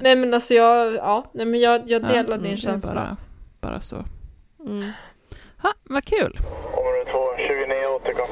Nej 0.00 0.16
men 0.16 0.34
alltså 0.34 0.54
jag, 0.54 0.94
ja, 0.94 1.30
nej 1.34 1.46
men 1.46 1.60
jag, 1.60 1.90
jag 1.90 2.02
Ja, 2.02 2.08
delar 2.08 2.36
mm, 2.36 2.42
din 2.42 2.56
känsla. 2.56 2.94
Bara, 2.94 3.16
bara 3.60 3.80
så. 3.80 4.04
Mm. 4.66 4.92
Ha, 5.62 5.72
vad 5.82 6.04
kul! 6.04 6.38
Område 6.72 7.10
229 7.10 7.74
återkom. 7.96 8.26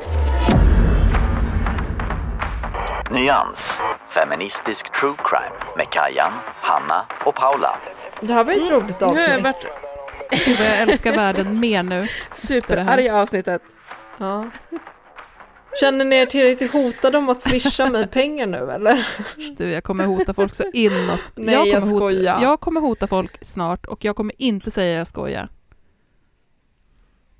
Nyans. 3.10 3.78
Feministisk 4.08 5.00
true 5.00 5.14
crime 5.24 5.56
med 5.76 5.90
Kajan, 5.90 6.32
Hanna 6.60 7.04
och 7.26 7.34
Paula. 7.34 7.76
Det 8.20 8.32
här 8.32 8.44
var 8.44 8.52
ju 8.52 8.62
ett 8.64 8.70
roligt 8.70 9.00
Nu 9.00 9.06
har 9.06 9.14
jag 9.18 9.22
avsnitt. 9.30 9.44
varit 9.44 10.58
jag 10.58 10.80
älskar 10.80 11.16
världen 11.16 11.60
mer 11.60 11.82
nu. 11.82 12.06
superarga 12.30 13.16
avsnittet. 13.16 13.62
Ja. 14.18 14.50
Känner 15.80 16.04
ni 16.04 16.16
er 16.16 16.26
tillräckligt 16.26 16.72
hotade 16.72 17.18
om 17.18 17.28
att 17.28 17.42
swisha 17.42 17.90
mig 17.90 18.06
pengar 18.06 18.46
nu 18.46 18.70
eller? 18.70 19.08
Du, 19.56 19.70
jag 19.70 19.84
kommer 19.84 20.04
hota 20.06 20.34
folk 20.34 20.54
så 20.54 20.64
inåt. 20.72 21.20
Nej, 21.34 21.54
jag, 21.54 21.66
jag 21.66 21.80
kommer 21.82 21.96
skojar. 21.96 22.34
hota, 22.34 22.42
jag 22.46 22.60
kommer 22.60 22.80
hota 22.80 23.06
folk 23.06 23.38
snart 23.46 23.86
och 23.86 24.04
jag 24.04 24.16
kommer 24.16 24.34
inte 24.38 24.70
säga 24.70 24.98
jag 24.98 25.06
skojar. 25.06 25.48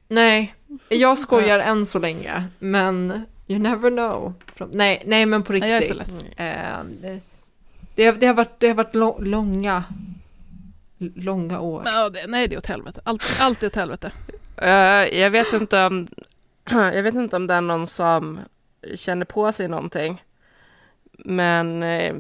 Nej, 0.09 0.55
jag 0.89 1.19
skojar 1.19 1.59
än 1.59 1.87
så 1.87 1.99
länge, 1.99 2.45
men 2.59 3.23
you 3.49 3.59
never 3.59 3.91
know. 3.91 4.35
Nej, 4.73 5.03
nej 5.07 5.27
men 5.27 5.43
på 5.43 5.53
Nej, 5.53 5.61
riktigt. 5.61 5.71
jag 5.71 5.83
är 5.83 5.89
så 5.89 5.95
ledsen. 5.95 6.29
Eh, 6.37 6.85
det, 7.01 7.21
det, 7.95 8.05
har, 8.07 8.13
det 8.13 8.27
har 8.27 8.35
varit, 8.35 8.61
det 8.61 8.69
har 8.69 8.75
varit 8.75 8.95
lo- 8.95 9.19
långa, 9.21 9.85
långa 10.99 11.61
år. 11.61 11.83
Ja, 11.85 12.09
det, 12.09 12.27
nej, 12.27 12.49
det 12.49 12.55
är 12.55 12.59
åt 12.59 12.67
helvete. 12.67 13.01
Allt, 13.05 13.23
allt 13.39 13.63
är 13.63 13.67
åt 13.67 13.75
helvete. 13.77 14.13
Eh, 14.57 14.71
jag 15.21 15.31
vet 15.31 15.53
inte 15.53 15.85
om 15.87 16.09
jag 16.95 17.03
vet 17.03 17.15
inte 17.15 17.37
om 17.37 17.47
det 17.47 17.55
är 17.55 17.61
någon 17.61 17.87
som 17.87 18.41
känner 18.95 19.25
på 19.25 19.53
sig 19.53 19.69
någonting. 19.69 20.23
Men 21.19 21.83
eh, 21.83 22.15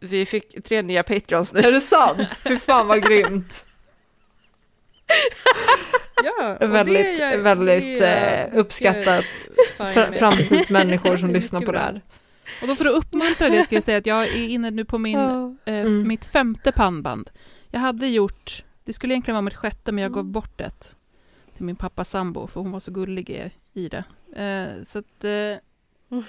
vi 0.00 0.26
fick 0.26 0.64
tre 0.64 0.82
nya 0.82 1.02
Patreons 1.02 1.52
nu. 1.54 1.60
Är 1.60 1.72
det 1.72 1.80
sant? 1.80 2.28
Fy 2.44 2.56
fan 2.58 2.86
vad 2.86 3.02
grymt. 3.02 3.64
Ja, 6.24 6.56
och 6.60 6.74
väldigt 6.74 6.94
det 7.18 7.22
är 7.22 7.30
jag- 7.32 7.38
väldigt 7.38 8.00
det 8.00 8.48
eh, 8.52 8.58
uppskattat. 8.58 9.24
framtidsmänniskor 10.18 11.16
som 11.16 11.28
Det 11.32 11.34
lyssnar 11.34 11.60
på 11.60 11.66
det 11.66 11.72
bra. 11.72 11.80
här. 11.80 12.00
Och 12.62 12.68
då 12.68 12.74
för 12.74 12.84
att 12.86 12.92
uppmuntra 12.92 13.48
det 13.48 13.62
ska 13.62 13.76
jag 13.76 13.82
säga 13.82 13.98
att 13.98 14.06
jag 14.06 14.22
är 14.26 14.48
inne 14.48 14.70
nu 14.70 14.84
på 14.84 14.98
min, 14.98 15.18
eh, 15.18 15.74
Mm. 15.80 16.08
mitt 16.08 16.24
femte 16.24 16.72
pannband. 16.72 17.30
Jag 17.70 17.80
hade 17.80 18.06
gjort, 18.08 18.64
det 18.84 18.92
skulle 18.92 19.14
egentligen 19.14 19.34
vara 19.34 19.42
mitt 19.42 19.54
sjätte 19.54 19.92
men 19.92 20.02
jag 20.02 20.12
gav 20.14 20.24
bort 20.24 20.60
ett 20.60 20.94
till 21.56 21.64
min 21.64 21.76
pappa 21.76 22.04
sambo 22.04 22.46
för 22.46 22.60
hon 22.60 22.72
var 22.72 22.80
så 22.80 22.90
gullig 22.90 23.30
i, 23.30 23.50
i 23.72 23.88
det. 23.88 24.04
Eh, 24.42 24.84
så 24.84 24.98
att 24.98 25.24
eh, 25.24 25.30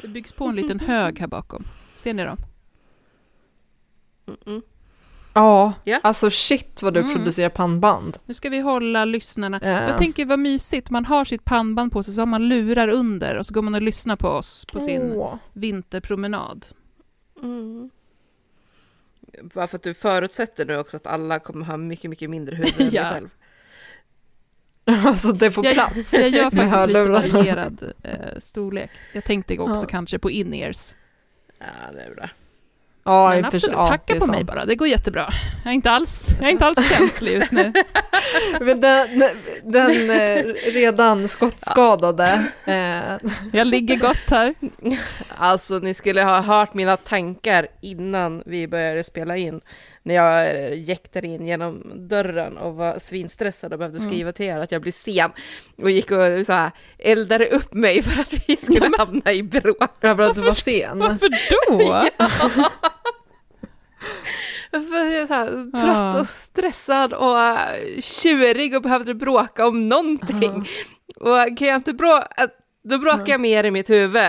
det 0.02 0.08
byggs 0.08 0.32
på 0.32 0.46
en 0.46 0.56
liten 0.56 0.80
hög 0.90 1.20
här 1.20 1.28
bakom. 1.28 1.64
Ser 1.94 2.14
ni 2.14 2.24
dem? 2.24 2.38
Mm-mm. 4.26 4.62
Ja, 5.36 5.74
Ja. 5.84 6.00
alltså 6.04 6.30
shit 6.30 6.82
vad 6.84 6.94
du 6.94 7.00
Mm. 7.00 7.16
producerar 7.16 7.50
pannband. 7.50 8.18
Nu 8.26 8.34
ska 8.34 8.50
vi 8.50 8.60
hålla 8.60 9.06
lyssnarna. 9.06 9.60
Ja. 9.64 9.70
Jag 9.70 9.98
tänker 9.98 10.26
vad 10.26 10.40
mysigt, 10.40 10.90
man 10.90 11.06
har 11.06 11.26
sitt 11.26 11.46
pannband 11.46 11.92
på 11.92 12.04
sig 12.04 12.14
så 12.14 12.22
har 12.22 12.26
man 12.26 12.50
lurar 12.50 12.88
under 12.88 13.38
och 13.38 13.46
så 13.46 13.54
går 13.54 13.62
man 13.62 13.76
och 13.76 13.82
lyssnar 13.82 14.16
på 14.16 14.28
oss 14.28 14.66
på 14.66 14.80
sin 14.80 15.22
vinterpromenad. 15.54 16.66
Mm. 17.44 17.90
Bara 19.56 19.68
för 19.68 19.76
att 19.76 19.84
du 19.84 19.94
förutsätter 19.94 20.66
nu 20.66 20.78
också 20.78 20.98
att 20.98 21.08
alla 21.08 21.40
kommer 21.40 21.66
ha 21.66 21.78
mycket, 21.78 22.10
mycket 22.10 22.30
mindre 22.30 22.56
huvud 22.56 22.74
än 22.74 22.78
dig 22.90 22.96
Ja. 22.96 23.10
själv. 23.10 23.30
Alltså 25.06 25.32
det 25.32 25.46
Jag, 25.58 25.74
plats. 25.74 26.14
jag 26.14 26.30
gör 26.30 26.44
faktiskt 26.44 26.88
lite 26.88 27.04
varierad 27.04 27.94
eh, 28.04 28.40
storlek. 28.40 28.90
Jag 29.14 29.24
tänkte 29.24 29.58
också 29.60 29.84
Ja. 29.84 29.88
kanske 29.88 30.20
på 30.20 30.32
in-ears. 30.32 30.96
Ja, 31.60 31.66
det 31.94 32.02
är 32.02 32.16
bra. 32.16 32.30
Ja, 33.06 33.30
Men 33.30 33.46
absolut, 33.46 33.76
ja, 33.76 33.88
hacka 33.88 34.16
på 34.20 34.26
mig 34.26 34.36
sant. 34.40 34.48
bara, 34.48 34.66
det 34.66 34.76
går 34.76 34.88
jättebra. 34.88 35.34
Jag 35.64 35.72
är 35.72 35.76
inte 35.76 35.92
alls, 35.92 36.28
jag 36.40 36.48
är 36.48 36.52
inte 36.52 36.66
alls 36.66 36.90
känslig 36.98 37.34
just 37.34 37.52
nu. 37.52 37.74
Men 38.62 38.82
den, 38.82 39.24
den 39.64 40.10
eh, 40.12 40.44
redan 40.74 41.28
skottskadade. 41.28 42.46
Eh, 42.66 43.30
Jag 43.54 43.68
ligger 43.68 43.98
gott 43.98 44.30
här. 44.30 44.56
Alltså, 45.28 45.80
ni 45.80 45.94
skulle 45.94 46.24
ha 46.24 46.42
hört 46.42 46.74
mina 46.74 46.98
tankar 46.98 47.68
innan 47.82 48.44
vi 48.46 48.68
började 48.68 49.04
spela 49.04 49.38
in. 49.38 49.62
När 50.06 50.16
jag 50.16 50.46
eh, 50.56 50.84
jäktade 50.90 51.28
in 51.28 51.46
genom 51.48 51.84
dörren 52.08 52.58
och 52.58 52.76
var 52.76 53.00
svinstressad 53.00 53.74
och 53.74 53.80
behövde 53.80 53.98
Mm. 53.98 54.10
skriva 54.10 54.32
till 54.32 54.46
er 54.46 54.58
att 54.60 54.72
jag 54.72 54.82
blir 54.82 54.92
sen. 54.92 55.32
Och 55.78 55.92
gick 55.92 56.12
och 56.12 56.46
så 56.46 56.54
här, 56.54 56.72
eldade 57.00 57.46
upp 57.48 57.74
mig 57.74 58.02
för 58.02 58.22
att 58.22 58.34
vi 58.50 58.56
skulle 58.62 58.90
hamna 58.98 59.34
i 59.34 59.44
bråk. 59.44 59.92
över 60.02 60.24
att 60.24 60.36
du 60.36 60.42
var 60.42 60.52
sen. 60.52 61.00
Varför 61.00 61.30
då? 61.70 62.06
För 64.72 65.06
jag 65.06 65.14
är 65.22 65.28
så 65.28 65.34
här, 65.34 65.50
Ja. 65.74 65.80
trött 65.82 66.22
och 66.22 66.28
stressad 66.28 67.14
och 67.14 67.40
eh, 67.40 68.00
tjurig 68.02 68.76
och 68.76 68.82
behövde 68.82 69.16
bråka 69.16 69.68
om 69.68 69.90
någonting. 69.90 70.68
Och 71.16 71.58
kan 71.58 71.68
jag 71.68 71.76
inte 71.76 71.94
bråka, 71.94 72.28
då 72.84 72.98
bråkar 72.98 73.28
jag 73.28 73.42
mer 73.42 73.64
i 73.64 73.72
mitt 73.72 73.90
huvud. 73.90 74.22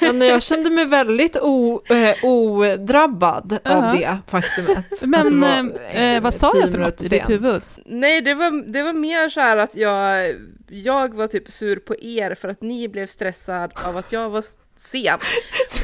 Ja, 0.00 0.12
nej, 0.12 0.28
jag 0.28 0.42
kände 0.42 0.70
mig 0.70 0.84
väldigt 0.84 1.36
o, 1.36 1.82
eh, 1.88 2.24
odrabbad 2.24 3.58
Ja. 3.64 3.70
av 3.76 3.96
det 3.96 4.18
faktumet. 4.28 4.84
Men 5.02 5.40
det 5.40 5.46
var, 5.46 6.00
eh, 6.00 6.20
vad 6.20 6.34
sa 6.34 6.52
jag 6.60 6.70
för 6.70 6.78
något 6.78 7.02
i 7.02 7.08
ditt 7.08 7.30
huvud? 7.30 7.62
Nej, 7.86 8.20
det 8.20 8.34
var, 8.34 8.72
det 8.72 8.82
var 8.82 8.92
mer 8.92 9.28
så 9.28 9.40
här 9.40 9.56
att 9.56 9.76
jag, 9.76 10.34
jag 10.68 11.14
var 11.14 11.26
typ 11.26 11.50
sur 11.50 11.76
på 11.76 11.94
er 12.00 12.34
för 12.34 12.48
att 12.48 12.62
ni 12.62 12.88
blev 12.88 13.06
stressad 13.06 13.72
av 13.74 13.96
att 13.96 14.12
jag 14.12 14.30
var 14.30 14.44
sen. 14.76 15.18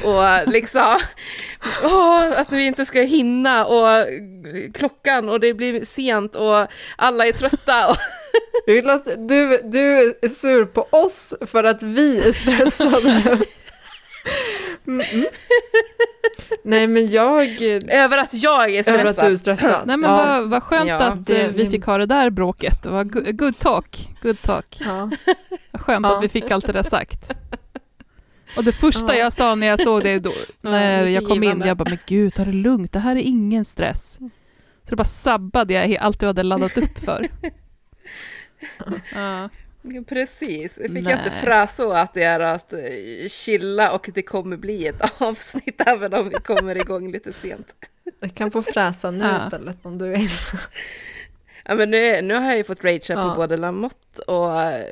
Och 0.05 0.53
liksom, 0.53 0.99
åh, 1.85 2.41
att 2.41 2.53
vi 2.53 2.67
inte 2.67 2.87
ska 2.87 3.01
hinna 3.01 3.67
och 3.67 4.07
klockan 4.75 5.29
och 5.29 5.41
det 5.41 5.55
blir 5.55 5.85
sent 5.85 6.37
och 6.37 6.67
alla 6.97 7.27
är 7.27 7.33
trötta. 7.33 7.89
Och, 7.91 7.97
Jag 8.67 8.75
vill 8.75 8.91
att 8.91 9.05
du, 9.05 9.61
du 9.65 10.15
är 10.23 10.29
sur 10.29 10.65
på 10.65 10.87
oss 10.91 11.35
för 11.47 11.65
att 11.65 11.83
vi 11.83 12.21
är 12.21 12.33
stressade. 12.33 13.11
Mm 14.87 15.01
-mm. 15.01 15.25
Nej 16.65 16.87
men 16.87 17.11
jag, 17.11 17.63
över 17.89 18.19
att 18.19 18.35
jag 18.35 18.75
är 18.75 18.89
över 18.91 19.05
att 19.05 19.17
du 19.17 19.23
är 19.23 19.37
stressad. 19.37 19.59
stressad. 19.59 19.87
Nej 19.87 19.97
men 19.97 20.11
ja. 20.11 20.17
vad, 20.17 20.51
vad 20.51 20.63
skönt 20.63 20.89
Ja, 20.89 20.97
att 20.97 21.27
det- 21.27 21.41
eh, 21.43 21.51
vi 21.55 21.69
fick 21.71 21.85
ha 21.85 21.99
det 21.99 22.07
där 22.07 22.31
bråket. 22.31 22.83
Det 22.83 22.89
var 22.91 23.05
good, 23.33 23.59
talk. 23.59 24.09
Good 24.23 24.43
talk. 24.43 24.81
Ja. 24.87 25.11
Vad 25.73 25.83
skönt 25.83 26.07
Ja. 26.07 26.17
att 26.17 26.25
vi 26.25 26.29
fick 26.29 26.51
allt 26.51 26.67
det 26.67 26.73
där 26.73 26.83
sagt. 26.83 27.35
Och 28.57 28.65
det 28.65 28.73
första 28.73 29.17
Ja. 29.17 29.23
jag 29.25 29.33
sa 29.33 29.55
när 29.55 29.67
jag 29.67 29.81
såg 29.81 30.05
det 30.05 30.19
då, 30.19 30.33
när 30.61 31.07
jag 31.07 31.27
kom 31.29 31.43
in, 31.43 31.63
jag 31.67 31.77
bara, 31.77 31.89
men 31.91 31.99
gud, 32.07 32.35
ta 32.35 32.45
det 32.45 32.53
lugnt, 32.53 32.93
det 32.93 32.99
här 32.99 33.17
är 33.17 33.21
ingen 33.21 33.65
stress. 33.65 34.19
Så 34.85 34.91
då 34.91 34.97
bara 34.97 35.05
sabbade 35.05 35.75
jag 35.75 35.97
allt 35.97 36.21
du 36.21 36.27
hade 36.27 36.43
laddat 36.43 36.79
upp 36.79 36.99
för. 37.05 37.29
Ja. 39.15 39.49
Precis, 40.09 40.75
fick 40.75 40.91
Nej. 40.91 41.03
jag 41.03 41.13
inte 41.13 41.31
fräsa 41.31 42.01
att 42.01 42.15
det 42.15 42.23
är 42.23 42.41
att 42.41 42.73
eh, 42.73 42.81
chilla 43.29 43.93
och 43.93 44.11
det 44.15 44.23
kommer 44.23 44.57
bli 44.57 44.87
ett 44.87 45.03
avsnitt 45.21 45.83
även 45.87 46.15
om 46.15 46.29
vi 46.29 46.35
kommer 46.35 46.77
igång 46.77 47.13
lite 47.13 47.33
sent. 47.33 47.75
Jag 48.21 48.35
kan 48.35 48.51
få 48.51 48.63
fräsa 48.63 49.11
nu 49.11 49.25
Ja. 49.25 49.45
istället 49.45 49.77
om 49.83 49.99
du 49.99 50.09
vill. 50.09 50.31
Ja, 51.65 51.75
men 51.75 51.91
nu, 51.91 52.23
nu 52.23 52.35
har 52.35 52.45
jag 52.45 52.57
ju 52.57 52.65
fått 52.65 52.85
ragea 52.85 53.01
Ja. 53.09 53.31
på 53.31 53.37
både 53.37 53.57
Lamotte 53.57 54.23
och 54.27 54.61
eh, 54.63 54.85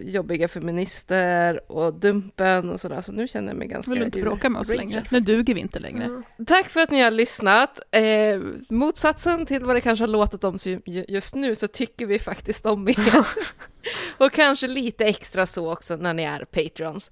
jobbiga 0.00 0.48
feminister 0.48 1.72
och 1.72 1.94
Dumpen 1.94 2.70
och 2.70 2.80
sådär, 2.80 3.00
så 3.00 3.12
nu 3.12 3.28
känner 3.28 3.48
jag 3.48 3.56
mig 3.58 3.68
ganska 3.68 3.90
Vill 3.92 3.98
du 4.00 4.06
inte 4.06 4.20
bråka 4.20 4.50
med 4.50 4.60
oss 4.60 4.70
ragead 4.70 4.86
längre? 4.88 5.04
Nu 5.10 5.20
duger 5.20 5.54
vi 5.54 5.60
inte 5.60 5.78
längre. 5.78 6.22
Tack 6.46 6.68
för 6.68 6.80
att 6.80 6.90
ni 6.90 7.00
har 7.02 7.10
lyssnat. 7.10 7.80
Eh, 7.90 8.40
motsatsen 8.68 9.46
till 9.46 9.64
vad 9.64 9.76
det 9.76 9.80
kanske 9.80 10.02
har 10.02 10.08
låtit 10.08 10.44
om 10.44 10.58
ju- 10.64 11.04
just 11.08 11.34
nu 11.34 11.54
så 11.56 11.68
tycker 11.68 12.06
vi 12.06 12.18
faktiskt 12.18 12.66
om 12.66 12.88
er. 12.88 13.26
och 14.18 14.32
kanske 14.32 14.68
lite 14.68 15.04
extra 15.04 15.46
så 15.46 15.72
också 15.72 15.96
när 15.96 16.14
ni 16.14 16.22
är 16.22 16.44
Patreons. 16.44 17.10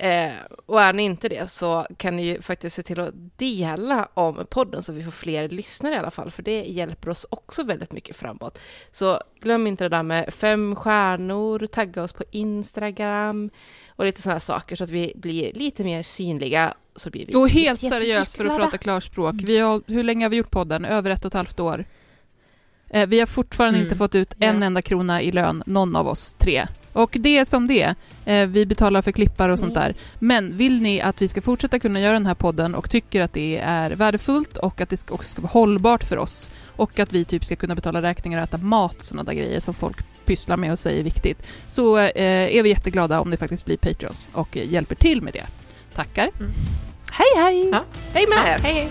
Eh, 0.00 0.32
och 0.66 0.82
är 0.82 0.92
ni 0.92 1.02
inte 1.02 1.28
det 1.28 1.50
så 1.50 1.86
kan 1.96 2.16
ni 2.16 2.26
ju 2.26 2.42
faktiskt 2.42 2.76
se 2.76 2.82
till 2.82 3.00
att 3.00 3.14
dela 3.36 4.08
om 4.14 4.46
podden 4.50 4.82
så 4.82 4.92
vi 4.92 5.04
får 5.04 5.10
fler 5.10 5.48
lyssnare 5.48 5.94
i 5.94 5.98
alla 5.98 6.10
fall, 6.10 6.30
för 6.30 6.42
det 6.42 6.62
hjälper 6.62 7.10
oss 7.10 7.26
också 7.30 7.62
väldigt 7.62 7.92
mycket 7.92 8.16
framåt. 8.16 8.58
Så 8.92 9.20
glöm 9.40 9.66
inte 9.66 9.84
det 9.84 9.88
där 9.88 10.02
med 10.02 10.34
fem 10.34 10.76
stjärnor, 10.76 11.66
tagga 11.66 12.02
oss 12.02 12.12
på 12.12 12.24
Instagram 12.30 13.50
och 13.88 14.04
lite 14.04 14.22
sådana 14.22 14.40
saker 14.40 14.76
så 14.76 14.84
att 14.84 14.90
vi 14.90 15.12
blir 15.16 15.52
lite 15.52 15.84
mer 15.84 16.02
synliga. 16.02 16.74
Så 16.96 17.10
blir 17.10 17.26
vi 17.26 17.34
Och 17.34 17.48
helt 17.48 17.80
seriöst 17.80 18.36
för 18.36 18.44
att 18.44 18.56
prata 18.58 18.78
klarspråk. 18.78 19.34
Vi 19.46 19.58
har, 19.58 19.82
hur 19.86 20.02
länge 20.04 20.24
har 20.24 20.30
vi 20.30 20.36
gjort 20.36 20.50
podden? 20.50 20.84
Över 20.84 21.10
ett 21.10 21.24
och 21.24 21.28
ett 21.28 21.34
halvt 21.34 21.60
år. 21.60 21.84
Eh, 22.90 23.08
vi 23.08 23.18
har 23.20 23.26
fortfarande 23.26 23.78
Mm. 23.78 23.86
inte 23.86 23.98
fått 23.98 24.14
ut 24.14 24.34
en 24.38 24.62
enda 24.62 24.82
krona 24.82 25.22
i 25.22 25.32
lön, 25.32 25.62
någon 25.66 25.96
av 25.96 26.08
oss 26.08 26.32
tre. 26.38 26.66
Och 26.92 27.16
det 27.20 27.38
är 27.38 27.44
som 27.44 27.66
det 27.66 27.94
eh, 28.24 28.46
Vi 28.46 28.66
betalar 28.66 29.02
för 29.02 29.12
klippar 29.12 29.48
och 29.48 29.58
sånt 29.58 29.76
Mm. 29.76 29.82
där. 29.84 29.94
Men 30.18 30.56
vill 30.56 30.82
ni 30.82 31.00
att 31.00 31.22
vi 31.22 31.28
ska 31.28 31.42
fortsätta 31.42 31.78
kunna 31.78 32.00
göra 32.00 32.12
den 32.12 32.26
här 32.26 32.34
podden 32.34 32.74
och 32.74 32.90
tycker 32.90 33.20
att 33.20 33.32
det 33.32 33.58
är 33.64 33.90
värdefullt 33.90 34.56
och 34.56 34.80
att 34.80 34.88
det 34.90 35.10
också 35.10 35.28
ska 35.30 35.42
vara 35.42 35.50
hållbart 35.52 36.04
för 36.04 36.16
oss 36.16 36.50
och 36.76 36.98
att 36.98 37.12
vi 37.12 37.24
typ 37.24 37.44
ska 37.44 37.56
kunna 37.56 37.74
betala 37.74 38.02
räkningar 38.02 38.38
och 38.38 38.44
äta 38.44 38.58
mat 38.58 38.96
sådana 39.04 39.24
där 39.24 39.32
grejer 39.32 39.60
som 39.60 39.74
folk 39.74 39.96
pysslar 40.24 40.56
med 40.56 40.72
och 40.72 40.78
säger 40.78 41.00
är 41.00 41.04
viktigt, 41.04 41.38
så 41.68 41.98
eh, 41.98 42.56
är 42.56 42.62
vi 42.62 42.68
jätteglada 42.68 43.20
om 43.20 43.30
det 43.30 43.36
faktiskt 43.36 43.64
blir 43.64 43.76
Patreons 43.76 44.30
och 44.32 44.56
hjälper 44.56 44.94
till 44.94 45.22
med 45.22 45.32
det. 45.32 45.46
Tackar. 45.94 46.30
Mm. 46.40 46.52
Hej 47.12 47.44
hej! 47.44 47.68
Ja. 47.72 47.84
Hej 48.12 48.24
med 48.28 48.38
er! 48.54 48.62
Hej, 48.62 48.74
hej. 48.74 48.90